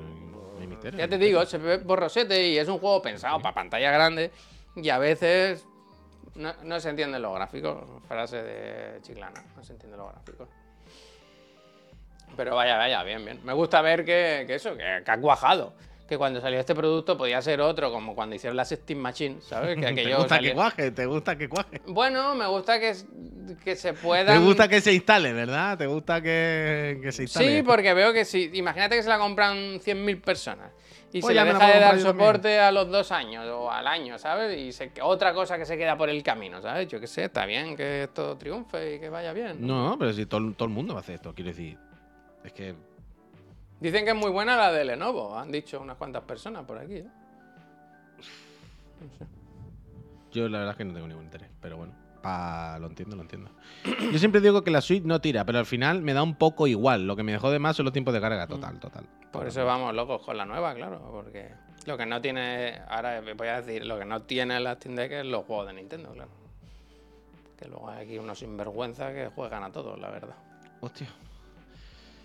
Ya 0.83 1.09
te 1.09 1.19
digo, 1.19 1.45
se 1.47 1.59
ve 1.59 1.79
borrosete 1.79 2.49
y 2.49 2.59
es 2.59 2.69
un 2.69 2.79
juego 2.79 3.03
pensado 3.03 3.41
para 3.41 3.55
pantalla 3.55 3.91
grande 3.91 4.31
y 4.77 4.89
a 4.89 4.99
veces 4.99 5.67
no, 6.35 6.53
no 6.63 6.81
se 6.81 6.91
entienden 6.91 7.23
los 7.23 7.35
gráficos. 7.35 7.85
Frase 8.07 8.43
de 8.43 9.01
Chiclana, 9.03 9.43
no 9.57 9.63
se 9.63 9.73
entienden 9.73 9.99
los 9.99 10.13
gráficos. 10.13 10.49
Pero 12.37 12.55
vaya, 12.55 12.77
vaya, 12.77 13.03
bien, 13.03 13.25
bien. 13.25 13.41
Me 13.45 13.53
gusta 13.53 13.83
ver 13.83 14.05
que, 14.05 14.45
que 14.47 14.55
eso, 14.55 14.77
que, 14.77 15.03
que 15.05 15.11
ha 15.11 15.21
cuajado. 15.21 15.75
Que 16.09 16.17
cuando 16.17 16.41
salió 16.41 16.59
este 16.59 16.75
producto 16.75 17.19
podía 17.19 17.43
ser 17.43 17.61
otro, 17.61 17.93
como 17.93 18.15
cuando 18.15 18.35
hicieron 18.35 18.57
la 18.57 18.65
Steam 18.65 18.99
Machine, 18.99 19.43
¿sabes? 19.43 19.75
Que 19.77 19.83
¿Te 19.83 19.89
aquello 19.89 20.17
gusta 20.19 20.37
salía- 20.37 20.51
que 20.51 20.55
cuaje? 20.57 20.91
¿Te 20.91 21.05
gusta 21.07 21.37
que 21.37 21.49
cuaje? 21.51 21.83
Bueno, 21.87 22.35
me 22.35 22.47
gusta 22.47 22.81
que, 22.81 22.95
que 23.63 23.77
se 23.77 23.93
pueda. 23.93 24.33
¿Te 24.33 24.39
gusta 24.39 24.69
que 24.69 24.81
se 24.81 24.95
instale, 24.95 25.35
verdad? 25.35 25.77
¿Te 25.77 25.87
gusta 25.87 26.23
que, 26.23 26.99
que 27.03 27.13
se 27.13 27.25
instale? 27.25 27.57
Sí, 27.59 27.63
porque 27.63 27.93
veo 27.93 28.15
que 28.15 28.25
si. 28.25 28.51
Imagínate 28.55 28.97
que 28.97 29.03
se 29.03 29.09
la 29.11 29.19
compran 29.19 29.81
100.000 29.81 30.21
personas. 30.23 30.73
Y 31.13 31.21
Pues 31.23 31.35
se 31.37 31.43
le 31.43 31.53
deja 31.53 31.67
de 31.67 31.81
dar 31.81 31.91
también. 31.97 32.07
soporte 32.07 32.59
a 32.59 32.71
los 32.73 32.91
dos 32.91 33.13
años 33.13 33.47
o 33.47 33.71
al 33.71 33.87
año, 33.87 34.19
¿sabes? 34.19 34.59
Y 34.59 34.73
se- 34.73 34.91
otra 35.03 35.33
cosa 35.35 35.57
que 35.59 35.65
se 35.67 35.77
queda 35.79 35.97
por 35.97 36.09
el 36.11 36.23
camino, 36.23 36.61
¿sabes? 36.63 36.89
Yo 36.89 37.01
qué 37.01 37.07
sé, 37.07 37.25
está 37.25 37.45
bien 37.47 37.77
que 37.77 38.05
esto 38.05 38.37
triunfe 38.37 38.95
y 38.95 39.01
que 39.01 39.09
vaya 39.11 39.33
bien. 39.35 39.67
No, 39.67 39.97
pero 39.99 40.13
si 40.15 40.25
todo, 40.27 40.53
todo 40.55 40.69
el 40.69 40.75
mundo 40.75 40.95
va 40.95 41.01
a 41.01 41.03
hacer 41.03 41.17
esto, 41.17 41.35
quiero 41.35 41.51
decir. 41.51 41.79
Es 42.45 42.53
que. 42.53 42.75
Dicen 43.81 44.05
que 44.05 44.11
es 44.11 44.17
muy 44.17 44.31
buena 44.31 44.57
la 44.57 44.73
de 44.73 44.85
Lenovo, 44.85 45.39
han 45.39 45.53
dicho 45.53 45.81
unas 45.81 45.97
cuantas 45.97 46.23
personas 46.25 46.65
por 46.65 46.79
aquí. 46.79 46.97
¿eh? 46.97 47.07
Yo 50.33 50.49
la 50.49 50.59
verdad 50.59 50.73
es 50.73 50.79
que 50.79 50.85
no 50.85 50.93
tengo 50.95 51.09
ningún 51.09 51.25
interés, 51.25 51.49
pero 51.61 51.77
bueno. 51.77 51.93
pa- 52.23 52.79
lo 52.81 52.89
entiendo, 52.89 53.15
lo 53.17 53.23
entiendo. 53.23 53.51
Yo 54.13 54.19
siempre 54.19 54.41
digo 54.41 54.63
que 54.65 54.71
la 54.73 54.81
Switch 54.81 55.05
no 55.05 55.21
tira, 55.21 55.45
pero 55.45 55.59
al 55.61 55.67
final 55.67 56.03
me 56.03 56.13
da 56.13 56.23
un 56.25 56.35
poco 56.35 56.67
igual. 56.67 57.07
Lo 57.07 57.15
que 57.17 57.23
me 57.23 57.31
dejó 57.33 57.51
de 57.51 57.59
más 57.61 57.77
son 57.77 57.85
los 57.85 57.93
tiempos 57.93 58.13
de 58.13 58.21
carga, 58.21 58.47
total, 58.49 58.79
total. 58.81 59.05
Por 59.31 59.47
eso 59.47 59.65
vamos 59.65 59.95
locos 59.95 60.23
con 60.23 60.37
la 60.37 60.45
nueva, 60.45 60.75
claro, 60.75 61.01
porque 61.13 61.51
lo 61.87 61.97
que 61.97 62.05
no 62.07 62.21
tiene, 62.21 62.81
ahora 62.89 63.23
voy 63.37 63.49
a 63.49 63.61
decir, 63.63 63.87
lo 63.87 63.99
que 63.99 64.05
no 64.05 64.23
tiene 64.23 64.59
la 64.59 64.75
Steam 64.75 64.97
Deck 64.97 65.13
es 65.13 65.27
los 65.27 65.45
juegos 65.45 65.69
de 65.69 65.75
Nintendo, 65.75 66.11
claro. 66.13 66.31
Que 67.57 67.69
luego 67.69 67.89
hay 67.89 68.05
aquí 68.05 68.19
unos 68.19 68.39
sinvergüenza 68.41 69.13
que 69.13 69.29
juegan 69.29 69.63
a 69.63 69.71
todos, 69.71 69.99
la 69.99 70.11
verdad. 70.11 70.35
Hostia. 70.81 71.09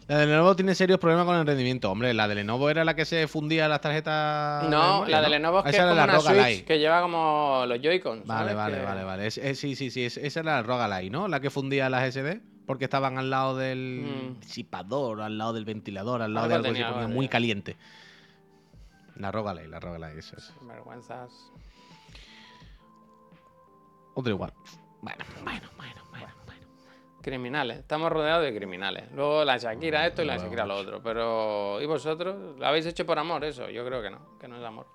La 0.07 0.17
de 0.17 0.25
Lenovo 0.25 0.55
tiene 0.55 0.75
serios 0.75 0.99
problemas 0.99 1.25
con 1.25 1.35
el 1.37 1.45
rendimiento. 1.47 1.89
Hombre, 1.89 2.13
la 2.13 2.27
de 2.27 2.35
Lenovo 2.35 2.69
era 2.69 2.83
la 2.83 2.93
que 2.93 3.05
se 3.05 3.25
fundía 3.27 3.67
las 3.69 3.79
tarjetas. 3.79 4.67
No, 4.69 5.05
la 5.05 5.21
de 5.21 5.29
Lenovo 5.29 5.59
es 5.59 5.63
que 5.63 5.69
esa 5.69 5.77
es 5.83 5.83
como 5.89 5.95
la 5.95 6.03
una 6.03 6.19
Switch 6.19 6.65
que 6.65 6.77
lleva 6.79 7.01
como 7.01 7.63
los 7.67 7.79
Joy-Cons. 7.81 8.25
Vale, 8.27 8.53
vale, 8.53 8.77
Que- 8.79 8.83
vale, 8.85 9.03
vale. 9.05 9.27
Es- 9.27 9.37
es- 9.37 9.59
sí, 9.59 9.75
sí, 9.75 9.89
sí. 9.91 10.03
es- 10.03 10.17
esa 10.17 10.41
era 10.41 10.55
la 10.57 10.63
Roga 10.63 10.87
Lite, 10.99 11.09
¿no? 11.09 11.27
La 11.29 11.39
que 11.39 11.49
fundía 11.49 11.89
las 11.89 12.03
SD. 12.03 12.41
Porque 12.65 12.85
estaban 12.85 13.17
al 13.17 13.29
lado 13.29 13.57
del 13.57 14.05
Mm. 14.35 14.39
disipador, 14.39 15.21
al 15.21 15.37
lado 15.37 15.51
del 15.53 15.65
ventilador, 15.65 16.21
al 16.21 16.33
lado 16.33 16.45
Algo 16.45 16.49
de 16.63 16.67
algo 16.69 16.73
tenía, 16.73 16.87
algo 16.87 17.09
muy 17.09 17.27
caliente. 17.27 17.75
La 19.17 19.31
Roga 19.31 19.53
Lite, 19.53 19.67
la 19.67 19.79
Roga 19.81 19.99
Lite, 20.07 20.19
eso 20.19 20.37
es. 20.37 20.53
Sinvergüenzas. 20.59 21.29
Otro 24.15 24.31
igual. 24.31 24.53
Bueno, 25.01 25.25
bueno, 25.43 25.67
bueno. 25.77 26.02
Criminales. 27.23 27.79
Estamos 27.79 28.11
rodeados 28.11 28.43
de 28.43 28.53
criminales. 28.53 29.05
Luego 29.15 29.45
la 29.45 29.57
Shakira 29.57 30.05
esto 30.05 30.21
y 30.21 30.25
la 30.25 30.37
Shakira 30.37 30.65
lo 30.65 30.75
otro. 30.75 31.01
Pero. 31.01 31.81
¿Y 31.81 31.85
vosotros? 31.85 32.57
¿Lo 32.59 32.67
habéis 32.67 32.85
hecho 32.85 33.05
por 33.05 33.17
amor 33.17 33.45
eso? 33.45 33.69
Yo 33.69 33.85
creo 33.85 34.01
que 34.01 34.09
no. 34.09 34.37
Que 34.37 34.47
no 34.49 34.57
es 34.57 34.63
amor. 34.63 34.85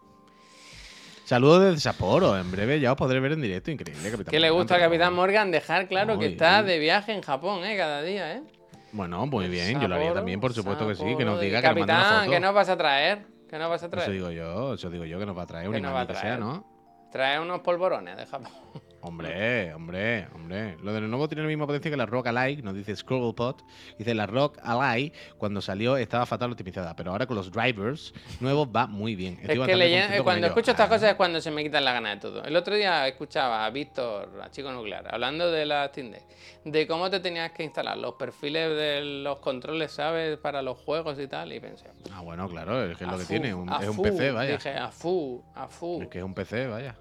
Saludos 1.25 1.63
desde 1.65 1.81
Sapporo. 1.81 2.39
En 2.39 2.51
breve 2.51 2.81
ya 2.81 2.93
os 2.93 2.99
podré 2.99 3.19
ver 3.21 3.33
en 3.33 3.41
directo. 3.41 3.71
Increíble, 3.71 4.11
Capitán. 4.11 4.31
¿Qué 4.31 4.41
le 4.41 4.51
gusta 4.51 4.77
a 4.77 4.79
Capitán 4.79 5.15
Morgan 5.15 5.51
dejar 5.51 5.89
claro 5.89 6.19
que 6.19 6.27
está 6.27 6.63
bien. 6.63 6.67
de 6.67 6.79
viaje 6.79 7.13
en 7.13 7.23
Japón, 7.23 7.65
¿eh? 7.65 7.77
Cada 7.77 8.03
día, 8.03 8.35
¿eh? 8.35 8.43
Bueno, 8.93 9.27
muy 9.27 9.49
bien. 9.49 9.81
Yo 9.81 9.89
lo 9.89 9.95
haría 9.97 10.13
también, 10.15 10.39
por 10.41 10.53
supuesto 10.53 10.87
que 10.87 10.95
sí. 10.95 11.17
Que 11.17 11.25
nos 11.25 11.41
diga, 11.41 11.61
que 11.61 11.69
nos 11.69 11.77
una 11.77 11.87
Capitán, 11.87 12.19
foto. 12.21 12.31
¿qué 12.31 12.41
nos 12.41 12.55
vas 12.55 12.69
a 12.69 12.77
traer? 12.77 13.27
¿Qué 13.49 13.59
nos 13.59 13.71
vas 13.71 13.83
a 13.83 13.87
Eso 13.87 13.91
traer? 13.91 14.13
digo 14.13 14.31
yo, 14.31 14.75
eso 14.75 14.91
digo 14.91 15.05
yo 15.07 15.19
que 15.19 15.27
nos 15.27 15.37
va 15.37 15.43
a 15.43 15.47
traer 15.47 15.69
un 15.69 15.75
¿Qué 15.75 15.81
nos 15.81 15.95
va 15.95 16.01
a 16.01 16.03
imán 16.05 16.15
que 16.15 16.21
sea? 16.21 16.37
¿no? 16.37 16.67
Trae 17.11 17.41
unos 17.41 17.61
polvorones 17.61 18.17
de 18.17 18.27
Japón. 18.27 18.53
Hombre, 19.01 19.73
hombre, 19.75 20.27
hombre. 20.35 20.77
Lo 20.83 20.93
de 20.93 21.01
Lenovo 21.03 21.29
tiene 21.29 21.43
la 21.43 21.49
misma 21.49 21.67
potencia 21.67 21.89
que 21.91 21.97
la 21.97 22.05
Rock 22.07 22.27
Ally, 22.27 22.57
nos 22.63 22.75
dice 22.75 22.97
Scrollpot. 22.97 23.65
Dice 23.97 24.13
la 24.13 24.27
Rock 24.27 24.59
Ally, 24.63 25.13
cuando 25.37 25.61
salió 25.61 25.97
estaba 25.97 26.27
fatal 26.27 26.51
optimizada, 26.51 26.97
pero 26.97 27.13
ahora 27.13 27.27
con 27.27 27.37
los 27.37 27.51
drivers 27.53 28.13
nuevos 28.41 28.69
va 28.75 28.89
muy 28.89 29.15
bien. 29.15 29.35
Estoy 29.41 29.57
Es 29.61 30.09
que 30.09 30.23
cuando 30.23 30.47
escucho 30.49 30.73
estas 30.73 30.87
Ah, 30.87 30.89
cosas 30.89 31.11
es 31.11 31.15
cuando 31.17 31.41
se 31.41 31.51
me 31.53 31.63
quitan 31.63 31.85
las 31.85 31.95
ganas 31.95 32.15
de 32.17 32.21
todo. 32.21 32.43
El 32.45 32.57
otro 32.57 32.75
día 32.75 33.07
escuchaba 33.07 33.65
a 33.67 33.71
Víctor, 33.71 34.41
a 34.43 34.51
Chico 34.51 34.73
Nuclear, 34.73 35.07
hablando 35.15 35.51
de 35.51 35.65
la 35.65 35.87
Steam 35.89 36.11
Deck, 36.11 36.25
de 36.65 36.87
cómo 36.89 37.09
te 37.09 37.21
tenías 37.21 37.53
que 37.53 37.63
instalar 37.63 37.97
los 37.99 38.15
perfiles 38.15 38.71
de 38.77 39.01
los 39.23 39.39
controles, 39.39 39.93
¿sabes? 39.93 40.39
Para 40.39 40.61
los 40.61 40.77
juegos 40.79 41.19
y 41.21 41.29
tal, 41.29 41.53
y 41.53 41.61
pensé. 41.61 41.87
Ah, 42.13 42.21
bueno, 42.23 42.49
claro, 42.49 42.83
es 42.83 42.97
que 42.99 43.05
es 43.05 43.11
lo 43.11 43.17
que 43.19 43.25
fu, 43.25 43.29
tiene. 43.29 43.55
un- 43.55 43.69
es 43.73 43.89
un 43.89 44.03
PC, 44.03 44.33
vaya. 44.33 44.53
Dije, 44.53 44.71
a 44.77 44.89
fu, 44.91 45.45
a 45.55 45.69
fu. 45.69 46.03
Es 46.03 46.09
que 46.09 46.19
es 46.19 46.25
un 46.25 46.35
PC, 46.35 46.67
vaya. 46.67 46.97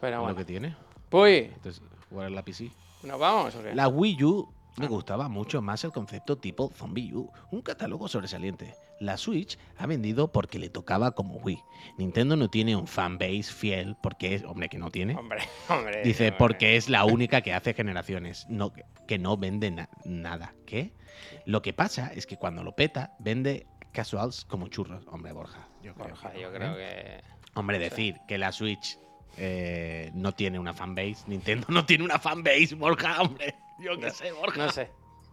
Pero 0.00 0.12
Es 0.12 0.16
lo 0.18 0.22
bueno. 0.22 0.36
que 0.36 0.44
tiene. 0.44 0.76
Pues, 1.08 1.50
Entonces, 1.52 1.82
jugar 2.08 2.30
la 2.30 2.42
PC. 2.44 2.70
¿nos 3.02 3.18
vamos 3.18 3.54
o 3.54 3.62
qué? 3.62 3.74
La 3.74 3.88
Wii 3.88 4.24
U 4.24 4.52
me 4.76 4.86
gustaba 4.86 5.28
mucho 5.28 5.60
más 5.60 5.82
el 5.84 5.92
concepto 5.92 6.38
tipo 6.38 6.70
Zombie 6.74 7.12
U, 7.14 7.30
un 7.50 7.60
catálogo 7.62 8.08
sobresaliente. 8.08 8.74
La 9.00 9.16
Switch 9.16 9.58
ha 9.78 9.86
vendido 9.86 10.30
porque 10.30 10.58
le 10.58 10.68
tocaba 10.68 11.12
como 11.12 11.36
Wii. 11.36 11.58
Nintendo 11.98 12.36
no 12.36 12.48
tiene 12.50 12.76
un 12.76 12.86
fanbase 12.86 13.44
fiel 13.44 13.96
porque 14.02 14.34
es, 14.34 14.44
hombre, 14.44 14.68
que 14.68 14.78
no 14.78 14.90
tiene. 14.90 15.16
Hombre, 15.16 15.40
hombre. 15.70 16.02
Dice, 16.02 16.24
hombre. 16.28 16.38
porque 16.38 16.76
es 16.76 16.88
la 16.90 17.04
única 17.04 17.40
que 17.40 17.52
hace 17.54 17.72
generaciones, 17.74 18.46
no, 18.48 18.72
que 19.08 19.18
no 19.18 19.36
vende 19.38 19.70
na- 19.70 19.88
nada. 20.04 20.54
¿Qué? 20.66 20.92
Lo 21.46 21.62
que 21.62 21.72
pasa 21.72 22.12
es 22.14 22.26
que 22.26 22.36
cuando 22.36 22.62
lo 22.62 22.72
peta, 22.76 23.14
vende 23.18 23.66
casuals 23.92 24.44
como 24.44 24.68
churros. 24.68 25.02
Hombre, 25.08 25.32
Borja. 25.32 25.66
Yo 25.82 25.94
creo 25.94 26.08
Borja, 26.08 26.34
yo 26.34 26.52
creo 26.52 26.74
¿eh? 26.78 27.22
que. 27.24 27.40
Hombre, 27.58 27.78
decir 27.78 28.16
que 28.28 28.36
la 28.38 28.52
Switch 28.52 28.98
eh, 29.36 30.10
no 30.14 30.32
tiene 30.32 30.58
una 30.58 30.72
fanbase, 30.74 31.24
Nintendo 31.26 31.66
no 31.70 31.84
tiene 31.84 32.04
una 32.04 32.18
fanbase, 32.18 32.74
Borja, 32.74 33.20
hombre. 33.22 33.54
Yo 33.78 33.98
qué 33.98 34.10
sé, 34.10 34.32
Borja. 34.32 34.66
No 34.66 34.72
sé. 34.72 34.90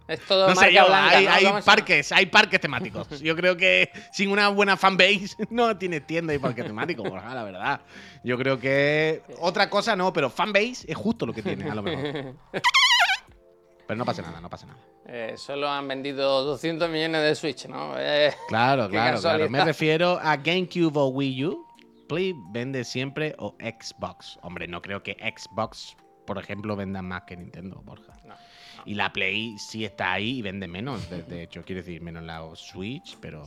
Es 0.08 0.22
todo 0.22 0.48
No 0.48 0.56
sé 0.56 0.74
yo, 0.74 0.88
blanca, 0.88 1.18
hay, 1.18 1.44
¿no? 1.44 1.60
parques, 1.62 2.14
hay 2.14 2.28
parques 2.28 2.62
temáticos. 2.62 3.20
Yo 3.20 3.36
creo 3.36 3.58
que 3.58 3.90
sin 4.14 4.30
una 4.32 4.48
buena 4.48 4.78
fanbase 4.78 5.36
no 5.50 5.78
tiene 5.78 6.00
tienda 6.00 6.34
y 6.34 6.40
parque 6.40 6.64
temático, 6.64 7.04
Borja, 7.04 7.36
la 7.36 7.44
verdad. 7.44 7.82
Yo 8.24 8.38
creo 8.38 8.58
que 8.58 9.22
otra 9.40 9.70
cosa 9.70 9.98
no, 9.98 10.14
pero 10.14 10.30
fanbase 10.30 10.86
es 10.88 10.96
justo 10.96 11.26
lo 11.26 11.34
que 11.34 11.44
tiene, 11.44 11.70
a 11.70 11.76
lo 11.76 11.82
mejor. 11.84 12.36
Pero 13.88 13.98
no 13.98 14.04
pasa 14.04 14.22
nada, 14.22 14.42
no 14.42 14.50
pasa 14.50 14.66
nada. 14.66 14.80
Eh, 15.08 15.36
solo 15.38 15.70
han 15.70 15.88
vendido 15.88 16.44
200 16.44 16.90
millones 16.90 17.22
de 17.22 17.36
Switch, 17.36 17.68
¿no? 17.68 17.94
Eh, 17.98 18.34
Claro, 18.50 18.90
claro, 18.90 19.22
claro. 19.22 19.50
Me 19.50 19.64
refiero 19.64 20.20
a 20.22 20.36
GameCube 20.36 20.92
o 21.00 21.08
Wii 21.08 21.46
U. 21.46 21.67
Play 22.08 22.34
vende 22.52 22.84
siempre 22.84 23.36
o 23.38 23.56
Xbox. 23.60 24.40
Hombre, 24.42 24.68
no 24.68 24.82
creo 24.82 25.04
que 25.04 25.14
Xbox, 25.14 25.96
por 26.26 26.38
ejemplo, 26.38 26.76
venda 26.76 27.02
más 27.02 27.24
que 27.24 27.38
Nintendo, 27.38 27.82
Borja. 27.86 28.14
No, 28.24 28.36
Y 28.86 28.96
la 28.96 29.12
Play 29.12 29.58
sí 29.58 29.86
está 29.86 30.14
ahí 30.14 30.40
y 30.40 30.42
vende 30.42 30.68
menos. 30.68 31.10
De, 31.10 31.24
de 31.24 31.44
hecho, 31.44 31.64
quiero 31.64 31.82
decir, 31.82 32.02
menos 32.02 32.24
la 32.24 32.44
Switch, 32.56 33.18
pero 33.20 33.44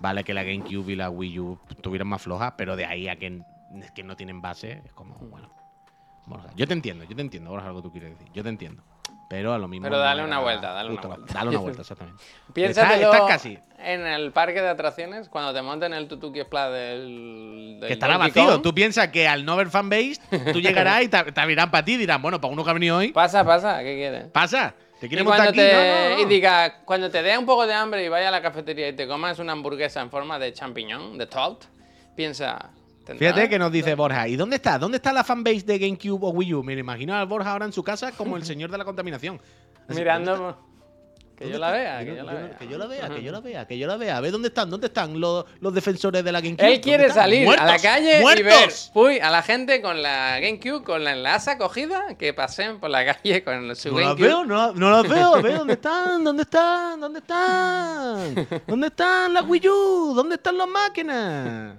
vale 0.00 0.24
que 0.24 0.34
la 0.34 0.42
GameCube 0.42 0.92
y 0.92 0.96
la 0.96 1.10
Wii 1.10 1.40
U 1.40 1.60
tuvieran 1.82 2.08
más 2.08 2.22
flojas, 2.22 2.54
pero 2.56 2.76
de 2.76 2.86
ahí 2.86 3.08
a 3.08 3.16
que, 3.16 3.42
que 3.94 4.02
no 4.02 4.16
tienen 4.16 4.40
base, 4.40 4.82
es 4.84 4.92
como, 4.92 5.14
bueno. 5.28 5.50
Borja, 6.26 6.50
yo 6.54 6.66
te 6.66 6.72
entiendo, 6.72 7.04
yo 7.04 7.14
te 7.14 7.22
entiendo, 7.22 7.50
Borja, 7.50 7.68
lo 7.68 7.76
que 7.76 7.82
tú 7.82 7.92
quieres 7.92 8.18
decir. 8.18 8.32
Yo 8.32 8.42
te 8.42 8.48
entiendo. 8.48 8.82
Pero 9.28 9.52
a 9.54 9.58
lo 9.58 9.68
mismo. 9.68 9.84
Pero 9.84 9.98
dale 9.98 10.22
una 10.22 10.38
vuelta, 10.40 10.72
dale 10.72 10.90
una 10.90 11.00
vuelta. 11.02 11.32
Dale 11.34 11.48
una 11.50 11.58
vuelta, 11.60 11.80
exactamente. 11.82 12.22
Piénsatelo 12.52 12.94
Está- 13.04 13.16
está 13.16 13.26
casi. 13.26 13.58
en 13.78 14.06
el 14.06 14.32
parque 14.32 14.60
de 14.60 14.68
atracciones, 14.68 15.28
cuando 15.28 15.52
te 15.54 15.62
monten 15.62 15.92
el 15.94 16.06
Tutuki 16.08 16.40
Splash 16.42 16.70
del, 16.72 17.76
del 17.80 17.86
Que 17.88 17.94
estará 17.94 18.14
Donkey 18.18 18.30
vacío. 18.42 18.52
Kong. 18.56 18.62
Tú 18.62 18.74
piensas 18.74 19.08
que 19.08 19.26
al 19.26 19.44
no 19.44 19.56
ver 19.56 19.68
fanbase, 19.70 20.20
tú 20.52 20.60
llegarás 20.60 21.02
y 21.02 21.08
te, 21.08 21.32
te 21.32 21.40
abrirán 21.40 21.70
para 21.70 21.84
ti 21.84 21.94
y 21.94 21.96
dirán, 21.96 22.20
bueno, 22.22 22.40
para 22.40 22.52
uno 22.52 22.62
que 22.64 22.70
ha 22.70 22.74
venido 22.74 22.98
hoy, 22.98 23.12
Pasa, 23.12 23.44
pasa, 23.44 23.78
¿qué 23.82 23.94
quieres? 23.96 24.26
pasa. 24.32 24.74
Te 25.00 25.06
Y 25.06 25.16
montar 25.22 25.24
cuando, 25.36 25.50
aquí. 25.50 25.58
te, 25.58 25.72
No, 25.72 26.08
no, 26.10 26.16
no. 26.16 26.22
y 26.22 26.24
diga, 26.26 26.78
cuando 26.84 27.10
te 27.10 27.22
dé 27.22 27.36
un 27.36 27.44
poco 27.44 27.66
de 27.66 27.74
hambre 27.74 28.04
y 28.04 28.08
vaya 28.08 28.28
a 28.28 28.30
la 28.30 28.40
cafetería 28.40 28.88
y 28.88 28.92
te 28.94 29.06
comas 29.08 29.38
una 29.38 29.52
hamburguesa 29.52 30.00
en 30.00 30.10
forma 30.10 30.38
de 30.38 30.52
champiñón, 30.52 31.18
de 31.18 31.26
tot, 31.26 31.64
piensa. 32.14 32.70
Fíjate 33.06 33.48
que 33.48 33.58
nos 33.58 33.70
dice 33.70 33.94
Borja, 33.94 34.26
¿y 34.28 34.36
dónde 34.36 34.56
está? 34.56 34.78
¿Dónde 34.78 34.96
está 34.96 35.12
la 35.12 35.24
fanbase 35.24 35.62
de 35.62 35.78
GameCube 35.78 36.20
o 36.26 36.30
Wii 36.30 36.54
U? 36.54 36.62
Me 36.62 36.72
imagino 36.74 37.14
a 37.14 37.24
Borja 37.24 37.52
ahora 37.52 37.66
en 37.66 37.72
su 37.72 37.82
casa 37.84 38.12
como 38.12 38.36
el 38.36 38.44
señor 38.44 38.70
de 38.70 38.78
la 38.78 38.84
contaminación. 38.84 39.40
Así, 39.88 39.98
Mirando. 39.98 40.58
Que 41.36 41.44
¿dónde 41.44 41.54
yo 41.54 41.58
la 41.58 41.70
vea, 41.72 41.98
que 42.04 42.14
yo 42.14 42.22
la 42.22 42.32
yo 42.32 42.38
vea. 42.38 42.56
Que 42.58 42.68
yo 42.68 42.78
la 42.78 42.86
vea, 42.86 43.08
que 43.08 43.22
yo 43.22 43.32
la 43.32 43.40
vea, 43.40 43.66
que 43.66 43.78
yo 43.78 43.86
la 43.88 43.96
vea. 43.96 44.16
A 44.16 44.20
ver 44.20 44.30
dónde 44.30 44.48
están, 44.48 44.70
dónde 44.70 44.86
están 44.86 45.18
los, 45.18 45.44
los 45.60 45.74
defensores 45.74 46.22
de 46.24 46.30
la 46.30 46.40
GameCube. 46.40 46.72
Él 46.74 46.80
quiere 46.80 47.10
salir 47.10 47.48
a 47.48 47.56
la 47.56 47.62
¡Muertos! 47.64 47.82
calle 47.82 48.20
y 48.20 48.24
ver 48.24 48.44
¡Muertos! 48.44 48.92
uy, 48.94 49.18
a 49.18 49.30
la 49.30 49.42
gente 49.42 49.82
con 49.82 50.00
la 50.00 50.38
GameCube, 50.40 50.84
con 50.84 51.02
la 51.02 51.12
enlaza 51.12 51.58
cogida, 51.58 52.14
que 52.16 52.32
pasen 52.32 52.78
por 52.78 52.88
la 52.90 53.04
calle 53.04 53.42
con 53.42 53.74
su 53.74 53.90
No 53.90 53.98
las 53.98 54.06
GameCube. 54.10 54.26
veo, 54.28 54.44
no, 54.44 54.72
no 54.74 54.90
las 54.90 55.08
veo. 55.08 55.34
A 55.34 55.42
ver, 55.42 55.58
¿dónde 55.58 55.72
están? 55.74 56.22
¿Dónde 56.22 56.42
están? 56.44 57.00
¿Dónde 57.00 57.18
están? 57.18 58.48
¿Dónde 58.68 58.86
están 58.86 59.34
las 59.34 59.44
Wii 59.44 59.68
U? 59.68 60.12
¿Dónde 60.14 60.36
están 60.36 60.56
las 60.56 60.68
máquinas? 60.68 61.74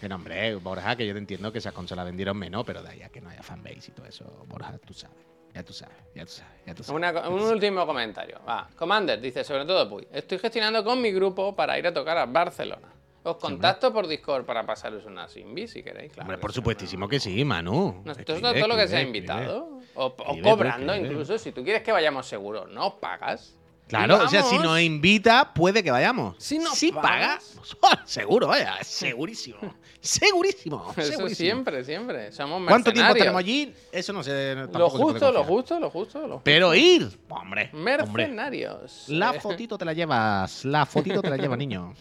Que 0.00 0.08
no, 0.08 0.14
hombre, 0.14 0.54
Borja, 0.56 0.96
que 0.96 1.06
yo 1.06 1.12
te 1.12 1.18
entiendo 1.18 1.50
que 1.50 1.58
esas 1.58 1.72
consolas 1.72 2.04
vendieron 2.04 2.36
menos, 2.36 2.64
pero 2.64 2.82
de 2.82 2.90
ahí 2.90 3.02
a 3.02 3.08
que 3.08 3.20
no 3.20 3.30
haya 3.30 3.42
fanbase 3.42 3.90
y 3.90 3.92
todo 3.92 4.06
eso, 4.06 4.24
Borja, 4.46 4.78
tú 4.78 4.94
sabes. 4.94 5.16
Ya 5.54 5.64
tú 5.64 5.72
sabes, 5.72 5.96
ya 6.14 6.24
tú 6.24 6.30
sabes, 6.32 6.52
ya 6.66 6.74
tú 6.74 6.84
sabes. 6.84 6.96
Una 6.96 7.28
un 7.28 7.40
último 7.40 7.84
comentario. 7.86 8.38
Va. 8.46 8.68
Commander 8.76 9.20
dice, 9.20 9.42
sobre 9.42 9.64
todo 9.64 9.88
Puy, 9.88 10.06
estoy 10.12 10.38
gestionando 10.38 10.84
con 10.84 11.00
mi 11.00 11.10
grupo 11.10 11.56
para 11.56 11.78
ir 11.78 11.86
a 11.86 11.92
tocar 11.92 12.18
a 12.18 12.26
Barcelona. 12.26 12.92
Os 13.24 13.36
contacto 13.36 13.92
por 13.92 14.06
Discord 14.06 14.44
para 14.44 14.64
pasaros 14.64 15.04
una 15.04 15.26
Simbi 15.26 15.66
si 15.66 15.82
queréis. 15.82 16.12
Claro 16.12 16.26
Hombre, 16.26 16.38
por 16.38 16.52
supuestísimo 16.52 17.08
que 17.08 17.18
sí, 17.18 17.44
Manu. 17.44 18.02
No, 18.04 18.12
esto 18.12 18.32
es 18.34 18.38
Escribe, 18.38 18.60
todo 18.60 18.68
lo 18.68 18.76
que 18.76 18.86
se 18.88 18.96
ha 18.96 19.00
escribe, 19.00 19.18
escribe. 19.18 19.42
invitado. 19.42 19.80
O, 19.96 20.06
o 20.06 20.42
cobrando 20.42 20.94
incluso. 20.94 21.36
Si 21.38 21.50
tú 21.50 21.64
quieres 21.64 21.82
que 21.82 21.90
vayamos 21.90 22.26
seguros, 22.26 22.70
no 22.70 23.00
pagas. 23.00 23.57
Claro, 23.88 24.22
o 24.24 24.28
sea, 24.28 24.42
si 24.42 24.58
nos 24.58 24.78
invita, 24.80 25.52
puede 25.54 25.82
que 25.82 25.90
vayamos. 25.90 26.36
Si 26.38 26.58
nos 26.58 26.78
paga, 26.94 27.38
pagas. 27.80 28.04
seguro, 28.04 28.48
vaya, 28.48 28.76
segurísimo. 28.82 29.58
Segurísimo. 30.00 30.92
Eso 30.96 31.10
segurísimo. 31.12 31.34
siempre, 31.34 31.84
siempre. 31.84 32.32
Somos 32.32 32.62
¿Cuánto 32.68 32.92
tiempo 32.92 33.14
tenemos 33.14 33.38
allí? 33.40 33.74
Eso 33.90 34.12
no 34.12 34.22
sé. 34.22 34.54
Lo 34.54 34.90
justo, 34.90 35.32
lo 35.32 35.42
justo, 35.44 35.80
lo 35.80 35.90
justo, 35.90 36.20
lo 36.20 36.26
justo. 36.34 36.40
Pero 36.44 36.74
ir, 36.74 37.08
hombre. 37.30 37.70
hombre. 37.72 38.06
Mercenarios. 38.06 39.04
La 39.08 39.30
Eh, 39.34 39.40
fotito 39.40 39.78
te 39.78 39.84
la 39.84 39.92
llevas, 39.94 40.64
la 40.64 40.84
fotito 40.86 41.22
te 41.22 41.30
la 41.30 41.36
lleva, 41.36 41.56
niño. 41.56 41.94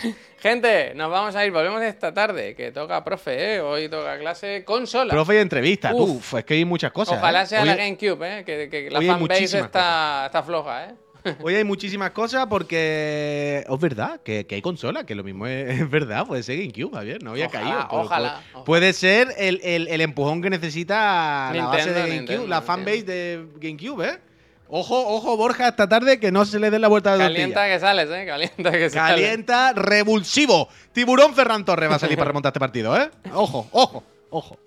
Gente, 0.38 0.94
nos 0.94 1.10
vamos 1.10 1.34
a 1.36 1.44
ir. 1.44 1.52
Volvemos 1.52 1.82
esta 1.82 2.12
tarde, 2.14 2.54
que 2.54 2.72
toca 2.72 3.02
profe, 3.04 3.56
¿eh? 3.56 3.60
Hoy 3.60 3.88
toca 3.88 4.18
clase 4.18 4.64
consola. 4.64 5.12
Profe 5.12 5.34
y 5.34 5.38
entrevista. 5.38 5.94
Uf. 5.94 6.10
Uf, 6.10 6.34
es 6.34 6.44
que 6.44 6.54
hay 6.54 6.64
muchas 6.64 6.92
cosas. 6.92 7.18
Ojalá 7.18 7.42
¿eh? 7.42 7.46
sea 7.46 7.62
Hoy- 7.62 7.66
la 7.68 7.76
GameCube, 7.76 8.38
¿eh? 8.38 8.44
Que, 8.44 8.68
que 8.70 8.90
la 8.90 9.00
fanbase 9.02 9.58
está, 9.58 10.26
está 10.26 10.42
floja, 10.42 10.84
¿eh? 10.86 10.94
Hoy 11.42 11.54
hay 11.54 11.64
muchísimas 11.64 12.10
cosas 12.12 12.46
porque 12.48 13.64
es 13.68 13.78
verdad 13.80 14.20
que, 14.24 14.46
que 14.46 14.54
hay 14.56 14.62
consola, 14.62 15.04
que 15.04 15.14
lo 15.14 15.22
mismo 15.24 15.46
es, 15.46 15.80
es 15.80 15.90
verdad, 15.90 16.26
puede 16.26 16.42
ser 16.42 16.58
GameCube, 16.58 16.94
Javier, 16.94 17.22
no 17.22 17.30
había 17.32 17.46
Ojalá, 17.46 17.64
caído. 17.64 17.86
pero 17.90 18.02
ojalá, 18.02 18.28
puede, 18.28 18.48
ojalá. 18.52 18.64
puede 18.64 18.92
ser 18.92 19.28
el, 19.38 19.60
el- 19.62 19.88
el 19.88 20.00
empujón 20.00 20.42
que 20.42 20.50
necesita 20.50 21.52
la 21.54 21.66
base 21.66 21.88
de 21.92 22.00
GameCube, 22.00 22.16
Nintendo, 22.18 22.46
la 22.46 22.62
fanbase 22.62 23.02
de 23.04 23.46
GameCube, 23.60 24.08
¿eh? 24.08 24.18
Ojo, 24.72 24.96
ojo, 25.16 25.36
Borja, 25.36 25.66
esta 25.66 25.88
tarde 25.88 26.20
que 26.20 26.30
no 26.30 26.44
se 26.44 26.60
le 26.60 26.70
dé 26.70 26.78
la 26.78 26.86
vuelta 26.86 27.14
de 27.14 27.18
Calienta 27.18 27.54
tortilla. 27.56 27.74
que 27.74 27.80
sales, 27.80 28.08
¿eh? 28.10 28.24
Calienta 28.24 28.70
que 28.70 28.88
sales. 28.90 28.92
Calienta, 29.24 29.72
revulsivo. 29.72 30.68
Tiburón 30.92 31.34
Ferran 31.34 31.64
Torres 31.64 31.90
va 31.90 31.96
a 31.96 31.98
salir 31.98 32.16
para 32.16 32.28
remontar 32.28 32.50
este 32.50 32.60
partido, 32.60 32.96
¿eh? 32.96 33.10
Ojo, 33.34 33.66
ojo, 33.72 34.04
ojo. 34.30 34.58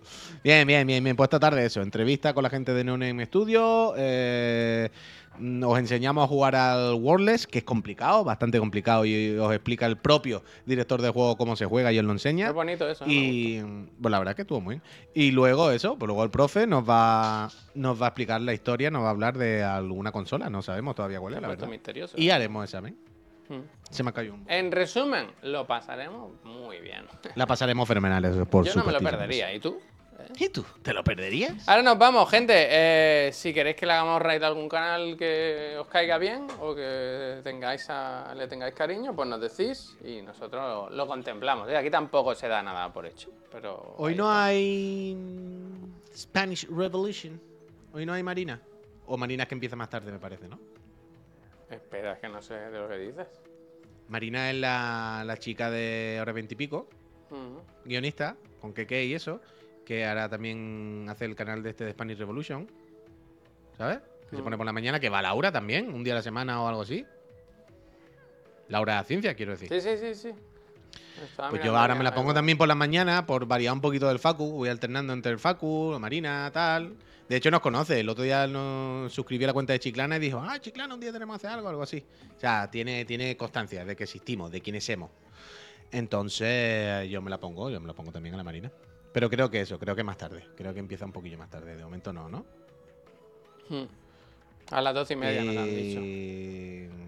Bien, 0.43 0.67
bien, 0.67 0.85
bien, 0.85 1.01
bien. 1.01 1.15
Pues 1.15 1.27
esta 1.27 1.39
tarde 1.39 1.65
eso. 1.65 1.81
Entrevista 1.81 2.33
con 2.33 2.43
la 2.43 2.49
gente 2.49 2.73
de 2.73 2.83
No 2.83 2.97
Name 2.97 3.25
Studio. 3.27 3.93
eh, 3.95 4.89
os 5.35 5.79
enseñamos 5.79 6.23
a 6.23 6.27
jugar 6.27 6.55
al 6.55 6.93
Wordless, 6.95 7.47
que 7.47 7.59
es 7.59 7.63
complicado, 7.63 8.23
bastante 8.23 8.59
complicado, 8.59 9.05
y 9.05 9.37
os 9.37 9.51
explica 9.53 9.85
el 9.85 9.97
propio 9.97 10.43
director 10.65 11.01
de 11.01 11.09
juego 11.09 11.35
cómo 11.37 11.55
se 11.55 11.65
juega 11.65 11.91
y 11.91 11.99
os 11.99 12.05
lo 12.05 12.11
enseña. 12.11 12.47
Es 12.47 12.53
bonito 12.53 12.87
eso, 12.89 13.05
¿eh? 13.05 13.11
Y 13.11 13.61
pues 14.01 14.11
la 14.11 14.19
verdad 14.19 14.35
que 14.35 14.43
estuvo 14.43 14.61
muy 14.61 14.75
bien. 14.75 14.83
Y 15.13 15.31
luego 15.31 15.71
eso, 15.71 15.97
pues 15.97 16.07
luego 16.07 16.23
el 16.23 16.29
profe 16.29 16.67
nos 16.67 16.87
va, 16.87 17.49
nos 17.75 18.01
va 18.01 18.07
a 18.07 18.09
explicar 18.09 18.41
la 18.41 18.53
historia, 18.53 18.91
nos 18.91 19.03
va 19.03 19.07
a 19.07 19.11
hablar 19.11 19.37
de 19.37 19.63
alguna 19.63 20.11
consola, 20.11 20.49
no 20.49 20.61
sabemos 20.61 20.95
todavía 20.95 21.19
cuál 21.19 21.35
es, 21.35 21.41
la 21.41 21.47
verdad. 21.47 21.67
misterioso. 21.67 22.17
Y 22.17 22.29
haremos 22.29 22.63
examen. 22.63 22.97
Mm. 23.49 23.61
Se 23.89 24.03
me 24.03 24.09
ha 24.09 24.13
caído 24.13 24.33
un... 24.35 24.45
En 24.47 24.71
resumen, 24.71 25.27
lo 25.43 25.67
pasaremos 25.67 26.31
muy 26.43 26.79
bien. 26.79 27.05
La 27.35 27.45
pasaremos 27.45 27.87
fenomenal, 27.87 28.23
eso 28.25 28.45
por 28.45 28.65
Yo 28.65 28.73
no 28.75 28.83
me 28.83 28.93
lo 28.93 28.99
perdería, 28.99 29.53
¿y 29.53 29.59
tú? 29.59 29.79
¿Y 30.39 30.49
tú? 30.49 30.65
¿Te 30.81 30.93
lo 30.93 31.03
perderías? 31.03 31.67
Ahora 31.67 31.83
nos 31.83 31.97
vamos, 31.97 32.29
gente. 32.29 32.53
Eh, 32.57 33.31
si 33.33 33.53
queréis 33.53 33.75
que 33.75 33.85
le 33.85 33.93
hagamos 33.93 34.21
raid 34.21 34.41
a 34.43 34.47
algún 34.47 34.67
canal 34.69 35.15
que 35.17 35.75
os 35.79 35.87
caiga 35.87 36.17
bien 36.17 36.47
o 36.59 36.73
que 36.75 37.39
tengáis 37.43 37.89
a- 37.89 38.33
le 38.35 38.47
tengáis 38.47 38.73
cariño, 38.73 39.15
pues 39.15 39.27
nos 39.29 39.39
decís 39.39 39.95
y 40.03 40.21
nosotros 40.21 40.61
lo, 40.61 40.95
lo 40.95 41.07
contemplamos. 41.07 41.69
¿eh? 41.69 41.77
Aquí 41.77 41.89
tampoco 41.89 42.33
se 42.35 42.47
da 42.47 42.61
nada 42.63 42.91
por 42.91 43.05
hecho. 43.05 43.29
Pero 43.51 43.95
Hoy 43.97 44.15
no 44.15 44.23
está. 44.25 44.45
hay 44.45 45.17
Spanish 46.15 46.67
Revolution. 46.69 47.39
Hoy 47.93 48.05
no 48.05 48.13
hay 48.13 48.23
Marina. 48.23 48.59
O 49.05 49.17
Marina 49.17 49.43
es 49.43 49.49
que 49.49 49.55
empieza 49.55 49.75
más 49.75 49.89
tarde, 49.89 50.11
me 50.11 50.19
parece, 50.19 50.47
¿no? 50.47 50.59
Espera, 51.69 52.13
es 52.13 52.19
que 52.19 52.29
no 52.29 52.41
sé 52.41 52.53
de 52.55 52.79
lo 52.79 52.87
que 52.87 52.97
dices. 52.97 53.27
Marina 54.07 54.49
es 54.49 54.55
la, 54.57 55.23
la 55.25 55.37
chica 55.37 55.69
de 55.71 56.19
hora 56.21 56.31
veintipico, 56.33 56.87
Ujú. 57.31 57.61
guionista, 57.85 58.35
con 58.61 58.73
Keke 58.73 59.05
y 59.05 59.13
eso, 59.13 59.41
que 59.85 60.05
ahora 60.05 60.29
también 60.29 61.05
hace 61.09 61.25
el 61.25 61.35
canal 61.35 61.63
de 61.63 61.71
este 61.71 61.85
de 61.85 61.91
Spanish 61.91 62.17
Revolution. 62.17 62.69
¿Sabes? 63.77 63.99
Que 64.29 64.35
se 64.35 64.43
pone 64.43 64.57
por 64.57 64.65
la 64.65 64.73
mañana, 64.73 64.99
que 64.99 65.09
va 65.09 65.21
Laura 65.21 65.51
también, 65.51 65.93
un 65.93 66.03
día 66.03 66.13
a 66.13 66.17
la 66.17 66.21
semana 66.21 66.61
o 66.61 66.67
algo 66.67 66.81
así. 66.81 67.05
Laura 68.69 69.03
Ciencia, 69.03 69.35
quiero 69.35 69.51
decir. 69.51 69.69
Sí, 69.69 69.81
sí, 69.81 69.97
sí, 69.97 70.15
sí. 70.15 70.29
Pues 71.49 71.63
yo 71.63 71.77
ahora 71.77 71.95
me 71.95 72.03
la 72.03 72.13
pongo 72.13 72.33
también 72.33 72.57
por 72.57 72.67
las 72.67 72.77
mañanas, 72.77 73.23
por 73.23 73.45
variar 73.45 73.73
un 73.73 73.81
poquito 73.81 74.07
del 74.07 74.19
Facu. 74.19 74.51
Voy 74.51 74.69
alternando 74.69 75.13
entre 75.13 75.31
el 75.31 75.39
Facu, 75.39 75.91
la 75.91 75.99
Marina, 75.99 76.49
tal. 76.51 76.95
De 77.29 77.37
hecho, 77.37 77.49
nos 77.51 77.61
conoce. 77.61 77.99
El 77.99 78.09
otro 78.09 78.23
día 78.23 78.47
nos 78.47 79.13
suscribí 79.13 79.43
a 79.43 79.47
la 79.47 79.53
cuenta 79.53 79.73
de 79.73 79.79
Chiclana 79.79 80.17
y 80.17 80.19
dijo, 80.19 80.39
ah, 80.39 80.59
Chiclana, 80.59 80.93
un 80.93 80.99
día 80.99 81.11
tenemos 81.11 81.39
que 81.39 81.47
hacer 81.47 81.57
algo, 81.57 81.69
algo 81.69 81.83
así. 81.83 82.03
O 82.35 82.39
sea, 82.39 82.69
tiene, 82.69 83.05
tiene 83.05 83.37
constancia 83.37 83.85
de 83.85 83.95
que 83.95 84.03
existimos, 84.03 84.51
de 84.51 84.61
quiénes 84.61 84.85
somos. 84.85 85.11
Entonces, 85.91 87.09
yo 87.09 87.21
me 87.21 87.29
la 87.29 87.39
pongo, 87.39 87.69
yo 87.69 87.79
me 87.79 87.87
la 87.87 87.93
pongo 87.93 88.11
también 88.11 88.33
a 88.33 88.37
la 88.37 88.43
Marina. 88.43 88.71
Pero 89.13 89.29
creo 89.29 89.49
que 89.49 89.61
eso, 89.61 89.77
creo 89.79 89.95
que 89.95 90.03
más 90.03 90.17
tarde. 90.17 90.43
Creo 90.57 90.73
que 90.73 90.79
empieza 90.79 91.05
un 91.05 91.11
poquillo 91.11 91.37
más 91.37 91.49
tarde. 91.49 91.75
De 91.75 91.83
momento 91.83 92.11
no, 92.11 92.27
¿no? 92.29 92.45
Hmm. 93.69 93.83
A 94.71 94.81
las 94.81 94.93
doce 94.93 95.13
y 95.13 95.17
media 95.17 95.43
nos 95.43 95.55
han 95.57 95.67
Eh, 95.67 96.89
dicho. 96.89 97.03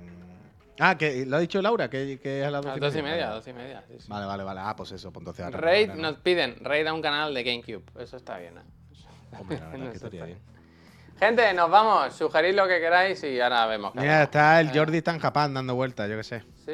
Ah, 0.80 0.97
que 0.97 1.26
lo 1.26 1.38
ha 1.38 1.39
dicho 1.39 1.62
Laura, 1.62 1.89
que, 1.89 2.20
que 2.22 2.41
es 2.41 2.45
a 2.47 2.51
las 2.51 2.66
A 2.66 2.70
doce 2.70 2.80
las 2.82 2.93
doce 2.93 2.99
y 2.99 3.03
media, 3.03 3.26
Vale, 3.28 3.36
doce 3.38 3.49
y 3.49 3.53
media. 3.53 3.84
sí, 3.88 3.93
sí. 3.99 4.06
Vale, 4.10 4.26
vale, 4.26 4.43
vale. 4.43 4.60
Ah, 4.64 4.76
pues 4.76 4.91
eso, 4.91 5.12
pues 5.12 5.22
entonces 5.22 5.45
ahora. 5.45 5.58
Raid, 5.58 5.89
ahora 5.89 6.01
no. 6.01 6.12
nos 6.12 6.20
piden, 6.20 6.58
raid 6.62 6.86
a 6.88 6.93
un 6.93 7.01
canal 7.01 7.34
de 7.34 7.43
GameCube. 7.43 7.84
Eso 8.01 8.18
está 8.18 8.38
bien, 8.38 8.58
¿eh? 8.58 8.62
Hombre, 9.39 9.60
la 9.60 9.68
verdad 9.70 9.89
que 9.89 9.95
estaría 9.97 10.26
bien. 10.26 10.39
Gente, 11.18 11.53
nos 11.53 11.70
vamos. 11.72 12.14
Sugerid 12.14 12.53
lo 12.56 12.68
que 12.68 12.80
queráis 12.80 13.24
y 13.24 13.39
ahora 13.39 13.66
vemos. 13.68 13.95
Mira, 13.95 14.24
está 14.24 14.60
el 14.60 14.68
Eh, 14.68 14.72
Jordi 14.76 14.97
está 14.97 15.12
en 15.14 15.20
Japón 15.20 15.53
dando 15.53 15.74
vueltas, 15.76 16.10
yo 16.10 16.18
qué 16.18 16.24
sé. 16.24 16.43
¿Sí? 16.66 16.74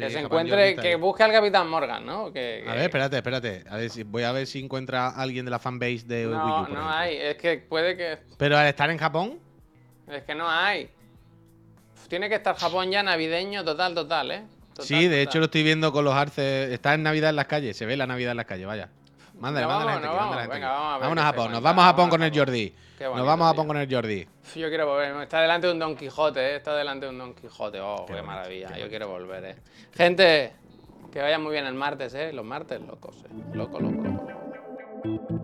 Sí, 0.00 0.06
que 0.06 0.18
se 0.20 0.24
encuentre, 0.24 0.76
que 0.76 0.96
busque 0.96 1.22
al 1.22 1.32
Capitán 1.32 1.68
Morgan, 1.68 2.04
¿no? 2.06 2.32
Que, 2.32 2.64
A 2.68 2.72
ver, 2.74 2.82
espérate, 2.84 3.16
espérate. 3.16 3.64
A 3.68 3.76
ver 3.76 3.90
si, 3.90 4.02
voy 4.02 4.22
a 4.22 4.32
ver 4.32 4.46
si 4.46 4.60
encuentra 4.60 5.08
a 5.08 5.20
alguien 5.22 5.44
de 5.44 5.50
la 5.50 5.58
fanbase 5.58 6.02
de 6.06 6.26
Wii 6.26 6.34
U. 6.34 6.38
No, 6.38 6.42
por 6.42 6.50
no 6.50 6.62
ejemplo. 6.64 6.88
hay. 6.90 7.16
Es 7.16 7.34
que 7.36 7.58
puede 7.58 7.96
que. 7.96 8.18
Pero 8.36 8.56
al 8.58 8.66
estar 8.66 8.90
en 8.90 8.98
Japón, 8.98 9.38
Es 10.08 10.22
que 10.24 10.34
no 10.34 10.48
hay. 10.50 10.90
Tiene 12.08 12.28
que 12.28 12.34
estar 12.36 12.56
Japón 12.56 12.90
ya 12.90 13.02
navideño, 13.02 13.64
total, 13.64 13.94
total, 13.94 14.30
¿eh? 14.32 14.42
Total, 14.74 14.84
sí, 14.86 14.94
de 15.04 15.08
total. 15.08 15.18
hecho 15.20 15.38
lo 15.38 15.44
estoy 15.44 15.62
viendo 15.62 15.92
con 15.92 16.04
los 16.04 16.14
arces. 16.14 16.72
Está 16.72 16.94
en 16.94 17.02
Navidad 17.04 17.30
en 17.30 17.36
las 17.36 17.46
calles, 17.46 17.76
se 17.76 17.86
ve 17.86 17.96
la 17.96 18.06
Navidad 18.06 18.32
en 18.32 18.36
las 18.38 18.46
calles, 18.46 18.66
vaya. 18.66 18.88
Mándale, 19.38 19.66
mándale 19.66 19.66
vamos, 19.66 19.92
gente 19.92 20.06
aquí, 20.08 20.16
vamos. 20.16 20.36
mándale 20.36 20.42
gente 20.42 20.54
Venga, 20.54 20.66
aquí. 20.66 20.74
vamos 20.76 20.90
a 20.90 20.94
ver 20.98 21.02
Vámonos 21.02 21.22
a 21.22 21.26
Japón, 21.26 21.52
nos 21.52 21.62
vamos 21.62 21.82
a 21.84 21.86
Japón 21.86 22.10
con 22.10 22.22
el. 22.24 22.36
Jordi. 22.36 22.74
Nos 23.00 23.26
vamos 23.26 23.50
a 23.50 23.54
el 23.82 23.94
Jordi. 23.94 24.26
Yo 24.56 24.68
quiero 24.68 24.86
volver. 24.86 25.22
Está 25.22 25.40
delante 25.40 25.66
de 25.66 25.72
un 25.72 25.78
Don 25.78 25.96
Quijote, 25.96 26.40
¿eh? 26.40 26.56
Está 26.56 26.76
delante 26.76 27.06
de 27.06 27.12
un 27.12 27.18
Don 27.18 27.34
Quijote. 27.34 27.80
Oh, 27.80 28.04
qué, 28.06 28.20
maravilla. 28.20 28.68
qué 28.74 28.80
Yo 28.80 28.88
quiero 28.88 29.08
volver, 29.08 29.44
¿eh? 29.44 29.56
Gente, 29.94 30.52
que 31.10 31.22
vaya 31.22 31.38
muy 31.38 31.52
bien 31.52 31.64
el 31.64 31.74
martes, 31.74 32.12
¿eh? 32.12 32.30
Los 32.32 32.44
martes, 32.44 32.78
locos, 32.82 33.16
¿eh? 33.24 33.28
Loco, 33.54 33.80
loco, 33.80 34.02
loco. 34.02 35.39